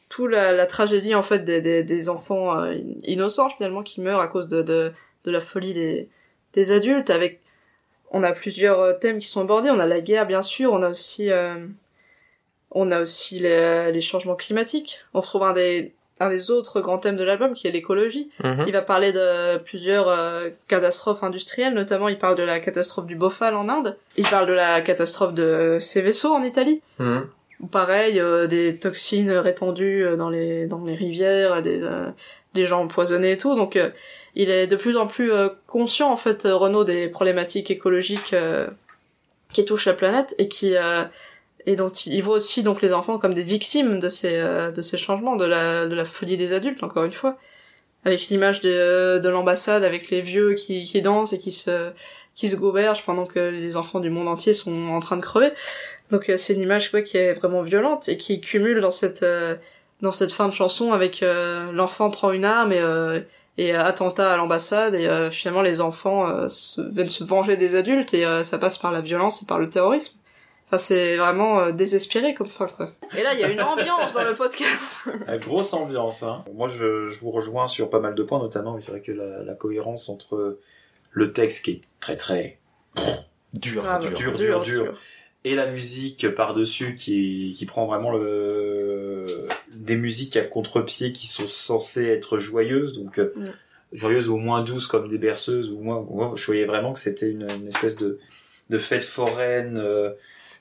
tout 0.09 0.27
la, 0.27 0.53
la 0.53 0.67
tragédie 0.67 1.15
en 1.15 1.23
fait 1.23 1.41
des, 1.41 1.61
des, 1.61 1.83
des 1.83 2.09
enfants 2.09 2.65
innocents 3.05 3.51
finalement 3.51 3.83
qui 3.83 4.01
meurent 4.01 4.21
à 4.21 4.29
cause 4.29 4.49
de, 4.49 4.63
de, 4.63 4.93
de 5.25 5.31
la 5.31 5.41
folie 5.41 5.75
des, 5.75 6.09
des 6.55 6.71
adultes. 6.73 7.11
Avec, 7.11 7.41
on 8.13 8.23
a 8.23 8.33
plusieurs 8.33 8.99
thèmes 9.01 9.19
qui 9.19 9.27
sont 9.27 9.43
abordés. 9.43 9.71
On 9.71 9.79
a 9.81 9.87
la 9.87 10.01
guerre, 10.01 10.27
bien 10.27 10.43
sûr. 10.43 10.73
On 10.73 10.83
a 10.83 10.89
aussi, 10.91 11.31
euh, 11.31 11.57
on 12.71 12.91
a 12.91 13.01
aussi 13.01 13.39
les, 13.39 13.93
les 13.93 14.01
changements 14.01 14.35
climatiques. 14.37 15.01
On 15.15 15.21
retrouve 15.21 15.43
un 15.45 15.53
des 15.55 15.93
un 16.21 16.31
des 16.31 16.51
autres 16.51 16.81
grands 16.81 16.99
thèmes 16.99 17.15
de 17.17 17.23
l'album 17.23 17.55
qui 17.55 17.69
est 17.69 17.71
l'écologie. 17.71 18.29
Mhm. 18.43 18.65
Il 18.67 18.73
va 18.73 18.83
parler 18.83 19.13
de 19.13 19.59
plusieurs 19.59 20.09
euh, 20.09 20.51
catastrophes 20.67 21.23
industrielles, 21.23 21.75
notamment 21.75 22.09
il 22.09 22.19
parle 22.19 22.35
de 22.35 22.43
la 22.43 22.59
catastrophe 22.59 23.07
du 23.07 23.15
Bhopal 23.15 23.55
en 23.55 23.69
Inde, 23.69 23.97
il 24.17 24.27
parle 24.27 24.49
de 24.49 24.53
la 24.53 24.81
catastrophe 24.81 25.33
de 25.33 25.79
Seveso 25.81 26.33
en 26.33 26.43
Italie, 26.43 26.83
Mhm. 26.99 27.29
pareil, 27.71 28.19
euh, 28.19 28.49
des 28.49 28.77
toxines 28.77 29.31
répandues 29.31 30.05
euh, 30.05 30.17
dans 30.17 30.29
les, 30.29 30.67
dans 30.67 30.85
les 30.85 30.97
rivières, 30.97 31.63
des, 31.63 31.81
euh, 31.81 32.09
des 32.55 32.67
gens 32.67 32.83
empoisonnés 32.83 33.31
et 33.31 33.37
tout, 33.37 33.55
donc 33.55 33.77
euh, 33.77 33.91
il 34.35 34.51
est 34.51 34.67
de 34.67 34.75
plus 34.75 34.97
en 34.97 35.07
plus 35.07 35.31
euh, 35.33 35.51
conscient 35.69 36.11
en 36.11 36.17
fait, 36.17 36.47
euh, 36.47 36.57
Renaud, 36.57 36.83
des 36.83 37.07
problématiques 37.07 37.71
écologiques 37.71 38.33
euh, 38.33 38.67
qui 39.53 39.65
touchent 39.65 39.87
la 39.87 39.95
planète 39.95 40.35
et 40.39 40.49
qui... 40.49 40.75
euh, 41.69 41.73
et 41.73 41.77
dont 41.77 41.89
il 41.89 42.15
il 42.15 42.23
voit 42.23 42.37
aussi 42.37 42.63
donc 42.63 42.83
les 42.83 42.93
enfants 42.93 43.19
comme 43.19 43.35
des 43.35 43.43
victimes 43.43 43.99
de 43.99 44.09
ces 44.09 44.35
euh, 44.35 44.73
de 44.73 44.83
ces 44.83 44.97
changements 44.99 45.37
de 45.37 45.45
la 45.45 45.87
de 45.87 45.95
la 45.95 46.05
folie 46.05 46.37
des 46.37 46.53
adultes 46.53 46.83
encore 46.83 47.05
une 47.05 47.13
fois. 47.13 47.37
Avec 48.05 48.29
l'image 48.29 48.61
de, 48.61 49.19
de 49.19 49.29
l'ambassade 49.29 49.85
avec 49.85 50.09
les 50.11 50.21
vieux 50.21 50.55
qui, 50.55 50.85
qui 50.85 51.03
dansent 51.03 51.33
et 51.33 51.39
qui 51.39 51.53
se 51.53 51.93
qui 52.35 52.49
se 52.49 52.57
gobergent 52.57 53.05
pendant 53.05 53.27
que 53.27 53.41
les 53.41 53.77
enfants 53.77 54.01
du 54.01 54.11
monde 54.11 54.29
entier 54.29 54.55
sont 54.55 54.89
en 54.91 55.01
train 55.01 55.17
de 55.17 55.23
crever. 55.23 55.51
Donc 56.11 56.31
euh, 56.31 56.37
c'est 56.37 56.55
une 56.55 56.63
image 56.63 56.91
quoi, 56.91 57.03
qui 57.03 57.17
est 57.17 57.35
vraiment 57.35 57.63
violente 57.63 58.09
et 58.09 58.17
qui 58.17 58.41
cumule 58.41 58.81
dans 58.81 58.93
cette 58.93 59.23
euh, 59.23 59.57
dans 60.01 60.13
cette 60.13 60.33
fin 60.33 60.49
de 60.49 60.55
chanson 60.55 60.93
avec 60.93 61.23
euh, 61.23 61.73
l'enfant 61.73 62.11
prend 62.11 62.31
une 62.33 62.45
arme 62.45 62.73
et 62.73 62.81
euh, 62.81 63.21
et 63.59 63.75
euh, 63.75 63.85
attentat 63.85 64.33
à 64.33 64.37
l'ambassade 64.37 64.95
et 64.95 65.07
euh, 65.09 65.31
finalement 65.31 65.63
les 65.63 65.81
enfants 65.81 66.29
euh, 66.29 66.49
se, 66.49 66.81
viennent 66.81 67.09
se 67.09 67.25
venger 67.25 67.57
des 67.57 67.75
adultes 67.75 68.15
et 68.15 68.25
euh, 68.25 68.45
ça 68.45 68.59
passe 68.59 68.79
par 68.79 68.93
la 68.93 69.01
violence 69.01 69.43
et 69.43 69.47
par 69.47 69.59
le 69.59 69.69
terrorisme 69.69 70.17
Enfin, 70.69 70.79
c'est 70.79 71.17
vraiment 71.17 71.61
euh, 71.61 71.73
désespéré 71.73 72.35
comme 72.35 72.49
fin, 72.49 72.67
quoi. 72.69 72.93
Et 73.17 73.23
là, 73.23 73.33
il 73.35 73.41
y 73.41 73.45
a 73.45 73.51
une 73.51 73.61
ambiance 73.63 74.13
dans 74.13 74.25
le 74.25 74.35
podcast. 74.35 75.09
La 75.27 75.39
grosse 75.39 75.73
ambiance. 75.73 76.23
Hein. 76.23 76.45
Moi, 76.55 76.69
je, 76.69 77.09
je 77.09 77.21
vous 77.21 77.31
rejoins 77.31 77.69
sur 77.69 77.89
pas 77.91 78.01
mal 78.01 78.15
de 78.15 78.23
points, 78.23 78.39
notamment, 78.39 78.75
mais 78.75 78.81
c'est 78.83 78.91
vrai 78.91 79.01
que 79.01 79.13
la, 79.13 79.43
la 79.43 79.55
cohérence 79.55 80.09
entre 80.11 80.59
le 81.11 81.33
texte 81.33 81.65
qui 81.65 81.71
est 81.73 81.81
très 82.01 82.17
très 82.17 82.59
Dur, 83.55 83.85
Ah, 83.89 83.99
dur, 83.99 84.11
dur, 84.11 84.33
dur, 84.35 84.61
dur, 84.63 84.85
dur, 84.85 84.99
et 85.45 85.55
la 85.55 85.67
musique 85.67 86.29
par-dessus 86.35 86.95
qui, 86.95 87.55
qui 87.57 87.65
prend 87.65 87.87
vraiment 87.87 88.11
le 88.11 89.25
des 89.73 89.97
musiques 89.97 90.37
à 90.37 90.43
contre-pied 90.43 91.13
qui 91.13 91.27
sont 91.27 91.47
censées 91.47 92.07
être 92.09 92.39
joyeuses, 92.39 92.93
donc 92.93 93.19
euh, 93.19 93.33
Mm. 93.37 93.47
joyeuses 93.93 94.29
ou 94.29 94.37
moins 94.37 94.63
douces 94.63 94.87
comme 94.87 95.09
des 95.09 95.17
berceuses, 95.19 95.71
ou 95.71 95.79
moins, 95.81 96.03
moi, 96.11 96.33
je 96.37 96.45
voyais 96.45 96.67
vraiment 96.67 96.93
que 96.93 97.01
c'était 97.01 97.31
une, 97.31 97.49
une 97.51 97.69
espèce 97.69 97.97
de, 97.97 98.19
de 98.69 98.79
fête 98.79 99.05
foraine, 99.05 99.79
euh, 99.79 100.11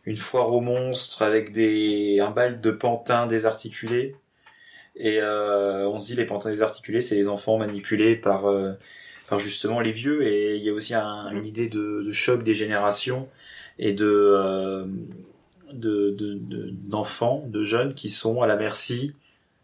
une 0.08 0.18
foire 0.18 0.52
aux 0.54 0.62
monstres 0.62 1.22
avec 1.22 1.52
des 1.52 2.20
un 2.22 2.32
bal 2.32 2.62
de 2.62 2.72
pantins 2.72 3.28
désarticulés. 3.28 4.16
Et 4.96 5.22
euh, 5.22 5.88
on 5.88 6.00
se 6.00 6.08
dit 6.08 6.16
les 6.16 6.26
pantins 6.26 6.50
désarticulés, 6.50 7.02
c'est 7.02 7.16
les 7.16 7.28
enfants 7.28 7.58
manipulés 7.60 8.16
par 8.16 8.48
euh, 8.48 8.72
par 9.30 9.38
justement 9.38 9.80
les 9.82 9.92
vieux. 9.92 10.26
Et 10.26 10.56
il 10.56 10.64
y 10.64 10.70
a 10.70 10.74
aussi 10.74 10.96
un- 10.96 11.30
une 11.32 11.46
idée 11.46 11.68
de, 11.70 12.02
de 12.08 12.12
choc 12.12 12.44
des 12.44 12.54
générations 12.56 13.28
et 13.78 13.94
de 13.94 14.08
euh, 14.10 14.86
de 15.74 16.12
de- 16.12 16.34
de- 16.36 16.70
d'enfants, 16.72 17.44
de, 17.48 17.62
jeunes 17.62 17.94
qui 17.94 18.10
sont 18.10 18.42
à 18.42 18.48
la 18.48 18.56
merci 18.56 19.14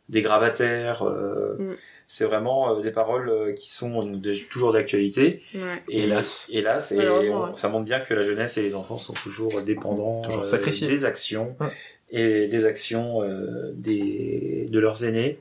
des 0.09 0.21
gravataires. 0.21 1.03
euh, 1.03 1.55
Mm. 1.57 1.75
C'est 2.15 2.25
vraiment 2.25 2.77
euh, 2.77 2.81
des 2.83 2.91
paroles 2.91 3.27
euh, 3.27 3.53
qui 3.53 3.71
sont 3.71 4.05
de- 4.05 4.47
toujours 4.47 4.71
d'actualité. 4.71 5.41
Ouais. 5.55 5.81
Et 5.89 6.03
Hélas. 6.03 6.47
hélas, 6.53 6.91
et 6.91 6.97
Malheureusement, 6.97 7.41
on- 7.41 7.45
ouais. 7.47 7.57
ça 7.57 7.69
montre 7.69 7.85
bien 7.85 8.01
que 8.01 8.13
la 8.13 8.21
jeunesse 8.21 8.55
et 8.59 8.61
les 8.61 8.75
enfants 8.75 8.99
sont 8.99 9.15
toujours 9.15 9.63
dépendants 9.63 10.21
Toujours 10.21 10.43
euh, 10.43 10.45
sacrifiés. 10.45 10.87
des 10.87 11.05
actions 11.05 11.55
Ouais. 11.59 11.69
et 12.11 12.47
des 12.47 12.65
actions 12.65 13.23
euh, 13.23 13.71
des 13.73 14.67
de 14.69 14.79
leurs 14.79 15.03
aînés. 15.03 15.39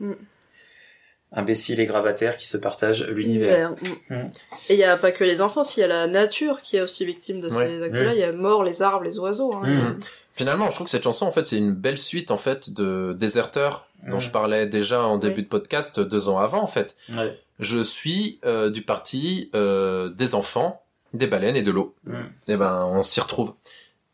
Imbéciles 1.35 1.81
et 1.81 1.87
gravataires 1.87 2.37
qui 2.37 2.47
se 2.47 2.57
partagent 2.59 3.05
l'univers. 3.05 3.71
Mm. 4.11 4.15
Mm. 4.17 4.23
Et 4.69 4.75
il 4.75 4.79
y 4.79 4.85
a 4.85 4.97
pas 4.97 5.13
que 5.13 5.25
les 5.25 5.41
enfants, 5.41 5.63
il 5.77 5.81
y 5.81 5.83
a 5.83 5.87
la 5.87 6.07
nature 6.07 6.61
qui 6.63 6.77
est 6.77 6.81
aussi 6.83 7.05
victime 7.07 7.41
de 7.41 7.49
Ouais. 7.49 7.67
ces 7.67 7.83
actes-là. 7.83 8.13
Il 8.15 8.21
y 8.21 8.25
a 8.25 8.33
mort, 8.33 8.63
les 8.65 8.83
arbres, 8.83 9.05
les 9.05 9.19
oiseaux. 9.19 9.55
Hein. 9.55 9.67
Mm. 9.67 9.99
Finalement, 10.35 10.69
je 10.71 10.75
trouve 10.75 10.87
que 10.87 10.91
cette 10.91 11.05
chanson, 11.05 11.27
en 11.27 11.31
fait, 11.31 11.47
c'est 11.47 11.57
une 11.59 11.73
belle 11.73 11.99
suite, 11.99 12.31
en 12.31 12.37
fait, 12.37 12.71
de 12.73 13.15
Déserteur, 13.19 13.87
dont 14.11 14.19
Mm. 14.19 14.21
je 14.21 14.31
parlais 14.31 14.67
déjà 14.67 15.03
en 15.03 15.17
début 15.19 15.37
Oui. 15.37 15.43
de 15.45 15.49
podcast 15.49 16.01
deux 16.01 16.29
ans 16.29 16.39
avant, 16.39 16.63
en 16.63 16.67
fait. 16.67 16.97
Ouais. 17.11 17.39
Je 17.61 17.83
suis 17.83 18.39
euh, 18.45 18.71
du 18.71 18.83
parti 18.83 19.51
euh, 19.55 20.09
des 20.11 20.35
enfants, 20.35 20.83
des 21.15 21.27
baleines 21.27 21.57
et 21.57 21.63
de 21.63 21.71
l'eau. 21.71 21.95
Et 22.49 22.57
ben, 22.57 22.85
on 22.91 23.03
s'y 23.03 23.21
retrouve. 23.21 23.55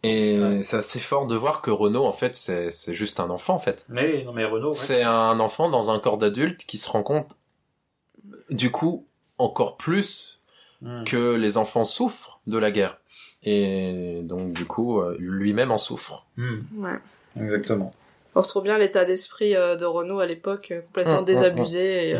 Et 0.05 0.39
Ouais. 0.41 0.63
c'est 0.63 0.77
assez 0.77 1.01
fort 1.01 1.27
de 1.27 1.35
voir 1.35 1.61
que 1.61 1.71
Renaud, 1.73 2.05
en 2.05 2.13
fait, 2.13 2.35
c'est 2.37 2.71
c'est 2.71 2.95
juste 2.95 3.19
un 3.21 3.31
enfant, 3.31 3.55
en 3.55 3.59
fait. 3.59 3.85
Mais 3.89 4.23
non 4.25 4.33
mais 4.33 4.45
Renaud. 4.45 4.69
ouais. 4.69 4.75
C'est 4.75 5.03
un 5.03 5.41
enfant 5.41 5.69
dans 5.71 5.91
un 5.91 5.99
corps 5.99 6.19
d'adulte 6.19 6.65
qui 6.67 6.79
se 6.79 6.89
rend 6.89 7.03
compte, 7.03 7.37
du 8.51 8.71
coup, 8.71 9.07
encore 9.39 9.77
plus 9.77 10.37
Mm. 10.81 11.03
que 11.05 11.35
les 11.35 11.57
enfants 11.59 11.83
souffrent 11.83 12.39
de 12.47 12.57
la 12.57 12.71
guerre. 12.71 12.99
Et 13.43 14.21
donc, 14.23 14.53
du 14.53 14.65
coup, 14.65 15.01
euh, 15.01 15.17
lui-même 15.19 15.73
en 15.73 15.77
souffre. 15.79 16.25
Mm. 16.37 16.59
Ouais. 16.77 16.99
Exactement. 17.41 17.91
On 18.37 18.43
retrouve 18.43 18.63
bien 18.63 18.79
l'état 18.79 19.05
d'esprit 19.05 19.57
euh, 19.57 19.75
de 19.75 19.85
Renaud 19.85 20.21
à 20.21 20.27
l'époque, 20.27 20.69
euh, 20.71 20.81
complètement 20.83 21.23
Mm, 21.23 21.25
désabusé 21.25 22.11
et. 22.11 22.17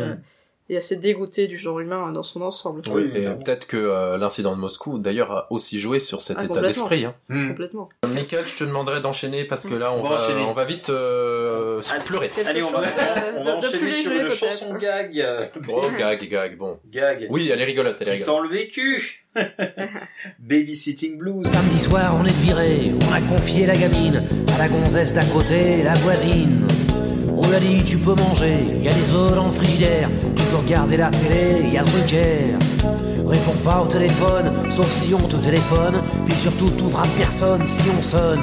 Et 0.69 0.77
assez 0.77 0.95
dégoûté 0.95 1.47
du 1.47 1.57
genre 1.57 1.79
humain 1.79 2.09
euh, 2.09 2.11
dans 2.11 2.21
son 2.23 2.41
ensemble. 2.41 2.81
Oui, 2.91 3.09
et 3.15 3.23
peut-être 3.25 3.65
que 3.67 3.75
euh, 3.77 4.17
l'incident 4.17 4.55
de 4.55 4.59
Moscou, 4.61 4.99
d'ailleurs, 4.99 5.31
a 5.31 5.47
aussi 5.51 5.79
joué 5.79 5.99
sur 5.99 6.21
cet 6.21 6.37
Ah, 6.39 6.45
état 6.45 6.61
d'esprit. 6.61 7.05
Hein. 7.05 7.15
Mm. 7.29 7.49
Complètement. 7.49 7.89
Michael, 8.13 8.45
je 8.45 8.55
te 8.55 8.63
demanderais 8.63 9.01
d'enchaîner 9.01 9.45
parce 9.45 9.65
que 9.65 9.73
là, 9.73 9.91
on, 9.93 10.03
va 10.03 10.09
va, 10.09 10.15
enchaîner. 10.23 10.41
on 10.41 10.51
va 10.53 10.65
vite 10.65 10.89
euh, 10.89 11.81
se 11.81 11.93
pleurer. 12.05 12.29
Allez, 12.45 12.61
on 12.63 12.69
va, 12.69 12.81
de- 12.81 12.85
on 13.39 13.43
va 13.43 13.55
de- 13.55 13.61
de 13.61 13.67
enchaîner 13.67 13.79
plus 13.79 13.91
sur 14.03 14.11
une 14.11 14.17
peut-être. 14.19 14.35
chanson 14.35 14.73
gag. 14.75 15.19
euh, 15.19 15.41
Oh, 15.69 15.81
gag, 15.97 16.29
gag, 16.29 16.57
bon. 16.57 16.79
Gag. 16.91 17.27
Oui, 17.29 17.49
elle 17.51 17.61
est 17.61 17.65
rigolote, 17.65 17.97
elle 18.01 18.09
est 18.09 18.11
rigolote. 18.11 18.35
sent 18.43 18.47
le 18.49 18.57
vécu. 18.57 19.25
Babysitting 20.39 21.17
blues. 21.17 21.47
Samedi 21.47 21.79
soir, 21.79 22.15
on 22.19 22.25
est 22.25 22.41
viré, 22.41 22.91
on 23.09 23.13
a 23.13 23.21
confié 23.21 23.65
la 23.65 23.75
gamine 23.75 24.23
à 24.55 24.57
la 24.57 24.67
gonzesse 24.67 25.13
d'à 25.13 25.23
côté, 25.25 25.83
la 25.83 25.93
voisine. 25.95 26.65
On 27.41 27.47
lui 27.47 27.55
a 27.55 27.59
dit 27.59 27.83
tu 27.83 27.97
peux 27.97 28.15
manger, 28.15 28.57
il 28.73 28.83
y 28.83 28.87
a 28.89 28.93
des 28.93 29.13
œufs 29.13 29.33
dans 29.35 29.45
le 29.47 29.51
frigidaire, 29.51 30.09
tu 30.35 30.43
peux 30.43 30.57
regarder 30.57 30.97
la 30.97 31.09
télé, 31.09 31.61
il 31.63 31.73
y 31.73 31.77
a 31.77 31.81
le 31.83 31.87
Drucker. 31.87 32.55
Réponds 33.25 33.57
pas 33.63 33.81
au 33.81 33.87
téléphone, 33.87 34.51
sauf 34.65 34.89
si 35.01 35.13
on 35.13 35.27
te 35.27 35.37
téléphone, 35.37 35.95
puis 36.25 36.35
surtout 36.35 36.69
t'ouvres 36.71 36.99
à 36.99 37.07
personne 37.17 37.61
si 37.61 37.89
on 37.97 38.01
sonne. 38.01 38.39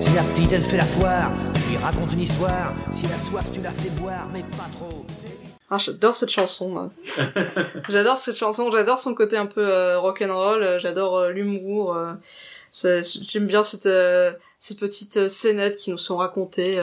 Si 0.00 0.14
la 0.14 0.22
petite 0.22 0.52
elle 0.52 0.62
fait 0.62 0.76
la 0.78 0.84
foire, 0.84 1.30
tu 1.54 1.70
lui 1.70 1.76
racontes 1.78 2.12
une 2.12 2.20
histoire, 2.20 2.72
si 2.92 3.02
la 3.02 3.18
soif 3.18 3.44
tu 3.52 3.60
la 3.60 3.72
fais 3.72 3.90
boire, 4.00 4.26
mais 4.32 4.40
pas 4.56 4.68
trop. 4.78 5.04
Ah, 5.68 5.78
j'adore 5.78 6.14
cette 6.16 6.30
chanson. 6.30 6.90
j'adore 7.88 8.16
cette 8.16 8.36
chanson, 8.36 8.70
j'adore 8.70 8.98
son 9.00 9.14
côté 9.14 9.36
un 9.36 9.46
peu 9.46 9.66
euh, 9.66 9.98
rock'n'roll, 9.98 10.62
euh, 10.62 10.78
j'adore 10.78 11.16
euh, 11.18 11.30
l'humour. 11.30 11.94
euh, 11.96 12.12
J'aime 13.28 13.46
bien 13.46 13.62
cette, 13.62 13.86
euh, 13.86 14.32
ces 14.58 14.76
petites 14.76 15.16
euh, 15.16 15.28
scénettes 15.28 15.76
qui 15.76 15.90
nous 15.90 15.98
sont 15.98 16.16
racontées. 16.18 16.80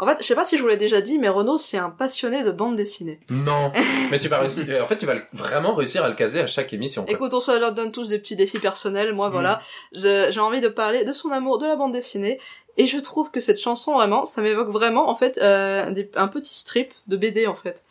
Euh, 0.00 0.02
En 0.04 0.06
fait, 0.06 0.16
je 0.20 0.26
sais 0.26 0.34
pas 0.34 0.44
si 0.44 0.56
je 0.56 0.62
vous 0.62 0.68
l'ai 0.68 0.76
déjà 0.76 1.00
dit, 1.00 1.18
mais 1.18 1.28
Renaud, 1.28 1.58
c'est 1.58 1.78
un 1.78 1.90
passionné 1.90 2.42
de 2.44 2.50
bande 2.50 2.76
dessinée. 2.76 3.20
Non. 3.30 3.72
Mais 4.10 4.18
tu 4.18 4.28
vas 4.28 4.38
réussir. 4.38 4.64
En 4.82 4.86
fait, 4.86 4.96
tu 4.98 5.06
vas 5.06 5.14
vraiment 5.32 5.74
réussir 5.74 6.04
à 6.04 6.08
le 6.08 6.14
caser 6.14 6.40
à 6.40 6.46
chaque 6.46 6.72
émission. 6.72 7.04
quoi. 7.04 7.12
Écoute, 7.12 7.32
on 7.34 7.40
se 7.40 7.58
leur 7.58 7.72
donne 7.72 7.92
tous 7.92 8.08
des 8.08 8.18
petits 8.18 8.36
défis 8.36 8.58
personnels. 8.58 9.12
Moi, 9.12 9.28
Mm. 9.28 9.32
voilà, 9.32 9.60
j'ai 9.92 10.40
envie 10.40 10.60
de 10.60 10.68
parler 10.68 11.04
de 11.04 11.12
son 11.12 11.30
amour 11.30 11.58
de 11.58 11.66
la 11.66 11.76
bande 11.76 11.92
dessinée. 11.92 12.38
Et 12.78 12.86
je 12.86 12.98
trouve 12.98 13.30
que 13.30 13.38
cette 13.40 13.60
chanson, 13.60 13.94
vraiment, 13.94 14.24
ça 14.24 14.40
m'évoque 14.40 14.70
vraiment, 14.70 15.10
en 15.10 15.14
fait, 15.14 15.38
euh, 15.42 15.90
des- 15.90 16.10
un 16.14 16.28
petit 16.28 16.54
strip 16.54 16.92
de 17.06 17.16
BD, 17.18 17.46
en 17.46 17.54
fait. 17.54 17.82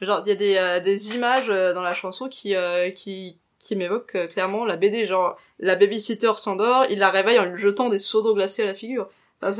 Genre, 0.00 0.22
il 0.24 0.30
y 0.30 0.32
a 0.32 0.34
des, 0.36 0.56
euh, 0.56 0.80
des 0.80 1.14
images 1.14 1.50
euh, 1.50 1.72
dans 1.74 1.82
la 1.82 1.90
chanson 1.92 2.28
qui, 2.28 2.56
euh, 2.56 2.90
qui, 2.90 3.36
qui 3.60 3.76
m'évoquent 3.76 4.16
euh, 4.16 4.26
clairement 4.26 4.64
la 4.64 4.76
BD. 4.76 5.04
Genre, 5.06 5.36
la 5.60 5.76
babysitter 5.76 6.32
s'endort, 6.36 6.86
il 6.90 6.98
la 6.98 7.10
réveille 7.10 7.38
en 7.38 7.44
lui 7.44 7.60
jetant 7.60 7.88
des 7.90 7.98
seaux 7.98 8.22
d'eau 8.22 8.34
glacée 8.34 8.62
à 8.62 8.66
la 8.66 8.74
figure. 8.74 9.06
Enfin, 9.42 9.52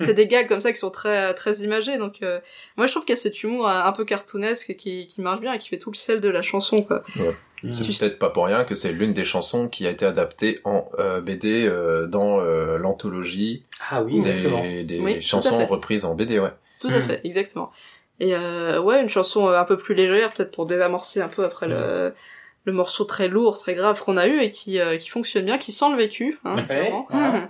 c'est- 0.00 0.14
des 0.14 0.26
gags 0.28 0.48
comme 0.48 0.60
ça 0.60 0.72
qui 0.72 0.78
sont 0.78 0.90
très 0.90 1.34
très 1.34 1.56
imagés. 1.58 1.98
Donc, 1.98 2.16
euh, 2.22 2.38
moi, 2.76 2.86
je 2.86 2.92
trouve 2.92 3.04
qu'il 3.04 3.14
y 3.14 3.18
a 3.18 3.20
cet 3.20 3.42
humour 3.42 3.68
euh, 3.68 3.82
un 3.82 3.92
peu 3.92 4.04
cartoonesque 4.04 4.76
qui, 4.76 5.08
qui 5.08 5.20
marche 5.20 5.40
bien 5.40 5.52
et 5.52 5.58
qui 5.58 5.68
fait 5.68 5.78
tout 5.78 5.90
le 5.90 5.96
sel 5.96 6.20
de 6.20 6.28
la 6.28 6.42
chanson, 6.42 6.82
quoi. 6.82 7.02
Ouais. 7.16 7.30
C'est 7.70 7.86
peut-être 7.98 8.18
pas 8.18 8.28
pour 8.28 8.44
rien 8.44 8.64
que 8.64 8.74
c'est 8.74 8.92
l'une 8.92 9.14
des 9.14 9.24
chansons 9.24 9.68
qui 9.68 9.86
a 9.86 9.90
été 9.90 10.04
adaptée 10.04 10.60
en 10.64 10.86
euh, 10.98 11.22
BD 11.22 11.66
euh, 11.66 12.06
dans 12.06 12.38
euh, 12.40 12.76
l'anthologie 12.76 13.64
Ah 13.90 14.02
oui, 14.02 14.20
des, 14.20 14.84
des 14.84 15.00
Oui, 15.00 15.22
chansons 15.22 15.64
reprises 15.64 16.04
en 16.04 16.14
BD, 16.14 16.38
ouais. 16.38 16.52
Tout 16.78 16.88
à 16.88 17.00
fait, 17.00 17.22
exactement. 17.24 17.72
Et 18.20 18.34
euh, 18.34 18.80
ouais, 18.82 19.00
une 19.00 19.08
chanson 19.08 19.48
un 19.48 19.64
peu 19.64 19.78
plus 19.78 19.94
légère, 19.94 20.30
peut-être 20.34 20.52
pour 20.52 20.66
désamorcer 20.66 21.22
un 21.22 21.28
peu 21.28 21.42
après 21.42 21.66
le, 21.66 22.12
le 22.66 22.72
morceau 22.74 23.04
très 23.04 23.28
lourd, 23.28 23.58
très 23.58 23.72
grave 23.72 24.02
qu'on 24.04 24.18
a 24.18 24.26
eu 24.26 24.40
et 24.40 24.50
qui, 24.50 24.78
euh, 24.78 24.98
qui 24.98 25.08
fonctionne 25.08 25.46
bien, 25.46 25.56
qui 25.56 25.72
sent 25.72 25.90
le 25.90 25.96
vécu, 25.96 26.38
hein, 26.44 26.56
Ouais. 26.68 26.92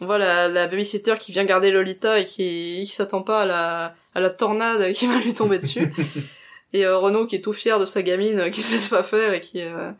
voilà. 0.00 0.04
On 0.04 0.06
voit 0.06 0.18
la, 0.18 0.48
la 0.48 0.66
babysitter 0.66 1.14
qui 1.20 1.32
vient 1.32 1.44
garder 1.44 1.70
Lolita 1.70 2.18
et 2.18 2.24
qui, 2.24 2.82
qui 2.84 2.92
s'attend 2.92 3.22
pas 3.22 3.42
à 3.42 3.46
la, 3.46 3.94
à 4.14 4.20
la 4.20 4.30
tornade 4.30 4.92
qui 4.92 5.06
va 5.06 5.18
lui 5.18 5.34
tomber 5.34 5.58
dessus. 5.58 5.92
et 6.72 6.86
euh, 6.86 6.98
Renaud 6.98 7.26
qui 7.26 7.36
est 7.36 7.40
tout 7.40 7.52
fier 7.52 7.78
de 7.78 7.84
sa 7.84 8.02
gamine 8.02 8.38
euh, 8.40 8.50
qui 8.50 8.62
se 8.62 8.72
laisse 8.72 8.88
pas 8.88 9.02
faire 9.02 9.32
et 9.34 9.40
qui, 9.40 9.60
euh, 9.62 9.90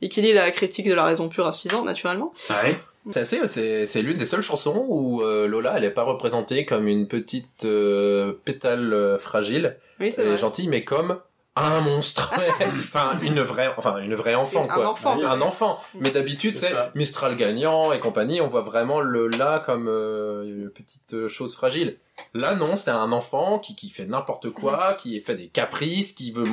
et 0.00 0.08
qui 0.08 0.22
lit 0.22 0.32
la 0.32 0.50
critique 0.50 0.88
de 0.88 0.94
la 0.94 1.04
raison 1.04 1.28
pure 1.28 1.46
à 1.46 1.52
6 1.52 1.74
ans, 1.74 1.84
naturellement. 1.84 2.32
Ouais. 2.50 2.78
C'est 3.10 3.18
assez, 3.20 3.46
c'est, 3.48 3.84
c'est 3.86 4.00
l'une 4.00 4.16
des 4.16 4.24
seules 4.24 4.42
chansons 4.42 4.86
où 4.88 5.22
euh, 5.22 5.48
Lola, 5.48 5.74
elle 5.76 5.82
est 5.82 5.90
pas 5.90 6.04
représentée 6.04 6.64
comme 6.64 6.86
une 6.86 7.08
petite 7.08 7.64
euh, 7.64 8.34
pétale 8.44 8.92
euh, 8.94 9.18
fragile 9.18 9.76
Oui, 9.98 10.12
c'est 10.12 10.22
et 10.22 10.26
vrai. 10.28 10.38
gentille, 10.38 10.68
mais 10.68 10.84
comme 10.84 11.18
un 11.56 11.80
monstre. 11.82 12.32
enfin, 12.70 13.18
une 13.20 13.40
vraie, 13.42 13.70
enfin, 13.76 13.98
une 13.98 14.14
vraie 14.14 14.34
enfant, 14.34 14.64
Un 14.64 14.74
quoi. 14.74 14.88
enfant, 14.88 15.20
un 15.22 15.40
enfant. 15.42 15.78
Mais 15.94 16.10
d'habitude, 16.10 16.56
c'est 16.56 16.72
Mistral 16.94 17.36
gagnant 17.36 17.92
et 17.92 18.00
compagnie. 18.00 18.40
On 18.40 18.48
voit 18.48 18.60
vraiment 18.62 19.00
Lola 19.00 19.62
comme 19.64 19.88
euh, 19.88 20.44
une 20.44 20.70
petite 20.70 21.14
euh, 21.14 21.28
chose 21.28 21.54
fragile. 21.54 21.98
Là, 22.34 22.54
non, 22.54 22.76
c'est 22.76 22.90
un 22.90 23.12
enfant 23.12 23.58
qui, 23.58 23.74
qui 23.76 23.88
fait 23.90 24.06
n'importe 24.06 24.50
quoi, 24.50 24.94
qui 24.94 25.20
fait 25.20 25.34
des 25.34 25.48
caprices, 25.48 26.12
qui 26.12 26.30
veut 26.32 26.44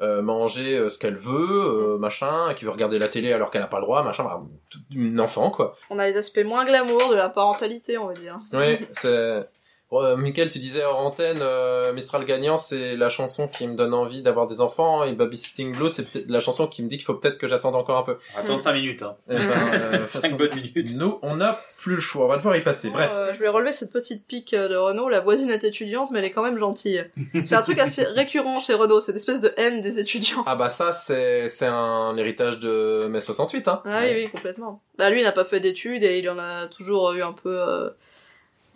euh, 0.00 0.22
manger 0.22 0.76
euh, 0.78 0.88
ce 0.88 0.98
qu'elle 0.98 1.16
veut, 1.16 1.94
euh, 1.94 1.98
machin, 1.98 2.54
qui 2.54 2.64
veut 2.64 2.70
regarder 2.70 2.98
la 2.98 3.08
télé 3.08 3.32
alors 3.32 3.50
qu'elle 3.50 3.60
n'a 3.60 3.66
pas 3.68 3.78
le 3.78 3.84
droit, 3.84 4.02
machin. 4.02 4.24
Bah, 4.24 4.40
tout- 4.70 4.78
une 4.94 5.20
enfant, 5.20 5.50
quoi. 5.50 5.76
On 5.90 5.98
a 5.98 6.08
les 6.08 6.16
aspects 6.16 6.40
moins 6.44 6.64
glamour 6.64 7.10
de 7.10 7.14
la 7.14 7.28
parentalité, 7.28 7.98
on 7.98 8.06
va 8.06 8.14
dire. 8.14 8.38
Oui, 8.52 8.78
c'est. 8.92 9.48
Ouais, 9.92 10.16
Mickaël, 10.16 10.48
tu 10.48 10.58
disais 10.58 10.82
hors 10.82 10.98
antenne, 10.98 11.40
euh, 11.42 11.92
Mistral 11.92 12.24
gagnant, 12.24 12.56
c'est 12.56 12.96
la 12.96 13.10
chanson 13.10 13.46
qui 13.46 13.68
me 13.68 13.74
donne 13.74 13.92
envie 13.92 14.22
d'avoir 14.22 14.46
des 14.46 14.62
enfants, 14.62 15.04
et 15.04 15.12
Babysitting 15.12 15.76
Blues, 15.76 15.92
c'est 15.92 16.10
peut-être 16.10 16.30
la 16.30 16.40
chanson 16.40 16.66
qui 16.66 16.82
me 16.82 16.88
dit 16.88 16.96
qu'il 16.96 17.04
faut 17.04 17.12
peut-être 17.12 17.36
que 17.36 17.46
j'attende 17.46 17.76
encore 17.76 17.98
un 17.98 18.02
peu. 18.02 18.16
Attendre 18.34 18.62
5 18.62 18.72
minutes. 18.72 19.02
Hein. 19.02 19.16
Eh 19.28 19.34
ben, 19.34 19.42
euh, 19.74 20.06
5 20.06 20.38
bonnes 20.38 20.54
minutes. 20.54 20.96
Nous, 20.96 21.18
on 21.20 21.36
n'a 21.36 21.58
plus 21.76 21.96
le 21.96 22.00
choix, 22.00 22.24
on 22.24 22.28
va 22.28 22.38
devoir 22.38 22.56
y 22.56 22.62
passer. 22.62 22.88
Bref. 22.88 23.12
Euh, 23.14 23.34
je 23.34 23.38
vais 23.38 23.48
relever 23.48 23.72
cette 23.72 23.92
petite 23.92 24.26
pique 24.26 24.54
euh, 24.54 24.66
de 24.66 24.76
Renault. 24.76 25.10
La 25.10 25.20
voisine 25.20 25.50
est 25.50 25.62
étudiante, 25.62 26.10
mais 26.10 26.20
elle 26.20 26.24
est 26.24 26.32
quand 26.32 26.42
même 26.42 26.58
gentille. 26.58 27.04
C'est 27.44 27.54
un 27.54 27.60
truc 27.60 27.78
assez 27.78 28.02
récurrent 28.06 28.60
chez 28.60 28.72
Renault, 28.72 29.00
cette 29.00 29.16
espèce 29.16 29.42
de 29.42 29.52
haine 29.58 29.82
des 29.82 29.98
étudiants. 29.98 30.42
Ah 30.46 30.56
bah 30.56 30.70
ça, 30.70 30.94
c'est 30.94 31.50
c'est 31.50 31.66
un 31.66 32.16
héritage 32.16 32.58
de 32.60 33.08
mai 33.08 33.20
68, 33.20 33.68
hein. 33.68 33.82
Ah 33.84 34.00
oui, 34.04 34.14
oui, 34.14 34.30
complètement. 34.30 34.80
Bah 34.96 35.10
lui, 35.10 35.20
il 35.20 35.24
n'a 35.24 35.32
pas 35.32 35.44
fait 35.44 35.60
d'études 35.60 36.02
et 36.02 36.18
il 36.18 36.30
en 36.30 36.38
a 36.38 36.68
toujours 36.68 37.12
eu 37.12 37.22
un 37.22 37.32
peu, 37.32 37.90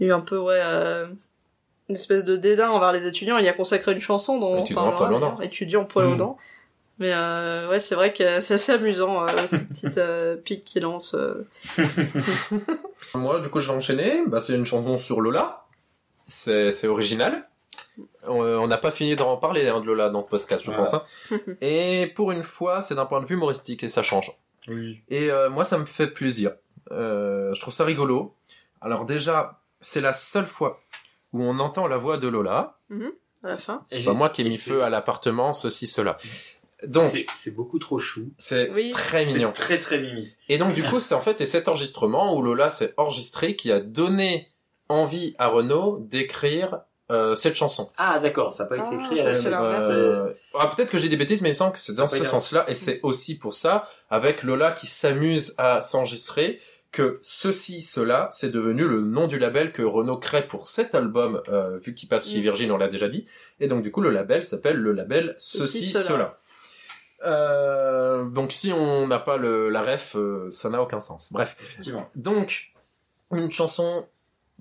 euh, 0.00 0.06
eu 0.06 0.12
un 0.12 0.20
peu, 0.20 0.38
ouais, 0.38 0.60
euh, 0.62 1.06
une 1.88 1.94
espèce 1.96 2.24
de 2.24 2.36
dédain 2.36 2.70
envers 2.70 2.92
les 2.92 3.06
étudiants. 3.06 3.38
Il 3.38 3.44
y 3.44 3.48
a 3.48 3.52
consacré 3.52 3.92
une 3.92 4.00
chanson 4.00 4.38
dont 4.38 4.54
on 4.54 4.60
Étudiant 4.60 4.82
parlera, 4.82 4.96
poil 4.98 5.12
aux 5.14 5.18
dents. 5.18 5.26
d'ailleurs. 5.36 5.42
Étudiant 5.42 5.84
poil 5.84 6.06
aux 6.06 6.14
Mm. 6.14 6.18
dents. 6.18 6.38
Mais 6.98 7.12
euh, 7.12 7.68
ouais, 7.68 7.78
c'est 7.78 7.94
vrai 7.94 8.14
que 8.14 8.40
c'est 8.40 8.54
assez 8.54 8.72
amusant, 8.72 9.22
euh, 9.22 9.26
cette 9.46 9.68
petite 9.68 9.98
euh, 9.98 10.36
pique 10.36 10.64
qu'il 10.64 10.82
lance. 10.82 11.14
euh. 11.14 11.46
Moi, 13.14 13.40
du 13.40 13.48
coup, 13.48 13.60
je 13.60 13.68
vais 13.70 13.76
enchaîner. 13.76 14.22
Bah, 14.26 14.40
c'est 14.40 14.54
une 14.54 14.64
chanson 14.64 14.98
sur 14.98 15.20
Lola. 15.20 15.64
C'est 16.24 16.72
c'est 16.72 16.88
original. 16.88 17.48
On 18.26 18.40
on 18.42 18.66
n'a 18.66 18.78
pas 18.78 18.90
fini 18.90 19.14
d'en 19.16 19.36
parler 19.36 19.68
hein, 19.68 19.80
de 19.80 19.86
Lola 19.86 20.08
dans 20.10 20.20
ce 20.22 20.28
podcast, 20.28 20.62
je 20.64 20.70
Voilà. 20.70 20.82
pense. 20.84 20.94
hein. 20.94 21.02
Et 21.60 22.12
pour 22.14 22.32
une 22.32 22.42
fois, 22.42 22.82
c'est 22.82 22.94
d'un 22.94 23.06
point 23.06 23.20
de 23.20 23.26
vue 23.26 23.34
humoristique 23.36 23.84
et 23.84 23.88
ça 23.88 24.02
change. 24.02 24.32
Oui. 24.68 25.00
Et 25.08 25.30
euh, 25.30 25.48
moi, 25.50 25.64
ça 25.64 25.78
me 25.78 25.84
fait 25.84 26.08
plaisir. 26.08 26.52
Euh, 26.90 27.54
je 27.54 27.60
trouve 27.60 27.72
ça 27.72 27.84
rigolo. 27.84 28.34
Alors 28.80 29.04
déjà, 29.04 29.60
c'est 29.88 30.00
la 30.00 30.12
seule 30.12 30.46
fois 30.46 30.80
où 31.32 31.42
on 31.44 31.58
entend 31.60 31.86
la 31.86 31.96
voix 31.96 32.16
de 32.18 32.26
Lola. 32.28 32.78
Mhm, 32.88 33.10
à 33.44 33.48
la 33.48 33.56
fin. 33.58 33.84
C'est 33.90 34.02
pas 34.04 34.12
moi 34.14 34.28
qui 34.30 34.40
ai 34.40 34.44
mis 34.44 34.56
c'est- 34.56 34.70
feu 34.70 34.82
à 34.82 34.90
l'appartement, 34.90 35.52
ceci, 35.52 35.86
cela. 35.86 36.16
Donc, 36.86 37.10
C'est- 37.12 37.26
c'est 37.36 37.54
beaucoup 37.54 37.78
trop 37.78 37.98
chou. 37.98 38.32
c'est 38.36 38.68
Oui. 38.70 38.90
très 38.90 39.24
C'est 39.24 39.32
mignon. 39.32 39.52
Très 39.52 39.78
très 39.78 39.98
mimi. 40.00 40.28
Et 40.48 40.58
donc 40.58 40.74
du 40.74 40.82
coup, 40.82 41.00
c'est 41.00 41.14
en 41.14 41.20
fait 41.20 41.40
et 41.40 41.46
cet 41.46 41.68
enregistrement 41.68 42.34
où 42.34 42.42
Lola 42.42 42.68
s'est 42.68 42.92
enregistrée 42.96 43.54
qui 43.56 43.70
a 43.72 43.80
donné 43.80 44.48
envie 44.88 45.34
à 45.38 45.48
Renaud 45.48 45.98
d'écrire 46.00 46.80
euh, 47.12 47.36
cette 47.36 47.54
chanson. 47.54 47.88
Ah 47.96 48.18
d'accord, 48.18 48.50
ça 48.50 48.64
n'a 48.64 48.68
pas 48.68 48.76
été 48.78 48.88
Ah, 48.90 48.94
écrit 49.00 49.20
à 49.20 49.24
la 49.26 49.34
c'est. 49.34 49.46
Euh, 49.46 50.32
ah, 50.58 50.66
peut-être 50.66 50.90
que 50.90 50.98
j'ai 50.98 51.08
des 51.08 51.16
bêtises, 51.16 51.40
mais 51.40 51.50
il 51.50 51.52
me 51.52 51.56
semble 51.56 51.72
que 51.72 51.78
c'est 51.78 51.94
dans 51.94 52.08
ce 52.08 52.24
sens-là, 52.24 52.64
et 52.68 52.74
c'est 52.74 52.98
aussi 53.04 53.38
pour 53.38 53.54
ça, 53.54 53.88
avec 54.10 54.42
Lola 54.42 54.72
qui 54.72 54.86
s'amuse 54.88 55.54
à 55.56 55.82
s'enregistrer, 55.82 56.60
que 56.96 57.18
ceci, 57.20 57.82
cela, 57.82 58.28
c'est 58.32 58.48
devenu 58.50 58.86
le 58.88 59.02
nom 59.02 59.26
du 59.28 59.38
label 59.38 59.70
que 59.70 59.82
Renaud 59.82 60.16
crée 60.16 60.46
pour 60.46 60.66
cet 60.66 60.94
album, 60.94 61.42
euh, 61.48 61.76
vu 61.78 61.92
qu'il 61.92 62.08
passe 62.08 62.28
chez 62.28 62.38
Mm. 62.38 62.42
Virgin, 62.42 62.72
on 62.72 62.78
l'a 62.78 62.88
déjà 62.88 63.08
dit, 63.08 63.26
et 63.60 63.68
donc 63.68 63.82
du 63.82 63.92
coup 63.92 64.00
le 64.00 64.10
label 64.10 64.44
s'appelle 64.44 64.78
le 64.78 64.92
label 64.92 65.34
Ceci, 65.38 65.88
Ceci, 65.88 65.92
cela. 65.92 66.04
cela. 66.04 66.40
Euh, 67.24 68.24
donc 68.24 68.52
si 68.52 68.72
on 68.72 69.06
n'a 69.06 69.18
pas 69.18 69.36
le, 69.36 69.68
la 69.68 69.82
ref, 69.82 70.16
euh, 70.16 70.50
ça 70.50 70.70
n'a 70.70 70.80
aucun 70.80 71.00
sens. 71.00 71.32
Bref. 71.32 71.56
Donc, 72.14 72.72
une 73.32 73.50
chanson 73.52 74.06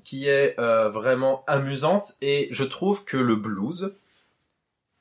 qui 0.03 0.27
est 0.27 0.59
euh, 0.59 0.89
vraiment 0.89 1.43
amusante 1.47 2.17
et 2.21 2.47
je 2.51 2.63
trouve 2.63 3.05
que 3.05 3.17
le 3.17 3.35
blues 3.35 3.95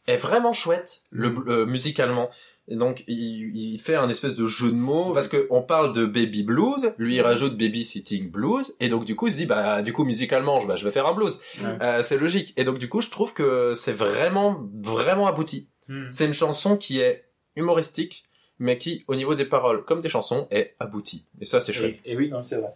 est 0.06 0.16
vraiment 0.16 0.52
chouette 0.52 1.02
le 1.10 1.34
euh, 1.48 1.66
musicalement. 1.66 2.30
Et 2.66 2.76
donc 2.76 3.04
il, 3.06 3.54
il 3.54 3.78
fait 3.78 3.94
un 3.94 4.08
espèce 4.08 4.36
de 4.36 4.46
jeu 4.46 4.70
de 4.70 4.76
mots 4.76 5.12
parce 5.12 5.28
que 5.28 5.46
on 5.50 5.62
parle 5.62 5.92
de 5.92 6.06
baby 6.06 6.42
blues, 6.42 6.92
lui 6.96 7.16
il 7.16 7.20
rajoute 7.20 7.58
babysitting 7.58 8.30
blues 8.30 8.74
et 8.80 8.88
donc 8.88 9.04
du 9.04 9.14
coup 9.14 9.26
il 9.26 9.32
se 9.32 9.36
dit 9.36 9.44
bah 9.44 9.82
du 9.82 9.92
coup 9.92 10.04
musicalement 10.04 10.60
je, 10.60 10.66
bah, 10.66 10.76
je 10.76 10.84
vais 10.84 10.90
faire 10.90 11.06
un 11.06 11.12
blues. 11.12 11.38
Ouais. 11.62 11.76
Euh, 11.82 12.02
c'est 12.02 12.16
logique 12.16 12.54
et 12.56 12.64
donc 12.64 12.78
du 12.78 12.88
coup 12.88 13.02
je 13.02 13.10
trouve 13.10 13.34
que 13.34 13.74
c'est 13.74 13.92
vraiment 13.92 14.64
vraiment 14.82 15.26
abouti. 15.26 15.68
Hmm. 15.88 16.06
C'est 16.10 16.24
une 16.24 16.32
chanson 16.32 16.78
qui 16.78 17.00
est 17.00 17.24
humoristique 17.54 18.24
mais 18.58 18.78
qui 18.78 19.04
au 19.08 19.14
niveau 19.14 19.34
des 19.34 19.44
paroles 19.44 19.84
comme 19.84 20.00
des 20.00 20.08
chansons 20.08 20.46
est 20.50 20.74
aboutie 20.80 21.26
et 21.40 21.44
ça 21.44 21.60
c'est 21.60 21.74
chouette. 21.74 22.00
Et, 22.06 22.12
et 22.12 22.16
oui, 22.16 22.30
non, 22.30 22.42
c'est 22.44 22.56
vrai. 22.56 22.72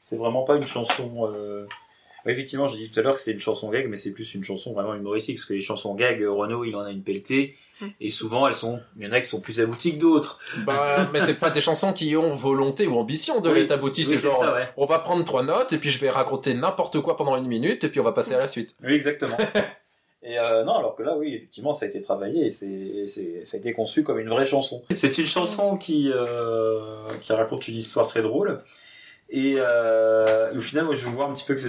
C'est 0.00 0.16
vraiment 0.16 0.42
pas 0.42 0.56
une 0.56 0.66
chanson. 0.66 1.30
Euh... 1.32 1.66
ouais, 2.26 2.32
effectivement, 2.32 2.66
j'ai 2.66 2.78
dit 2.78 2.90
tout 2.90 3.00
à 3.00 3.02
l'heure 3.02 3.14
que 3.14 3.18
c'était 3.18 3.32
une 3.32 3.40
chanson 3.40 3.70
gag, 3.70 3.88
mais 3.88 3.96
c'est 3.96 4.10
plus 4.12 4.34
une 4.34 4.44
chanson 4.44 4.72
vraiment 4.72 4.94
humoristique, 4.94 5.36
parce 5.36 5.46
que 5.46 5.54
les 5.54 5.60
chansons 5.60 5.94
gag, 5.94 6.22
euh, 6.22 6.30
Renaud, 6.32 6.64
il 6.64 6.74
en 6.76 6.80
a 6.80 6.90
une 6.90 7.02
pelletée, 7.02 7.48
et 8.00 8.10
souvent 8.10 8.46
elles 8.46 8.54
sont, 8.54 8.78
il 8.96 9.04
y 9.04 9.08
en 9.08 9.12
a 9.12 9.20
qui 9.20 9.28
sont 9.28 9.40
plus 9.40 9.58
abouties 9.60 9.94
que 9.94 9.98
d'autres. 9.98 10.38
Bah, 10.64 11.08
mais 11.12 11.18
c'est 11.20 11.34
pas 11.34 11.50
des 11.50 11.60
chansons 11.60 11.92
qui 11.92 12.16
ont 12.16 12.30
volonté 12.34 12.86
ou 12.86 12.96
ambition 12.96 13.40
de 13.40 13.48
Oui. 13.50 13.56
l'être 13.60 13.72
abouti. 13.72 14.02
Oui, 14.02 14.06
c'est 14.10 14.18
genre, 14.18 14.38
ça, 14.40 14.52
ouais. 14.54 14.68
on 14.76 14.86
va 14.86 15.00
prendre 15.00 15.24
trois 15.24 15.42
notes 15.42 15.72
et 15.72 15.78
puis 15.78 15.90
je 15.90 15.98
vais 15.98 16.08
raconter 16.10 16.54
n'importe 16.54 17.00
quoi 17.00 17.16
pendant 17.16 17.36
une 17.36 17.46
minute 17.48 17.82
et 17.82 17.88
puis 17.88 17.98
on 17.98 18.04
va 18.04 18.12
passer 18.12 18.34
à 18.34 18.38
la 18.38 18.46
suite. 18.46 18.76
Oui, 18.84 18.92
exactement. 18.92 19.36
Et 20.24 20.38
euh, 20.38 20.62
non, 20.62 20.76
alors 20.76 20.94
que 20.94 21.02
là, 21.02 21.16
oui, 21.16 21.34
effectivement, 21.34 21.72
ça 21.72 21.84
a 21.84 21.88
été 21.88 22.00
travaillé 22.00 22.46
et 22.46 22.50
c'est, 22.50 23.08
c'est, 23.08 23.44
ça 23.44 23.56
a 23.56 23.58
été 23.58 23.72
conçu 23.72 24.04
comme 24.04 24.20
une 24.20 24.28
vraie 24.28 24.44
chanson. 24.44 24.84
C'est 24.94 25.18
une 25.18 25.26
chanson 25.26 25.76
qui, 25.76 26.12
euh, 26.14 27.08
qui 27.20 27.32
raconte 27.32 27.66
une 27.66 27.74
histoire 27.74 28.06
très 28.06 28.22
drôle. 28.22 28.62
Et, 29.34 29.54
euh, 29.56 30.52
et 30.52 30.56
au 30.58 30.60
final, 30.60 30.84
moi, 30.84 30.94
je 30.94 31.06
vois 31.08 31.24
un 31.24 31.32
petit 31.32 31.44
peu 31.46 31.54
que 31.54 31.62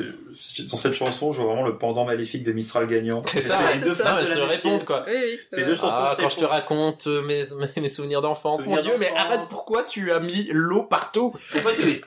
dans 0.70 0.76
cette 0.76 0.92
chanson, 0.92 1.32
je 1.32 1.38
vois 1.42 1.54
vraiment 1.54 1.66
le 1.66 1.78
pendant 1.78 2.04
maléfique 2.04 2.44
de 2.44 2.52
Mistral 2.52 2.88
gagnant. 2.88 3.22
C'est 3.26 3.40
ça, 3.40 3.72
les 3.72 3.80
c'est 3.80 3.86
deux 3.86 3.94
ça, 3.94 4.18
elles 4.20 4.28
la 4.28 4.36
se 4.36 4.40
répondent, 4.42 4.84
quoi. 4.84 5.06
Oui, 5.08 5.14
oui. 5.16 5.40
C'est 5.50 5.64
deux 5.64 5.74
chansons 5.74 5.88
Ah, 5.98 6.16
quand 6.20 6.28
je 6.28 6.38
te 6.40 6.44
raconte 6.46 7.08
mes, 7.08 7.44
mes, 7.78 7.88
souvenirs 7.88 8.22
d'enfance, 8.22 8.66
mon 8.66 8.76
dieu, 8.78 8.98
mais 9.00 9.12
arrête, 9.16 9.46
pourquoi 9.50 9.84
tu 9.84 10.12
as 10.12 10.20
mis 10.20 10.50
l'eau 10.52 10.84
partout? 10.84 11.34
Pourquoi 11.54 11.72
tu 11.74 12.02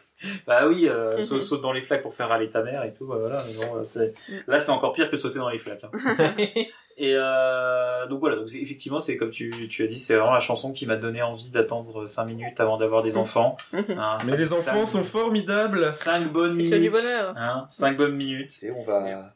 Bah 0.47 0.67
oui, 0.69 0.89
euh, 0.89 1.19
Mhm. 1.19 1.25
saute, 1.25 1.43
saute 1.43 1.63
dans 1.63 1.73
les 1.73 1.81
flaques 1.83 2.03
pour 2.03 2.15
faire 2.15 2.29
râler 2.29 2.51
ta 2.51 2.63
mère 2.63 2.83
et 2.85 2.93
tout. 2.93 3.07
bah 3.07 3.17
voilà, 3.19 3.43
mais 3.49 3.55
bon, 3.67 3.83
c'est- 3.91 4.13
là, 4.47 4.61
c'est 4.61 4.71
encore 4.71 4.93
pire 4.93 5.11
que 5.11 5.17
de 5.17 5.21
sauter 5.21 5.39
dans 5.39 5.49
les 5.49 5.59
flaques. 5.59 5.85
hein. 5.85 5.91
et 6.99 7.13
euh, 7.15 8.07
donc 8.07 8.21
voilà, 8.21 8.37
donc 8.37 8.49
effectivement, 8.55 8.99
c'est 9.01 9.17
comme 9.17 9.31
tu, 9.31 9.69
tu 9.69 9.85
as 9.85 9.87
dit, 9.87 9.99
c'est 9.99 10.15
vraiment 10.17 10.33
la 10.35 10.41
chanson 10.41 10.73
qui 10.73 10.87
m'a 10.87 10.97
donné 10.97 11.23
envie 11.23 11.51
d'attendre 11.51 12.07
5 12.07 12.25
minutes 12.25 12.59
avant 12.61 12.79
d'avoir 12.79 13.03
des 13.03 13.17
enfants. 13.17 13.57
Mhm. 13.73 13.85
Hein, 13.99 14.19
Mais 14.25 14.31
cinq- 14.31 14.37
les 14.39 14.53
enfants 14.53 14.85
cinq- 14.85 14.87
sont 14.87 15.03
formidables 15.03 15.93
5 15.95 16.33
bonnes 16.33 16.55
minutes. 16.55 16.73
que 16.73 16.79
du 16.79 16.91
bonheur. 16.91 17.35
Hein, 17.37 17.67
5 17.69 17.97
bonnes 17.97 18.15
minutes. 18.17 18.53
Et 18.63 18.71
on 18.71 18.83
va 18.85 19.33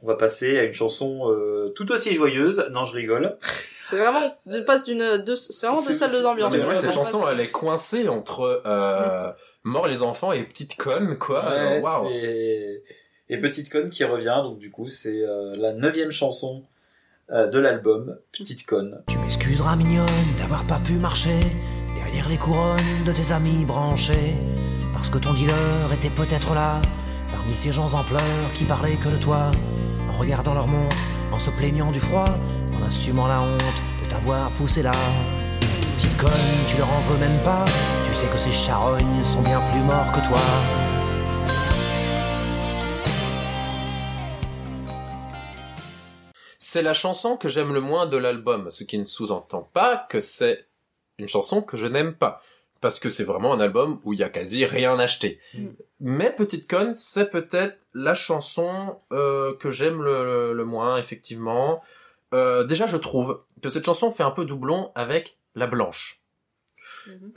on 0.00 0.06
va 0.06 0.14
passer 0.14 0.56
à 0.58 0.62
une 0.64 0.72
chanson 0.74 1.28
euh, 1.32 1.70
tout 1.74 1.90
aussi 1.90 2.14
joyeuse. 2.14 2.64
Non, 2.70 2.82
je 2.84 2.94
rigole. 2.94 3.36
C'est 3.84 3.98
vraiment, 3.98 4.36
on 4.46 4.62
passe 4.64 4.84
d'une, 4.84 5.18
deux, 5.24 5.34
c'est 5.34 5.66
vraiment 5.66 5.82
deux 5.84 5.94
salles, 5.94 6.12
deux 6.12 6.24
ambiances. 6.26 6.52
C'est 6.52 6.58
vrai 6.58 6.74
que 6.74 6.80
cette 6.80 6.90
On 6.90 6.92
chanson, 6.92 7.26
elle 7.26 7.40
est 7.40 7.50
coincée 7.50 8.08
entre 8.08 8.62
euh, 8.66 9.30
Mort 9.64 9.88
les 9.88 10.02
enfants 10.02 10.30
et 10.32 10.42
Petite 10.44 10.76
conne, 10.76 11.18
quoi. 11.18 11.48
Ouais, 11.50 11.82
c'est- 12.02 12.82
Et 13.30 13.38
Petite 13.38 13.70
Conne 13.70 13.90
qui 13.90 14.04
revient, 14.04 14.40
donc 14.42 14.58
du 14.58 14.70
coup 14.70 14.86
c'est 14.86 15.22
euh, 15.22 15.54
la 15.56 15.72
neuvième 15.72 16.10
chanson 16.12 16.62
de 17.30 17.58
l'album, 17.58 18.16
Petite 18.32 18.64
Conne. 18.66 19.02
Tu 19.08 19.18
m'excuseras 19.18 19.76
mignonne 19.76 20.06
d'avoir 20.38 20.64
pas 20.64 20.78
pu 20.78 20.94
marcher 20.94 21.38
derrière 21.94 22.28
les 22.28 22.38
couronnes 22.38 23.04
de 23.04 23.12
tes 23.12 23.32
amis 23.32 23.64
branchés. 23.64 24.34
Parce 24.94 25.10
que 25.10 25.18
ton 25.18 25.34
dealer 25.34 25.92
était 25.92 26.10
peut-être 26.10 26.54
là, 26.54 26.80
parmi 27.30 27.54
ces 27.54 27.72
gens 27.72 27.92
en 27.94 28.02
pleurs 28.02 28.52
qui 28.56 28.64
parlaient 28.64 28.96
que 28.96 29.08
de 29.08 29.16
toi. 29.16 29.50
En 30.08 30.18
regardant 30.18 30.54
leur 30.54 30.66
montre, 30.66 30.96
en 31.32 31.38
se 31.38 31.50
plaignant 31.50 31.92
du 31.92 32.00
froid, 32.00 32.28
en 32.76 32.86
assumant 32.86 33.28
la 33.28 33.40
honte 33.40 33.82
de 34.02 34.10
t'avoir 34.10 34.50
poussé 34.52 34.82
là. 34.82 34.92
Petite 35.96 36.16
conne, 36.16 36.30
tu 36.68 36.78
leur 36.78 36.88
en 36.90 37.00
veux 37.10 37.18
même 37.18 37.38
pas, 37.44 37.64
tu 38.06 38.14
sais 38.14 38.26
que 38.26 38.38
ces 38.38 38.52
charognes 38.52 39.24
sont 39.24 39.42
bien 39.42 39.60
plus 39.70 39.80
morts 39.80 40.10
que 40.12 40.26
toi. 40.28 40.40
C'est 46.70 46.82
la 46.82 46.92
chanson 46.92 47.38
que 47.38 47.48
j'aime 47.48 47.72
le 47.72 47.80
moins 47.80 48.04
de 48.04 48.18
l'album, 48.18 48.70
ce 48.70 48.84
qui 48.84 48.98
ne 48.98 49.06
sous-entend 49.06 49.62
pas 49.72 50.06
que 50.10 50.20
c'est 50.20 50.66
une 51.18 51.26
chanson 51.26 51.62
que 51.62 51.78
je 51.78 51.86
n'aime 51.86 52.12
pas. 52.14 52.42
Parce 52.82 52.98
que 53.00 53.08
c'est 53.08 53.24
vraiment 53.24 53.54
un 53.54 53.60
album 53.60 54.00
où 54.04 54.12
il 54.12 54.18
y 54.18 54.22
a 54.22 54.28
quasi 54.28 54.66
rien 54.66 54.98
acheté. 54.98 55.40
Mais 56.00 56.30
Petite 56.30 56.68
Conne, 56.68 56.94
c'est 56.94 57.30
peut-être 57.30 57.78
la 57.94 58.12
chanson 58.12 58.96
euh, 59.12 59.54
que 59.56 59.70
j'aime 59.70 60.02
le, 60.02 60.24
le- 60.26 60.52
le 60.52 60.64
moins, 60.66 60.98
effectivement. 60.98 61.82
Euh, 62.34 62.64
déjà, 62.64 62.84
je 62.84 62.98
trouve 62.98 63.40
que 63.62 63.70
cette 63.70 63.86
chanson 63.86 64.10
fait 64.10 64.22
un 64.22 64.30
peu 64.30 64.44
doublon 64.44 64.92
avec 64.94 65.38
La 65.54 65.66
Blanche. 65.68 66.20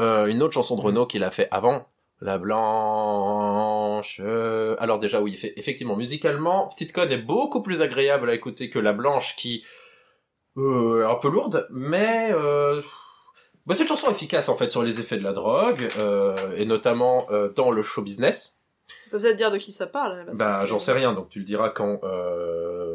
Euh, 0.01 0.25
une 0.27 0.43
autre 0.43 0.55
chanson 0.55 0.75
de 0.75 0.81
Renaud 0.81 1.05
qu'il 1.05 1.23
a 1.23 1.31
fait 1.31 1.47
avant, 1.51 1.87
La 2.19 2.37
Blanche. 2.37 3.80
Euh, 4.19 4.75
Alors 4.79 4.99
déjà, 4.99 5.21
oui, 5.21 5.39
effectivement, 5.55 5.95
musicalement, 5.95 6.67
Petite 6.67 6.93
Conne 6.93 7.11
est 7.11 7.17
beaucoup 7.17 7.61
plus 7.61 7.81
agréable 7.81 8.29
à 8.29 8.33
écouter 8.33 8.69
que 8.69 8.79
La 8.79 8.93
Blanche, 8.93 9.35
qui 9.35 9.63
euh, 10.57 11.01
est 11.01 11.11
un 11.11 11.15
peu 11.15 11.29
lourde, 11.29 11.67
mais 11.69 12.31
euh, 12.33 12.81
bah, 13.65 13.75
c'est 13.75 13.83
une 13.83 13.89
chanson 13.89 14.09
efficace 14.09 14.49
en 14.49 14.55
fait 14.55 14.69
sur 14.69 14.83
les 14.83 14.99
effets 14.99 15.17
de 15.17 15.23
la 15.23 15.33
drogue, 15.33 15.87
et 16.57 16.65
notamment 16.65 17.27
dans 17.55 17.71
le 17.71 17.83
show 17.83 18.01
business. 18.01 18.55
On 19.07 19.11
peut 19.11 19.19
peut-être 19.19 19.37
dire 19.37 19.51
de 19.51 19.57
qui 19.57 19.71
ça 19.71 19.87
parle. 19.87 20.25
que 20.25 20.37
Bah, 20.37 20.65
j'en 20.65 20.79
sais 20.79 20.93
rien, 20.93 21.13
donc 21.13 21.29
tu 21.29 21.39
le 21.39 21.45
diras 21.45 21.69
quand 21.69 22.01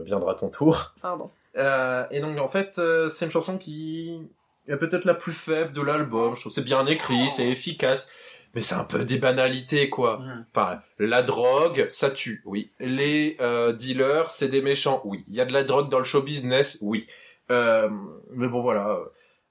viendra 0.05 0.35
ton 0.35 0.49
tour. 0.49 0.95
Pardon. 1.01 1.31
Et 1.55 2.21
donc 2.21 2.39
en 2.39 2.49
fait, 2.49 2.81
c'est 3.11 3.25
une 3.25 3.31
chanson 3.31 3.59
qui 3.59 4.21
est 4.69 4.77
peut-être 4.77 5.05
la 5.05 5.15
plus 5.15 5.33
faible 5.33 5.73
de 5.73 5.81
l'album. 5.81 6.35
Je 6.35 6.41
trouve 6.41 6.53
que 6.53 6.55
c'est 6.55 6.65
bien 6.65 6.87
écrit, 6.87 7.29
c'est 7.35 7.49
efficace, 7.49 8.09
mais 8.57 8.63
c'est 8.63 8.75
un 8.75 8.85
peu 8.85 9.05
des 9.05 9.19
banalités 9.19 9.91
quoi. 9.91 10.23
Enfin, 10.51 10.81
la 10.99 11.23
drogue, 11.23 11.87
ça 11.91 12.09
tue, 12.09 12.43
oui. 12.47 12.73
Les 12.81 13.37
euh, 13.41 13.75
dealers, 13.75 14.31
c'est 14.31 14.49
des 14.49 14.63
méchants, 14.63 15.03
oui. 15.05 15.27
Il 15.29 15.35
y 15.35 15.43
a 15.43 15.45
de 15.45 15.53
la 15.53 15.63
drogue 15.63 15.91
dans 15.91 15.99
le 15.99 16.05
show 16.05 16.23
business, 16.23 16.79
oui. 16.81 17.07
Euh, 17.51 17.91
mais 18.31 18.49
bon 18.49 18.63
voilà. 18.63 18.99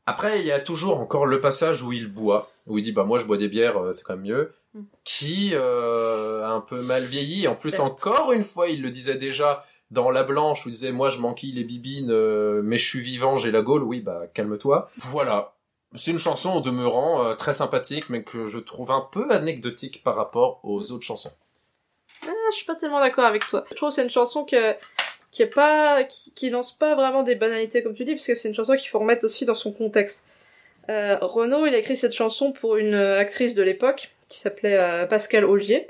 Après, 0.08 0.39
il 0.39 0.45
y 0.45 0.51
a 0.51 0.60
toujours 0.60 0.99
encore 0.99 1.28
le 1.28 1.39
passage 1.39 1.84
où 1.84 1.93
il 1.93 2.08
boit, 2.08 2.51
où 2.66 2.80
il 2.80 2.82
dit 2.82 2.93
bah 2.93 3.03
moi 3.03 3.20
je 3.20 3.28
bois 3.28 3.38
des 3.38 3.47
bières, 3.47 3.78
euh, 3.78 3.93
c'est 3.93 4.03
quand 4.03 4.16
même 4.16 4.26
mieux, 4.26 4.53
qui 5.03 5.51
euh, 5.53 6.43
a 6.43 6.49
un 6.49 6.62
peu 6.62 6.82
mal 6.82 7.03
vieilli. 7.03 7.47
En 7.47 7.56
plus, 7.56 7.80
encore 7.80 8.32
une 8.32 8.43
fois, 8.43 8.70
il 8.70 8.82
le 8.82 8.89
disait 8.89 9.18
déjà 9.18 9.66
dans 9.91 10.10
La 10.10 10.24
Blanche 10.24 10.66
où 10.66 10.70
il 10.70 10.72
disait 10.72 10.91
moi 10.91 11.10
je 11.10 11.20
manquille 11.20 11.53
les 11.53 11.64
bibines, 11.64 12.12
euh, 12.12 12.62
mais 12.64 12.78
je 12.78 12.88
suis 12.88 13.01
vivant, 13.01 13.38
j'ai 13.38 13.51
la 13.51 13.62
gaule. 13.62 13.84
Oui, 13.84 14.01
bah 14.01 14.24
calme-toi. 14.34 14.89
Voilà. 14.97 15.55
C'est 15.95 16.11
une 16.11 16.19
chanson 16.19 16.53
au 16.53 16.61
demeurant 16.61 17.23
euh, 17.23 17.36
très 17.36 17.53
sympathique, 17.53 18.09
mais 18.09 18.23
que 18.23 18.47
je 18.47 18.59
trouve 18.59 18.91
un 18.91 19.07
peu 19.11 19.31
anecdotique 19.31 20.03
par 20.03 20.15
rapport 20.15 20.59
aux 20.63 20.91
autres 20.91 21.05
chansons. 21.05 21.31
Ah, 22.23 22.31
je 22.51 22.55
suis 22.55 22.65
pas 22.65 22.75
tellement 22.75 22.99
d'accord 22.99 23.25
avec 23.25 23.47
toi. 23.47 23.65
Je 23.69 23.75
trouve 23.75 23.89
que 23.89 23.95
c'est 23.95 24.03
une 24.03 24.09
chanson 24.09 24.43
qui 24.43 24.55
est 24.55 25.47
pas, 25.47 25.99
lance 26.51 26.71
pas 26.77 26.95
vraiment 26.95 27.23
des 27.23 27.36
banalités 27.36 27.83
comme 27.83 27.95
tu 27.95 28.03
dis, 28.03 28.13
parce 28.13 28.25
que 28.25 28.36
c'est 28.36 28.49
une 28.49 28.55
chanson 28.55 28.75
qu'il 28.75 28.89
faut 28.89 28.99
remettre 28.99 29.25
aussi 29.25 29.45
dans 29.45 29.55
son 29.55 29.71
contexte. 29.71 30.23
Euh, 30.89 31.17
Renaud, 31.21 31.65
il 31.65 31.73
a 31.73 31.77
écrit 31.77 31.97
cette 31.97 32.13
chanson 32.13 32.51
pour 32.51 32.77
une 32.77 32.93
euh, 32.93 33.19
actrice 33.19 33.55
de 33.55 33.63
l'époque 33.63 34.11
qui 34.29 34.39
s'appelait 34.39 34.77
euh, 34.77 35.05
Pascal 35.05 35.45
Augier, 35.45 35.88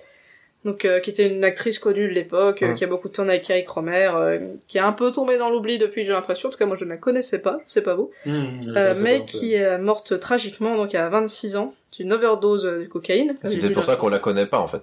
donc 0.66 0.84
euh, 0.84 1.00
qui 1.00 1.12
était 1.12 1.28
une 1.28 1.44
actrice 1.44 1.80
connue 1.80 2.10
de 2.10 2.14
l'époque, 2.14 2.62
euh, 2.64 2.74
qui 2.74 2.84
a 2.84 2.88
beaucoup 2.88 3.08
tourné 3.08 3.34
avec 3.34 3.50
Eric 3.50 3.70
Romer, 3.70 4.10
euh, 4.16 4.40
qui 4.68 4.78
est 4.78 4.82
un 4.82 4.92
peu 4.92 5.12
tombée 5.12 5.38
dans 5.38 5.50
l'oubli 5.50 5.78
depuis, 5.78 6.06
j'ai 6.06 6.12
l'impression. 6.12 6.50
En 6.50 6.52
tout 6.52 6.58
cas, 6.58 6.66
moi, 6.66 6.76
je 6.76 6.84
ne 6.84 6.90
la 6.90 6.98
connaissais 6.98 7.40
pas, 7.40 7.60
je 7.68 7.74
sais 7.74 7.82
pas 7.82 7.96
vous, 7.96 8.12
Mmh, 8.26 8.46
je 8.66 8.70
Euh, 8.72 8.96
mais 9.02 9.24
qui 9.26 9.54
est 9.54 9.78
morte 9.78 10.20
tragiquement, 10.20 10.76
donc 10.76 10.94
à 10.96 11.08
26 11.08 11.56
ans, 11.56 11.74
d'une 11.94 12.12
overdose 12.12 12.64
de 12.64 12.86
cocaïne. 12.86 13.38
C'est 13.46 13.58
peut-être 13.58 13.74
pour 13.74 13.84
ça 13.84 13.96
qu'on 13.96 14.10
la 14.10 14.20
connaît 14.20 14.48
pas 14.48 14.60
en 14.60 14.68
fait. 14.68 14.82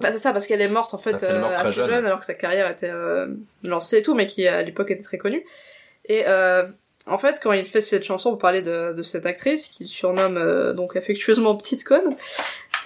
Bah 0.00 0.12
c'est 0.12 0.18
ça, 0.18 0.32
parce 0.32 0.46
qu'elle 0.46 0.60
est 0.60 0.68
morte 0.68 0.92
en 0.92 0.98
fait 0.98 1.14
Ah, 1.14 1.18
c'est 1.18 1.30
euh, 1.30 1.44
assez 1.56 1.72
jeune. 1.72 1.90
jeune. 1.90 2.04
alors 2.04 2.20
que 2.20 2.26
sa 2.26 2.34
carrière 2.34 2.70
était 2.70 2.90
euh, 2.90 3.28
lancée 3.64 3.98
et 3.98 4.02
tout, 4.02 4.14
mais 4.14 4.26
qui 4.26 4.46
à 4.46 4.62
l'époque 4.62 4.90
était 4.90 5.02
très 5.02 5.18
connue. 5.18 5.44
Et 6.04 6.24
euh, 6.26 6.66
en 7.06 7.18
fait, 7.18 7.40
quand 7.42 7.52
il 7.52 7.64
fait 7.66 7.80
cette 7.80 8.04
chanson 8.04 8.30
pour 8.30 8.38
parler 8.38 8.62
de, 8.62 8.92
de 8.92 9.02
cette 9.02 9.26
actrice, 9.26 9.68
qu'il 9.68 9.88
surnomme 9.88 10.36
euh, 10.36 10.74
donc 10.74 10.96
affectueusement 10.96 11.56
Petite 11.56 11.84
Conne, 11.84 12.14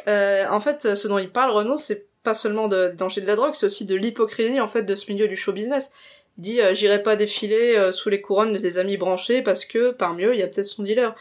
euh, 0.09 0.47
en 0.51 0.61
fait, 0.61 0.95
ce 0.95 1.09
dont 1.09 1.19
il 1.19 1.31
parle, 1.31 1.51
Renaud, 1.51 1.77
c'est 1.77 2.07
pas 2.23 2.35
seulement 2.35 2.69
de, 2.69 2.89
des 2.89 2.97
dangers 2.97 3.21
de 3.21 3.27
la 3.27 3.37
drogue, 3.37 3.55
c'est 3.55 3.67
aussi 3.67 3.87
de 3.87 3.95
l'hypocrisie 3.95 4.61
en 4.61 4.69
fait 4.69 4.83
de 4.83 4.95
ce 4.95 5.11
milieu 5.11 5.27
du 5.27 5.37
show 5.37 5.53
business. 5.53 5.91
Il 6.39 6.43
dit 6.43 6.61
euh, 6.61 6.75
j'irai 6.75 7.03
pas 7.03 7.17
défiler 7.17 7.77
euh, 7.77 7.93
sous 7.93 8.11
les 8.11 8.21
couronnes 8.21 8.53
de 8.53 8.59
tes 8.59 8.77
amis 8.77 8.97
branchés 8.97 9.43
parce 9.43 9.65
que 9.65 9.91
parmi 9.91 10.25
eux 10.25 10.35
il 10.35 10.41
y 10.41 10.43
a 10.43 10.47
peut-être 10.47 10.67
son 10.67 10.83
dealer. 10.83 11.15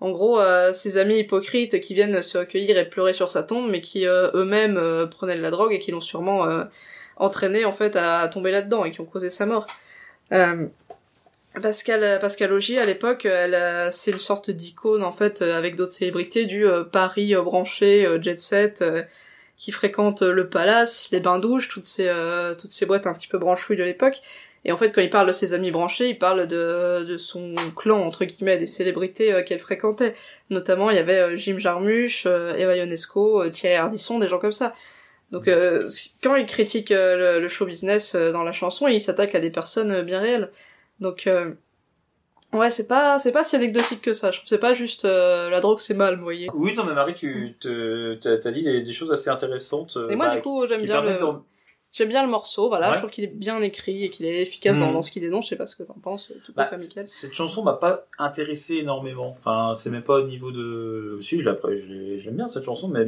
En 0.00 0.10
gros, 0.10 0.38
ces 0.74 0.98
amis 0.98 1.20
hypocrites 1.20 1.80
qui 1.80 1.94
viennent 1.94 2.20
se 2.20 2.36
recueillir 2.36 2.76
et 2.76 2.86
pleurer 2.86 3.14
sur 3.14 3.30
sa 3.30 3.42
tombe, 3.42 3.70
mais 3.70 3.80
qui 3.80 4.04
eux-mêmes 4.04 5.08
prenaient 5.08 5.36
de 5.36 5.40
la 5.40 5.50
drogue 5.50 5.72
et 5.72 5.78
qui 5.78 5.92
l'ont 5.92 6.02
sûrement 6.02 6.46
entraîné 7.16 7.64
en 7.64 7.72
fait 7.72 7.96
à 7.96 8.28
tomber 8.28 8.50
là-dedans 8.50 8.84
et 8.84 8.90
qui 8.90 9.00
ont 9.00 9.06
causé 9.06 9.30
sa 9.30 9.46
mort. 9.46 9.66
Euh, 11.56 11.60
Pascal 11.60 12.18
Pascal 12.20 12.52
Augier 12.52 12.78
à 12.78 12.84
l'époque, 12.84 13.24
elle 13.24 13.54
euh, 13.54 13.90
c'est 13.90 14.10
une 14.10 14.18
sorte 14.18 14.50
d'icône 14.50 15.02
en 15.02 15.12
fait 15.12 15.42
euh, 15.42 15.56
avec 15.56 15.76
d'autres 15.76 15.92
célébrités 15.92 16.46
du 16.46 16.66
Paris 16.92 17.34
branché 17.36 18.06
jet 18.20 18.40
set 18.40 18.84
qui 19.56 19.70
fréquente 19.72 20.22
le 20.22 20.48
Palace, 20.48 21.08
les 21.12 21.20
bains 21.20 21.38
douches, 21.38 21.68
toutes 21.68 21.86
ces 21.86 22.10
toutes 22.58 22.72
ces 22.72 22.86
boîtes 22.86 23.06
un 23.06 23.14
petit 23.14 23.28
peu 23.28 23.38
branchouilles 23.38 23.76
de 23.76 23.84
l'époque. 23.84 24.20
Et 24.66 24.72
en 24.72 24.78
fait, 24.78 24.92
quand 24.92 25.02
il 25.02 25.10
parle 25.10 25.26
de 25.26 25.32
ses 25.32 25.52
amis 25.52 25.70
branchés, 25.70 26.08
il 26.08 26.18
parle 26.18 26.46
de, 26.46 27.04
de 27.04 27.16
son 27.18 27.54
clan, 27.76 28.00
entre 28.00 28.24
guillemets, 28.24 28.56
des 28.56 28.66
célébrités 28.66 29.44
qu'elle 29.46 29.58
fréquentait. 29.58 30.14
Notamment, 30.48 30.90
il 30.90 30.96
y 30.96 30.98
avait 30.98 31.36
Jim 31.36 31.58
Jarmusch, 31.58 32.24
Eva 32.26 32.74
Ionesco, 32.74 33.46
Thierry 33.50 33.76
Ardisson, 33.76 34.18
des 34.18 34.28
gens 34.28 34.38
comme 34.38 34.52
ça. 34.52 34.74
Donc, 35.32 35.50
quand 36.22 36.34
il 36.36 36.46
critique 36.46 36.88
le, 36.90 37.40
le 37.40 37.48
show 37.48 37.66
business 37.66 38.16
dans 38.16 38.42
la 38.42 38.52
chanson, 38.52 38.88
il 38.88 39.00
s'attaque 39.02 39.34
à 39.34 39.40
des 39.40 39.50
personnes 39.50 40.00
bien 40.02 40.20
réelles. 40.20 40.50
Donc, 41.00 41.26
euh, 41.26 41.52
ouais, 42.52 42.70
c'est 42.70 42.86
pas, 42.86 43.18
c'est 43.18 43.32
pas 43.32 43.44
si 43.44 43.56
anecdotique 43.56 44.00
que 44.00 44.12
ça. 44.14 44.30
Je 44.30 44.38
trouve 44.38 44.44
que 44.44 44.48
c'est 44.48 44.58
pas 44.58 44.74
juste 44.74 45.04
euh, 45.04 45.50
la 45.50 45.60
drogue, 45.60 45.80
c'est 45.80 45.94
mal, 45.94 46.16
vous 46.16 46.22
voyez. 46.24 46.48
Oui, 46.54 46.74
non, 46.74 46.84
mais 46.84 46.94
Marie, 46.94 47.14
tu 47.14 47.56
t'as 47.60 48.50
dit 48.50 48.62
des, 48.62 48.82
des 48.82 48.92
choses 48.92 49.10
assez 49.12 49.28
intéressantes. 49.30 49.96
euh, 49.96 50.08
Et 50.08 50.16
moi, 50.16 50.28
bah, 50.28 50.36
du 50.36 50.42
coup, 50.42 50.66
j'aime 50.68 50.82
bien 50.82 51.00
le, 51.02 51.18
j'aime 51.92 52.08
bien 52.08 52.22
le 52.24 52.30
morceau, 52.30 52.68
voilà. 52.68 52.88
Ouais. 52.88 52.94
Je 52.94 52.98
trouve 53.00 53.10
qu'il 53.10 53.24
est 53.24 53.34
bien 53.34 53.60
écrit 53.60 54.04
et 54.04 54.10
qu'il 54.10 54.24
est 54.26 54.42
efficace 54.42 54.78
dans, 54.78 54.86
Mhm. 54.88 54.92
dans 54.94 55.02
ce 55.02 55.10
qu'il 55.10 55.22
dénonce. 55.22 55.44
Je 55.46 55.50
sais 55.50 55.56
pas 55.56 55.66
ce 55.66 55.76
que 55.76 55.82
t'en 55.82 55.94
penses, 55.94 56.32
tout 56.46 56.52
Bah, 56.54 56.66
comme. 56.66 56.78
Cette 56.78 57.34
chanson 57.34 57.62
m'a 57.64 57.74
pas 57.74 58.06
intéressé 58.18 58.76
énormément. 58.76 59.36
Enfin, 59.40 59.74
c'est 59.78 59.90
même 59.90 60.02
pas 60.02 60.20
au 60.20 60.26
niveau 60.26 60.50
de. 60.52 61.18
Si, 61.20 61.40
je 61.40 61.44
l'apprécie, 61.44 61.82
je 61.86 61.92
l'ai- 61.92 62.20
j'aime 62.20 62.36
bien 62.36 62.48
cette 62.48 62.64
chanson, 62.64 62.88
mais 62.88 63.04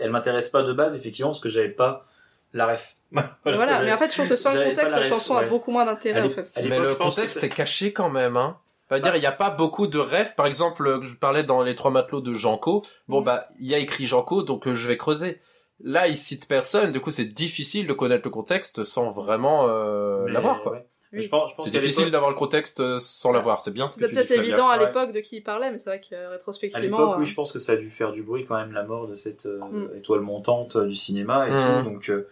elle 0.00 0.10
m'intéresse 0.10 0.48
pas 0.50 0.62
de 0.62 0.72
base, 0.72 0.96
effectivement, 0.96 1.30
parce 1.30 1.40
que 1.40 1.48
j'avais 1.48 1.68
pas 1.68 2.06
la 2.54 2.66
ref. 2.72 2.95
Voilà, 3.44 3.82
mais 3.82 3.92
en 3.92 3.98
fait, 3.98 4.08
je 4.10 4.14
trouve 4.16 4.28
que 4.28 4.36
sans 4.36 4.52
le 4.52 4.62
contexte, 4.64 4.96
la, 4.96 5.02
chanson 5.08 5.36
a 5.36 5.44
beaucoup 5.44 5.70
moins 5.70 5.84
d'intérêt, 5.84 6.22
en 6.22 6.30
fait. 6.30 6.46
Mais 6.62 6.78
le 6.78 6.94
contexte 6.94 7.42
est 7.42 7.48
caché 7.48 7.92
quand 7.92 8.10
même, 8.10 8.36
hein. 8.36 8.58
Veut 8.90 9.00
dire, 9.00 9.16
il 9.16 9.20
n'y 9.20 9.26
a 9.26 9.32
pas 9.32 9.50
beaucoup 9.50 9.88
de 9.88 9.98
rêves. 9.98 10.34
Par 10.36 10.46
exemple, 10.46 11.00
je 11.02 11.14
parlais 11.16 11.42
dans 11.42 11.62
Les 11.62 11.74
Trois 11.74 11.90
Matelots 11.90 12.20
de 12.20 12.32
Janko. 12.32 12.84
Bon, 13.08 13.20
bah, 13.20 13.46
il 13.58 13.66
y 13.66 13.74
a 13.74 13.78
écrit 13.78 14.06
Janko, 14.06 14.42
donc 14.44 14.68
euh, 14.68 14.74
je 14.74 14.86
vais 14.86 14.96
creuser. 14.96 15.40
Là, 15.82 16.06
il 16.06 16.16
cite 16.16 16.46
personne, 16.46 16.92
du 16.92 17.00
coup, 17.00 17.10
c'est 17.10 17.24
difficile 17.24 17.86
de 17.88 17.92
connaître 17.92 18.22
le 18.24 18.30
contexte 18.30 18.84
sans 18.84 19.10
vraiment 19.10 19.66
euh, 19.68 20.28
l'avoir, 20.28 20.62
quoi. 20.62 20.72
ouais. 20.72 20.86
Mais 21.12 21.20
Je 21.20 21.28
pense, 21.28 21.50
je 21.50 21.56
pense 21.56 21.64
C'est 21.64 21.70
difficile 21.72 22.10
d'avoir 22.12 22.30
le 22.30 22.36
contexte 22.36 22.78
euh, 22.80 22.98
sans 23.00 23.32
l'avoir. 23.32 23.60
C'est 23.60 23.72
bien 23.72 23.86
ce 23.88 23.98
que 23.98 24.06
peut-être 24.06 24.30
évident 24.30 24.68
à 24.68 24.78
Ouais. 24.78 24.86
l'époque 24.86 25.12
de 25.12 25.20
qui 25.20 25.36
il 25.36 25.42
parlait, 25.42 25.70
mais 25.70 25.78
c'est 25.78 25.90
vrai 25.90 26.00
que 26.00 26.14
euh, 26.14 26.28
À 26.28 26.30
rétrospectivement. 26.32 26.98
l'époque, 26.98 27.14
euh, 27.16 27.18
oui, 27.20 27.24
je 27.24 27.34
pense 27.34 27.52
que 27.52 27.58
ça 27.58 27.72
a 27.72 27.76
dû 27.76 27.90
faire 27.90 28.12
du 28.12 28.22
bruit 28.22 28.44
quand 28.46 28.56
même 28.56 28.72
la 28.72 28.84
mort 28.84 29.06
de 29.08 29.14
cette 29.14 29.46
euh, 29.46 29.58
Mm. 29.60 29.96
étoile 29.98 30.20
montante 30.20 30.76
du 30.78 30.94
cinéma 30.94 31.48
et 31.48 31.50
Mm. 31.52 31.82
tout. 31.84 31.90
Donc, 31.90 32.08
euh, 32.10 32.28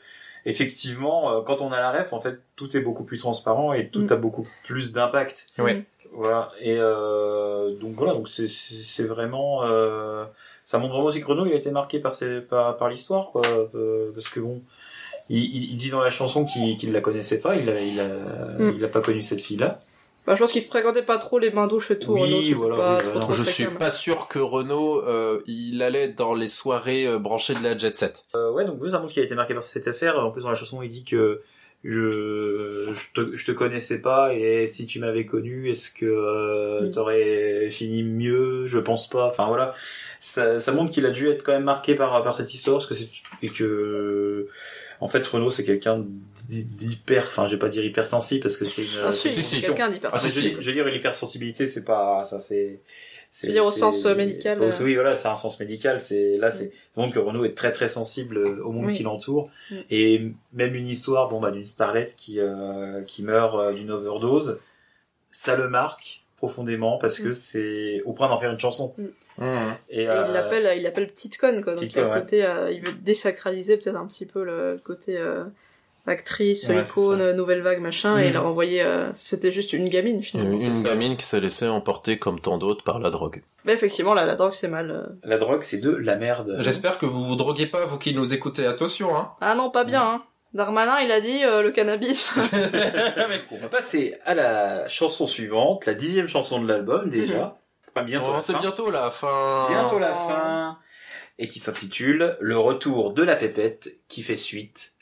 effectivement, 0.47 1.33
euh, 1.33 1.41
quand 1.43 1.61
on 1.62 1.73
a 1.73 1.81
la 1.81 1.91
ref, 1.93 2.12
en 2.12 2.21
fait, 2.21 2.39
tout 2.57 2.77
est 2.77 2.81
beaucoup 2.81 3.05
plus 3.05 3.19
transparent 3.19 3.73
et 3.73 3.89
tout 3.89 4.03
Mm. 4.03 4.12
a 4.12 4.16
beaucoup 4.16 4.47
plus 4.65 4.93
d'impact. 4.93 5.47
Ouais. 5.59 5.85
Voilà. 6.12 6.53
Et 6.61 6.77
euh, 6.79 7.75
donc 7.77 7.95
voilà, 7.97 8.12
donc 8.12 8.29
c'est 8.29 8.47
c'est 8.47 8.75
c'est 8.77 9.05
vraiment 9.05 9.65
euh, 9.65 10.25
ça 10.62 10.79
montre 10.79 10.93
vraiment 10.93 11.09
aussi 11.09 11.21
que 11.21 11.27
Renault 11.27 11.47
il 11.47 11.53
a 11.53 11.57
été 11.57 11.71
marqué 11.73 11.99
par 11.99 12.12
ses 12.12 12.41
par, 12.41 12.77
par 12.77 12.89
l'histoire 12.89 13.31
quoi, 13.33 13.43
euh, 13.75 14.12
parce 14.15 14.29
que 14.29 14.39
bon. 14.41 14.62
il, 15.29 15.39
il- 15.73 15.77
dit 15.77 15.91
dans 15.91 16.01
la 16.03 16.11
chanson 16.11 16.45
qu'il 16.45 16.77
qu'il 16.77 16.93
la 16.93 17.01
connaissait 17.01 17.41
pas, 17.41 17.57
il 17.57 17.69
a, 17.69 17.81
il 17.81 17.99
a, 18.01 18.05
Mm. 18.07 18.75
il 18.77 18.85
a 18.85 18.89
pas 18.89 19.01
connu 19.01 19.23
cette 19.23 19.41
fille-là. 19.41 19.81
Bah, 20.26 20.34
je 20.34 20.38
pense 20.40 20.52
qu'il 20.52 20.62
fréquentait 20.62 21.02
pas 21.02 21.18
trop 21.18 21.38
les 21.38 21.51
bains 21.51 21.66
douches 21.66 21.90
et 21.90 21.98
tout. 21.98 22.14
Oui, 22.14 22.52
voilà, 22.55 22.76
pas 22.76 22.94
oui, 22.96 23.02
trop, 23.02 23.10
voilà. 23.10 23.20
trop 23.26 23.32
Je 23.34 23.42
suis 23.42 23.66
pas 23.66 23.90
sûr 23.90 24.26
que 24.28 24.38
Renault, 24.38 25.02
euh, 25.06 25.42
il 25.46 25.82
allait 25.82 26.09
dans 26.09 26.34
les 26.34 26.48
soirées 26.48 27.06
euh, 27.06 27.18
branchées 27.18 27.52
de 27.55 27.62
la 27.62 27.76
jet 27.76 27.94
set. 27.94 28.24
Euh, 28.34 28.51
ouais, 28.52 28.64
donc 28.64 28.78
vous, 28.78 28.94
un 28.94 29.01
monde 29.01 29.10
qui 29.10 29.20
a 29.20 29.22
été 29.22 29.34
marqué 29.34 29.52
par 29.55 29.62
cette 29.62 29.86
affaire. 29.86 30.18
En 30.18 30.30
plus, 30.30 30.42
dans 30.42 30.48
la 30.48 30.55
chanson, 30.55 30.80
il 30.82 30.88
dit 30.88 31.05
que 31.05 31.42
je, 31.84 32.90
je, 32.94 33.12
te, 33.12 33.36
je 33.36 33.44
te 33.44 33.52
connaissais 33.52 34.01
pas 34.01 34.32
et 34.34 34.66
si 34.66 34.86
tu 34.86 34.98
m'avais 35.01 35.26
connu, 35.26 35.70
est-ce 35.70 35.90
que 35.90 36.06
euh, 36.06 36.88
Mm. 36.88 36.90
t'aurais 36.92 37.68
fini 37.70 38.02
mieux? 38.02 38.64
Je 38.64 38.78
pense 38.78 39.09
pas. 39.10 39.26
Enfin 39.26 39.46
voilà, 39.48 39.74
ça, 40.18 40.59
ça 40.59 40.72
montre 40.72 40.90
qu'il 40.90 41.05
a 41.05 41.10
dû 41.10 41.28
être 41.28 41.42
quand 41.42 41.52
même 41.52 41.64
marqué 41.64 41.94
par, 41.94 42.24
par 42.24 42.36
cette 42.36 42.52
histoire 42.55 42.76
parce 42.78 42.86
que 42.86 42.94
c'est 42.94 43.09
et 43.42 43.51
que 43.51 44.48
en 45.01 45.09
fait 45.09 45.27
Renaud 45.27 45.51
c'est 45.51 45.65
quelqu'un 45.65 46.05
d'hy- 46.49 46.65
d'hyper. 46.65 47.27
Enfin, 47.29 47.47
je 47.47 47.53
vais 47.53 47.59
pas 47.59 47.69
dire 47.69 47.85
hypersensible 47.85 48.43
parce 48.43 48.57
que 48.57 48.65
c'est 48.65 48.83
une. 48.83 48.89
Ah, 49.07 49.12
si, 49.12 49.31
c'est- 49.31 49.43
c'est 49.43 49.61
quelqu'un 49.61 49.91
d'hyper 49.91 50.11
Ah, 50.12 50.19
c'est- 50.19 50.29
sensible. 50.29 50.61
je 50.61 50.66
veux 50.66 50.73
dire, 50.73 50.85
l'hypersensibilité, 50.87 51.66
c'est 51.66 51.85
pas 51.85 52.25
ça, 52.25 52.39
c'est. 52.39 52.81
c'est- 53.31 53.47
Je 53.47 53.53
veux 53.53 53.53
dire, 53.55 53.65
au 53.66 53.73
c'est- 53.73 53.81
sens, 53.81 54.05
euh, 54.07 54.15
médical, 54.15 54.62
euh. 54.62 54.71
Oui, 54.83 54.95
voilà, 54.95 55.15
c'est 55.15 55.29
un 55.29 55.37
sens 55.37 55.59
médical. 55.59 56.01
C'est 56.01 56.37
là, 56.37 56.51
c'est 56.51 56.66
ça 56.66 57.01
montre 57.01 57.15
que 57.15 57.19
Renaud 57.19 57.45
est 57.45 57.55
très 57.57 57.73
très 57.73 57.89
sensible 57.89 58.37
euh, 58.39 58.62
au 58.65 58.71
monde 58.73 58.87
Oui. 58.87 58.95
qui 58.97 59.03
l'entoure. 59.03 59.51
Mm. 59.71 59.75
Et 59.91 60.23
même 60.53 60.75
une 60.75 60.89
histoire, 60.89 61.29
bon 61.29 61.41
bah, 61.41 61.51
d'une 61.51 61.66
starlette 61.66 62.15
qui 62.16 62.39
euh, 62.41 63.03
qui 63.03 63.23
meurt 63.23 63.55
euh, 63.57 63.73
d'une 63.73 63.91
overdose, 63.91 64.59
ça 65.33 65.57
le 65.57 65.69
marque 65.69 66.23
profondément 66.47 66.99
parce 66.99 67.19
que 67.19 67.29
Mm. 67.29 67.33
c'est 67.33 68.03
au 68.05 68.12
point 68.12 68.29
d'en 68.29 68.39
faire 68.39 68.51
une 68.53 68.59
chanson. 68.61 68.95
Mmh. 69.39 69.45
Et, 69.91 70.03
Et 70.03 70.09
euh, 70.09 70.25
il 70.29 70.33
l'appelle, 70.33 70.77
il 70.77 70.83
l'appelle 70.83 71.09
petite 71.09 71.39
conne, 71.39 71.62
quoi. 71.62 71.73
Donc, 71.75 71.85
Petite 71.85 71.97
il 71.97 72.01
a 72.03 72.09
ouais. 72.09 72.21
côté, 72.21 72.45
euh, 72.45 72.71
il 72.71 72.81
veut 72.83 72.93
désacraliser 73.01 73.77
peut-être 73.77 73.97
un 73.97 74.07
petit 74.07 74.27
peu 74.27 74.45
le, 74.45 74.73
le 74.75 74.79
côté, 74.79 75.16
euh, 75.19 75.45
actrice, 76.07 76.69
Ouais, 76.69 76.83
icône, 76.83 77.21
euh, 77.23 77.33
nouvelle 77.33 77.62
vague, 77.62 77.81
machin, 77.81 78.19
et 78.19 78.29
il 78.29 78.37
a 78.37 78.41
renvoyé, 78.41 78.83
euh, 78.83 79.11
c'était 79.15 79.51
juste 79.51 79.73
une 79.73 79.89
gamine, 79.89 80.23
finalement. 80.23 80.59
une 80.61 80.83
gamine 80.83 81.16
qui 81.16 81.25
s'est 81.25 81.41
laissée 81.41 81.66
emporter 81.66 82.19
comme 82.19 82.41
tant 82.41 82.59
d'autres 82.59 82.85
par 82.85 82.99
la 82.99 83.09
drogue. 83.11 83.43
Mais 83.65 83.73
effectivement, 83.73 84.12
là, 84.12 84.27
la 84.27 84.37
drogue, 84.37 84.53
c'est 84.53 84.69
mal. 84.69 84.91
euh. 84.91 85.03
La 85.25 85.39
drogue, 85.39 85.62
c'est 85.62 85.79
de 85.79 85.91
la 85.91 86.16
merde. 86.16 86.57
J'espère 86.61 86.99
que 86.99 87.07
vous 87.07 87.25
vous 87.25 87.37
droguez 87.37 87.66
pas, 87.66 87.87
vous 87.87 87.97
qui 87.99 88.12
nous 88.15 88.35
écoutez. 88.35 88.66
Attention, 88.66 89.16
hein. 89.16 89.31
Ah 89.41 89.55
non, 89.55 89.71
pas 89.71 89.85
bien, 89.85 90.03
hein. 90.03 90.23
Darmanin, 90.55 91.01
il 91.01 91.10
a 91.10 91.20
dit, 91.20 91.44
euh, 91.44 91.62
le 91.62 91.72
cannabis. 91.72 92.32
On 93.51 93.56
va 93.59 93.68
passer 93.68 94.14
à 94.24 94.35
la 94.35 94.86
chanson 94.89 95.26
suivante, 95.26 95.85
la 95.86 95.94
dixième 95.94 96.28
chanson 96.28 96.60
de 96.62 96.68
l'album 96.68 97.09
déjà. 97.10 97.59
Enfin, 97.94 98.05
bientôt 98.05 98.26
Oh, 98.31 98.32
la 98.35 98.43
c'est 98.43 98.52
fin. 98.52 98.60
bientôt 98.60 98.90
la 98.90 99.10
fin. 99.10 99.66
Bientôt 99.68 99.98
la 99.98 100.14
fin. 100.14 100.78
Et 101.40 101.48
qui 101.48 101.59
s'intitule 101.59 102.36
Le 102.40 102.56
retour 102.56 103.12
de 103.12 103.24
la 103.24 103.35
pépette 103.35 103.97
qui 104.09 104.22
fait 104.22 104.36
suite 104.36 104.93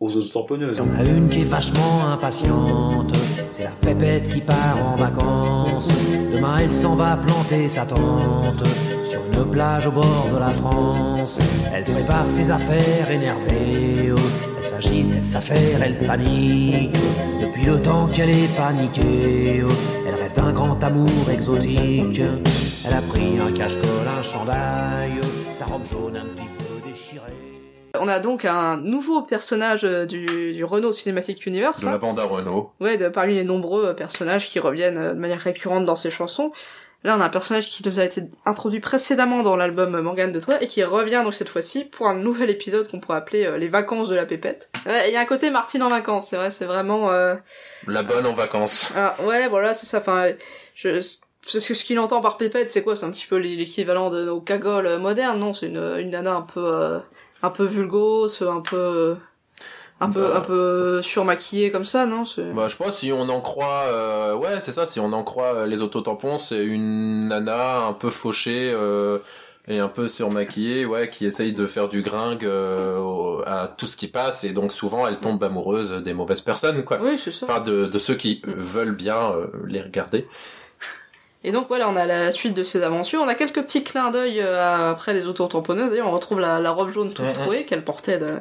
aux 0.00 0.16
autotamponneuses. 0.16 0.78
Il 0.82 0.92
y 0.92 0.96
en 0.96 0.98
a 0.98 1.04
une 1.08 1.28
qui 1.28 1.42
est 1.42 1.44
vachement 1.44 2.06
impatiente, 2.06 3.12
c'est 3.52 3.64
la 3.64 3.70
pépette 3.70 4.28
qui 4.28 4.40
part 4.40 4.78
en 4.84 4.96
vacances. 4.96 5.88
Demain 6.32 6.58
elle 6.58 6.72
s'en 6.72 6.94
va 6.96 7.16
planter 7.16 7.68
sa 7.68 7.84
tente 7.86 8.66
sur 9.06 9.20
une 9.32 9.50
plage 9.50 9.86
au 9.86 9.92
bord 9.92 10.28
de 10.32 10.38
la 10.38 10.52
France. 10.52 11.38
Elle 11.72 11.84
prépare 11.84 12.28
ses 12.30 12.50
affaires 12.50 13.10
énervée, 13.10 14.06
elle 14.06 14.49
s'agite, 14.80 15.14
elle 15.16 15.26
s'affaire, 15.26 15.82
elle 15.82 15.98
panique. 16.06 16.94
Depuis 17.40 17.64
le 17.64 17.80
temps 17.80 18.06
qu'elle 18.08 18.30
est 18.30 18.56
paniquée, 18.56 19.62
elle 20.06 20.14
rêve 20.14 20.32
d'un 20.34 20.52
grand 20.52 20.82
amour 20.82 21.30
exotique. 21.30 22.20
Elle 22.86 22.94
a 22.94 23.02
pris 23.02 23.38
un 23.38 23.52
cache-col, 23.52 23.88
un 24.18 24.22
chandail, 24.22 25.10
sa 25.58 25.66
robe 25.66 25.84
jaune 25.84 26.16
un 26.16 26.24
petit 26.34 26.48
peu 26.58 26.88
déchirée. 26.88 27.32
On 27.98 28.08
a 28.08 28.20
donc 28.20 28.44
un 28.44 28.76
nouveau 28.76 29.22
personnage 29.22 29.84
euh, 29.84 30.06
du, 30.06 30.52
du 30.54 30.64
Renault 30.64 30.92
Cinematic 30.92 31.44
Universe. 31.44 31.80
De 31.80 31.86
la 31.86 31.98
bande 31.98 32.18
à 32.20 32.24
Renault. 32.24 32.70
Ouais, 32.80 32.96
de, 32.96 33.08
parmi 33.08 33.34
les 33.34 33.44
nombreux 33.44 33.94
personnages 33.94 34.48
qui 34.48 34.60
reviennent 34.60 34.96
euh, 34.96 35.14
de 35.14 35.18
manière 35.18 35.40
récurrente 35.40 35.84
dans 35.84 35.96
ses 35.96 36.10
chansons. 36.10 36.52
Là, 37.02 37.16
on 37.16 37.20
a 37.20 37.24
un 37.24 37.28
personnage 37.30 37.70
qui 37.70 37.86
nous 37.88 37.98
a 37.98 38.04
été 38.04 38.22
introduit 38.44 38.80
précédemment 38.80 39.42
dans 39.42 39.56
l'album 39.56 39.98
Morgane 40.00 40.32
de 40.32 40.40
Troyes 40.40 40.62
et 40.62 40.66
qui 40.66 40.84
revient 40.84 41.22
donc 41.24 41.32
cette 41.34 41.48
fois-ci 41.48 41.84
pour 41.86 42.06
un 42.08 42.14
nouvel 42.14 42.50
épisode 42.50 42.90
qu'on 42.90 43.00
pourrait 43.00 43.16
appeler 43.16 43.46
euh, 43.46 43.56
Les 43.56 43.68
vacances 43.68 44.08
de 44.08 44.14
la 44.16 44.26
pépette. 44.26 44.70
Ouais, 44.84 45.08
Il 45.08 45.14
y 45.14 45.16
a 45.16 45.20
un 45.20 45.24
côté 45.24 45.48
Martine 45.50 45.82
en 45.82 45.88
vacances, 45.88 46.28
c'est 46.28 46.36
vrai, 46.36 46.50
c'est 46.50 46.66
vraiment... 46.66 47.10
euh, 47.10 47.36
La 47.86 48.02
bonne 48.02 48.26
en 48.26 48.34
vacances. 48.34 48.92
ah, 48.96 49.16
ouais, 49.24 49.48
voilà, 49.48 49.72
c'est 49.72 49.86
ça. 49.86 49.98
Enfin, 49.98 50.26
je, 50.74 51.00
c'est 51.46 51.60
ce 51.60 51.72
ce 51.74 51.84
qu'il 51.86 51.98
entend 51.98 52.20
par 52.20 52.36
pépette, 52.36 52.68
c'est 52.68 52.82
quoi 52.82 52.94
C'est 52.96 53.06
un 53.06 53.10
petit 53.10 53.26
peu 53.26 53.36
l'équivalent 53.36 54.10
de 54.10 54.24
nos 54.26 54.40
cagoles 54.42 54.86
euh, 54.86 54.98
modernes, 54.98 55.38
non 55.40 55.54
C'est 55.54 55.68
une, 55.68 55.96
une 55.98 56.10
nana 56.10 56.34
un 56.34 56.42
peu, 56.42 56.62
euh, 56.62 56.98
un 57.42 57.48
peu 57.50 57.64
vulgose, 57.64 58.42
un 58.42 58.60
peu, 58.60 59.16
un 60.00 60.10
peu, 60.10 60.20
Bah. 60.28 60.36
un 60.38 60.40
peu 60.40 61.02
surmaquillée 61.02 61.70
comme 61.70 61.84
ça, 61.84 62.06
non 62.06 62.24
Bah, 62.54 62.68
je 62.68 62.76
pense 62.76 62.98
si 62.98 63.12
on 63.12 63.28
en 63.28 63.40
croit, 63.40 63.84
euh, 63.88 64.34
ouais, 64.34 64.60
c'est 64.60 64.72
ça. 64.72 64.86
Si 64.86 64.98
on 65.00 65.12
en 65.12 65.22
croit 65.22 65.54
euh, 65.54 65.66
les 65.66 65.82
autotampons, 65.82 66.38
c'est 66.38 66.64
une 66.64 67.28
nana 67.28 67.84
un 67.86 67.92
peu 67.92 68.08
fauchée 68.10 68.72
euh, 68.74 69.18
et 69.68 69.78
un 69.78 69.88
peu 69.88 70.08
surmaquillée, 70.08 70.86
ouais, 70.86 71.10
qui 71.10 71.26
essaye 71.26 71.52
de 71.52 71.66
faire 71.66 71.88
du 71.88 72.00
gringue 72.02 72.44
euh, 72.46 73.42
à 73.46 73.68
tout 73.68 73.86
ce 73.86 73.96
qui 73.96 74.08
passe 74.08 74.42
et 74.44 74.52
donc 74.52 74.72
souvent 74.72 75.06
elle 75.06 75.18
tombe 75.18 75.44
amoureuse 75.44 75.92
des 76.02 76.14
mauvaises 76.14 76.40
personnes, 76.40 76.82
quoi. 76.82 76.98
Oui, 77.02 77.18
c'est 77.18 77.30
ça. 77.30 77.46
Enfin, 77.48 77.60
de, 77.60 77.84
de 77.86 77.98
ceux 77.98 78.14
qui 78.14 78.40
veulent 78.46 78.96
bien 78.96 79.32
les 79.66 79.82
regarder. 79.82 80.26
Et 81.42 81.52
donc 81.52 81.68
voilà, 81.68 81.88
on 81.88 81.96
a 81.96 82.04
la 82.06 82.32
suite 82.32 82.52
de 82.54 82.62
ces 82.62 82.82
aventures. 82.82 83.20
On 83.22 83.28
a 83.28 83.34
quelques 83.34 83.62
petits 83.62 83.82
clins 83.82 84.10
d'œil 84.10 84.40
après 84.42 85.14
les 85.14 85.26
autotamponneuses. 85.26 85.90
D'ailleurs, 85.90 86.08
on 86.08 86.12
retrouve 86.12 86.38
la, 86.40 86.60
la 86.60 86.70
robe 86.70 86.90
jaune 86.90 87.12
toute 87.14 87.24
Mhm. 87.26 87.32
trouée 87.32 87.64
qu'elle 87.64 87.82
portait 87.84 88.18
de- 88.18 88.38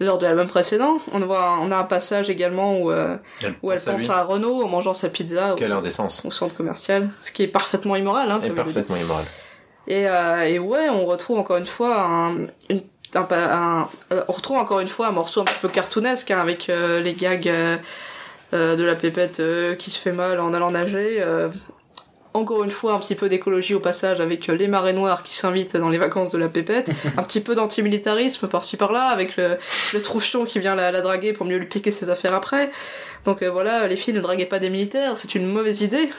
lors 0.00 0.18
de 0.18 0.24
l'album 0.26 0.48
précédent. 0.48 0.98
On 1.12 1.20
voit, 1.20 1.58
on 1.60 1.70
a 1.70 1.76
un 1.76 1.84
passage 1.84 2.28
également 2.30 2.78
où, 2.78 2.90
euh, 2.90 3.16
où 3.62 3.70
elle 3.72 3.80
pense 3.80 4.08
à 4.10 4.22
Renault 4.22 4.62
en 4.62 4.68
mangeant 4.68 4.94
sa 4.94 5.08
pizza 5.08 5.52
au, 5.52 5.56
Quelle 5.56 5.72
indécence. 5.72 6.24
au 6.24 6.30
centre 6.30 6.54
commercial, 6.54 7.10
ce 7.20 7.30
qui 7.32 7.42
est 7.44 7.48
parfaitement 7.48 7.96
immoral. 7.96 8.30
Hein, 8.30 8.40
Et 8.42 8.48
comme 8.48 8.56
parfaitement 8.56 8.96
immoral. 8.96 9.24
Et, 9.88 10.08
euh, 10.08 10.42
et 10.46 10.58
ouais, 10.58 10.88
on 10.90 11.06
retrouve 11.06 11.38
encore 11.38 11.56
une 11.56 11.66
fois 11.66 12.00
un, 12.02 12.32
une, 12.70 12.82
un, 13.14 13.88
euh, 14.12 14.22
on 14.28 14.32
retrouve 14.32 14.56
encore 14.58 14.80
une 14.80 14.88
fois 14.88 15.08
un 15.08 15.12
morceau 15.12 15.40
un 15.40 15.44
petit 15.44 15.58
peu 15.60 15.68
cartoonesque 15.68 16.30
hein, 16.30 16.40
avec 16.40 16.68
euh, 16.70 17.00
les 17.00 17.12
gags 17.14 17.48
euh, 17.48 18.76
de 18.76 18.84
la 18.84 18.94
pépette 18.94 19.40
euh, 19.40 19.74
qui 19.74 19.90
se 19.90 19.98
fait 19.98 20.12
mal 20.12 20.38
en 20.40 20.52
allant 20.54 20.70
nager. 20.70 21.18
euh, 21.20 21.48
encore 22.34 22.64
une 22.64 22.70
fois 22.70 22.94
un 22.94 22.98
petit 22.98 23.14
peu 23.14 23.28
d'écologie 23.28 23.74
au 23.74 23.80
passage 23.80 24.20
avec 24.20 24.48
euh, 24.48 24.54
les 24.54 24.68
marées 24.68 24.92
noires 24.92 25.22
qui 25.22 25.34
s'invitent 25.34 25.76
dans 25.76 25.88
les 25.88 25.98
vacances 25.98 26.32
de 26.32 26.38
la 26.38 26.48
pépette. 26.48 26.90
un 27.16 27.22
petit 27.22 27.40
peu 27.40 27.54
d'antimilitarisme 27.54 28.48
par-ci 28.48 28.76
par-là 28.76 29.04
avec 29.04 29.36
le, 29.36 29.58
le 29.92 30.02
troufion 30.02 30.44
qui 30.44 30.58
vient 30.58 30.74
la, 30.74 30.90
la 30.90 31.00
draguer 31.00 31.32
pour 31.32 31.46
mieux 31.46 31.58
lui 31.58 31.66
piquer 31.66 31.90
ses 31.90 32.10
affaires 32.10 32.34
après. 32.34 32.70
Donc 33.24 33.42
euh, 33.42 33.50
voilà, 33.50 33.86
les 33.86 33.96
filles 33.96 34.14
ne 34.14 34.20
draguaient 34.20 34.46
pas 34.46 34.58
des 34.58 34.68
militaires, 34.70 35.12
c'est 35.16 35.34
une 35.36 35.46
mauvaise 35.46 35.80
idée. 35.82 36.10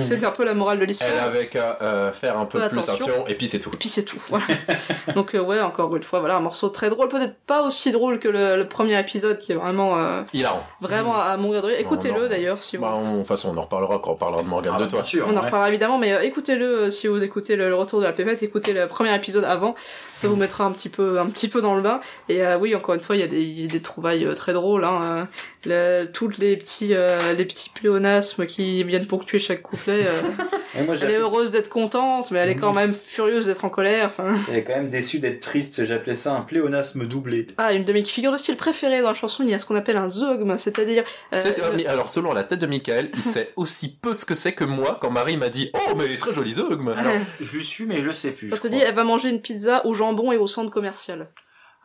c'est 0.00 0.24
un 0.24 0.30
peu 0.30 0.44
la 0.44 0.54
morale 0.54 0.78
de 0.78 0.84
l'histoire. 0.84 1.10
Elle 1.12 1.18
avait 1.36 1.48
qu'à 1.48 1.78
euh, 1.82 2.12
faire 2.12 2.38
un 2.38 2.46
peu 2.46 2.58
plus 2.58 2.66
attention. 2.66 2.94
attention 2.94 3.26
et 3.28 3.34
puis 3.34 3.46
c'est 3.48 3.58
tout. 3.58 3.70
Et 3.72 3.76
puis 3.76 3.88
c'est 3.88 4.04
tout. 4.04 4.20
Voilà. 4.30 4.46
Donc 5.14 5.34
euh, 5.34 5.40
ouais, 5.40 5.60
encore 5.60 5.94
une 5.96 6.02
fois, 6.02 6.20
voilà, 6.20 6.36
un 6.36 6.40
morceau 6.40 6.68
très 6.70 6.88
drôle, 6.88 7.08
peut-être 7.08 7.36
pas 7.46 7.62
aussi 7.62 7.90
drôle 7.90 8.18
que 8.18 8.28
le, 8.28 8.56
le 8.56 8.68
premier 8.68 8.98
épisode 8.98 9.38
qui 9.38 9.52
est 9.52 9.56
vraiment 9.56 9.98
euh, 9.98 10.22
Hilarant. 10.32 10.62
vraiment 10.80 11.14
à, 11.16 11.24
à 11.24 11.36
mourir 11.36 11.60
de 11.62 11.66
rire. 11.68 11.76
Écoutez-le 11.78 12.28
d'ailleurs 12.28 12.62
si 12.62 12.76
vous. 12.76 12.82
Bah, 12.84 12.94
on- 12.96 13.12
de 13.12 13.18
toute 13.18 13.26
façon, 13.28 13.50
on 13.54 13.58
en 13.58 13.62
reparlera 13.62 13.98
quand 14.02 14.12
on 14.12 14.16
parlera 14.16 14.42
de 14.42 14.48
Morgane 14.48 14.74
Ah, 14.76 14.80
de 14.82 14.86
toi. 14.86 15.00
bien 15.00 15.08
sûr. 15.08 15.26
on 15.28 15.30
en 15.32 15.34
ouais. 15.34 15.46
reparlera 15.46 15.68
évidemment, 15.68 15.98
mais 15.98 16.12
euh, 16.14 16.20
écoutez-le 16.22 16.64
euh, 16.66 16.90
si 16.90 17.06
vous 17.06 17.22
écoutez 17.22 17.56
le, 17.56 17.68
le 17.68 17.74
retour 17.74 18.00
de 18.00 18.04
la 18.04 18.12
pépette, 18.12 18.42
écoutez 18.42 18.72
le 18.72 18.86
premier 18.86 19.14
épisode 19.14 19.44
avant, 19.44 19.74
ça 20.14 20.26
vous 20.28 20.36
mettra 20.36 20.64
un 20.64 20.72
petit 20.72 20.88
peu, 20.88 21.18
un 21.20 21.26
petit 21.26 21.48
peu 21.48 21.60
dans 21.60 21.74
le 21.74 21.82
bain. 21.82 22.00
Et 22.28 22.42
euh, 22.42 22.56
oui, 22.58 22.74
encore 22.74 22.94
une 22.94 23.02
fois, 23.02 23.16
il 23.16 23.20
y 23.20 23.24
a 23.24 23.26
des, 23.28 23.42
il 23.42 23.60
y 23.60 23.64
a 23.64 23.68
des 23.68 23.82
trouvailles 23.82 24.24
euh, 24.24 24.34
très 24.34 24.52
drôles. 24.54 24.84
Hein, 24.84 25.00
euh, 25.02 25.24
le- 26.04 26.06
toutes 26.12 26.38
les 26.38 26.45
petits, 26.54 26.94
euh, 26.94 27.32
les 27.32 27.44
petits 27.44 27.70
pléonasmes 27.70 28.46
qui 28.46 28.84
viennent 28.84 29.06
ponctuer 29.06 29.38
chaque 29.40 29.62
couplet. 29.62 30.06
euh, 30.06 30.22
Et 30.78 30.82
moi, 30.84 30.94
j'ai 30.94 31.06
elle 31.06 31.12
est 31.12 31.18
heureuse 31.18 31.50
d'être 31.50 31.70
contente, 31.70 32.30
mais 32.30 32.38
elle 32.38 32.50
est 32.50 32.56
quand 32.56 32.74
même 32.74 32.94
furieuse 32.94 33.46
d'être 33.46 33.64
en 33.64 33.70
colère. 33.70 34.10
Elle 34.50 34.58
est 34.58 34.62
quand 34.62 34.76
même 34.76 34.88
déçue 34.90 35.18
d'être 35.18 35.40
triste. 35.40 35.84
J'appelais 35.86 36.14
ça 36.14 36.34
un 36.34 36.42
pléonasme 36.42 37.06
doublé. 37.06 37.46
Ah, 37.56 37.72
une 37.72 37.84
de 37.84 37.92
mes 37.94 38.04
figures 38.04 38.32
de 38.32 38.36
style 38.36 38.56
préférées 38.56 39.00
dans 39.00 39.08
la 39.08 39.14
chanson, 39.14 39.42
il 39.42 39.48
y 39.48 39.54
a 39.54 39.58
ce 39.58 39.64
qu'on 39.64 39.74
appelle 39.74 39.96
un 39.96 40.10
zogme, 40.10 40.58
c'est-à-dire... 40.58 41.04
euh, 41.34 41.40
alors 41.88 42.08
selon 42.10 42.32
la 42.34 42.44
tête 42.44 42.60
de 42.60 42.66
Michael, 42.66 43.10
il 43.14 43.22
sait 43.22 43.52
aussi 43.56 43.96
peu 43.96 44.12
ce 44.14 44.24
que 44.26 44.34
c'est 44.34 44.52
que 44.52 44.64
moi 44.64 44.98
quand 45.00 45.10
Marie 45.10 45.38
m'a 45.38 45.48
dit 45.48 45.70
Oh 45.74 45.94
mais 45.96 46.04
elle 46.04 46.12
est 46.12 46.18
très 46.18 46.34
jolie 46.34 46.52
Zogme 46.52 46.88
Alors, 46.88 47.12
je 47.40 47.56
le 47.56 47.62
suis, 47.62 47.86
mais 47.86 48.02
je 48.02 48.06
le 48.06 48.12
sais 48.12 48.30
plus. 48.30 48.52
On 48.52 48.56
je 48.56 48.60
te 48.60 48.68
dit, 48.68 48.78
elle 48.78 48.94
va 48.94 49.04
manger 49.04 49.30
une 49.30 49.40
pizza 49.40 49.84
au 49.86 49.94
jambon 49.94 50.32
et 50.32 50.36
au 50.36 50.46
centre 50.46 50.70
commercial. 50.70 51.28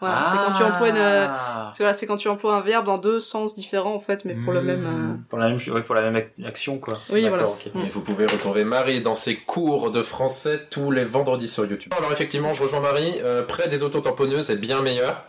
Voilà, 0.01 0.23
c'est 0.23 0.35
quand 0.35 0.57
tu 0.57 0.63
emploies 0.63 0.89
une... 0.89 0.97
euh, 0.97 1.27
Ah. 1.29 1.71
c'est- 1.73 1.83
Voilà, 1.83 1.97
c'est 1.97 2.05
quand 2.07 2.17
tu 2.17 2.27
emploies 2.27 2.55
un 2.55 2.61
verbe 2.61 2.85
dans 2.85 2.97
deux 2.97 3.19
sens 3.21 3.55
différents, 3.55 3.93
en 3.95 3.99
fait, 3.99 4.25
mais 4.25 4.33
pour 4.33 4.51
le 4.51 4.61
même... 4.61 4.85
euh, 4.85 5.13
Pour 5.29 5.37
la 5.39 5.47
même, 5.47 5.59
ouais, 5.73 5.81
pour 5.83 5.95
la 5.95 6.01
même 6.01 6.15
ac- 6.15 6.45
action, 6.47 6.77
quoi. 6.79 6.95
Oui, 7.11 7.21
D'accord, 7.23 7.57
voilà. 7.71 7.85
Et 7.85 7.89
vous 7.89 8.01
pouvez 8.01 8.25
retrouver 8.25 8.63
Marie 8.65 9.01
dans 9.01 9.15
ses 9.15 9.35
cours 9.35 9.91
de 9.91 10.01
français 10.01 10.59
tous 10.69 10.91
les 10.91 11.05
vendredis 11.05 11.47
sur 11.47 11.65
YouTube. 11.65 11.93
Alors 11.97 12.11
effectivement, 12.11 12.51
je 12.53 12.63
rejoins 12.63 12.81
Marie. 12.81 13.13
euh, 13.23 13.43
près 13.43 13.67
des 13.69 13.83
autotamponneuses 13.83 14.49
est 14.49 14.55
bien 14.57 14.81
meilleur 14.81 15.23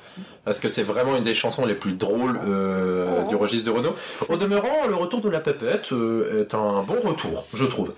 parce 0.44 0.58
que 0.58 0.68
c'est 0.68 0.82
vraiment 0.82 1.16
une 1.16 1.22
des 1.22 1.34
chansons 1.34 1.64
les 1.66 1.74
plus 1.74 1.92
drôles 1.92 2.40
euh, 2.44 3.22
du 3.24 3.36
registre 3.36 3.66
de 3.66 3.70
Renault. 3.76 3.94
Au 4.28 4.36
demeurant, 4.36 4.86
le 4.88 4.94
retour 4.96 5.20
de 5.20 5.28
la 5.28 5.38
pépette 5.40 5.92
euh, 5.92 6.42
est 6.42 6.54
un 6.54 6.82
bon 6.82 6.96
retour, 7.04 7.46
je 7.54 7.64
trouve. 7.64 7.92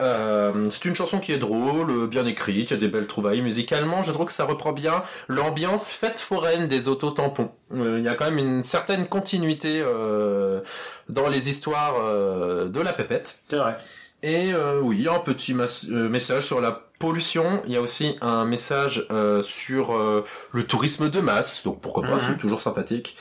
Euh, 0.00 0.70
c'est 0.70 0.84
une 0.84 0.94
chanson 0.94 1.18
qui 1.18 1.32
est 1.32 1.38
drôle, 1.38 1.90
euh, 1.90 2.06
bien 2.06 2.24
écrite, 2.26 2.70
il 2.70 2.74
y 2.74 2.76
a 2.76 2.80
des 2.80 2.88
belles 2.88 3.06
trouvailles 3.06 3.40
musicalement. 3.42 4.02
Je 4.02 4.12
trouve 4.12 4.26
que 4.26 4.32
ça 4.32 4.44
reprend 4.44 4.72
bien 4.72 5.02
l'ambiance 5.28 5.88
fête 5.88 6.18
foraine 6.18 6.66
des 6.68 6.86
autotampons. 6.88 7.50
Euh, 7.74 7.98
Il 7.98 8.04
y 8.04 8.08
a 8.08 8.14
quand 8.14 8.26
même 8.26 8.38
une 8.38 8.62
certaine 8.62 9.06
continuité 9.08 9.82
euh, 9.84 10.60
dans 11.08 11.28
les 11.28 11.48
histoires 11.48 11.94
euh, 12.00 12.68
de 12.68 12.80
la 12.80 12.92
pépette. 12.92 13.40
C'est 13.48 13.56
vrai. 13.56 13.76
Et 14.22 14.52
euh, 14.52 14.80
oui, 14.80 14.96
il 14.98 15.02
y 15.04 15.08
a 15.08 15.14
un 15.14 15.20
petit 15.20 15.54
euh, 15.54 16.08
message 16.08 16.44
sur 16.46 16.60
la 16.60 16.72
pollution. 16.98 17.62
Il 17.66 17.72
y 17.72 17.76
a 17.76 17.80
aussi 17.80 18.16
un 18.20 18.44
message 18.44 19.06
euh, 19.10 19.42
sur 19.42 19.94
euh, 19.96 20.24
le 20.52 20.64
tourisme 20.64 21.08
de 21.08 21.20
masse. 21.20 21.62
Donc 21.64 21.80
pourquoi 21.80 22.02
pas, 22.02 22.14
Mhm. 22.16 22.20
c'est 22.26 22.36
toujours 22.38 22.60
sympathique. 22.60 23.16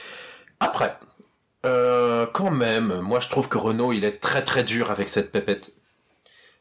Après, 0.60 0.98
euh, 1.66 2.26
quand 2.34 2.50
même, 2.52 3.00
moi 3.02 3.20
je 3.20 3.30
trouve 3.30 3.48
que 3.50 3.58
Renault, 3.58 3.94
il 3.94 4.06
est 4.06 4.20
très 4.20 4.44
très 4.44 4.64
dur 4.64 4.90
avec 4.92 5.08
cette 5.10 5.32
pépette. 5.32 5.74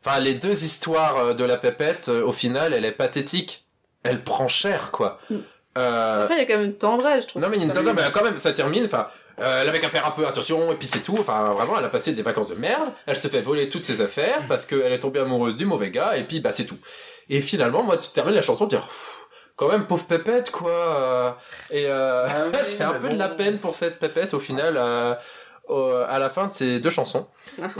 Enfin, 0.06 0.20
les 0.20 0.34
deux 0.34 0.62
histoires 0.64 1.16
euh, 1.18 1.34
de 1.34 1.42
la 1.44 1.56
pépette, 1.56 2.08
euh, 2.08 2.22
au 2.24 2.32
final, 2.32 2.72
elle 2.72 2.84
est 2.84 2.92
pathétique. 2.92 3.64
Elle 4.04 4.22
prend 4.22 4.46
cher, 4.46 4.92
quoi. 4.92 5.18
Euh, 5.78 6.22
Après, 6.24 6.36
il 6.36 6.38
y 6.38 6.42
a 6.42 6.46
quand 6.46 6.58
même 6.58 6.66
une 6.66 6.76
tendresse, 6.76 7.24
je 7.24 7.28
trouve. 7.28 7.42
non 7.42 7.48
mais 7.48 7.56
Nintendo, 7.58 7.92
mais 7.94 8.02
quand 8.12 8.22
même, 8.22 8.38
ça 8.38 8.52
termine. 8.52 8.84
Enfin, 8.86 9.08
euh, 9.40 9.60
elle 9.62 9.68
avait 9.68 9.80
qu'à 9.80 9.88
faire 9.90 10.06
un 10.06 10.12
peu 10.12 10.26
attention 10.26 10.70
et 10.72 10.76
puis 10.76 10.86
c'est 10.86 11.00
tout. 11.00 11.16
Enfin, 11.18 11.52
vraiment, 11.52 11.76
elle 11.78 11.84
a 11.84 11.88
passé 11.88 12.12
des 12.12 12.22
vacances 12.22 12.48
de 12.48 12.54
merde. 12.54 12.88
Elle 13.06 13.16
se 13.16 13.26
fait 13.28 13.40
voler 13.42 13.68
toutes 13.68 13.84
ses 13.84 14.00
affaires 14.00 14.42
parce 14.48 14.64
qu'elle 14.64 14.92
est 14.92 15.00
tombée 15.00 15.20
amoureuse 15.20 15.56
du 15.56 15.66
mauvais 15.66 15.90
gars 15.90 16.16
et 16.16 16.22
puis 16.22 16.40
bah 16.40 16.52
c'est 16.52 16.64
tout. 16.66 16.78
Et 17.28 17.40
finalement, 17.40 17.82
moi, 17.82 17.96
tu 17.98 18.08
termines 18.10 18.34
la 18.34 18.42
chanson, 18.42 18.68
tu 18.68 18.76
dis, 18.76 18.80
Pff, 18.82 19.26
quand 19.56 19.68
même 19.68 19.86
pauvre 19.86 20.04
pépette 20.06 20.50
quoi. 20.52 21.36
Et 21.70 21.86
euh, 21.88 22.26
Ah 22.28 22.44
oui, 22.52 22.58
j'ai 22.78 22.84
un 22.84 22.92
mais 22.94 22.98
peu 23.00 23.08
bon. 23.08 23.14
de 23.14 23.18
la 23.18 23.28
peine 23.28 23.58
pour 23.58 23.74
cette 23.74 23.98
pépette 23.98 24.32
au 24.34 24.38
final. 24.40 24.76
euh, 24.78 25.14
à 25.68 26.18
la 26.18 26.30
fin 26.30 26.46
de 26.46 26.52
ces 26.52 26.80
deux 26.80 26.90
chansons. 26.90 27.26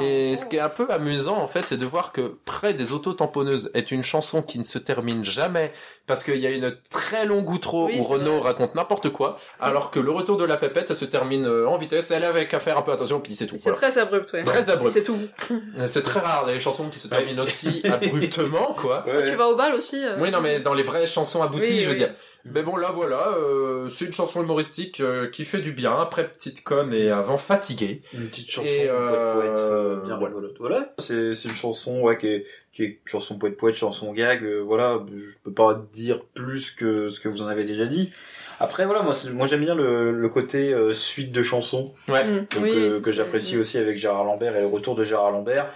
Et 0.00 0.36
ce 0.36 0.44
qui 0.44 0.56
est 0.56 0.60
un 0.60 0.68
peu 0.68 0.86
amusant, 0.90 1.36
en 1.36 1.46
fait, 1.46 1.68
c'est 1.68 1.76
de 1.76 1.86
voir 1.86 2.12
que 2.12 2.36
Près 2.44 2.74
des 2.74 2.92
auto-tamponneuses 2.92 3.70
est 3.74 3.90
une 3.90 4.02
chanson 4.02 4.40
qui 4.40 4.58
ne 4.58 4.64
se 4.64 4.78
termine 4.78 5.24
jamais 5.24 5.72
parce 6.06 6.24
qu'il 6.24 6.36
y 6.36 6.46
a 6.46 6.50
une 6.50 6.76
très 6.90 7.26
longue 7.26 7.48
outro 7.50 7.86
Oui, 7.86 7.98
où 7.98 8.02
Renaud 8.02 8.40
raconte 8.40 8.74
n'importe 8.74 9.10
quoi, 9.10 9.36
alors 9.60 9.90
que 9.90 9.98
le 9.98 10.10
retour 10.10 10.36
de 10.36 10.44
la 10.44 10.56
pépette, 10.56 10.88
ça 10.88 10.94
se 10.94 11.04
termine 11.04 11.46
euh, 11.46 11.68
en 11.68 11.76
vitesse, 11.76 12.10
elle 12.10 12.24
avait 12.24 12.46
qu'à 12.46 12.60
faire 12.60 12.78
un 12.78 12.82
peu 12.82 12.92
attention, 12.92 13.20
puis 13.20 13.34
c'est 13.34 13.46
tout. 13.46 13.56
C'est 13.58 13.70
voilà. 13.70 13.90
très 13.90 14.00
abrupt, 14.00 14.32
ouais. 14.32 14.44
Très 14.44 14.70
abrupt. 14.70 14.92
C'est 14.92 15.02
tout. 15.02 15.18
C'est 15.86 16.02
très 16.02 16.20
rare 16.20 16.46
les 16.46 16.60
chansons 16.60 16.88
qui 16.88 16.98
se 16.98 17.08
terminent 17.08 17.42
aussi 17.42 17.82
abruptement, 17.90 18.74
quoi. 18.78 19.04
Tu 19.24 19.34
vas 19.34 19.48
au 19.48 19.56
bal 19.56 19.74
aussi 19.74 20.02
euh, 20.04 20.18
Oui, 20.20 20.30
non, 20.30 20.40
mais 20.40 20.60
dans 20.60 20.74
les 20.74 20.82
vraies 20.82 21.06
chansons 21.06 21.42
abouties, 21.42 21.72
Oui, 21.72 21.80
je 21.80 21.86
veux 21.86 21.92
oui. 21.92 21.98
dire. 21.98 22.14
Mais 22.52 22.62
bon, 22.62 22.76
là, 22.76 22.90
voilà, 22.92 23.28
euh, 23.38 23.88
c'est 23.88 24.04
une 24.04 24.12
chanson 24.12 24.42
humoristique 24.42 25.00
euh, 25.00 25.28
qui 25.28 25.44
fait 25.44 25.60
du 25.60 25.72
bien, 25.72 25.98
après 26.00 26.28
petite 26.28 26.62
com 26.62 26.92
et 26.92 27.10
avant 27.10 27.36
fatigué. 27.36 28.02
Une 28.14 28.28
petite 28.28 28.48
chanson 28.50 28.68
Et, 28.68 28.88
euh, 28.88 29.34
poète-poète 29.34 29.56
euh, 29.56 30.00
bien. 30.02 30.18
Voilà, 30.60 30.94
c'est 30.98 31.34
c'est 31.34 31.48
une 31.48 31.54
chanson 31.54 32.00
ouais, 32.02 32.16
qui, 32.16 32.28
est, 32.28 32.46
qui 32.77 32.85
est 32.85 32.98
chanson 33.07 33.39
poète-poète, 33.39 33.74
chanson 33.74 34.12
gag. 34.12 34.44
euh, 34.44 34.61
voilà, 34.61 35.01
je 35.11 35.35
peux 35.43 35.53
pas 35.53 35.82
dire 35.93 36.20
plus 36.35 36.70
que 36.70 37.09
ce 37.09 37.19
que 37.20 37.28
vous 37.28 37.40
en 37.43 37.47
avez 37.47 37.65
déjà 37.65 37.86
dit. 37.86 38.12
Après 38.61 38.85
voilà, 38.86 39.03
moi, 39.03 39.15
moi 39.32 39.47
j'aime 39.47 39.61
bien 39.61 39.74
le, 39.74 40.12
le 40.12 40.28
côté 40.28 40.73
euh, 40.74 40.94
suite 40.94 41.32
de 41.32 41.43
chansons 41.43 41.94
Ouais. 42.09 42.24
Mm. 42.24 42.36
donc, 42.36 42.62
Oui, 42.62 42.70
euh, 42.74 43.01
que 43.01 43.12
j'apprécie 43.12 43.59
aussi 43.59 43.78
avec 43.78 43.97
Gérard 43.97 44.24
Lambert 44.24 44.55
et 44.57 44.61
le 44.61 44.66
retour 44.66 44.94
de 44.94 45.05
Gérard 45.05 45.31
Lambert. 45.31 45.66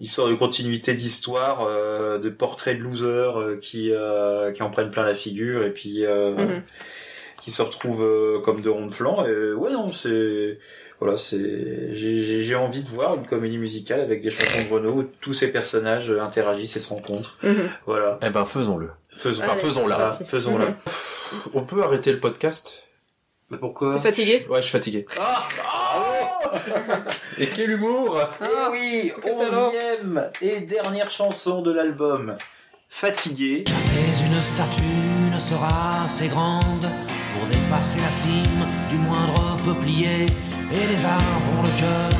Histoire 0.00 0.28
de 0.28 0.34
continuité 0.34 0.94
d'histoire, 0.94 1.64
euh, 1.66 2.18
de 2.18 2.28
portraits 2.28 2.76
de 2.78 2.82
losers 2.82 3.38
euh, 3.40 3.56
qui 3.60 3.92
euh, 3.92 4.50
qui 4.52 4.62
en 4.62 4.70
prennent 4.70 4.90
plein 4.90 5.04
la 5.04 5.14
figure 5.14 5.62
et 5.64 5.70
puis 5.70 6.04
euh, 6.04 6.34
Mhm. 6.34 6.62
qui 7.40 7.50
se 7.50 7.62
retrouvent 7.62 8.02
euh, 8.04 8.40
comme 8.40 8.62
de 8.62 8.68
ronds 8.68 8.86
de 8.86 8.92
flanc. 8.92 9.24
Et 9.26 9.52
ouais 9.52 9.70
non, 9.72 9.92
c'est 9.92 10.58
voilà, 11.02 11.16
c'est 11.18 11.94
j'ai 11.94 12.54
envie 12.54 12.82
de 12.82 12.88
voir 12.88 13.16
une 13.16 13.26
comédie 13.26 13.58
musicale 13.58 14.00
avec 14.00 14.22
des 14.22 14.30
chansons 14.30 14.62
de 14.68 14.72
Renault 14.72 14.92
où 14.92 15.02
tous 15.20 15.34
ces 15.34 15.48
personnages 15.48 16.10
euh, 16.10 16.20
interagissent 16.22 16.76
et 16.76 16.80
se 16.80 16.90
rencontrent. 16.90 17.36
Mhm. 17.42 17.68
Voilà, 17.86 18.18
Eh 18.24 18.30
ben, 18.30 18.44
faisons-le. 18.44 18.90
faisons 19.10 19.42
Enfin, 19.42 19.54
faisons-la. 19.56 20.12
faisons-la. 20.28 20.66
Mhm. 20.70 20.74
On 21.54 21.62
peut 21.64 21.82
arrêter 21.82 22.12
le 22.12 22.20
podcast? 22.20 22.84
Mais 23.50 23.58
pourquoi? 23.58 23.94
T'es 23.94 24.00
fatigué? 24.00 24.46
Ouais, 24.48 24.58
je 24.58 24.62
suis 24.62 24.72
fatigué. 24.72 25.06
Ah, 25.20 25.46
Et 27.38 27.46
quel 27.48 27.70
humour 27.70 28.18
Eh 28.40 28.70
oui, 28.70 29.12
onzième 29.24 30.30
et 30.40 30.60
dernière 30.60 31.10
chanson 31.10 31.62
de 31.62 31.72
l'album. 31.72 32.36
Fatigué. 32.88 33.64
Mais 33.68 34.26
une 34.26 34.40
statue 34.42 34.82
ne 35.34 35.38
sera 35.40 36.04
assez 36.04 36.28
grande 36.28 36.86
pour 37.34 37.46
dépasser 37.50 37.98
la 38.00 38.10
cime 38.10 38.66
du 38.90 38.96
moindre 38.96 39.56
peuplier. 39.64 40.26
Et 40.74 40.86
les 40.86 41.04
arbres 41.04 41.58
ont 41.58 41.62
le 41.62 41.78
cœur 41.78 42.18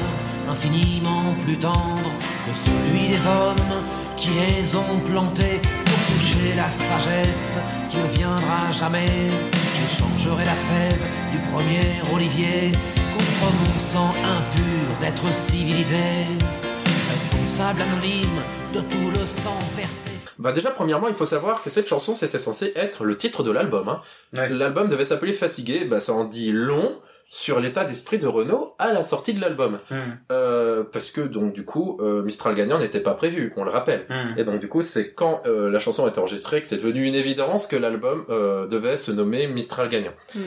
infiniment 0.50 1.34
plus 1.44 1.56
tendre 1.56 2.10
que 2.46 2.54
celui 2.54 3.08
des 3.08 3.26
hommes 3.26 3.82
qui 4.16 4.28
les 4.28 4.76
ont 4.76 4.98
plantés 5.10 5.60
pour 5.86 6.14
toucher 6.14 6.54
la 6.56 6.70
sagesse 6.70 7.56
qui 7.88 7.96
ne 7.96 8.06
viendra 8.08 8.70
jamais. 8.70 9.30
J'échangerai 9.74 10.44
la 10.44 10.56
sève 10.56 11.02
du 11.32 11.38
premier 11.50 12.02
olivier 12.14 12.72
contre 13.16 13.52
mon 13.52 13.78
sang 13.78 14.10
impur 14.10 14.98
d'être 15.00 15.26
civilisé. 15.32 16.26
Responsable 17.10 17.80
anonyme 17.82 18.42
de 18.74 18.80
tout 18.80 19.10
le 19.18 19.26
sang 19.26 19.58
versé. 19.76 20.10
Bah 20.38 20.52
déjà, 20.52 20.70
premièrement, 20.70 21.08
il 21.08 21.14
faut 21.14 21.26
savoir 21.26 21.62
que 21.62 21.70
cette 21.70 21.88
chanson, 21.88 22.14
c'était 22.14 22.38
censé 22.38 22.72
être 22.76 23.04
le 23.04 23.16
titre 23.16 23.42
de 23.42 23.50
l'album. 23.50 23.88
Hein. 23.88 24.00
Ouais. 24.34 24.48
L'album 24.48 24.88
devait 24.88 25.04
s'appeler 25.04 25.32
Fatigué, 25.32 25.84
bah 25.84 26.00
ça 26.00 26.12
en 26.12 26.24
dit 26.24 26.52
long 26.52 26.92
sur 27.34 27.60
l'état 27.60 27.86
d'esprit 27.86 28.18
de 28.18 28.26
Renault 28.26 28.74
à 28.78 28.92
la 28.92 29.02
sortie 29.02 29.32
de 29.32 29.40
l'album. 29.40 29.78
Hmm. 29.90 29.94
Euh, 30.30 30.84
parce 30.84 31.10
que 31.10 31.22
donc 31.22 31.54
du 31.54 31.64
coup, 31.64 31.96
euh, 32.02 32.22
Mistral 32.22 32.54
gagnant 32.54 32.78
n'était 32.78 33.00
pas 33.00 33.14
prévu, 33.14 33.54
on 33.56 33.64
le 33.64 33.70
rappelle. 33.70 34.04
Hmm. 34.10 34.38
Et 34.38 34.44
donc 34.44 34.60
du 34.60 34.68
coup, 34.68 34.82
c'est 34.82 35.14
quand 35.14 35.40
euh, 35.46 35.70
la 35.70 35.78
chanson 35.78 36.04
a 36.04 36.08
été 36.10 36.18
enregistrée 36.18 36.60
que 36.60 36.66
c'est 36.68 36.76
devenu 36.76 37.06
une 37.06 37.14
évidence 37.14 37.66
que 37.66 37.74
l'album 37.76 38.26
euh, 38.28 38.66
devait 38.66 38.98
se 38.98 39.10
nommer 39.12 39.46
Mistral 39.46 39.88
gagnant. 39.88 40.12
Mm. 40.34 40.40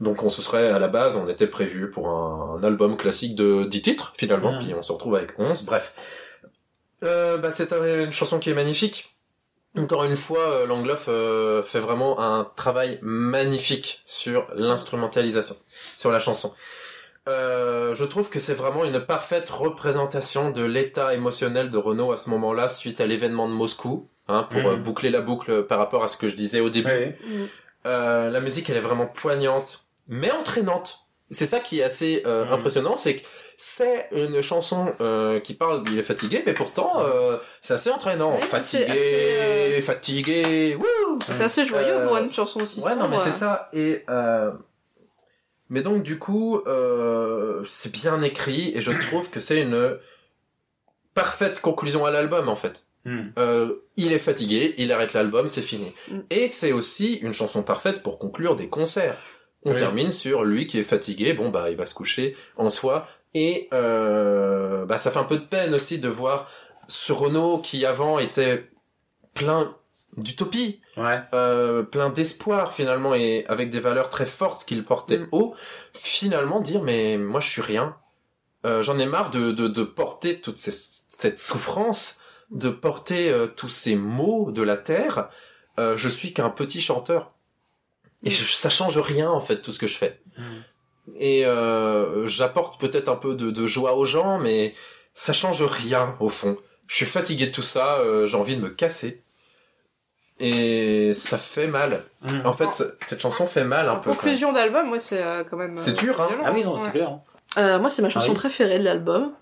Donc 0.00 0.22
on 0.22 0.30
se 0.30 0.40
serait 0.40 0.70
à 0.70 0.78
la 0.78 0.88
base, 0.88 1.16
on 1.16 1.28
était 1.28 1.46
prévu 1.46 1.90
pour 1.90 2.08
un, 2.08 2.58
un 2.58 2.64
album 2.64 2.96
classique 2.96 3.34
de 3.34 3.64
10 3.64 3.82
titres 3.82 4.14
finalement, 4.16 4.52
Mm. 4.54 4.58
puis 4.58 4.74
on 4.74 4.80
se 4.80 4.90
retrouve 4.90 5.16
avec 5.16 5.38
11, 5.38 5.62
bref. 5.64 5.92
Euh, 7.04 7.36
bah, 7.36 7.50
c'est 7.50 7.72
un- 7.74 8.04
une 8.04 8.12
chanson 8.12 8.38
qui 8.38 8.48
est 8.48 8.54
magnifique. 8.54 9.11
Encore 9.76 10.04
une 10.04 10.16
fois, 10.16 10.40
euh, 10.40 10.66
Langloff 10.66 11.06
euh, 11.08 11.62
fait 11.62 11.78
vraiment 11.80 12.20
un 12.20 12.44
travail 12.56 12.98
magnifique 13.02 14.02
sur 14.04 14.46
l'instrumentalisation, 14.54 15.56
sur 15.96 16.10
la 16.12 16.18
chanson. 16.18 16.52
Euh, 17.28 17.94
je 17.94 18.04
trouve 18.04 18.28
que 18.28 18.40
c'est 18.40 18.52
vraiment 18.54 18.84
une 18.84 19.00
parfaite 19.00 19.48
représentation 19.48 20.50
de 20.50 20.62
l'état 20.62 21.14
émotionnel 21.14 21.70
de 21.70 21.78
Renault 21.78 22.12
à 22.12 22.16
ce 22.16 22.28
moment-là 22.30 22.68
suite 22.68 23.00
à 23.00 23.06
l'événement 23.06 23.48
de 23.48 23.54
Moscou, 23.54 24.08
hein, 24.28 24.46
pour 24.50 24.60
euh, 24.68 24.76
boucler 24.76 25.10
la 25.10 25.20
boucle 25.20 25.62
par 25.64 25.78
rapport 25.78 26.02
à 26.04 26.08
ce 26.08 26.16
que 26.16 26.28
je 26.28 26.36
disais 26.36 26.60
au 26.60 26.68
début. 26.68 26.90
Ouais. 26.90 27.16
Euh, 27.86 28.28
la 28.30 28.40
musique, 28.40 28.68
elle 28.70 28.76
est 28.76 28.80
vraiment 28.80 29.06
poignante, 29.06 29.84
mais 30.08 30.30
entraînante. 30.32 31.06
C'est 31.30 31.46
ça 31.46 31.60
qui 31.60 31.80
est 31.80 31.82
assez 31.82 32.22
euh, 32.26 32.44
Mhm. 32.44 32.52
impressionnant, 32.52 32.96
c'est 32.96 33.16
que 33.16 33.26
c'est 33.64 34.08
une 34.10 34.42
chanson 34.42 34.92
euh, 35.00 35.38
qui 35.38 35.54
parle 35.54 35.84
qu'il 35.84 35.96
est 35.96 36.02
fatigué, 36.02 36.42
mais 36.44 36.52
pourtant 36.52 37.00
euh, 37.00 37.38
c'est 37.60 37.74
assez 37.74 37.90
entraînant. 37.90 38.34
Ouais, 38.34 38.42
fatigué, 38.42 38.84
assez, 38.88 38.98
euh, 38.98 39.80
fatigué, 39.82 40.74
wouh 40.74 41.18
C'est 41.28 41.44
assez 41.44 41.64
joyeux 41.64 41.94
Euh, 41.94 42.06
pour 42.08 42.16
une 42.16 42.32
chanson 42.32 42.60
aussi 42.60 42.80
Ouais, 42.80 42.96
non, 42.96 43.06
mais 43.06 43.20
c'est 43.20 43.30
ça. 43.30 43.68
Et 43.72 44.02
euh... 44.10 44.50
mais 45.68 45.82
donc 45.82 46.02
du 46.02 46.18
coup, 46.18 46.58
euh, 46.66 47.62
c'est 47.64 47.92
bien 47.92 48.20
écrit 48.22 48.72
et 48.76 48.80
je 48.80 48.90
trouve 48.90 49.30
que 49.30 49.38
c'est 49.38 49.60
une 49.60 49.96
parfaite 51.14 51.60
conclusion 51.60 52.04
à 52.04 52.10
l'album 52.10 52.48
en 52.48 52.56
fait. 52.56 52.86
Hmm. 53.04 53.28
Euh, 53.38 53.74
il 53.96 54.12
est 54.12 54.18
fatigué, 54.18 54.74
il 54.78 54.90
arrête 54.90 55.12
l'album, 55.12 55.46
c'est 55.46 55.62
fini. 55.62 55.92
Mm. 56.10 56.18
Et 56.30 56.48
c'est 56.48 56.72
aussi 56.72 57.14
une 57.14 57.32
chanson 57.32 57.62
parfaite 57.62 58.02
pour 58.02 58.18
conclure 58.18 58.56
des 58.56 58.68
concerts. 58.68 59.16
On 59.64 59.70
Oui. 59.72 59.76
termine 59.76 60.10
sur 60.10 60.42
lui 60.42 60.66
qui 60.66 60.80
est 60.80 60.84
fatigué, 60.84 61.32
bon 61.32 61.48
bah 61.50 61.70
il 61.70 61.76
va 61.76 61.86
se 61.86 61.94
coucher 61.94 62.36
en 62.56 62.68
soi. 62.68 63.06
Et 63.34 63.68
euh, 63.72 64.84
bah 64.84 64.98
ça 64.98 65.10
fait 65.10 65.18
un 65.18 65.24
peu 65.24 65.36
de 65.38 65.44
peine 65.44 65.74
aussi 65.74 65.98
de 65.98 66.08
voir 66.08 66.50
ce 66.86 67.12
Renault 67.12 67.58
qui 67.58 67.86
avant 67.86 68.18
était 68.18 68.70
plein 69.34 69.74
d'utopie, 70.18 70.82
Ouais. 70.98 71.20
euh, 71.32 71.82
plein 71.82 72.10
d'espoir 72.10 72.72
finalement 72.74 73.14
et 73.14 73.46
avec 73.48 73.70
des 73.70 73.80
valeurs 73.80 74.10
très 74.10 74.26
fortes 74.26 74.66
qu'il 74.66 74.84
portait 74.84 75.18
Mm. 75.20 75.28
haut, 75.32 75.54
finalement 75.94 76.60
dire 76.60 76.82
mais 76.82 77.16
moi 77.16 77.40
je 77.40 77.48
suis 77.48 77.62
rien. 77.62 77.96
Euh, 78.66 78.82
J'en 78.82 78.98
ai 78.98 79.06
marre 79.06 79.30
de, 79.30 79.50
de, 79.52 79.68
de 79.68 79.82
porter 79.82 80.40
toute 80.40 80.58
ces- 80.58 81.02
cette 81.08 81.40
souffrance, 81.40 82.20
de 82.50 82.68
porter 82.68 83.30
euh, 83.30 83.46
tous 83.46 83.70
ces 83.70 83.94
maux 83.96 84.50
de 84.52 84.62
la 84.62 84.76
terre. 84.76 85.28
Je 85.78 86.08
suis 86.10 86.32
qu'un 86.34 86.50
petit 86.50 86.80
chanteur. 86.82 87.32
Et 88.22 88.30
je- 88.30 88.44
ça 88.44 88.68
change 88.70 88.98
rien 88.98 89.30
en 89.30 89.40
fait 89.40 89.62
tout 89.62 89.72
ce 89.72 89.78
que 89.78 89.86
je 89.86 89.96
fais. 89.96 90.20
Mm. 90.36 90.42
Et 91.16 91.44
euh, 91.46 92.26
j'apporte 92.26 92.80
peut-être 92.80 93.08
un 93.08 93.16
peu 93.16 93.34
de, 93.34 93.50
de 93.50 93.66
joie 93.66 93.94
aux 93.96 94.06
gens, 94.06 94.38
mais 94.38 94.74
ça 95.14 95.32
change 95.32 95.62
rien 95.62 96.14
au 96.20 96.28
fond. 96.28 96.56
Je 96.86 96.96
suis 96.96 97.06
fatigué 97.06 97.46
de 97.46 97.52
tout 97.52 97.62
ça, 97.62 97.98
euh, 97.98 98.26
j'ai 98.26 98.36
envie 98.36 98.56
de 98.56 98.60
me 98.62 98.68
casser. 98.70 99.22
Et 100.40 101.12
ça 101.14 101.38
fait 101.38 101.66
mal. 101.68 102.02
Hmm. 102.22 102.40
En 102.46 102.52
fait, 102.52 102.72
ce- 102.72 102.94
cette 103.00 103.20
chanson 103.20 103.46
fait 103.46 103.64
mal 103.64 103.88
un 103.88 103.92
En 103.94 104.00
peu. 104.00 104.10
conclusion 104.10 104.52
d'album, 104.52 104.88
moi 104.88 104.98
c'est 104.98 105.22
euh, 105.22 105.44
quand 105.44 105.56
même. 105.56 105.76
C'est 105.76 105.92
euh, 105.92 105.94
dur, 106.04 106.20
hein. 106.20 106.26
violent, 106.28 106.42
Ah 106.46 106.52
oui, 106.52 106.64
non, 106.64 106.76
c'est 106.76 106.86
Ouais. 106.86 106.90
clair. 106.90 107.08
hein. 107.10 107.20
Euh, 107.58 107.78
moi 107.78 107.90
c'est 107.90 108.02
ma 108.02 108.08
chanson 108.10 108.28
Ah 108.28 108.32
oui. 108.32 108.36
préférée 108.36 108.78
de 108.78 108.84
l'album. 108.84 109.32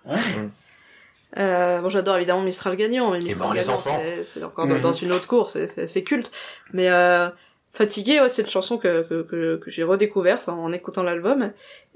Euh, 1.38 1.80
bon, 1.80 1.88
j'adore 1.88 2.16
évidemment 2.16 2.42
Mistral 2.42 2.74
gagnant, 2.76 3.12
mais 3.12 3.18
Mistral 3.20 3.52
les 3.54 3.60
gagnant, 3.60 3.74
enfants. 3.74 3.98
c'est- 4.24 4.42
encore 4.42 4.66
dans, 4.66 4.78
dans 4.80 4.92
une 4.92 5.12
autre 5.12 5.28
course, 5.28 5.56
c'est- 5.66 6.02
culte. 6.04 6.30
Mais 6.72 6.88
euh, 6.90 7.28
Fatigué, 7.72 8.20
ouais, 8.20 8.28
c'est 8.28 8.42
une 8.42 8.48
chanson 8.48 8.78
que, 8.78 9.02
que, 9.08 9.22
que, 9.22 9.56
que 9.56 9.70
j'ai 9.70 9.84
redécouverte 9.84 10.48
en 10.48 10.72
écoutant 10.72 11.04
l'album. 11.04 11.52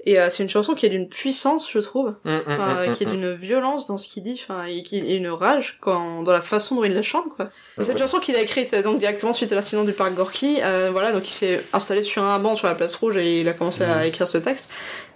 Et 0.07 0.19
euh, 0.19 0.29
c'est 0.29 0.43
une 0.43 0.49
chanson 0.49 0.75
qui 0.75 0.85
est 0.85 0.89
d'une 0.89 1.09
puissance, 1.09 1.69
je 1.71 1.79
trouve, 1.79 2.13
Mm, 2.23 2.31
mm, 2.31 2.41
Enfin, 2.47 2.87
mm, 2.87 2.93
qui 2.93 3.03
est 3.03 3.07
mm, 3.07 3.11
d'une 3.11 3.33
violence 3.33 3.87
dans 3.87 3.97
ce 3.97 4.07
qu'il 4.07 4.23
dit, 4.23 4.39
enfin, 4.41 4.65
et 4.65 4.83
qui 4.83 4.99
et 4.99 5.15
une 5.15 5.27
rage 5.29 5.77
quand, 5.81 6.21
dans 6.21 6.31
la 6.31 6.41
façon 6.41 6.75
dont 6.75 6.83
il 6.83 6.93
la 6.93 7.01
chante, 7.01 7.25
quoi. 7.35 7.49
C'est 7.79 7.91
une 7.91 7.97
chanson 7.97 8.19
qu'il 8.19 8.35
a 8.35 8.41
écrite 8.41 8.73
euh, 8.73 8.83
donc 8.83 8.99
directement 8.99 9.33
suite 9.33 9.51
à 9.51 9.55
l'accident 9.55 9.83
du 9.83 9.93
parc 9.93 10.13
Gorky. 10.13 10.59
Euh, 10.63 10.89
voilà, 10.91 11.11
donc 11.11 11.27
il 11.27 11.33
s'est 11.33 11.61
installé 11.73 12.03
sur 12.03 12.23
un 12.23 12.37
banc 12.39 12.55
sur 12.55 12.67
la 12.67 12.75
place 12.75 12.95
rouge 12.95 13.17
et 13.17 13.41
il 13.41 13.49
a 13.49 13.53
commencé 13.53 13.83
à 13.83 14.05
écrire 14.05 14.27
ce 14.27 14.37
texte. 14.37 14.69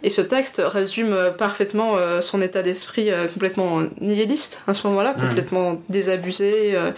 Et 0.03 0.09
ce 0.09 0.21
texte 0.21 0.61
résume 0.65 1.13
euh, 1.13 1.29
parfaitement 1.29 1.95
euh, 1.97 2.19
son 2.21 2.41
état 2.41 2.63
d'esprit 2.63 3.11
euh, 3.11 3.27
complètement 3.27 3.83
nihiliste 4.01 4.63
à 4.67 4.73
ce 4.73 4.87
moment-là, 4.87 5.13
complètement 5.13 5.81
désabusé, 5.89 6.71
euh, 6.75 6.91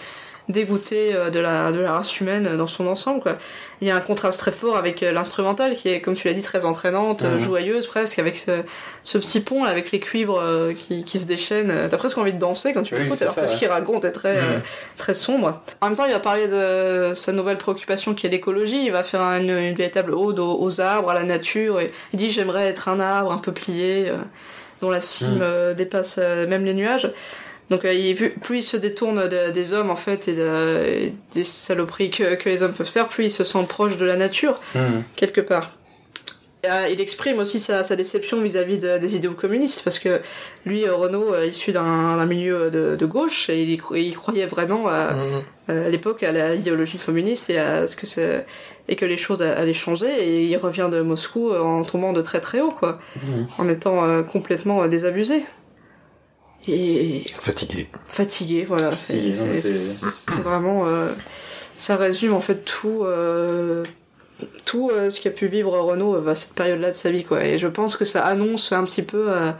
dégoûté 0.48 1.14
euh, 1.14 1.30
de 1.30 1.38
la 1.40 1.70
de 1.72 1.78
la 1.80 1.92
race 1.92 2.20
humaine 2.20 2.46
euh, 2.46 2.56
dans 2.56 2.66
son 2.66 2.86
ensemble, 2.86 3.20
quoi. 3.20 3.36
Il 3.80 3.88
y 3.88 3.90
a 3.90 3.96
un 3.96 4.00
contraste 4.00 4.38
très 4.38 4.52
fort 4.52 4.76
avec 4.76 5.02
euh, 5.02 5.10
l'instrumental 5.12 5.74
qui 5.74 5.88
est, 5.88 6.00
comme 6.00 6.14
tu 6.14 6.28
l'as 6.28 6.34
dit, 6.34 6.42
très 6.42 6.64
entraînante, 6.64 7.22
Mhm. 7.24 7.38
joyeuse 7.40 7.86
presque, 7.86 8.18
avec 8.18 8.36
ce, 8.36 8.62
ce 9.02 9.18
petit 9.18 9.40
pont 9.40 9.64
là, 9.64 9.70
avec 9.70 9.90
les 9.92 9.98
cuivres 10.00 10.40
qui, 10.78 11.04
qui 11.04 11.18
se 11.18 11.26
déchaînent. 11.26 11.88
T'as 11.90 11.96
presque 11.96 12.18
envie 12.18 12.32
de 12.32 12.38
danser 12.38 12.72
quand 12.74 12.82
tu 12.82 12.96
l'écoutes, 12.96 13.20
alors 13.22 13.34
ça, 13.34 13.42
que 13.42 13.46
ce 13.48 13.52
ouais. 13.54 13.58
qu'il 13.58 13.68
raconte 13.68 14.04
est 14.04 14.12
très, 14.12 14.40
Mhm. 14.40 14.60
très 14.98 15.14
sombre. 15.14 15.60
En 15.80 15.88
même 15.88 15.96
temps, 15.96 16.06
il 16.06 16.12
va 16.12 16.20
parler 16.20 16.46
de 16.48 17.12
sa 17.14 17.32
nouvelle 17.32 17.58
préoccupation 17.58 18.14
qui 18.14 18.26
est 18.26 18.30
l'écologie. 18.30 18.84
Il 18.84 18.92
va 18.92 19.02
faire 19.02 19.20
une, 19.22 19.50
une 19.50 19.74
véritable 19.74 20.12
ode 20.14 20.38
aux, 20.38 20.60
aux 20.62 20.80
arbres, 20.80 21.10
à 21.10 21.14
la 21.14 21.24
nature. 21.24 21.80
Et 21.80 21.92
il 22.12 22.18
dit 22.18 22.30
j'aimerais 22.30 22.66
être 22.68 22.88
un 22.88 23.00
arbre 23.00 23.32
un 23.32 23.38
peu 23.38 23.52
plié, 23.52 24.12
dont 24.80 24.90
la 24.90 25.00
cime 25.00 25.38
Mhm. 25.42 25.74
dépasse 25.74 26.18
même 26.18 26.64
les 26.64 26.74
nuages. 26.74 27.10
Donc 27.72 27.84
euh, 27.86 27.92
il, 27.94 28.14
plus 28.46 28.58
il 28.58 28.62
se 28.62 28.76
détourne 28.76 29.28
de- 29.28 29.50
des 29.50 29.72
hommes 29.72 29.90
en 29.90 29.96
fait 29.96 30.28
et, 30.28 30.34
de- 30.34 30.84
et 30.86 31.12
des 31.34 31.42
saloperies 31.44 32.10
que, 32.10 32.34
que 32.34 32.48
les 32.50 32.62
hommes 32.62 32.74
peuvent 32.74 32.86
faire, 32.98 33.08
plus 33.08 33.24
il 33.24 33.30
se 33.30 33.44
sent 33.44 33.64
proche 33.68 33.96
de 33.96 34.04
la 34.04 34.16
nature 34.16 34.60
Mhm. 34.74 35.02
quelque 35.16 35.40
part. 35.40 35.68
Et, 36.64 36.68
euh, 36.70 36.88
il 36.92 37.00
exprime 37.00 37.38
aussi 37.38 37.58
sa, 37.58 37.82
sa 37.82 37.96
déception 37.96 38.40
vis-à-vis 38.42 38.78
de- 38.78 38.98
des 38.98 39.16
idéaux 39.16 39.32
communistes 39.44 39.80
parce 39.82 39.98
que 39.98 40.20
lui, 40.66 40.84
euh, 40.86 40.94
Renaud, 40.94 41.32
euh, 41.34 41.46
issu 41.46 41.72
d'un 41.72 42.24
milieu 42.26 42.70
de, 42.70 43.06
gauche, 43.06 43.48
et 43.50 43.62
il, 43.62 44.14
croyait 44.14 44.46
vraiment 44.46 44.86
à, 44.88 45.14
mm. 45.14 45.70
à 45.86 45.88
l'époque 45.88 46.22
à 46.22 46.30
l'idéologie 46.54 46.98
communiste 46.98 47.48
et 47.50 47.58
à 47.58 47.86
ce 47.86 47.96
que 47.96 48.06
c'est 48.06 48.44
et 48.88 48.96
que 48.96 49.06
les 49.06 49.16
choses 49.16 49.42
allaient 49.42 49.72
changer 49.86 50.10
et 50.20 50.44
il 50.52 50.56
revient 50.56 50.88
de 50.92 51.00
Moscou 51.00 51.52
en 51.54 51.84
tombant 51.84 52.12
de 52.12 52.20
très 52.20 52.40
très 52.40 52.60
haut 52.60 52.72
quoi, 52.80 52.98
Mhm. 53.16 53.46
en 53.58 53.68
étant 53.68 54.22
complètement 54.24 54.86
désabusé 54.88 55.42
et 56.68 57.24
Fatigué. 57.38 57.88
fatigué 58.06 58.64
voilà 58.68 58.94
c'est 58.96 59.14
non, 59.16 60.42
vraiment 60.42 60.86
euh, 60.86 61.08
ça 61.78 61.96
résume 61.96 62.34
en 62.34 62.40
fait 62.40 62.64
tout 62.64 63.02
euh, 63.04 63.84
tout 64.64 64.90
euh, 64.92 65.10
ce 65.10 65.20
qu'a 65.20 65.30
pu 65.30 65.46
vivre 65.46 65.76
Renaud 65.78 66.14
euh, 66.16 66.30
à 66.30 66.34
cette 66.34 66.54
période-là 66.54 66.90
de 66.92 66.96
sa 66.96 67.10
vie 67.10 67.24
quoi 67.24 67.44
et 67.44 67.58
je 67.58 67.66
pense 67.68 67.96
que 67.96 68.04
ça 68.04 68.24
annonce 68.24 68.72
un 68.72 68.84
petit 68.84 69.02
peu 69.02 69.26
euh, 69.28 69.50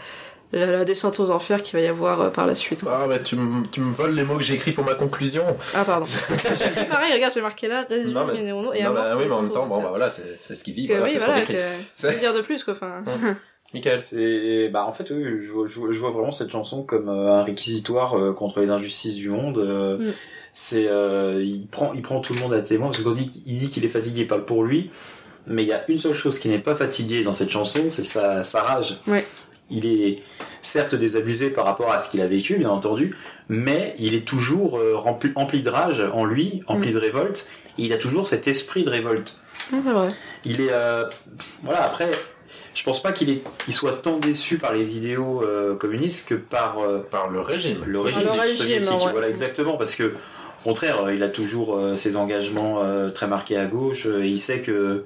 la, 0.52 0.66
la 0.66 0.84
descente 0.84 1.18
aux 1.18 1.30
enfers 1.30 1.62
qu'il 1.62 1.78
va 1.78 1.84
y 1.84 1.88
avoir 1.88 2.20
euh, 2.20 2.30
par 2.30 2.46
la 2.46 2.54
suite 2.54 2.82
quoi. 2.82 3.00
Ah 3.04 3.08
bah 3.08 3.18
tu 3.18 3.36
me 3.36 3.66
tu 3.68 3.80
me 3.80 3.90
voles 3.92 4.14
les 4.14 4.22
mots 4.22 4.36
que 4.36 4.42
j'ai 4.42 4.54
écrits 4.54 4.72
pour 4.72 4.84
ma 4.84 4.94
conclusion. 4.94 5.44
ah 5.74 5.84
pardon 5.84 6.04
j'ai 6.58 6.66
écrit 6.66 6.86
pareil 6.86 7.12
regarde 7.14 7.32
j'ai 7.34 7.40
marqué 7.40 7.68
là 7.68 7.86
résumé 7.88 8.14
Non, 8.14 8.26
mais- 8.26 8.52
Renaud 8.52 8.72
et 8.74 8.82
non, 8.82 8.90
à 8.90 8.92
bah 8.92 9.14
oui, 9.16 9.24
mais 9.28 9.32
en 9.34 9.42
même 9.42 9.50
temps, 9.52 9.66
bon 9.66 9.80
bah 9.82 9.88
voilà, 9.88 10.10
c'est 10.10 10.36
c'est 10.40 10.54
ce 10.54 10.62
qu'il 10.62 10.74
vit, 10.74 10.86
Que 10.86 10.92
voilà, 10.92 11.04
oui 11.06 11.10
c'est 11.12 11.20
ce 11.20 11.24
voilà 11.24 11.40
qu'on 11.40 11.52
écrit. 11.52 11.62
que 12.02 12.06
que 12.14 12.18
dire 12.20 12.34
de 12.34 12.40
plus 12.42 12.62
quoi 12.64 12.74
enfin 12.74 13.02
Michael. 13.74 14.00
C'est 14.02 14.68
bah 14.68 14.84
en 14.86 14.92
fait 14.92 15.10
oui, 15.10 15.24
je, 15.44 15.50
vois, 15.52 15.66
je 15.66 15.74
vois- 15.78 15.92
je 15.92 15.98
vois 15.98 16.10
vraiment 16.10 16.30
cette 16.30 16.50
chanson 16.50 16.82
comme 16.82 17.08
euh, 17.08 17.32
un 17.32 17.42
réquisitoire 17.42 18.18
euh, 18.18 18.32
contre 18.32 18.60
les 18.60 18.70
injustices 18.70 19.14
du 19.14 19.28
monde. 19.30 19.58
euh, 19.58 19.98
Mm. 19.98 20.12
C'est 20.54 20.82
il 21.40 21.66
prend 21.70 21.92
il 21.94 22.02
prend 22.02 22.20
tout 22.20 22.34
le 22.34 22.40
monde 22.40 22.52
à 22.52 22.60
témoin 22.60 22.88
parce 22.90 22.98
il 22.98 23.26
dit, 23.26 23.42
il 23.46 23.56
dit 23.58 23.70
qu'il 23.70 23.84
est 23.86 23.88
fatigué, 23.88 24.22
il 24.22 24.26
parle 24.26 24.44
pour 24.44 24.64
lui. 24.64 24.90
Mais 25.46 25.62
il 25.62 25.68
y 25.68 25.72
a 25.72 25.82
une 25.90 25.96
seule 25.98 26.12
chose 26.12 26.38
qui 26.38 26.48
n'est 26.50 26.58
pas 26.58 26.74
fatigué 26.74 27.22
dans 27.24 27.32
cette 27.32 27.48
chanson, 27.50 27.80
c'est 27.88 28.04
sa, 28.04 28.44
sa 28.44 28.60
rage. 28.62 28.98
Ouais. 29.08 29.26
Il 29.70 29.86
est 29.86 30.22
certes 30.60 30.94
désabusé 30.94 31.48
par 31.50 31.64
rapport 31.64 31.90
à 31.90 31.96
ce 31.98 32.10
qu'il 32.10 32.20
a 32.20 32.28
vécu, 32.28 32.56
bien 32.58 32.68
entendu, 32.68 33.16
mais 33.48 33.94
il 33.98 34.14
est 34.14 34.26
toujours 34.28 34.78
rempli, 34.94 35.32
empli 35.34 35.62
de 35.62 35.70
rage 35.70 36.04
en 36.12 36.24
lui, 36.26 36.62
empli 36.66 36.90
Mm. 36.90 36.94
de 36.94 36.98
révolte. 36.98 37.48
Et 37.78 37.84
il 37.86 37.92
a 37.94 37.98
toujours 37.98 38.28
cet 38.28 38.46
esprit 38.46 38.84
de 38.84 38.90
révolte. 38.90 39.40
Ouais, 39.72 39.78
c'est 39.82 39.92
vrai 39.92 40.08
Il 40.44 40.60
est 40.60 40.70
voilà 41.64 41.82
après 41.84 42.10
je 42.74 42.82
pense 42.84 43.02
pas 43.02 43.12
qu'il 43.12 43.40
il 43.68 43.74
soit 43.74 43.92
tant 44.02 44.18
déçu 44.18 44.58
par 44.58 44.72
les 44.72 44.96
idéaux 44.96 45.42
euh, 45.42 45.74
communistes 45.76 46.26
que 46.28 46.34
par 46.34 46.78
euh, 46.78 46.98
Par 47.10 47.28
le 47.30 47.40
régime. 47.40 47.82
le 47.86 47.98
soviétique. 47.98 48.22
régime 48.22 48.34
le 48.36 48.40
régime, 48.40 48.56
soviétique 48.58 49.06
ouais. 49.06 49.12
voilà 49.12 49.28
exactement 49.28 49.76
parce 49.76 49.94
que 49.94 50.04
au 50.04 50.64
contraire 50.64 51.04
euh, 51.04 51.14
il 51.14 51.22
a 51.22 51.28
toujours 51.28 51.76
euh, 51.76 51.96
ses 51.96 52.16
engagements 52.16 52.82
euh, 52.82 53.10
très 53.10 53.26
marqués 53.26 53.56
à 53.56 53.66
gauche 53.66 54.06
et 54.06 54.26
il 54.28 54.38
sait 54.38 54.60
que 54.60 55.04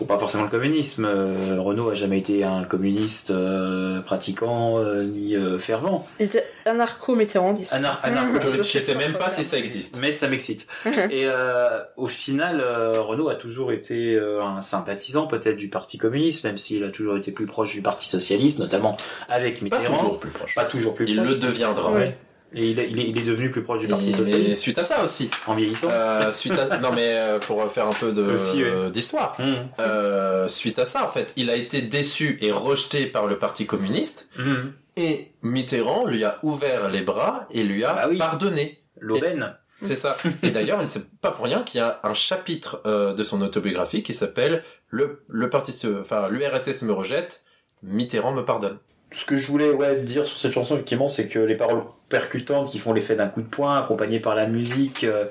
ou 0.00 0.04
pas 0.04 0.18
forcément 0.18 0.44
le 0.44 0.50
communisme 0.50 1.04
euh, 1.04 1.60
Renault 1.60 1.90
a 1.90 1.94
jamais 1.94 2.18
été 2.18 2.44
un 2.44 2.64
communiste 2.64 3.30
euh, 3.30 4.00
pratiquant 4.02 4.78
euh, 4.78 5.04
ni 5.04 5.34
euh, 5.36 5.58
fervent 5.58 6.06
il 6.20 6.26
était 6.26 6.44
anarcho-mitterrandiste 6.66 7.72
Anar- 7.72 8.00
anarcho- 8.02 8.40
Je 8.64 8.78
ne 8.78 8.82
sais 8.82 8.94
même 8.94 9.14
pas 9.18 9.30
si 9.30 9.44
ça 9.44 9.58
existe. 9.58 9.98
mais 10.00 10.12
ça 10.12 10.28
m'excite. 10.28 10.66
Et 11.10 11.24
euh, 11.26 11.80
au 11.96 12.06
final, 12.06 12.60
euh, 12.60 13.00
Renault 13.02 13.28
a 13.28 13.34
toujours 13.34 13.72
été 13.72 14.14
euh, 14.14 14.42
un 14.42 14.60
sympathisant 14.60 15.26
peut-être 15.26 15.56
du 15.56 15.68
Parti 15.68 15.98
communiste, 15.98 16.44
même 16.44 16.56
s'il 16.58 16.84
a 16.84 16.88
toujours 16.88 17.16
été 17.16 17.32
plus 17.32 17.46
proche 17.46 17.72
du 17.72 17.82
Parti 17.82 18.08
socialiste, 18.08 18.58
notamment 18.58 18.96
avec 19.28 19.58
Pas 19.58 19.64
Mitterrand. 19.78 19.96
toujours 19.96 20.20
plus 20.20 20.30
proche. 20.30 20.54
Pas 20.54 20.64
toujours 20.64 20.94
plus 20.94 21.06
Il 21.08 21.16
proche. 21.16 21.28
le 21.28 21.34
deviendra. 21.36 21.92
Ouais. 21.92 22.16
Et 22.56 22.68
il 22.70 22.78
est, 22.78 22.88
il, 22.90 23.00
est, 23.00 23.08
il 23.08 23.18
est 23.18 23.24
devenu 23.24 23.50
plus 23.50 23.62
proche 23.62 23.80
du 23.80 23.88
Parti 23.88 24.10
Et- 24.10 24.12
socialiste 24.12 24.62
suite 24.62 24.78
à 24.78 24.84
ça 24.84 25.02
aussi. 25.04 25.30
en 25.46 25.54
vieillissant. 25.54 25.88
Euh, 25.90 26.30
suite 26.32 26.52
à... 26.58 26.78
non 26.78 26.90
mais 26.92 27.08
euh, 27.16 27.38
pour 27.38 27.64
faire 27.70 27.86
un 27.88 27.92
peu 27.92 28.10
ouais. 28.12 28.90
d'histoire. 28.90 29.36
Mmh. 29.40 29.44
Euh, 29.80 30.48
suite 30.48 30.78
à 30.78 30.84
ça, 30.84 31.04
en 31.04 31.08
fait, 31.08 31.32
il 31.36 31.50
a 31.50 31.56
été 31.56 31.82
déçu 31.82 32.38
et 32.40 32.52
rejeté 32.52 33.06
par 33.06 33.26
le 33.26 33.38
Parti 33.38 33.66
communiste. 33.66 34.28
Mmh. 34.38 34.52
Et 34.96 35.32
Mitterrand 35.42 36.04
lui 36.06 36.22
a 36.24 36.38
ouvert 36.42 36.88
les 36.88 37.02
bras 37.02 37.46
et 37.50 37.62
lui 37.64 37.84
a 37.84 37.94
Bah 37.94 38.06
oui. 38.08 38.18
pardonné. 38.18 38.80
L'aubaine. 39.00 39.54
C'est 39.82 39.96
ça. 39.96 40.16
Et 40.42 40.50
d'ailleurs, 40.50 40.80
c'est 40.88 41.10
pas 41.20 41.32
pour 41.32 41.44
rien 41.44 41.62
qu'il 41.62 41.78
y 41.78 41.82
a 41.82 41.98
un 42.04 42.14
chapitre 42.14 42.80
de 43.12 43.24
son 43.24 43.42
autobiographie 43.42 44.02
qui 44.04 44.14
s'appelle 44.14 44.62
le 44.88 45.24
le 45.28 45.50
parti, 45.50 45.76
enfin 46.00 46.28
l'URSS 46.30 46.82
me 46.82 46.92
rejette, 46.92 47.42
Mitterrand 47.82 48.32
me 48.32 48.44
pardonne. 48.44 48.78
Ce 49.14 49.24
que 49.24 49.36
je 49.36 49.46
voulais 49.46 49.70
ouais, 49.70 49.96
dire 49.96 50.26
sur 50.26 50.36
cette 50.38 50.52
chanson, 50.52 50.74
effectivement, 50.74 51.08
c'est 51.08 51.28
que 51.28 51.38
les 51.38 51.54
paroles 51.56 51.82
percutantes 52.08 52.70
qui 52.70 52.78
font 52.78 52.92
l'effet 52.92 53.14
d'un 53.14 53.28
coup 53.28 53.42
de 53.42 53.46
poing, 53.46 53.76
accompagnées 53.78 54.20
par 54.20 54.34
la 54.34 54.46
musique, 54.46 55.04
euh, 55.04 55.26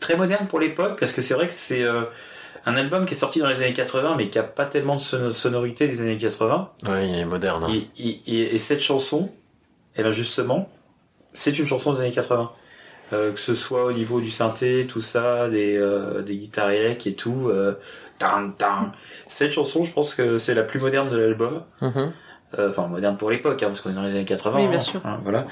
très 0.00 0.16
moderne 0.16 0.46
pour 0.46 0.60
l'époque, 0.60 0.98
parce 1.00 1.12
que 1.12 1.22
c'est 1.22 1.34
vrai 1.34 1.46
que 1.48 1.54
c'est 1.54 1.82
euh, 1.82 2.02
un 2.66 2.76
album 2.76 3.06
qui 3.06 3.14
est 3.14 3.16
sorti 3.16 3.38
dans 3.38 3.46
les 3.48 3.62
années 3.62 3.72
80, 3.72 4.14
mais 4.16 4.28
qui 4.28 4.38
a 4.38 4.42
pas 4.42 4.66
tellement 4.66 4.96
de 4.96 5.00
son- 5.00 5.32
sonorité 5.32 5.88
des 5.88 6.00
années 6.02 6.16
80. 6.16 6.70
Oui, 6.84 7.08
il 7.10 7.18
est 7.18 7.24
moderne. 7.24 7.64
hein. 7.64 7.72
Et, 7.72 7.88
et- 8.08 8.20
et- 8.26 8.54
et 8.54 8.58
cette 8.58 8.80
chanson, 8.82 9.32
eh 9.96 10.02
ben 10.02 10.10
justement, 10.10 10.68
c'est 11.32 11.58
une 11.58 11.66
chanson 11.66 11.92
des 11.94 12.00
années 12.00 12.10
80. 12.12 12.50
Euh, 13.12 13.32
que 13.32 13.38
ce 13.38 13.54
soit 13.54 13.84
au 13.84 13.92
niveau 13.92 14.20
du 14.20 14.30
synthé, 14.30 14.84
tout 14.88 15.00
ça, 15.00 15.48
des, 15.48 15.80
des 16.26 16.36
guitares 16.36 16.70
électriques 16.70 17.06
et 17.14 17.16
tout. 17.16 17.50
Tan, 18.18 18.50
tan. 18.50 18.90
Cette 19.28 19.52
chanson, 19.52 19.84
je 19.84 19.92
pense 19.92 20.14
que 20.14 20.38
c'est 20.38 20.54
la 20.54 20.62
plus 20.64 20.80
moderne 20.80 21.08
de 21.08 21.16
l'album. 21.16 21.62
Mhm. 21.82 21.92
Euh, 21.96 22.08
enfin 22.58 22.86
moderne 22.86 23.16
pour 23.16 23.30
l'époque 23.30 23.62
hein, 23.62 23.66
parce 23.66 23.80
qu'on 23.80 23.90
est 23.90 23.94
dans 23.94 24.02
les 24.02 24.12
années 24.12 24.24
80 24.24 24.56
Oui, 24.56 24.68
bien 24.68 24.76
hein, 24.76 24.80
sûr. 24.80 25.00
hein, 25.04 25.20
voilà 25.24 25.46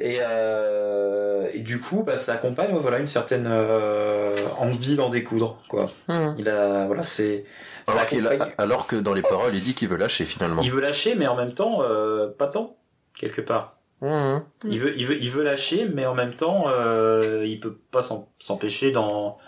et, 0.00 0.18
euh, 0.20 1.48
et 1.52 1.60
du 1.60 1.80
coup 1.80 2.02
bah, 2.04 2.16
ça 2.16 2.34
accompagne 2.34 2.74
voilà 2.76 2.98
une 2.98 3.08
certaine 3.08 3.46
euh, 3.48 4.34
envie 4.58 4.96
d'en 4.96 5.08
découdre 5.10 5.58
quoi 5.68 5.90
Mhm. 6.08 6.34
il 6.38 6.48
a 6.48 6.86
voilà 6.86 7.02
c'est 7.02 7.44
Alors, 7.86 8.04
alors 8.58 8.86
que 8.86 8.96
dans 8.96 9.14
les 9.14 9.22
paroles, 9.22 9.54
il 9.54 9.62
dit 9.62 9.74
qu'il 9.74 9.88
veut 9.88 9.96
lâcher 9.96 10.24
finalement. 10.24 10.62
il 10.62 10.70
veut 10.72 10.80
lâcher 10.80 11.14
mais 11.14 11.26
en 11.26 11.36
même 11.36 11.52
temps 11.52 11.82
euh, 11.82 12.28
pas 12.28 12.46
tant 12.48 12.76
quelque 13.18 13.40
part 13.40 13.74
Mhm. 14.02 14.42
il 14.68 14.78
veut 14.78 14.98
il 14.98 15.06
veut 15.06 15.16
il 15.22 15.30
veut 15.30 15.42
lâcher 15.42 15.88
mais 15.92 16.04
en 16.06 16.14
même 16.14 16.34
temps 16.34 16.66
euh, 16.68 17.44
il 17.46 17.58
peut 17.60 17.78
pas 17.90 18.02
s'en- 18.02 18.28
s'empêcher 18.38 18.92
dans 18.92 19.38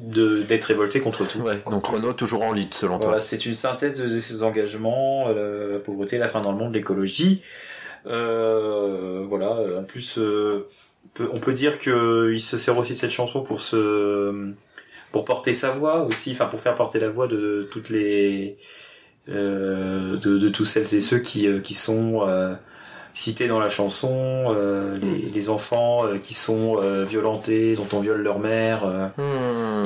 d'être 0.00 0.64
révolté 0.66 1.00
contre 1.00 1.26
tout 1.26 1.40
Ouais, 1.40 1.58
donc 1.70 1.86
Renault 1.86 2.12
toujours 2.12 2.42
en 2.42 2.52
lead 2.52 2.72
selon 2.74 2.96
Voilà, 2.98 3.12
toi. 3.12 3.20
c'est 3.20 3.44
une 3.46 3.54
synthèse 3.54 3.94
de, 3.96 4.08
de 4.08 4.18
ses 4.20 4.42
engagements, 4.42 5.26
euh, 5.28 5.74
la 5.74 5.78
pauvreté, 5.80 6.18
la 6.18 6.28
fin 6.28 6.40
dans 6.40 6.52
le 6.52 6.58
monde, 6.58 6.74
l'écologie. 6.74 7.42
Euh, 8.06 9.24
voilà, 9.28 9.56
en 9.78 9.84
plus, 9.84 10.18
euh, 10.18 10.66
on 11.32 11.40
peut 11.40 11.52
dire 11.52 11.78
que 11.78 12.30
il 12.32 12.40
se 12.40 12.56
sert 12.56 12.78
aussi 12.78 12.92
de 12.94 12.98
cette 12.98 13.10
chanson 13.10 13.42
pour 13.42 13.60
se, 13.60 14.52
pour 15.12 15.24
porter 15.24 15.52
sa 15.52 15.70
voix 15.70 16.02
aussi, 16.02 16.32
enfin 16.32 16.46
pour 16.46 16.60
faire 16.60 16.74
porter 16.74 17.00
la 17.00 17.08
voix 17.08 17.26
de 17.26 17.68
toutes 17.72 17.90
les, 17.90 18.56
euh, 19.28 20.16
de, 20.16 20.38
de 20.38 20.48
tous 20.48 20.64
celles 20.64 20.94
et 20.94 21.00
ceux 21.00 21.18
qui, 21.18 21.48
qui 21.62 21.74
sont 21.74 22.26
cités 23.20 23.48
dans 23.48 23.58
la 23.60 23.68
chanson, 23.68 24.54
euh, 24.54 24.96
les, 24.98 25.30
les 25.30 25.50
enfants 25.50 26.06
euh, 26.06 26.18
qui 26.18 26.34
sont 26.34 26.78
euh, 26.80 27.04
violentés, 27.04 27.74
dont 27.74 27.86
on 27.92 28.00
viole 28.00 28.22
leur 28.22 28.38
mère. 28.38 28.82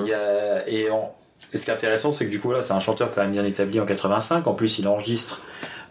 y 0.07 0.13
a, 0.13 0.69
et, 0.69 0.91
en- 0.91 1.15
et 1.53 1.57
ce 1.59 1.65
qui 1.65 1.71
est 1.71 1.75
intéressant, 1.75 2.13
c'est 2.13 2.27
que 2.27 2.31
du 2.31 2.41
coup, 2.41 2.53
là, 2.53 2.63
c'est 2.63 2.73
un 2.75 2.81
chanteur 2.81 3.11
quand 3.15 3.23
même 3.23 3.31
bien 3.33 3.45
établi 3.45 3.81
en 3.81 3.85
85. 3.87 4.47
En 4.47 4.55
plus, 4.55 4.79
il 4.79 4.87
enregistre 4.89 5.43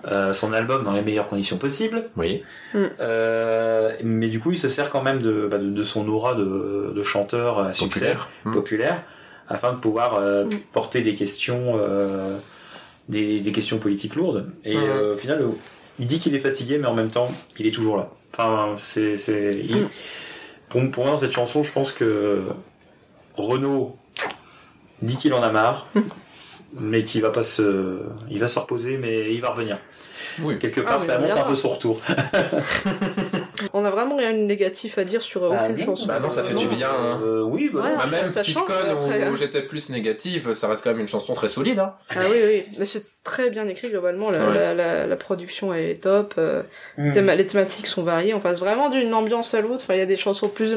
euh, 0.07 0.33
son 0.33 0.53
album 0.53 0.83
dans 0.83 0.93
les 0.93 1.01
meilleures 1.03 1.27
conditions 1.27 1.57
possibles. 1.57 2.05
Oui. 2.17 2.43
Euh, 2.99 3.91
mais 4.03 4.27
du 4.29 4.39
coup, 4.39 4.51
il 4.51 4.57
se 4.57 4.69
sert 4.69 4.89
quand 4.89 5.01
même 5.03 5.21
de, 5.21 5.47
bah, 5.49 5.57
de, 5.57 5.69
de 5.69 5.83
son 5.83 6.07
aura 6.09 6.33
de, 6.35 6.91
de 6.95 7.03
chanteur 7.03 7.59
à 7.59 7.73
succès 7.73 7.99
Populaire. 7.99 8.29
Populaire, 8.43 9.03
afin 9.49 9.73
de 9.73 9.77
pouvoir 9.77 10.15
euh, 10.15 10.45
porter 10.73 11.01
des 11.01 11.13
questions, 11.13 11.79
euh, 11.83 12.35
des, 13.09 13.39
des 13.41 13.51
questions 13.51 13.77
politiques 13.77 14.15
lourdes. 14.15 14.47
Et 14.65 14.77
au 14.77 15.15
final, 15.15 15.43
il 15.99 16.07
dit 16.07 16.19
qu'il 16.19 16.33
est 16.35 16.39
fatigué, 16.39 16.77
mais 16.77 16.87
en 16.87 16.93
même 16.93 17.09
temps, 17.09 17.29
il 17.59 17.67
est 17.67 17.71
toujours 17.71 17.97
là. 17.97 18.09
Enfin, 18.33 18.75
c'est, 18.77 19.15
c'est, 19.15 19.55
il- 19.63 19.87
pour, 20.69 20.89
pour 20.91 21.03
moi, 21.03 21.13
dans 21.13 21.19
cette 21.19 21.31
chanson, 21.31 21.63
je 21.63 21.71
pense 21.71 21.91
que 21.91 22.41
Renaud 23.35 23.95
dit 25.01 25.17
qu'il 25.17 25.33
en 25.33 25.43
a 25.43 25.49
marre, 25.49 25.87
mais 26.79 27.03
qu'il 27.03 27.21
va 27.21 27.29
pas 27.29 27.43
se, 27.43 27.99
il 28.29 28.39
va 28.39 28.47
se 28.47 28.57
reposer, 28.59 28.97
mais 28.97 29.33
il 29.33 29.41
va 29.41 29.49
revenir. 29.49 29.77
Oui. 30.41 30.57
Quelque 30.59 30.79
Ah, 30.81 30.83
part, 30.83 31.01
ça 31.01 31.13
on 31.19 31.23
annonce 31.23 31.37
un 31.37 31.43
peu 31.43 31.55
son 31.55 31.69
retour. 31.69 31.99
On 33.73 33.83
a 33.85 33.89
vraiment 33.91 34.15
rien 34.15 34.33
de 34.33 34.39
négatif 34.39 34.97
à 34.97 35.03
dire 35.03 35.21
sur 35.21 35.43
euh, 35.43 35.49
Bah 35.49 35.61
aucune 35.65 35.77
chanson. 35.77 36.05
Bah 36.07 36.19
non, 36.19 36.29
ça 36.29 36.43
fait 36.43 36.53
du 36.53 36.67
bien. 36.67 36.89
Hein. 36.89 37.19
Euh, 37.23 37.41
oui, 37.43 37.69
bah, 37.73 37.81
Ouais, 37.81 37.95
Bah, 37.95 38.03
ça- 38.03 38.09
même 38.09 38.29
ça 38.29 38.41
Petite 38.41 38.57
change, 38.57 38.67
Conne 38.67 38.89
après, 38.89 39.27
où, 39.29 39.33
hein. 39.33 39.35
j'étais 39.37 39.61
plus 39.61 39.89
négative, 39.89 40.53
ça 40.53 40.67
reste 40.67 40.83
quand 40.83 40.91
même 40.91 40.99
une 40.99 41.07
chanson 41.07 41.33
très 41.33 41.49
solide. 41.49 41.79
Hein. 41.79 41.93
Ah 42.09 42.19
oui, 42.29 42.37
oui, 42.45 42.63
mais 42.79 42.85
c'est 42.85 43.05
très 43.23 43.49
bien 43.49 43.67
écrit 43.67 43.89
globalement. 43.89 44.29
La, 44.31 44.39
Ouais. 44.47 44.53
la, 44.55 44.73
la, 44.73 45.07
la 45.07 45.15
production 45.15 45.73
est 45.73 46.01
top. 46.01 46.33
euh, 46.37 46.63
Mm. 46.97 47.11
théma- 47.11 47.35
les 47.35 47.45
thématiques 47.45 47.87
sont 47.87 48.03
variées. 48.03 48.33
On 48.33 48.39
passe 48.39 48.59
vraiment 48.59 48.89
d'une 48.89 49.13
ambiance 49.13 49.53
à 49.53 49.61
l'autre. 49.61 49.83
Enfin, 49.83 49.93
il 49.93 49.99
y 49.99 50.03
a 50.03 50.05
des 50.05 50.17
chansons 50.17 50.47
plus 50.49 50.73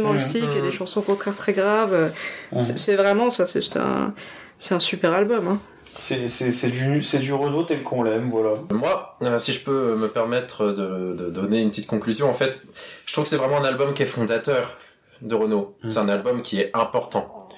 y 0.54 0.58
a 0.58 0.60
Mm. 0.60 0.64
des 0.64 0.70
chansons 0.70 1.00
au 1.00 1.02
contraire 1.02 1.34
très 1.36 1.52
graves. 1.52 1.94
euh, 1.94 2.08
Mm. 2.52 2.60
C'est 2.76 2.94
vraiment 2.96 3.30
ça. 3.30 3.46
C'est 3.46 3.62
c'est 3.62 3.76
un, 3.78 4.14
c'est 4.58 4.74
un 4.74 4.80
super 4.80 5.12
album. 5.12 5.48
Hein. 5.48 5.60
C'est, 5.96 6.28
c'est, 6.28 6.50
c'est 6.52 6.70
du, 6.70 7.02
c'est 7.02 7.18
du 7.20 7.32
Renault 7.32 7.62
tel 7.62 7.82
qu'on 7.82 8.02
l'aime, 8.02 8.28
voilà. 8.28 8.54
Moi, 8.70 9.14
euh, 9.22 9.38
si 9.38 9.52
je 9.52 9.60
peux 9.60 9.94
me 9.96 10.08
permettre 10.08 10.66
de, 10.66 11.14
de 11.14 11.30
donner 11.30 11.60
une 11.60 11.70
petite 11.70 11.86
conclusion, 11.86 12.28
en 12.28 12.34
fait, 12.34 12.62
je 13.06 13.12
trouve 13.12 13.24
que 13.24 13.30
c'est 13.30 13.36
vraiment 13.36 13.58
un 13.58 13.64
album 13.64 13.94
qui 13.94 14.02
est 14.02 14.06
fondateur 14.06 14.76
de 15.22 15.34
Renault. 15.34 15.76
Mm. 15.82 15.90
C'est 15.90 15.98
un 15.98 16.08
album 16.08 16.42
qui 16.42 16.60
est 16.60 16.70
important. 16.74 17.48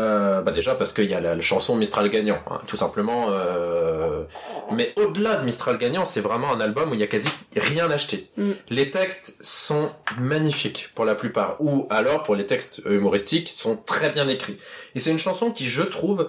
Euh, 0.00 0.42
bah 0.42 0.50
déjà 0.50 0.74
parce 0.74 0.92
qu'il 0.92 1.04
y 1.04 1.14
a 1.14 1.20
la, 1.20 1.36
la 1.36 1.40
chanson 1.40 1.76
Mistral 1.76 2.08
gagnant, 2.10 2.40
hein, 2.50 2.58
tout 2.66 2.76
simplement. 2.76 3.26
euh, 3.30 4.24
Mais 4.72 4.92
au-delà 4.96 5.36
de 5.36 5.44
Mistral 5.44 5.78
gagnant, 5.78 6.04
c'est 6.04 6.20
vraiment 6.20 6.52
un 6.52 6.60
album 6.60 6.90
où 6.90 6.94
il 6.94 7.00
y 7.00 7.04
a 7.04 7.06
quasi 7.06 7.28
rien 7.54 7.88
acheté. 7.90 8.28
Mm. 8.36 8.50
Les 8.70 8.90
textes 8.90 9.36
sont 9.40 9.90
magnifiques 10.18 10.90
pour 10.96 11.04
la 11.04 11.14
plupart, 11.14 11.56
ou 11.60 11.86
alors 11.90 12.24
pour 12.24 12.34
les 12.34 12.44
textes 12.46 12.82
humoristiques 12.86 13.52
sont 13.54 13.76
très 13.76 14.10
bien 14.10 14.26
écrits. 14.26 14.56
Et 14.96 14.98
c'est 14.98 15.10
une 15.12 15.18
chanson 15.18 15.52
qui, 15.52 15.68
je 15.68 15.82
trouve, 15.82 16.28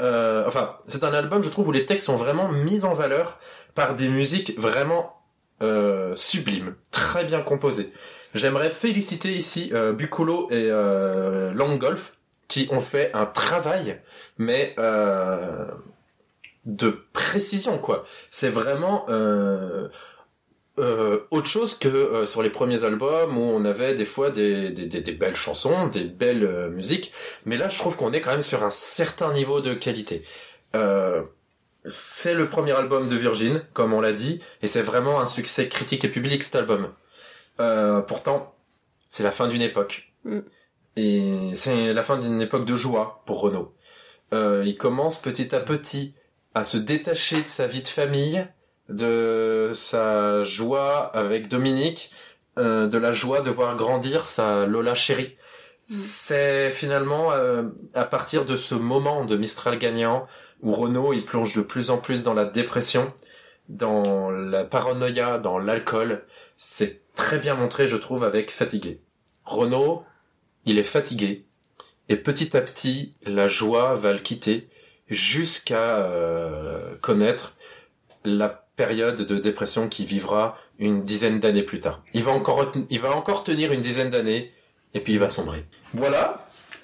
euh, 0.00 0.44
enfin, 0.46 0.76
c'est 0.86 1.04
un 1.04 1.12
album, 1.12 1.42
je 1.42 1.48
trouve, 1.48 1.68
où 1.68 1.72
les 1.72 1.86
textes 1.86 2.06
sont 2.06 2.16
vraiment 2.16 2.48
mis 2.48 2.84
en 2.84 2.92
valeur 2.92 3.38
par 3.74 3.94
des 3.94 4.08
musiques 4.08 4.58
vraiment 4.58 5.16
euh, 5.62 6.14
sublimes, 6.16 6.74
très 6.90 7.24
bien 7.24 7.40
composées. 7.40 7.92
J'aimerais 8.34 8.70
féliciter 8.70 9.32
ici 9.32 9.70
euh, 9.72 9.92
Bucolo 9.92 10.48
et 10.50 10.68
euh, 10.70 11.52
Langolf 11.52 12.14
qui 12.48 12.68
ont 12.70 12.80
fait 12.80 13.10
un 13.14 13.26
travail, 13.26 14.00
mais 14.38 14.74
euh, 14.78 15.66
de 16.64 17.04
précision 17.12 17.78
quoi. 17.78 18.04
C'est 18.30 18.48
vraiment 18.48 19.06
euh, 20.78 21.20
autre 21.30 21.48
chose 21.48 21.74
que 21.78 21.88
euh, 21.88 22.26
sur 22.26 22.42
les 22.42 22.50
premiers 22.50 22.84
albums 22.84 23.36
où 23.36 23.42
on 23.42 23.64
avait 23.64 23.94
des 23.94 24.04
fois 24.04 24.30
des, 24.30 24.70
des, 24.70 24.86
des- 24.86 25.00
des 25.00 25.12
belles 25.12 25.36
chansons, 25.36 25.88
des 25.88 26.04
belles 26.04 26.44
euh, 26.44 26.70
musiques, 26.70 27.12
mais 27.44 27.56
là 27.58 27.68
je 27.68 27.78
trouve 27.78 27.96
qu'on 27.96 28.12
est 28.12 28.20
quand 28.20 28.30
même 28.30 28.42
sur 28.42 28.62
un 28.64 28.70
certain 28.70 29.32
niveau 29.32 29.60
de 29.60 29.74
qualité. 29.74 30.22
Euh, 30.74 31.22
c'est 31.86 32.34
le 32.34 32.48
premier 32.48 32.72
album 32.72 33.08
de 33.08 33.16
Virgin, 33.16 33.62
comme 33.72 33.92
on 33.94 34.00
l'a 34.00 34.12
dit, 34.12 34.38
et 34.62 34.68
c'est 34.68 34.82
vraiment 34.82 35.20
un 35.20 35.26
succès 35.26 35.68
critique 35.68 36.04
et 36.04 36.08
public 36.08 36.42
cet 36.42 36.56
album. 36.56 36.92
Euh, 37.58 38.00
pourtant, 38.02 38.54
c'est 39.08 39.22
la 39.22 39.30
fin 39.32 39.48
d'une 39.48 39.62
époque. 39.62 40.12
Mm. 40.24 40.40
Et 40.96 41.50
c'est 41.54 41.92
la 41.92 42.02
fin 42.02 42.18
d'une 42.18 42.40
époque 42.42 42.64
de 42.66 42.74
joie 42.74 43.22
pour 43.26 43.40
Renaud. 43.40 43.74
Euh, 44.34 44.62
il 44.66 44.76
commence 44.76 45.20
petit 45.20 45.54
à 45.54 45.60
petit 45.60 46.14
à 46.54 46.64
se 46.64 46.76
détacher 46.76 47.42
de 47.42 47.48
sa 47.48 47.66
vie 47.66 47.82
de 47.82 47.88
famille, 47.88 48.46
de 48.90 49.72
sa 49.74 50.42
joie 50.42 51.06
avec 51.16 51.48
Dominique, 51.48 52.12
euh, 52.58 52.86
de 52.86 52.98
la 52.98 53.12
joie 53.12 53.40
de 53.40 53.50
voir 53.50 53.76
grandir 53.76 54.24
sa 54.24 54.66
Lola 54.66 54.94
chérie. 54.94 55.36
C'est 55.86 56.70
finalement 56.70 57.32
euh, 57.32 57.64
à 57.94 58.04
partir 58.04 58.44
de 58.44 58.56
ce 58.56 58.74
moment 58.74 59.24
de 59.24 59.36
Mistral 59.36 59.78
gagnant 59.78 60.26
où 60.62 60.72
Renaud 60.72 61.12
il 61.12 61.24
plonge 61.24 61.54
de 61.56 61.62
plus 61.62 61.90
en 61.90 61.98
plus 61.98 62.22
dans 62.22 62.34
la 62.34 62.44
dépression, 62.44 63.12
dans 63.68 64.30
la 64.30 64.64
paranoïa, 64.64 65.38
dans 65.38 65.58
l'alcool. 65.58 66.24
C'est 66.56 67.02
très 67.14 67.38
bien 67.38 67.54
montré, 67.54 67.86
je 67.86 67.96
trouve, 67.96 68.24
avec 68.24 68.50
Fatigué. 68.50 69.00
Renaud, 69.44 70.04
il 70.66 70.78
est 70.78 70.84
fatigué, 70.84 71.46
et 72.10 72.16
petit 72.16 72.56
à 72.56 72.60
petit, 72.60 73.14
la 73.22 73.46
joie 73.46 73.94
va 73.94 74.12
le 74.12 74.18
quitter 74.18 74.68
jusqu'à 75.06 75.98
euh, 75.98 76.96
connaître 77.00 77.56
la 78.24 78.48
période 78.84 79.20
de 79.32 79.36
dépression 79.38 79.88
qu'il 79.88 80.06
vivra 80.06 80.56
une 80.78 81.02
dizaine 81.04 81.38
d'années 81.40 81.62
plus 81.70 81.80
tard. 81.80 82.00
Il 82.14 82.22
va 82.22 82.32
encore, 82.32 82.72
il 82.88 82.98
va 82.98 83.10
encore 83.14 83.44
tenir 83.44 83.72
une 83.72 83.82
dizaine 83.82 84.08
d'années, 84.10 84.52
et 84.94 85.00
puis 85.00 85.12
il 85.14 85.18
va 85.18 85.28
sombrer. 85.28 85.64
Voilà. 85.92 86.24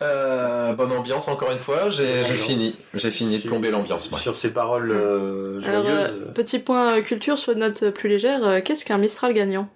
Euh, 0.02 0.74
bonne 0.74 0.92
ambiance 0.92 1.26
encore 1.28 1.50
une 1.52 1.58
fois. 1.68 1.88
J'ai 1.88 2.22
fini. 2.24 2.76
J'ai 2.92 3.10
fini 3.10 3.38
de 3.38 3.48
plomber 3.48 3.70
l'ambiance. 3.70 4.10
Sur 4.20 4.36
ces 4.36 4.50
paroles 4.52 4.90
euh, 4.92 5.58
Alors, 5.66 5.84
joyeuses. 5.86 6.14
euh, 6.28 6.32
petit 6.32 6.58
point 6.58 6.98
euh, 6.98 7.00
culture 7.00 7.38
sur 7.38 7.54
une 7.54 7.60
note 7.60 7.88
plus 7.90 8.08
légère. 8.10 8.46
euh, 8.46 8.60
Qu'est-ce 8.62 8.84
qu'un 8.84 8.98
Mistral 8.98 9.32
gagnant? 9.32 9.68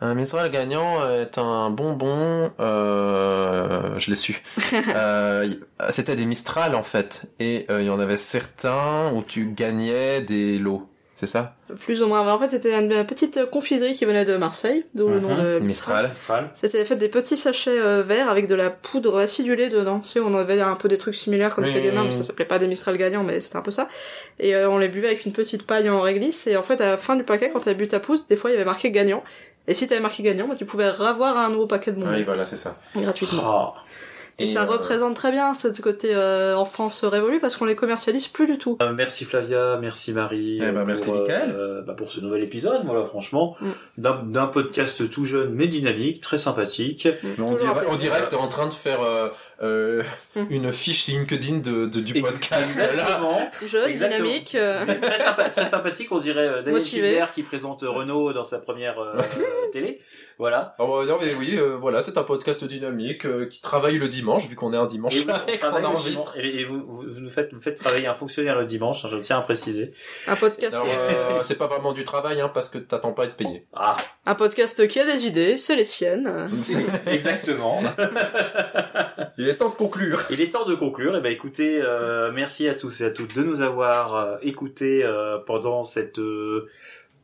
Un 0.00 0.14
Mistral 0.14 0.50
gagnant 0.50 1.06
est 1.10 1.36
un 1.38 1.68
bonbon. 1.68 2.50
Euh, 2.60 3.98
je 3.98 4.08
l'ai 4.10 4.16
su. 4.16 4.42
Euh, 4.94 5.46
C'était 5.90 6.16
des 6.16 6.24
Mistral 6.26 6.74
en 6.74 6.82
fait, 6.82 7.26
et 7.38 7.66
euh, 7.70 7.82
il 7.82 7.86
y 7.86 7.90
en 7.90 8.00
avait 8.00 8.16
certains 8.16 9.12
où 9.14 9.22
tu 9.22 9.52
gagnais 9.54 10.22
des 10.22 10.58
lots. 10.58 10.88
C'est 11.18 11.26
ça? 11.26 11.54
Plus 11.80 12.02
ou 12.02 12.08
moins. 12.08 12.30
En 12.30 12.38
fait, 12.38 12.50
c'était 12.50 12.78
une 12.78 13.04
petite 13.06 13.46
confiserie 13.50 13.94
qui 13.94 14.04
venait 14.04 14.26
de 14.26 14.36
Marseille, 14.36 14.84
d'où 14.94 15.08
le 15.08 15.18
nom 15.18 15.34
Mhm. 15.34 15.42
de 15.44 15.58
Mistral. 15.60 16.08
Mistral. 16.10 16.50
C'était 16.52 16.84
fait 16.84 16.96
des 16.96 17.08
petits 17.08 17.38
sachets 17.38 17.80
euh, 17.80 18.02
verts 18.02 18.28
avec 18.28 18.46
de 18.46 18.54
la 18.54 18.68
poudre 18.68 19.18
acidulée 19.18 19.70
dedans. 19.70 20.00
Tu 20.00 20.10
sais, 20.10 20.20
on 20.20 20.36
avait 20.36 20.60
un 20.60 20.76
peu 20.76 20.88
des 20.88 20.98
trucs 20.98 21.14
similaires 21.14 21.54
quand 21.56 21.62
on 21.62 21.64
mains, 21.64 21.72
oui. 22.02 22.06
mais 22.08 22.12
ça 22.12 22.22
s'appelait 22.22 22.44
pas 22.44 22.58
des 22.58 22.68
Mistral 22.68 22.98
gagnants, 22.98 23.24
mais 23.24 23.40
c'était 23.40 23.56
un 23.56 23.62
peu 23.62 23.70
ça. 23.70 23.88
Et 24.38 24.54
euh, 24.54 24.68
on 24.68 24.76
les 24.76 24.88
buvait 24.88 25.06
avec 25.08 25.24
une 25.24 25.32
petite 25.32 25.66
paille 25.66 25.88
en 25.88 26.00
réglisse, 26.00 26.46
et 26.46 26.56
en 26.58 26.62
fait, 26.62 26.80
à 26.82 26.86
la 26.90 26.96
fin 26.98 27.16
du 27.16 27.24
paquet, 27.24 27.48
quand 27.50 27.60
t'avais 27.60 27.76
bu 27.76 27.88
ta 27.88 27.98
pousse, 27.98 28.26
des 28.26 28.36
fois, 28.36 28.50
il 28.50 28.52
y 28.52 28.56
avait 28.56 28.66
marqué 28.66 28.90
gagnant. 28.90 29.24
Et 29.68 29.74
si 29.74 29.88
t'avais 29.88 30.02
marqué 30.02 30.22
gagnant, 30.22 30.46
bah, 30.46 30.54
tu 30.56 30.64
pouvais 30.66 30.90
ravoir 30.90 31.36
un 31.38 31.48
nouveau 31.48 31.66
paquet 31.66 31.92
de 31.92 31.96
bonbons. 31.98 32.12
Oui, 32.12 32.22
voilà, 32.24 32.44
c'est 32.46 32.56
ça. 32.58 32.76
Gratuitement. 32.94 33.42
Ah. 33.74 33.74
Et, 34.38 34.46
ça 34.48 34.62
euh, 34.62 34.66
représente 34.66 35.14
très 35.16 35.30
bien 35.30 35.54
ce 35.54 35.68
côté 35.80 36.14
euh, 36.14 36.54
enfance 36.56 37.04
révolue 37.04 37.40
parce 37.40 37.56
qu'on 37.56 37.64
les 37.64 37.74
commercialise 37.76 38.28
plus 38.28 38.46
du 38.46 38.58
tout. 38.58 38.76
Euh, 38.82 38.92
merci 38.92 39.24
Flavia, 39.24 39.78
merci 39.80 40.12
Marie. 40.12 40.58
Eh 40.62 40.72
ben, 40.72 40.84
merci, 40.84 41.08
euh, 41.10 41.20
Mickaël. 41.20 41.54
euh, 41.56 41.80
bah, 41.82 41.94
pour 41.94 42.10
ce 42.10 42.20
nouvel 42.20 42.42
épisode, 42.42 42.82
voilà, 42.84 43.04
franchement, 43.04 43.56
Mm. 43.60 44.02
d'un 44.32 44.46
podcast 44.46 45.08
tout 45.08 45.24
jeune 45.24 45.50
mais 45.54 45.68
dynamique, 45.68 46.20
très 46.20 46.36
sympathique. 46.38 47.08
Mais 47.38 47.44
on, 47.44 47.54
dirait, 47.56 47.86
on 47.90 47.96
dirait 47.96 48.20
que 48.22 48.26
t'es 48.28 48.36
en 48.36 48.48
train 48.48 48.68
de 48.68 48.74
faire 48.74 49.00
euh, 49.00 49.30
euh, 49.62 50.02
une 50.50 50.70
fiche 50.70 51.06
LinkedIn 51.06 51.58
de, 51.58 51.86
de- 51.86 52.00
du 52.00 52.20
podcast. 52.20 52.78
Là. 52.78 52.90
Exactement. 52.92 53.38
Jeune, 53.66 53.88
Exactement. 53.90 54.22
dynamique. 54.24 54.54
euh, 54.54 54.84
très, 55.00 55.18
sympa- 55.18 55.48
très 55.48 55.64
sympathique, 55.64 56.08
on 56.12 56.18
dirait 56.18 56.46
euh, 56.46 56.56
Daniel 56.58 56.74
Motivé. 56.74 57.06
Gilbert 57.08 57.32
qui 57.32 57.42
présente 57.42 57.80
Renault 57.82 58.34
dans 58.34 58.44
sa 58.44 58.58
première 58.58 58.98
euh, 58.98 59.14
télé. 59.72 60.00
Voilà. 60.38 60.74
Ah 60.78 60.84
bah, 60.86 61.04
non, 61.06 61.18
mais 61.20 61.34
oui, 61.34 61.56
euh, 61.56 61.76
voilà, 61.76 62.02
c'est 62.02 62.18
un 62.18 62.22
podcast 62.22 62.62
dynamique 62.64 63.24
euh, 63.24 63.46
qui 63.46 63.60
travaille 63.62 63.96
le 63.96 64.08
dimanche, 64.08 64.46
vu 64.46 64.54
qu'on 64.54 64.72
est 64.74 64.76
un 64.76 64.86
dimanche 64.86 65.16
Et 65.16 65.24
on 65.28 65.58
travaille 65.58 65.84
enregistre. 65.84 66.36
Et, 66.38 66.60
et 66.60 66.64
vous, 66.64 66.82
vous, 66.86 67.02
vous 67.10 67.20
nous 67.20 67.30
faites, 67.30 67.52
vous 67.54 67.60
faites 67.60 67.78
travailler 67.78 68.06
un 68.06 68.14
fonctionnaire 68.14 68.58
le 68.58 68.66
dimanche, 68.66 69.04
hein, 69.04 69.08
je 69.10 69.16
tiens 69.18 69.38
à 69.38 69.42
préciser. 69.42 69.92
Un 70.26 70.36
podcast, 70.36 70.74
Alors, 70.74 70.86
euh, 70.88 71.42
c'est 71.44 71.56
pas 71.56 71.66
vraiment 71.66 71.92
du 71.92 72.04
travail, 72.04 72.40
hein, 72.40 72.50
parce 72.52 72.68
que 72.68 72.78
t'attends 72.78 73.12
pas 73.12 73.22
à 73.22 73.26
être 73.26 73.36
payé. 73.36 73.66
Ah, 73.74 73.96
un 74.26 74.34
podcast 74.34 74.86
qui 74.88 75.00
a 75.00 75.06
des 75.06 75.26
idées, 75.26 75.56
c'est 75.56 75.76
les 75.76 75.84
siennes. 75.84 76.46
exactement. 77.06 77.82
Il 79.38 79.48
est 79.48 79.56
temps 79.56 79.68
de 79.68 79.74
conclure. 79.74 80.22
Il 80.30 80.40
est 80.40 80.52
temps 80.52 80.64
de 80.64 80.74
conclure. 80.74 81.16
Et 81.16 81.20
ben 81.20 81.30
écoutez, 81.30 81.80
euh, 81.82 82.32
merci 82.32 82.68
à 82.68 82.74
tous 82.74 83.02
et 83.02 83.04
à 83.04 83.10
toutes 83.10 83.34
de 83.36 83.42
nous 83.42 83.60
avoir 83.60 84.16
euh, 84.16 84.36
écoutés 84.42 85.04
euh, 85.04 85.38
pendant 85.38 85.84
cette 85.84 86.20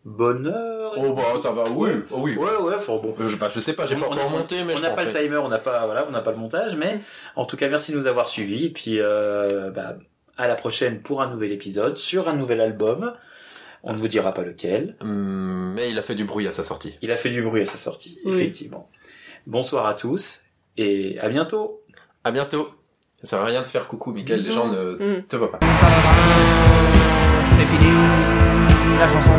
bonne 0.04 0.46
heure. 0.46 0.92
Oh 0.96 1.12
bah 1.14 1.22
ça 1.42 1.50
va, 1.52 1.64
oui, 1.70 1.90
oh, 2.10 2.16
oui. 2.20 2.36
Ouais, 2.36 2.56
ouais, 2.60 2.74
enfin 2.76 2.94
bon. 3.02 3.14
Euh, 3.20 3.28
je, 3.28 3.36
bah, 3.36 3.48
je 3.54 3.60
sais 3.60 3.72
pas, 3.72 3.86
j'ai 3.86 3.96
pas 3.96 4.06
On- 4.08 4.12
encore 4.12 4.26
on- 4.26 4.30
monté, 4.38 4.64
mais 4.64 4.72
on 4.74 4.76
je 4.76 4.82
n'a 4.82 4.90
pas 4.90 5.04
le 5.04 5.12
timer, 5.12 5.36
on 5.38 5.48
n'a 5.48 5.58
pas, 5.58 5.86
voilà, 5.86 6.04
on 6.08 6.10
n'a 6.10 6.20
pas 6.20 6.32
le 6.32 6.36
montage, 6.38 6.76
mais 6.76 7.00
en 7.36 7.44
tout 7.44 7.56
cas, 7.56 7.68
merci 7.68 7.92
de 7.92 7.96
nous 7.98 8.06
avoir 8.06 8.28
suivis. 8.28 8.66
Et 8.66 8.70
puis, 8.70 9.00
euh, 9.00 9.70
bah, 9.70 9.96
à 10.36 10.48
la 10.48 10.54
prochaine 10.54 11.02
pour 11.02 11.22
un 11.22 11.30
nouvel 11.30 11.52
épisode 11.52 11.96
sur 11.96 12.28
un 12.28 12.34
nouvel 12.34 12.60
album. 12.60 13.12
On 13.84 13.92
ne 13.94 13.98
vous 13.98 14.06
dira 14.06 14.32
pas 14.32 14.42
lequel. 14.42 14.94
Hum, 15.02 15.72
mais 15.74 15.90
il 15.90 15.98
a 15.98 16.02
fait 16.02 16.14
du 16.14 16.24
bruit 16.24 16.46
à 16.46 16.52
sa 16.52 16.62
sortie. 16.62 16.96
Il 17.02 17.10
a 17.10 17.16
fait 17.16 17.30
du 17.30 17.42
bruit 17.42 17.62
à 17.62 17.66
sa 17.66 17.76
sortie, 17.76 18.20
Oui. 18.24 18.34
effectivement. 18.34 18.88
Bonsoir 19.48 19.86
à 19.86 19.94
tous 19.94 20.42
et 20.76 21.18
à 21.18 21.28
bientôt. 21.28 21.82
À 22.22 22.30
bientôt. 22.30 22.68
Ça 23.22 23.30
sert 23.30 23.40
à 23.40 23.44
rien 23.44 23.60
de 23.60 23.66
faire 23.66 23.88
coucou, 23.88 24.12
Mickaël, 24.12 24.40
les 24.40 24.52
gens 24.52 24.68
ne 24.68 24.92
Mm. 25.18 25.22
te 25.26 25.34
voient 25.36 25.50
pas. 25.50 25.58
C'est 27.56 27.66
fini. 27.66 27.90
la 29.00 29.08
chanson 29.08 29.32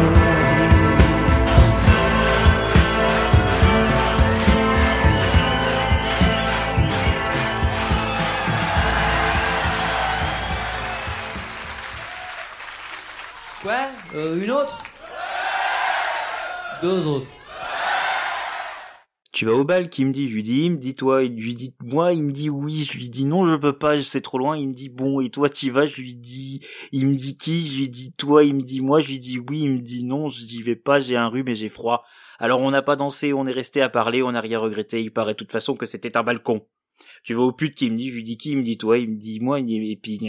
Euh, 13.65 14.43
Une 14.43 14.51
autre 14.51 14.83
Deux 16.81 17.07
autres. 17.07 17.27
Tu 19.31 19.45
vas 19.45 19.53
au 19.53 19.63
bal, 19.63 19.89
qui 19.89 20.03
me 20.03 20.11
dit, 20.11 20.27
je 20.27 20.35
lui 20.35 20.43
dis, 20.43 20.65
il 20.65 20.71
me 20.71 20.77
dit 20.77 20.93
toi, 20.93 21.23
il 21.23 21.35
lui 21.35 21.53
dit 21.53 21.73
moi, 21.81 22.13
il 22.13 22.23
me 22.23 22.31
dit 22.31 22.49
oui, 22.49 22.83
je 22.83 22.97
lui 22.97 23.09
dis 23.09 23.25
non, 23.25 23.47
je 23.47 23.55
peux 23.55 23.77
pas, 23.77 23.99
c'est 24.01 24.21
trop 24.21 24.37
loin, 24.37 24.57
il 24.57 24.67
me 24.67 24.73
dit 24.73 24.89
bon, 24.89 25.21
et 25.21 25.29
toi 25.29 25.49
t'y 25.49 25.69
vas, 25.69 25.85
je 25.85 26.01
lui 26.01 26.13
dis, 26.13 26.59
il 26.91 27.07
me 27.07 27.15
dit 27.15 27.37
qui, 27.37 27.67
je 27.67 27.79
lui 27.79 27.89
dis 27.89 28.13
toi, 28.13 28.43
il 28.43 28.53
me 28.53 28.61
dit 28.61 28.81
moi, 28.81 28.99
je 28.99 29.07
lui 29.07 29.17
dis 29.17 29.39
oui, 29.39 29.61
il 29.61 29.71
me 29.71 29.79
dit 29.79 30.03
non, 30.03 30.27
je 30.27 30.43
dis 30.43 30.61
vais 30.61 30.75
pas, 30.75 30.99
j'ai 30.99 31.15
un 31.15 31.29
rhume 31.29 31.47
et 31.47 31.55
j'ai 31.55 31.69
froid. 31.69 32.01
Alors 32.37 32.61
on 32.61 32.69
n'a 32.69 32.81
pas 32.81 32.95
dansé, 32.95 33.33
on 33.33 33.47
est 33.47 33.51
resté 33.51 33.81
à 33.81 33.89
parler, 33.89 34.21
on 34.21 34.33
n'a 34.33 34.41
rien 34.41 34.59
regretté, 34.59 35.01
il 35.01 35.11
paraît 35.11 35.33
de 35.33 35.37
toute 35.37 35.51
façon 35.51 35.75
que 35.75 35.85
c'était 35.85 36.15
un 36.17 36.23
balcon. 36.23 36.67
Tu 37.23 37.33
vas 37.33 37.41
au 37.43 37.53
pute 37.53 37.75
qui 37.75 37.89
me 37.89 37.95
dit, 37.95 38.09
je 38.09 38.15
lui 38.15 38.23
dis 38.23 38.37
qui, 38.37 38.51
il 38.51 38.57
me 38.57 38.63
dit 38.63 38.77
toi, 38.77 38.99
il 38.99 39.09
me 39.09 39.15
dit 39.15 39.39
moi, 39.39 39.59
et 39.59 39.99
puis, 40.01 40.19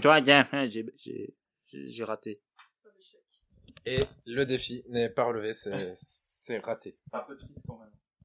toi, 0.00 0.22
tiens, 0.22 0.48
j'ai, 0.66 0.86
j'ai, 0.96 1.34
j'ai 1.72 2.04
raté. 2.04 2.40
Et 3.86 4.00
le 4.26 4.44
défi 4.44 4.84
n'est 4.88 5.08
pas 5.08 5.24
relevé, 5.24 5.52
c'est 5.52 6.58
raté. 6.58 6.96
C'est. 7.66 7.99